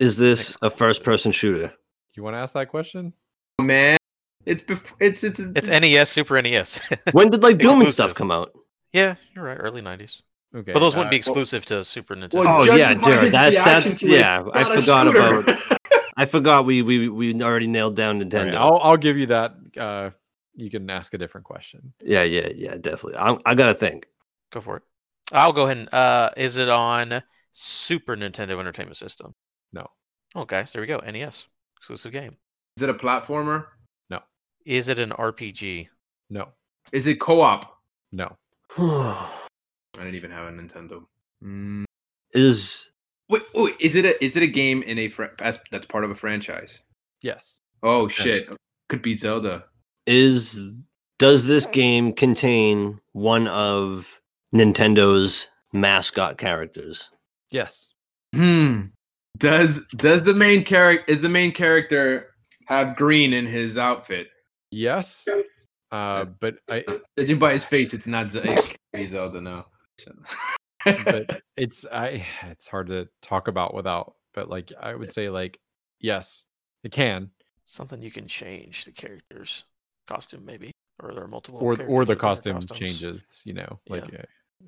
Is 0.00 0.16
this 0.16 0.56
a 0.62 0.70
first 0.70 1.04
person 1.04 1.30
shooter? 1.30 1.72
You 2.14 2.22
want 2.22 2.34
to 2.34 2.38
ask 2.38 2.54
that 2.54 2.68
question? 2.68 3.12
Man, 3.60 3.98
it's 4.46 4.62
bef- 4.62 4.80
it's 4.98 5.22
it's 5.22 5.38
It's 5.38 5.68
NES, 5.68 6.10
Super 6.10 6.40
NES. 6.40 6.80
When 7.12 7.30
did 7.30 7.42
like 7.42 7.58
Doom 7.58 7.82
and 7.82 7.92
stuff 7.92 8.14
come 8.14 8.30
out? 8.30 8.50
yeah, 8.92 9.14
you're 9.36 9.44
right. 9.44 9.58
Early 9.60 9.82
90s. 9.82 10.22
Okay. 10.56 10.72
But 10.72 10.80
those 10.80 10.96
wouldn't 10.96 11.10
be 11.10 11.16
uh, 11.16 11.18
exclusive 11.18 11.64
to 11.66 11.84
Super 11.84 12.16
Nintendo. 12.16 12.44
Well, 12.44 12.62
Oh, 12.62 12.76
yeah, 12.76 12.94
by 12.94 13.10
dude, 13.10 13.22
his 13.24 13.32
that- 13.32 13.52
that's- 13.52 14.02
yeah, 14.02 14.42
I 14.52 14.74
forgot 14.74 15.06
about- 15.06 15.58
I 16.16 16.26
forgot 16.26 16.66
we 16.66 16.82
we 16.82 17.08
we 17.08 17.40
already 17.42 17.66
nailed 17.66 17.96
down 17.96 18.16
all 18.16 18.20
right, 18.22 18.28
Nintendo. 18.30 18.54
I'll 18.56 18.78
I'll 18.82 18.96
give 18.96 19.16
you 19.16 19.26
that. 19.26 19.54
Uh, 19.78 20.10
you 20.54 20.68
can 20.70 20.90
ask 20.90 21.14
a 21.14 21.18
different 21.18 21.44
question. 21.46 21.92
Yeah, 22.02 22.24
yeah, 22.24 22.48
yeah, 22.54 22.74
definitely. 22.76 23.16
I, 23.16 23.36
I 23.46 23.54
gotta 23.54 23.72
think. 23.74 24.06
Go 24.50 24.60
for 24.60 24.78
it. 24.78 24.82
I'll 25.32 25.52
go 25.52 25.64
ahead 25.64 25.76
and 25.78 25.94
uh 25.94 26.30
is 26.36 26.58
it 26.58 26.68
on 26.68 27.22
Super 27.52 28.16
Nintendo 28.16 28.58
Entertainment 28.60 28.96
System? 28.96 29.34
No. 30.34 30.42
Okay, 30.42 30.64
so 30.64 30.72
there 30.72 30.80
we 30.82 30.86
go. 30.86 30.98
NES. 30.98 31.46
Exclusive 31.78 32.12
game. 32.12 32.36
Is 32.76 32.82
it 32.82 32.88
a 32.90 32.94
platformer? 32.94 33.66
No. 34.10 34.20
Is 34.64 34.88
it 34.88 34.98
an 34.98 35.10
RPG? 35.10 35.88
No. 36.28 36.48
Is 36.92 37.06
it 37.06 37.20
co-op? 37.20 37.76
No. 38.12 38.36
I 38.78 39.28
didn't 39.94 40.14
even 40.14 40.30
have 40.30 40.46
a 40.46 40.50
Nintendo. 40.56 41.04
Mm. 41.44 41.84
Is 42.32 42.90
Wait, 43.28 43.42
wait, 43.54 43.76
is 43.80 43.94
it 43.94 44.04
a 44.04 44.24
is 44.24 44.36
it 44.36 44.42
a 44.42 44.46
game 44.46 44.82
in 44.82 44.98
a 44.98 45.08
fr- 45.08 45.24
that's, 45.38 45.58
that's 45.70 45.86
part 45.86 46.04
of 46.04 46.10
a 46.10 46.14
franchise? 46.14 46.80
Yes. 47.22 47.60
Oh 47.82 48.06
It's 48.06 48.14
shit, 48.14 48.48
could 48.88 49.02
be 49.02 49.16
Zelda. 49.16 49.64
is 50.06 50.60
does 51.18 51.46
this 51.46 51.66
game 51.66 52.12
contain 52.12 53.00
one 53.12 53.46
of 53.46 54.20
Nintendo's 54.54 55.48
mascot 55.72 56.38
characters? 56.38 57.10
Yes. 57.50 57.92
Hmm. 58.34 58.86
Does 59.38 59.80
does 59.96 60.22
the 60.24 60.34
main 60.34 60.64
character 60.64 61.10
is 61.10 61.20
the 61.20 61.28
main 61.28 61.52
character 61.52 62.34
have 62.66 62.96
green 62.96 63.32
in 63.32 63.46
his 63.46 63.76
outfit? 63.76 64.28
Yes. 64.70 65.26
Uh, 65.90 66.26
but 66.40 66.56
I 66.70 66.84
Judging 67.18 67.38
by 67.38 67.52
his 67.54 67.64
face, 67.64 67.94
it's 67.94 68.06
not 68.06 68.30
Zelda. 68.30 68.52
It 68.52 68.76
can't 69.10 69.42
no. 69.42 69.64
So- 69.98 70.12
but 71.04 71.42
it's 71.56 71.84
I 71.92 72.26
it's 72.48 72.68
hard 72.68 72.86
to 72.88 73.08
talk 73.22 73.48
about 73.48 73.74
without 73.74 74.14
but 74.34 74.48
like 74.48 74.72
I 74.80 74.94
would 74.94 75.12
say 75.12 75.28
like 75.28 75.58
yes 76.00 76.44
it 76.84 76.92
can 76.92 77.30
Something 77.66 78.02
you 78.02 78.10
can 78.10 78.26
change 78.26 78.84
the 78.84 78.90
characters 78.92 79.64
costume 80.08 80.44
maybe, 80.44 80.72
or 81.02 81.14
there 81.14 81.22
are 81.22 81.28
multiple. 81.28 81.60
or 81.60 81.80
or 81.86 82.04
the 82.04 82.16
costume 82.16 82.60
changes. 82.60 83.42
You 83.44 83.52
know, 83.54 83.78
like 83.88 84.10
Yeah. 84.10 84.24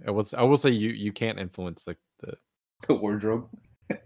I 0.07 0.11
will 0.13 0.21
s- 0.21 0.35
I 0.35 0.43
will 0.43 0.57
say 0.57 0.71
you 0.71 0.91
you 0.91 1.13
can't 1.13 1.39
influence 1.41 1.83
the 1.83 1.97
the 2.21 2.35
The 2.87 2.95
wardrobe. 2.95 3.49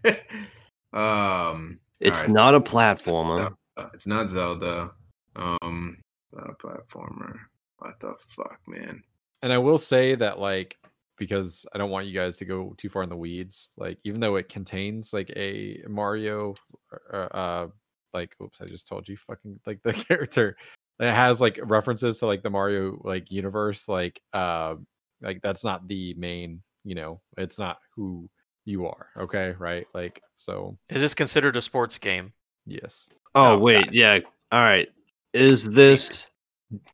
um, 0.93 1.78
It's 2.01 2.20
Alright. 2.20 2.34
not 2.34 2.55
a 2.55 2.61
platformer. 2.61 3.55
it's 3.95 4.07
not 4.07 4.30
Zelda. 4.30 4.91
Um, 5.37 5.99
it's 6.32 6.41
not 6.41 6.51
a 6.51 6.55
platformer. 6.55 7.37
What 7.78 8.01
the 8.01 8.14
fuck, 8.34 8.59
man? 8.66 9.03
and 9.43 9.53
I 9.53 9.59
will 9.59 9.78
say 9.78 10.14
that 10.16 10.39
like 10.39 10.76
because 11.18 11.64
I 11.72 11.78
don't 11.78 11.91
want 11.91 12.07
you 12.07 12.14
guys 12.14 12.37
to 12.39 12.45
go 12.45 12.74
too 12.78 12.89
far 12.89 13.03
in 13.03 13.09
the 13.09 13.16
weeds. 13.16 13.70
Like 13.76 13.99
even 14.05 14.20
though 14.20 14.37
it 14.37 14.49
contains 14.49 15.12
like 15.12 15.30
a 15.37 15.82
Mario, 15.89 16.55
uh, 17.12 17.16
uh 17.16 17.68
like 18.12 18.34
oops, 18.43 18.61
I 18.61 18.66
just 18.66 18.89
told 18.89 19.09
you 19.09 19.16
fucking 19.16 19.61
like 19.66 19.80
the 19.82 19.93
character 20.09 20.57
it 20.99 21.12
has 21.12 21.41
like 21.41 21.59
references 21.62 22.18
to 22.18 22.26
like 22.26 22.43
the 22.43 22.51
Mario 22.51 23.01
like 23.05 23.30
universe. 23.30 23.89
Like 23.89 24.20
uh 24.32 24.74
like 25.22 25.41
that's 25.43 25.64
not 25.64 25.87
the 25.87 26.14
main. 26.14 26.62
You 26.84 26.95
know, 26.95 27.20
it's 27.37 27.59
not 27.59 27.78
who 27.95 28.28
you 28.67 28.87
are. 28.87 29.07
Okay, 29.17 29.55
right? 29.59 29.87
Like 29.95 30.21
so. 30.35 30.77
Is 30.91 31.01
this 31.01 31.14
considered 31.14 31.57
a 31.57 31.62
sports 31.62 31.97
game? 31.97 32.33
Yes. 32.67 33.09
Oh 33.35 33.53
Oh, 33.53 33.59
wait, 33.59 33.87
God. 33.87 33.95
yeah. 33.95 34.19
All 34.53 34.61
right. 34.61 34.89
Is 35.33 35.64
this 35.64 36.27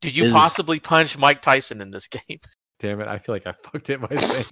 Did 0.01 0.15
you 0.15 0.27
Is- 0.27 0.33
possibly 0.33 0.79
punch 0.79 1.19
Mike 1.19 1.43
Tyson 1.43 1.81
in 1.81 1.91
this 1.91 2.07
game? 2.29 2.39
Damn 2.79 3.01
it! 3.01 3.07
I 3.09 3.19
feel 3.19 3.35
like 3.35 3.47
I 3.47 3.53
fucked 3.53 3.91
it 3.91 4.01
by 4.01 4.17
saying. 4.17 4.45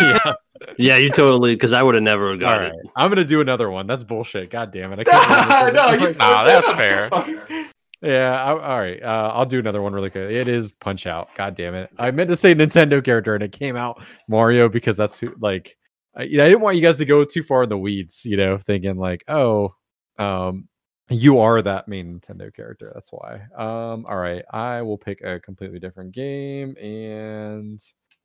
yeah. 0.00 0.32
Yeah, 0.78 0.96
you 0.96 1.10
totally 1.10 1.54
because 1.54 1.74
I 1.74 1.82
would 1.82 1.94
have 1.94 2.02
never 2.02 2.30
All 2.30 2.36
got 2.38 2.60
right. 2.60 2.72
it. 2.72 2.86
I'm 2.96 3.10
gonna 3.10 3.22
do 3.24 3.42
another 3.42 3.68
one. 3.70 3.86
That's 3.86 4.02
bullshit. 4.02 4.48
God 4.50 4.72
damn 4.72 4.92
it! 4.94 5.00
I 5.00 5.04
can't 5.10 5.74
remember 5.74 6.00
no, 6.00 6.08
you 6.08 6.14
Nah, 6.14 6.44
that's 6.44 6.72
fair. 6.72 7.10
Yeah. 8.02 8.42
I, 8.42 8.50
all 8.50 8.78
right. 8.78 9.02
Uh, 9.02 9.32
I'll 9.34 9.46
do 9.46 9.58
another 9.58 9.82
one 9.82 9.92
really 9.92 10.10
quick. 10.10 10.30
It 10.30 10.48
is 10.48 10.74
Punch 10.74 11.06
Out. 11.06 11.28
God 11.34 11.56
damn 11.56 11.74
it! 11.74 11.90
I 11.98 12.10
meant 12.10 12.30
to 12.30 12.36
say 12.36 12.54
Nintendo 12.54 13.04
character, 13.04 13.34
and 13.34 13.42
it 13.42 13.52
came 13.52 13.76
out 13.76 14.02
Mario 14.28 14.68
because 14.68 14.96
that's 14.96 15.18
who. 15.18 15.34
Like, 15.38 15.76
I, 16.14 16.24
you 16.24 16.38
know, 16.38 16.44
I 16.44 16.48
didn't 16.48 16.62
want 16.62 16.76
you 16.76 16.82
guys 16.82 16.98
to 16.98 17.04
go 17.04 17.24
too 17.24 17.42
far 17.42 17.62
in 17.62 17.68
the 17.68 17.78
weeds. 17.78 18.24
You 18.24 18.36
know, 18.36 18.58
thinking 18.58 18.96
like, 18.96 19.24
oh, 19.28 19.74
um, 20.18 20.68
you 21.08 21.38
are 21.38 21.62
that 21.62 21.88
main 21.88 22.20
Nintendo 22.20 22.54
character. 22.54 22.90
That's 22.94 23.10
why. 23.10 23.42
Um. 23.56 24.06
All 24.06 24.16
right. 24.16 24.44
I 24.50 24.82
will 24.82 24.98
pick 24.98 25.22
a 25.22 25.40
completely 25.40 25.78
different 25.78 26.12
game, 26.12 26.76
and 26.76 27.80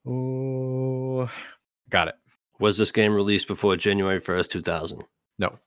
oh, 0.08 1.30
got 1.90 2.08
it. 2.10 2.16
Was 2.60 2.78
this 2.78 2.92
game 2.92 3.16
released 3.16 3.48
before 3.48 3.76
January 3.78 4.20
first, 4.20 4.52
two 4.52 4.62
thousand? 4.62 5.04
No. 5.40 5.58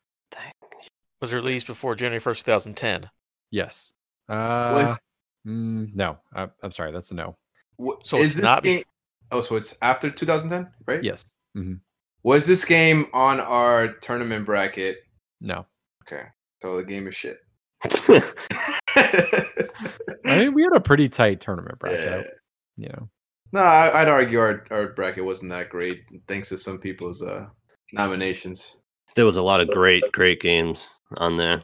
Was 1.20 1.32
released 1.32 1.66
before 1.66 1.94
January 1.94 2.20
first, 2.20 2.44
two 2.44 2.50
thousand 2.50 2.74
ten. 2.74 3.08
Yes. 3.50 3.92
Uh, 4.28 4.72
Was 4.86 4.98
mm, 5.46 5.94
no. 5.94 6.18
I, 6.34 6.48
I'm 6.62 6.72
sorry. 6.72 6.92
That's 6.92 7.10
a 7.10 7.14
no. 7.14 7.36
w- 7.78 7.98
So 8.04 8.18
is 8.18 8.26
it's 8.26 8.34
this 8.36 8.42
not 8.42 8.60
bef- 8.60 8.64
game? 8.64 8.82
Oh, 9.30 9.42
so 9.42 9.56
it's 9.56 9.74
after 9.82 10.10
2010, 10.10 10.72
right? 10.86 11.02
Yes. 11.02 11.26
Was 12.22 12.46
this 12.46 12.64
game 12.64 13.06
on 13.12 13.38
our 13.40 13.88
tournament 13.94 14.46
bracket? 14.46 14.98
No. 15.40 15.66
Okay, 16.06 16.24
so 16.62 16.76
the 16.76 16.84
game 16.84 17.06
is 17.06 17.14
shit. 17.14 17.38
I 18.96 20.38
mean, 20.38 20.54
we 20.54 20.62
had 20.62 20.72
a 20.74 20.80
pretty 20.80 21.08
tight 21.08 21.40
tournament 21.40 21.78
bracket. 21.78 22.00
yeah. 22.00 22.10
bracket. 22.10 22.34
You 22.76 22.88
know. 22.88 23.08
No, 23.52 23.60
I, 23.60 24.00
I'd 24.02 24.08
argue 24.08 24.40
our, 24.40 24.64
our 24.70 24.88
bracket 24.88 25.24
wasn't 25.24 25.50
that 25.52 25.68
great, 25.70 26.02
thanks 26.26 26.48
to 26.48 26.58
some 26.58 26.78
people's 26.78 27.22
uh, 27.22 27.46
nominations. 27.92 28.76
there 29.14 29.24
was 29.24 29.36
a 29.36 29.42
lot 29.42 29.60
of 29.60 29.68
great, 29.68 30.02
great 30.12 30.40
games 30.40 30.88
on 31.18 31.36
there. 31.36 31.62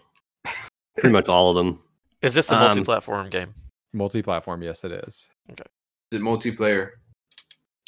Pretty 0.98 1.12
much 1.12 1.28
all 1.28 1.50
of 1.50 1.56
them. 1.56 1.82
Is 2.22 2.34
this 2.34 2.50
a 2.50 2.54
Um, 2.54 2.60
multi-platform 2.60 3.30
game? 3.30 3.54
Multi-platform. 3.92 4.62
Yes, 4.62 4.84
it 4.84 4.92
is. 4.92 5.28
Okay. 5.50 5.62
is. 6.12 6.16
Is 6.16 6.20
it 6.20 6.22
multiplayer? 6.22 6.90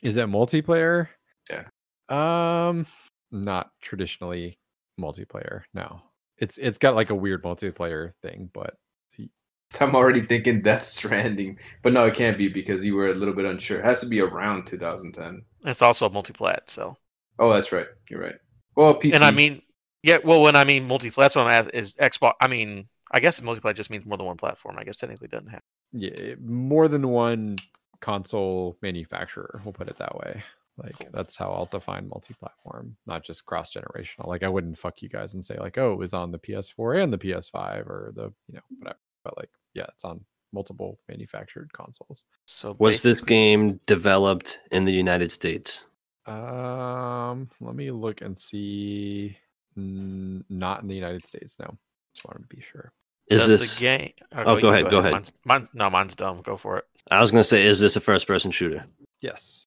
Is 0.02 0.16
it 0.16 0.28
multiplayer? 0.28 1.08
Yeah. 1.50 1.64
Um, 2.08 2.86
not 3.30 3.70
traditionally 3.80 4.58
multiplayer. 5.00 5.62
No. 5.74 6.00
It's 6.38 6.58
it's 6.58 6.78
got 6.78 6.94
like 6.94 7.10
a 7.10 7.14
weird 7.14 7.44
multiplayer 7.44 8.12
thing, 8.22 8.50
but 8.52 8.76
I'm 9.80 9.94
already 9.94 10.22
thinking 10.22 10.60
Death 10.60 10.84
Stranding, 10.84 11.58
but 11.82 11.92
no, 11.92 12.06
it 12.06 12.14
can't 12.14 12.36
be 12.36 12.48
because 12.48 12.84
you 12.84 12.94
were 12.94 13.08
a 13.08 13.14
little 13.14 13.34
bit 13.34 13.44
unsure. 13.44 13.78
It 13.78 13.84
has 13.84 14.00
to 14.00 14.06
be 14.06 14.20
around 14.20 14.66
2010. 14.66 15.42
It's 15.64 15.82
also 15.82 16.06
a 16.06 16.10
multi-plat, 16.10 16.68
so. 16.68 16.96
Oh, 17.38 17.52
that's 17.52 17.72
right. 17.72 17.86
You're 18.10 18.20
right. 18.20 18.34
Well, 18.76 18.98
PC. 18.98 19.14
And 19.14 19.24
I 19.24 19.30
mean, 19.30 19.62
yeah. 20.02 20.18
Well, 20.24 20.42
when 20.42 20.56
I 20.56 20.64
mean 20.64 20.86
multi-plat, 20.86 21.26
that's 21.26 21.36
what 21.36 21.46
I'm 21.46 21.50
asking. 21.52 21.78
Is 21.78 21.96
Xbox? 21.96 22.32
I 22.40 22.48
mean, 22.48 22.88
I 23.12 23.20
guess 23.20 23.40
multi-plat 23.42 23.76
just 23.76 23.90
means 23.90 24.06
more 24.06 24.16
than 24.16 24.26
one 24.26 24.36
platform. 24.36 24.76
I 24.78 24.84
guess 24.84 24.96
technically 24.96 25.28
doesn't 25.28 25.48
have. 25.48 25.62
yeah, 25.92 26.34
more 26.40 26.88
than 26.88 27.08
one 27.08 27.56
console 28.00 28.76
manufacturer. 28.82 29.60
We'll 29.64 29.72
put 29.74 29.88
it 29.88 29.98
that 29.98 30.16
way. 30.16 30.42
Like 30.78 31.12
that's 31.12 31.36
how 31.36 31.50
I'll 31.50 31.66
define 31.66 32.08
multi-platform, 32.08 32.96
not 33.06 33.22
just 33.22 33.44
cross-generational. 33.44 34.26
Like 34.26 34.42
I 34.42 34.48
wouldn't 34.48 34.78
fuck 34.78 35.02
you 35.02 35.08
guys 35.10 35.34
and 35.34 35.44
say 35.44 35.56
like, 35.58 35.76
oh, 35.76 35.92
it 35.92 35.98
was 35.98 36.14
on 36.14 36.32
the 36.32 36.38
PS4 36.38 37.02
and 37.02 37.12
the 37.12 37.18
PS5 37.18 37.86
or 37.86 38.12
the 38.16 38.32
you 38.48 38.54
know 38.54 38.60
whatever. 38.78 38.98
But 39.22 39.36
like, 39.36 39.50
yeah, 39.74 39.84
it's 39.90 40.04
on 40.04 40.24
multiple 40.54 40.98
manufactured 41.08 41.70
consoles. 41.74 42.24
So 42.46 42.74
Was 42.78 43.02
this 43.02 43.20
game 43.20 43.80
developed 43.86 44.58
in 44.70 44.84
the 44.86 44.92
United 44.92 45.30
States? 45.30 45.84
Um, 46.26 47.50
let 47.60 47.74
me 47.74 47.90
look 47.90 48.22
and 48.22 48.38
see. 48.38 49.36
Not 49.76 50.82
in 50.82 50.88
the 50.88 50.94
United 50.94 51.26
States. 51.26 51.56
No, 51.58 51.76
just 52.14 52.26
wanted 52.26 52.48
to 52.48 52.56
be 52.56 52.62
sure. 52.62 52.92
Is 53.32 53.46
does 53.46 53.60
this? 53.60 53.74
the 53.74 53.80
game? 53.80 54.12
Oh, 54.32 54.42
oh 54.46 54.56
you 54.56 54.62
go 54.62 54.70
ahead, 54.70 54.90
go 54.90 54.98
ahead. 54.98 55.12
Mine's, 55.12 55.32
mine's 55.44 55.70
no, 55.74 55.90
mine's 55.90 56.14
dumb. 56.14 56.42
Go 56.42 56.56
for 56.56 56.78
it. 56.78 56.84
I 57.10 57.20
was 57.20 57.30
gonna 57.30 57.44
say, 57.44 57.64
is 57.64 57.80
this 57.80 57.96
a 57.96 58.00
first-person 58.00 58.50
shooter? 58.50 58.84
Yes. 59.20 59.66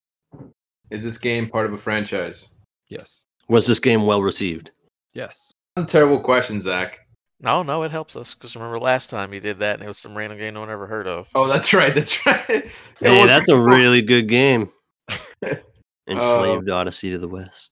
is 0.90 1.04
this 1.04 1.18
game 1.18 1.50
part 1.50 1.66
of 1.66 1.74
a 1.74 1.78
franchise? 1.78 2.50
Yes. 2.88 3.24
Was 3.48 3.68
this 3.68 3.80
game 3.80 4.06
well 4.06 4.22
received? 4.22 4.72
Yes. 5.14 5.54
That's 5.76 5.92
a 5.92 5.98
terrible 5.98 6.20
question, 6.20 6.62
Zach. 6.62 7.00
No, 7.42 7.64
no, 7.64 7.84
it 7.84 7.92
helps 7.92 8.16
us 8.16 8.34
because 8.34 8.56
remember 8.56 8.80
last 8.80 9.10
time 9.10 9.34
you 9.34 9.40
did 9.40 9.60
that 9.60 9.76
and 9.76 9.84
it 9.84 9.88
was 9.88 9.98
some 9.98 10.18
random 10.18 10.40
game 10.40 10.54
no 10.54 10.62
one 10.62 10.70
ever 10.70 10.88
heard 10.88 11.08
of. 11.08 11.28
Oh, 11.36 11.48
that's 11.48 11.74
right. 11.74 11.94
That's 11.94 12.26
right. 12.26 12.46
It 12.50 12.72
Hey, 13.00 13.26
that's 13.26 13.50
a 13.50 13.58
really 13.58 14.02
good 14.02 14.30
game. 14.30 14.70
Enslaved 16.10 16.70
Odyssey 16.70 17.12
to 17.12 17.18
the 17.18 17.28
West. 17.28 17.72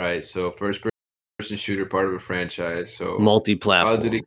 right. 0.00 0.24
So 0.24 0.50
first 0.52 0.80
person 1.38 1.56
shooter, 1.56 1.86
part 1.86 2.08
of 2.08 2.14
a 2.14 2.18
franchise. 2.18 2.96
So 2.96 3.04
Call 3.04 3.14
of 3.16 3.20
Multi-platform. 3.22 4.00
Duty, 4.00 4.22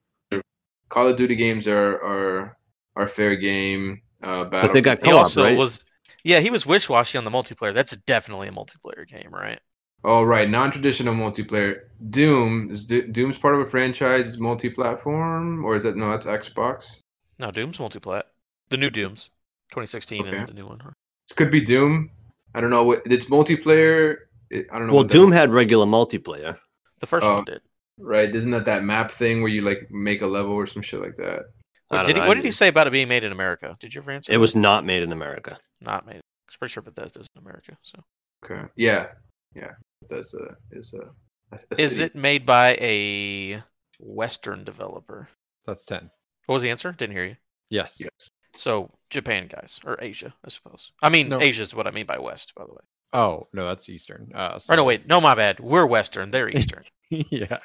Call 0.89 1.07
of 1.07 1.17
Duty 1.17 1.35
games 1.35 1.67
are 1.67 1.95
are 2.03 2.57
are 2.95 3.07
fair 3.07 3.35
game. 3.35 4.01
Uh, 4.23 4.43
But 4.45 4.73
they 4.73 4.81
got 4.81 5.01
co-op, 5.03 5.15
also 5.25 5.43
right? 5.43 5.55
was, 5.57 5.85
yeah, 6.23 6.39
he 6.39 6.49
was 6.49 6.65
wish 6.65 6.89
washy 6.89 7.17
on 7.19 7.23
the 7.23 7.29
multiplayer. 7.29 7.73
That's 7.73 7.91
definitely 7.91 8.47
a 8.47 8.51
multiplayer 8.51 9.07
game, 9.07 9.29
right? 9.31 9.59
Oh 10.03 10.23
right, 10.23 10.49
non-traditional 10.49 11.13
multiplayer. 11.13 11.81
Doom 12.09 12.71
is 12.71 12.85
Do- 12.85 13.07
Doom's 13.07 13.37
part 13.37 13.53
of 13.55 13.61
a 13.61 13.69
franchise. 13.69 14.27
It's 14.27 14.37
multi-platform 14.37 15.63
or 15.65 15.75
is 15.75 15.85
it 15.85 15.95
no? 15.95 16.09
That's 16.11 16.25
Xbox. 16.25 17.01
No, 17.39 17.51
Doom's 17.51 17.77
multiplat. 17.77 18.23
The 18.69 18.77
new 18.77 18.89
Doom's, 18.89 19.29
2016, 19.69 20.27
Okay. 20.27 20.37
and 20.37 20.47
the 20.47 20.53
new 20.53 20.65
one. 20.67 20.79
huh? 20.79 20.91
Could 21.35 21.51
be 21.51 21.61
Doom. 21.61 22.09
I 22.55 22.61
don't 22.61 22.69
know. 22.71 22.83
what 22.83 23.01
It's 23.05 23.25
multiplayer. 23.25 24.15
It, 24.49 24.67
I 24.71 24.79
don't 24.79 24.87
know. 24.87 24.93
Well, 24.93 25.03
Doom 25.03 25.31
had 25.31 25.51
regular 25.51 25.85
multiplayer. 25.85 26.57
The 26.99 27.07
first 27.07 27.25
Oh. 27.25 27.35
one 27.35 27.45
did. 27.45 27.61
Right? 27.99 28.33
Isn't 28.33 28.51
that 28.51 28.65
that 28.65 28.83
map 28.83 29.13
thing 29.13 29.41
where 29.41 29.51
you 29.51 29.61
like 29.61 29.89
make 29.91 30.21
a 30.21 30.27
level 30.27 30.51
or 30.53 30.67
some 30.67 30.81
shit 30.81 31.01
like 31.01 31.15
that? 31.17 31.43
I 31.89 31.97
What 31.97 32.05
did, 32.07 32.15
he, 32.17 32.21
what 32.23 32.33
did 32.35 32.43
he 32.45 32.51
say 32.51 32.67
about 32.67 32.87
it 32.87 32.91
being 32.91 33.07
made 33.07 33.23
in 33.23 33.31
America? 33.31 33.77
Did 33.79 33.95
you 33.95 34.01
ever 34.01 34.11
answer? 34.11 34.31
It 34.31 34.35
that? 34.35 34.39
was 34.39 34.55
not 34.55 34.85
made 34.85 35.03
in 35.03 35.11
America. 35.11 35.57
not 35.81 36.05
made. 36.05 36.15
I'm 36.17 36.57
pretty 36.59 36.71
sure 36.73 36.83
Bethesda's 36.83 37.27
in 37.35 37.41
America. 37.41 37.77
So, 37.83 37.99
Okay. 38.45 38.61
Yeah. 38.75 39.07
Yeah. 39.55 39.71
That's 40.09 40.33
a 40.33 40.55
is 40.71 40.93
a. 40.93 41.55
a- 41.55 41.59
a 41.71 41.81
is 41.81 41.99
it 41.99 42.13
made 42.15 42.45
by 42.45 42.77
a 42.81 43.63
Western 43.99 44.63
developer? 44.63 45.29
That's 45.65 45.85
ten. 45.85 46.09
What 46.45 46.53
was 46.53 46.63
the 46.63 46.69
answer? 46.69 46.91
Didn't 46.91 47.15
hear 47.15 47.25
you. 47.25 47.35
Yes. 47.69 47.97
Yes. 47.99 48.29
So 48.55 48.91
Japan 49.09 49.47
guys 49.47 49.79
or 49.85 49.97
Asia, 50.01 50.33
I 50.45 50.49
suppose. 50.49 50.91
I 51.01 51.09
mean, 51.09 51.29
No. 51.29 51.39
Asia 51.41 51.63
is 51.63 51.73
what 51.75 51.87
I 51.87 51.91
mean 51.91 52.05
by 52.05 52.17
West, 52.17 52.53
by 52.55 52.65
the 52.65 52.71
way. 52.71 52.81
Oh 53.13 53.47
no, 53.53 53.67
that's 53.67 53.87
Eastern. 53.89 54.31
Uh, 54.35 54.59
Or 54.69 54.75
no, 54.75 54.83
wait, 54.83 55.07
no, 55.07 55.21
my 55.21 55.35
bad. 55.35 55.59
We're 55.59 55.85
Western. 55.85 56.31
They're 56.31 56.49
Eastern. 56.57 56.83
yeah. 57.31 57.59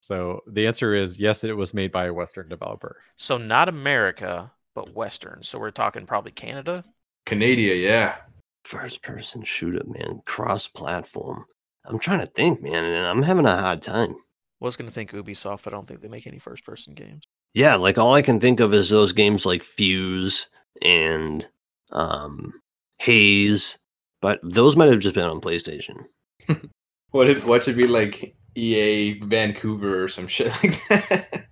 So 0.00 0.40
the 0.46 0.66
answer 0.66 0.94
is 0.94 1.20
yes. 1.20 1.44
It 1.44 1.56
was 1.56 1.74
made 1.74 1.92
by 1.92 2.06
a 2.06 2.12
Western 2.12 2.48
developer. 2.48 2.96
so 3.16 3.38
not 3.38 3.68
America, 3.68 4.50
but 4.74 4.94
Western. 4.94 5.42
So 5.42 5.58
we're 5.58 5.70
talking 5.70 6.06
probably 6.06 6.32
Canada. 6.32 6.84
Canada? 7.26 7.74
Yeah. 7.76 8.16
First 8.64 9.02
person 9.02 9.42
shooter, 9.42 9.82
man. 9.86 10.22
Cross 10.26 10.68
platform. 10.68 11.44
I'm 11.84 11.98
trying 11.98 12.20
to 12.20 12.26
think, 12.26 12.62
man, 12.62 12.84
and 12.84 13.06
I'm 13.06 13.22
having 13.22 13.46
a 13.46 13.56
hard 13.56 13.82
time. 13.82 14.14
Was 14.60 14.76
gonna 14.76 14.90
think 14.92 15.10
Ubisoft, 15.10 15.64
but 15.64 15.72
I 15.72 15.76
don't 15.76 15.88
think 15.88 16.00
they 16.00 16.08
make 16.08 16.26
any 16.26 16.38
first 16.38 16.64
person 16.64 16.94
games. 16.94 17.24
Yeah, 17.54 17.74
like 17.74 17.98
all 17.98 18.14
I 18.14 18.22
can 18.22 18.38
think 18.38 18.60
of 18.60 18.72
is 18.72 18.88
those 18.88 19.12
games 19.12 19.44
like 19.44 19.62
Fuse 19.64 20.48
and 20.80 21.46
um 21.90 22.52
Haze, 22.98 23.78
but 24.20 24.38
those 24.44 24.76
might 24.76 24.88
have 24.90 25.00
just 25.00 25.16
been 25.16 25.24
on 25.24 25.40
PlayStation. 25.40 26.04
What 27.10 27.28
if 27.28 27.44
what 27.44 27.62
should 27.62 27.76
be 27.76 27.86
like 27.86 28.34
EA 28.56 29.20
Vancouver 29.20 30.02
or 30.04 30.08
some 30.08 30.26
shit 30.26 30.48
like 30.62 30.80
that? 30.88 31.46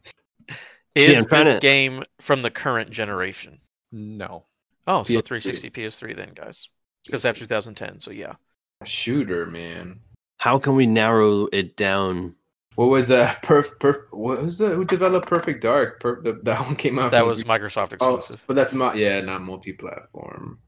Is 0.95 1.07
See, 1.07 1.15
this 1.15 1.27
to- 1.27 1.59
game 1.61 2.03
from 2.21 2.43
the 2.43 2.51
current 2.51 2.91
generation? 2.91 3.59
No. 3.93 4.45
Oh, 4.87 5.03
so 5.05 5.15
PS3. 5.15 5.25
360, 5.25 5.71
PS3 5.71 6.17
then, 6.17 6.31
guys. 6.35 6.69
Because 7.07 7.25
after 7.25 7.41
2010, 7.41 8.01
so 8.01 8.11
yeah. 8.11 8.35
A 8.81 8.87
shooter, 8.87 9.47
man. 9.47 10.01
How 10.39 10.59
can 10.59 10.75
we 10.75 10.87
narrow 10.87 11.47
it 11.53 11.77
down? 11.77 12.35
What 12.77 12.87
was 12.87 13.09
that? 13.09 13.43
Perf, 13.45 13.69
perf, 13.79 14.03
what 14.11 14.43
was 14.43 14.59
the 14.59 14.71
who 14.71 14.85
developed 14.85 15.29
Perfect 15.29 15.63
Dark? 15.63 16.01
Per, 16.01 16.21
the, 16.23 16.41
that 16.45 16.61
one 16.61 16.77
came 16.77 16.99
out. 16.99 17.11
That 17.11 17.21
from- 17.21 17.29
was 17.29 17.45
Microsoft 17.45 17.97
oh, 18.01 18.15
exclusive. 18.15 18.43
but 18.47 18.55
that's 18.55 18.73
not 18.73 18.97
yeah, 18.97 19.21
not 19.21 19.43
multi-platform. 19.43 20.59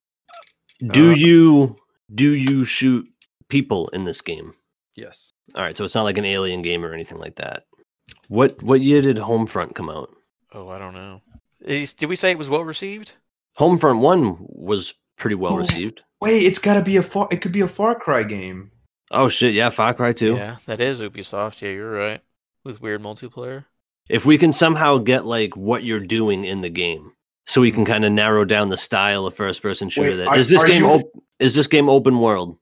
Do 0.90 1.12
Uh, 1.12 1.14
you 1.14 1.76
do 2.14 2.30
you 2.34 2.64
shoot 2.64 3.06
people 3.48 3.88
in 3.88 4.04
this 4.04 4.20
game? 4.20 4.52
Yes. 4.94 5.32
All 5.54 5.62
right, 5.62 5.76
so 5.76 5.84
it's 5.84 5.94
not 5.94 6.02
like 6.02 6.18
an 6.18 6.24
alien 6.24 6.62
game 6.62 6.84
or 6.84 6.92
anything 6.92 7.18
like 7.18 7.36
that. 7.36 7.64
What 8.28 8.62
what 8.62 8.80
year 8.80 9.00
did 9.02 9.16
Homefront 9.16 9.74
come 9.74 9.88
out? 9.88 10.10
Oh, 10.52 10.68
I 10.68 10.78
don't 10.78 10.94
know. 10.94 11.20
Is, 11.64 11.92
did 11.92 12.06
we 12.08 12.16
say 12.16 12.30
it 12.30 12.38
was 12.38 12.48
well 12.50 12.64
received? 12.64 13.12
Homefront 13.58 14.00
One 14.00 14.36
was 14.40 14.94
pretty 15.18 15.36
well 15.36 15.54
Oh. 15.54 15.58
received. 15.58 16.02
Wait, 16.20 16.42
it's 16.44 16.58
gotta 16.58 16.82
be 16.82 16.96
a 16.96 17.02
far. 17.02 17.28
It 17.30 17.40
could 17.42 17.52
be 17.52 17.60
a 17.62 17.68
Far 17.68 17.94
Cry 17.98 18.22
game. 18.22 18.70
Oh 19.10 19.28
shit, 19.28 19.54
yeah, 19.54 19.70
Far 19.70 19.92
Cry 19.94 20.12
2. 20.12 20.34
Yeah, 20.34 20.56
that 20.66 20.80
is 20.80 21.00
Ubisoft. 21.00 21.60
Yeah, 21.60 21.70
you're 21.70 21.90
right. 21.92 22.20
With 22.64 22.80
weird 22.80 23.02
multiplayer. 23.02 23.64
If 24.08 24.24
we 24.24 24.38
can 24.38 24.52
somehow 24.52 24.98
get 24.98 25.26
like 25.26 25.56
what 25.56 25.84
you're 25.84 26.00
doing 26.00 26.44
in 26.44 26.60
the 26.60 26.70
game, 26.70 27.12
so 27.46 27.60
we 27.60 27.72
can 27.72 27.84
kind 27.84 28.04
of 28.04 28.12
narrow 28.12 28.44
down 28.44 28.68
the 28.68 28.76
style 28.76 29.26
of 29.26 29.34
first 29.34 29.62
person 29.62 29.88
shooter. 29.88 30.10
Wait, 30.10 30.16
that 30.16 30.28
are- 30.28 30.36
is 30.38 30.48
this 30.48 30.62
are 30.64 30.66
game 30.68 30.84
you- 30.84 30.90
op- 30.90 31.22
is 31.38 31.54
this 31.54 31.66
game 31.66 31.88
open 31.88 32.18
world? 32.20 32.56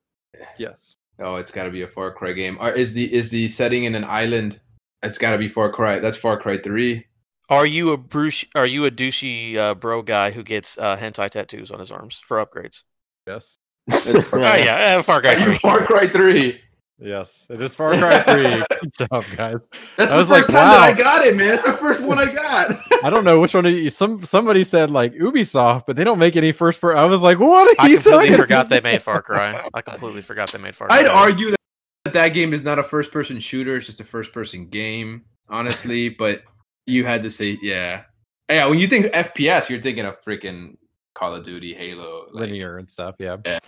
Yes. 0.59 0.97
Oh, 1.21 1.37
it's 1.37 1.51
gotta 1.51 1.71
be 1.71 1.83
a 1.83 1.89
Far 1.89 2.13
Cry 2.13 2.33
game. 2.33 2.57
Or 2.61 2.71
is 2.73 2.93
the 2.93 3.13
is 3.13 3.29
the 3.29 3.49
setting 3.49 3.85
in 3.85 3.95
an 3.95 4.05
island? 4.05 4.61
It's 5.03 5.19
gotta 5.19 5.39
be 5.39 5.49
Far 5.49 5.71
Cry. 5.73 5.99
That's 5.99 6.17
Far 6.17 6.39
Cry 6.41 6.59
Three. 6.59 7.07
Are 7.49 7.67
you 7.67 7.91
a 7.93 7.97
Bruce? 7.97 8.45
Are 8.55 8.67
you 8.67 8.85
a 8.87 8.91
douchey 8.91 9.57
uh, 9.57 9.75
bro 9.75 10.03
guy 10.03 10.31
who 10.31 10.43
gets 10.43 10.79
uh, 10.79 10.97
hentai 10.97 11.29
tattoos 11.31 11.71
on 11.71 11.81
his 11.81 11.91
arms 11.91 12.21
for 12.25 12.45
upgrades? 12.45 12.83
Yes. 13.27 13.57
That's 13.87 14.07
Oh 14.09 14.23
Cry. 14.23 14.59
yeah, 14.59 14.97
uh, 14.99 15.03
Far 15.03 15.21
Cry 15.21 15.35
Are 15.35 15.39
you 15.39 15.45
3. 15.47 15.59
Far 15.59 15.87
Cry 15.87 16.09
Three? 16.09 16.61
Yes. 17.01 17.47
It 17.49 17.61
is 17.63 17.75
Far 17.75 17.97
Cry 17.97 18.23
3. 18.23 18.65
Good 18.81 19.09
job, 19.09 19.25
guys. 19.35 19.69
That's 19.97 20.11
I 20.11 20.15
the 20.15 20.19
was 20.19 20.29
first 20.29 20.31
like, 20.31 20.47
time 20.47 20.71
that 20.71 20.81
I 20.81 20.93
got 20.93 21.25
it, 21.25 21.35
man. 21.35 21.49
That's 21.49 21.65
the 21.65 21.77
first 21.79 22.03
one 22.03 22.19
I 22.19 22.33
got. 22.33 22.79
I 23.03 23.11
don't 23.11 23.25
know 23.25 23.41
which 23.41 23.55
one 23.55 23.65
of 23.65 23.73
you, 23.73 23.89
some 23.91 24.25
somebody 24.25 24.65
said 24.65 24.91
like 24.91 25.15
Ubisoft, 25.15 25.85
but 25.87 25.97
they 25.97 26.05
don't 26.05 26.19
make 26.19 26.37
any 26.37 26.53
first 26.53 26.81
person. 26.81 26.99
I 26.99 27.07
was 27.07 27.23
like, 27.23 27.39
what 27.39 27.69
are 27.69 27.83
I 27.83 27.89
you 27.89 27.97
completely 27.97 28.29
talking 28.29 28.37
forgot 28.37 28.69
they 28.69 28.81
made 28.81 29.03
Far 29.03 29.23
Cry. 29.23 29.67
I 29.73 29.81
completely 29.81 30.23
forgot 30.23 30.53
they 30.53 30.59
made 30.59 30.75
Far 30.75 30.89
Cry. 30.89 30.99
I'd 30.99 31.07
argue 31.07 31.51
that 31.51 32.13
that 32.13 32.29
game 32.31 32.53
is 32.53 32.63
not 32.63 32.79
a 32.79 32.83
first 32.85 33.11
person 33.11 33.41
shooter. 33.41 33.77
It's 33.77 33.87
just 33.87 34.01
a 34.01 34.05
first 34.05 34.33
person 34.33 34.69
game, 34.69 35.25
honestly. 35.49 36.09
but 36.19 36.43
you 36.87 37.05
had 37.07 37.23
to 37.23 37.31
say, 37.31 37.59
yeah, 37.63 38.03
yeah. 38.51 38.67
When 38.67 38.79
you 38.79 38.87
think 38.87 39.07
FPS, 39.07 39.69
you're 39.69 39.81
thinking 39.81 40.05
of 40.05 40.23
freaking 40.23 40.77
Call 41.15 41.35
of 41.35 41.45
Duty, 41.45 41.75
Halo, 41.75 42.27
like, 42.33 42.49
linear 42.49 42.79
and 42.79 42.91
stuff. 42.91 43.15
Yeah. 43.19 43.37
yeah. 43.45 43.59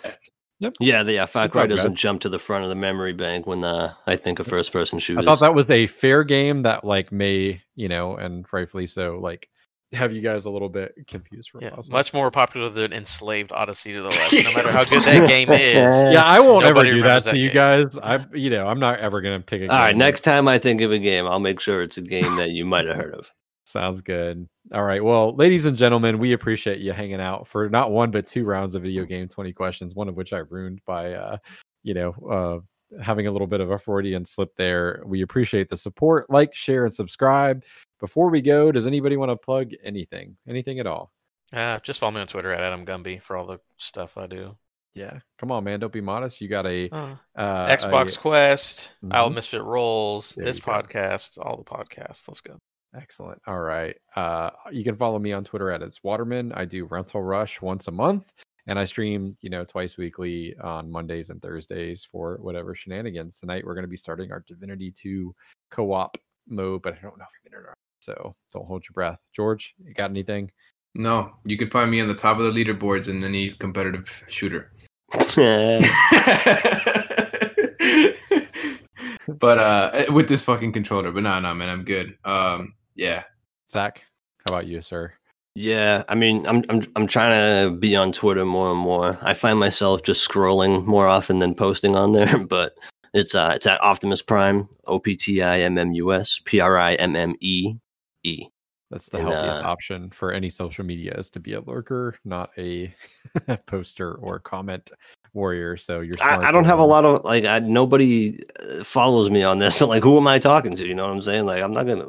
Yeah, 0.81 1.03
the 1.03 1.15
yeah, 1.15 1.27
Far 1.27 1.49
Cry 1.49 1.67
doesn't 1.67 1.97
jump 1.97 2.21
to 2.23 2.29
the 2.29 2.39
front 2.39 2.65
of 2.65 2.71
the 2.71 2.77
memory 2.77 3.13
bank 3.13 3.47
when 3.47 3.65
uh, 3.65 3.95
I 4.07 4.17
think 4.17 4.39
of 4.39 4.47
first 4.47 4.73
person 4.73 4.99
shooters. 4.99 5.23
I 5.23 5.25
thought 5.25 5.41
that 5.41 5.55
was 5.55 5.71
a 5.71 5.87
fair 5.87 6.25
game 6.25 6.63
that 6.63 6.85
like 6.85 7.13
may 7.13 7.63
you 7.75 7.89
know, 7.89 8.17
and 8.17 8.47
rightfully 8.53 8.87
so, 8.87 9.19
like 9.21 9.49
have 9.93 10.13
you 10.13 10.23
guys 10.23 10.47
a 10.47 10.51
little 10.51 10.69
bit 10.69 10.95
confused 11.07 11.51
for 11.51 11.59
a 11.59 11.65
Yeah, 11.65 11.71
while. 11.71 11.85
Much 11.91 12.15
more 12.15 12.31
popular 12.31 12.69
than 12.69 12.93
Enslaved 12.93 13.53
Odyssey 13.53 13.93
to 13.93 14.03
the 14.03 14.09
West. 14.19 14.33
No 14.33 14.53
matter 14.55 14.73
how 14.73 14.85
good 14.85 15.03
that 15.03 15.29
game 15.29 15.51
is. 15.53 16.15
Yeah, 16.15 16.25
I 16.25 16.41
won't 16.41 16.65
ever 16.65 16.83
do 16.83 16.91
that 16.91 16.97
remembers 16.97 17.25
to 17.25 17.31
that 17.31 17.37
you 17.37 17.51
guys. 17.51 17.99
I, 17.99 18.25
you 18.33 18.51
know, 18.51 18.67
I'm 18.67 18.81
not 18.81 19.01
ever 19.01 19.21
gonna 19.21 19.41
pick 19.41 19.63
a. 19.63 19.69
All 19.69 19.77
right, 19.77 19.91
game 19.93 19.99
next 19.99 20.23
time 20.23 20.49
I 20.49 20.59
think 20.59 20.81
of 20.81 20.93
a 20.93 20.99
game, 20.99 21.27
I'll 21.27 21.41
make 21.41 21.61
sure 21.61 21.83
it's 21.83 21.99
a 21.99 22.03
game 22.03 22.37
that 22.37 22.51
you 22.51 22.65
might 22.65 22.87
have 22.87 22.97
heard 22.97 23.15
of. 23.15 23.31
Sounds 23.73 24.01
good. 24.03 24.47
All 24.73 24.83
right. 24.85 25.03
Well, 25.03 25.35
ladies 25.35 25.65
and 25.67 25.77
gentlemen, 25.77 26.19
we 26.19 26.33
appreciate 26.33 26.79
you 26.81 26.93
hanging 26.93 27.21
out 27.21 27.49
for 27.49 27.69
not 27.69 27.91
one 27.91 28.11
but 28.11 28.27
two 28.27 28.45
rounds 28.45 28.75
of 28.75 28.83
video 28.83 29.05
game 29.05 29.29
20 29.29 29.53
questions, 29.53 29.95
one 29.95 30.09
of 30.09 30.15
which 30.17 30.33
I 30.33 30.39
ruined 30.39 30.81
by 30.87 31.15
uh, 31.15 31.39
you 31.83 31.95
know, 31.95 32.13
uh 32.31 33.01
having 33.03 33.27
a 33.27 33.31
little 33.31 33.47
bit 33.47 33.61
of 33.63 33.71
a 33.71 33.79
Freudian 33.79 34.23
slip 34.27 34.55
there. 34.57 35.03
We 35.07 35.23
appreciate 35.23 35.71
the 35.71 35.77
support. 35.77 36.29
Like, 36.29 36.55
share, 36.55 36.85
and 36.85 36.93
subscribe. 36.93 37.65
Before 37.99 38.29
we 38.29 38.43
go, 38.43 38.71
does 38.71 38.87
anybody 38.87 39.17
want 39.17 39.31
to 39.31 39.37
plug 39.37 39.71
anything? 39.83 40.37
Anything 40.47 40.79
at 40.79 40.87
all? 40.87 41.11
Uh, 41.55 41.79
just 41.79 42.01
follow 42.01 42.13
me 42.13 42.21
on 42.21 42.27
Twitter 42.27 42.53
at 42.53 42.61
Adam 42.61 42.85
Gumby 42.85 43.23
for 43.23 43.37
all 43.39 43.47
the 43.47 43.59
stuff 43.79 44.19
I 44.19 44.27
do. 44.27 44.55
Yeah. 44.95 45.21
Come 45.39 45.51
on, 45.51 45.65
man. 45.65 45.81
Don't 45.81 45.91
be 45.93 46.03
modest. 46.03 46.43
You 46.43 46.49
got 46.49 46.67
a 46.67 46.91
Uh, 46.91 47.15
uh 47.35 47.69
Xbox 47.75 48.19
Quest, 48.19 48.91
Owl 49.11 49.31
Mhm. 49.31 49.35
Misfit 49.37 49.63
Rolls, 49.63 50.35
There 50.35 50.45
this 50.45 50.59
you 50.59 50.63
go. 50.63 50.73
podcast, 50.73 51.39
all 51.41 51.57
the 51.57 51.65
podcasts. 51.65 52.29
Let's 52.29 52.43
go. 52.43 52.59
Excellent. 52.95 53.41
All 53.47 53.61
right. 53.61 53.97
Uh, 54.17 54.51
you 54.71 54.85
can 54.85 54.97
follow 54.97 55.19
me 55.19 55.33
on 55.33 55.45
Twitter 55.45 55.71
at 55.71 55.83
it's 55.83 56.05
Waterman. 56.05 56.53
I 56.53 56.65
do 56.65 56.85
Rental 56.85 57.23
Rush 57.23 57.63
once 57.63 57.89
a 57.89 57.91
month, 57.91 58.31
and 58.67 58.79
I 58.79 58.85
stream, 58.85 59.37
you 59.41 59.49
know, 59.49 59.65
twice 59.65 59.97
weekly 59.97 60.55
on 60.59 60.91
Mondays 60.91 61.31
and 61.31 61.41
Thursdays 61.41 62.05
for 62.05 62.39
whatever 62.43 62.75
shenanigans. 62.75 63.39
Tonight 63.39 63.65
we're 63.65 63.75
going 63.75 63.85
to 63.85 63.89
be 63.89 63.97
starting 63.97 64.31
our 64.31 64.45
Divinity 64.47 64.91
2 64.91 65.35
co-op 65.71 66.19
mode, 66.49 66.83
but 66.83 66.95
I 66.95 66.99
don't 67.01 67.19
know 67.19 67.25
if 67.25 67.31
I'm 67.47 67.47
in 67.47 67.55
it 67.55 67.57
or 67.57 67.67
not. 67.69 67.79
So 68.01 68.35
don't 68.53 68.67
hold 68.67 68.85
your 68.85 68.93
breath. 68.93 69.21
George, 69.35 69.75
you 69.83 69.95
got 69.95 70.11
anything? 70.11 70.51
No, 70.95 71.33
you 71.45 71.57
can 71.57 71.71
find 71.71 71.91
me 71.91 72.03
on 72.03 72.09
the 72.09 72.15
top 72.15 72.39
of 72.39 72.45
the 72.45 72.53
leaderboards 72.53 73.09
in 73.09 73.25
any 73.25 73.53
competitive 73.53 74.07
shooter. 74.29 74.71
but 79.39 79.59
uh 79.59 80.07
with 80.13 80.29
this 80.29 80.43
fucking 80.43 80.73
controller. 80.73 81.13
But 81.13 81.23
no, 81.23 81.41
no, 81.41 81.55
man, 81.55 81.69
I'm 81.69 81.85
good. 81.85 82.17
Um, 82.25 82.75
yeah. 82.95 83.25
Zach, 83.71 84.03
how 84.47 84.55
about 84.55 84.67
you, 84.67 84.83
sir? 84.83 85.13
Yeah, 85.55 86.05
I 86.09 86.15
mean, 86.15 86.47
I'm 86.47 86.65
I'm 86.69 86.83
I'm 86.97 87.07
trying 87.07 87.71
to 87.71 87.77
be 87.77 87.95
on 87.95 88.13
Twitter 88.13 88.45
more 88.45 88.71
and 88.71 88.81
more. 88.81 89.19
I 89.21 89.35
find 89.35 89.59
myself 89.59 90.03
just 90.03 90.27
scrolling 90.27 90.87
more 90.87 91.07
often 91.07 91.41
than 91.41 91.55
posting 91.55 91.95
on 91.95 92.13
there, 92.13 92.39
but 92.47 92.75
it's 93.13 93.35
uh 93.35 93.53
it's 93.55 93.67
at 93.67 93.83
Optimus 93.83 94.23
Prime, 94.23 94.69
O 94.87 94.99
P 94.99 95.17
T 95.17 95.43
I 95.43 95.61
M 95.61 95.77
M 95.77 95.93
U 95.93 96.13
S 96.13 96.41
P 96.45 96.61
R 96.61 96.79
I 96.79 96.95
M 96.95 97.17
M 97.17 97.35
E 97.41 97.75
E. 98.23 98.47
That's 98.91 99.09
the 99.09 99.19
And, 99.19 99.29
healthiest 99.29 99.65
uh, 99.65 99.69
option 99.69 100.11
for 100.11 100.33
any 100.33 100.51
social 100.51 100.85
media 100.85 101.15
is 101.15 101.31
to 101.31 101.41
be 101.41 101.55
a 101.55 101.61
lurker, 101.61 102.15
not 102.27 102.51
a 102.59 102.95
poster 103.67 104.15
or 104.17 104.39
comment 104.39 104.93
warrior. 105.33 105.79
So 105.79 106.01
you're 106.01 106.19
smart 106.19 106.45
I, 106.45 106.49
I 106.49 106.53
don't 106.53 106.67
have 106.67 106.79
a 106.79 106.85
lot 106.85 107.07
of 107.07 107.25
like 107.25 107.45
I 107.45 107.59
nobody 107.59 108.41
uh, 108.61 108.85
follows 108.85 109.31
me 109.31 109.43
on 109.43 109.59
this. 109.59 109.77
So 109.77 109.87
like, 109.89 110.03
who 110.03 110.17
am 110.17 110.27
I 110.27 110.39
talking 110.39 110.77
to? 110.77 110.87
You 110.87 110.95
know 110.95 111.07
what 111.07 111.15
I'm 111.15 111.23
saying? 111.23 111.47
Like, 111.47 111.63
I'm 111.63 111.73
not 111.73 111.87
gonna. 111.87 112.09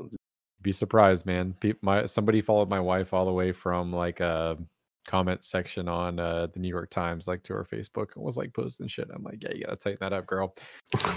Be 0.63 0.71
surprised, 0.71 1.25
man. 1.25 1.55
My 1.81 2.05
somebody 2.05 2.41
followed 2.41 2.69
my 2.69 2.79
wife 2.79 3.13
all 3.13 3.25
the 3.25 3.33
way 3.33 3.51
from 3.51 3.93
like 3.93 4.19
a 4.19 4.57
comment 5.05 5.43
section 5.43 5.87
on 5.87 6.19
uh, 6.19 6.47
the 6.53 6.59
New 6.59 6.69
York 6.69 6.89
Times, 6.89 7.27
like 7.27 7.43
to 7.43 7.53
her 7.53 7.65
Facebook, 7.65 8.15
and 8.15 8.23
was 8.23 8.37
like 8.37 8.53
posting 8.53 8.87
shit. 8.87 9.09
I'm 9.13 9.23
like, 9.23 9.43
yeah, 9.43 9.53
you 9.53 9.65
gotta 9.65 9.75
tighten 9.75 9.99
that 10.01 10.13
up, 10.13 10.25
girl. 10.25 10.55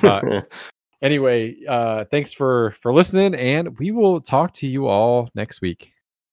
Uh, 0.02 0.42
Anyway, 1.02 1.56
uh, 1.68 2.04
thanks 2.06 2.32
for 2.32 2.70
for 2.82 2.92
listening, 2.92 3.34
and 3.34 3.78
we 3.78 3.90
will 3.90 4.20
talk 4.20 4.52
to 4.54 4.66
you 4.66 4.88
all 4.88 5.28
next 5.34 5.60
week. 5.60 5.92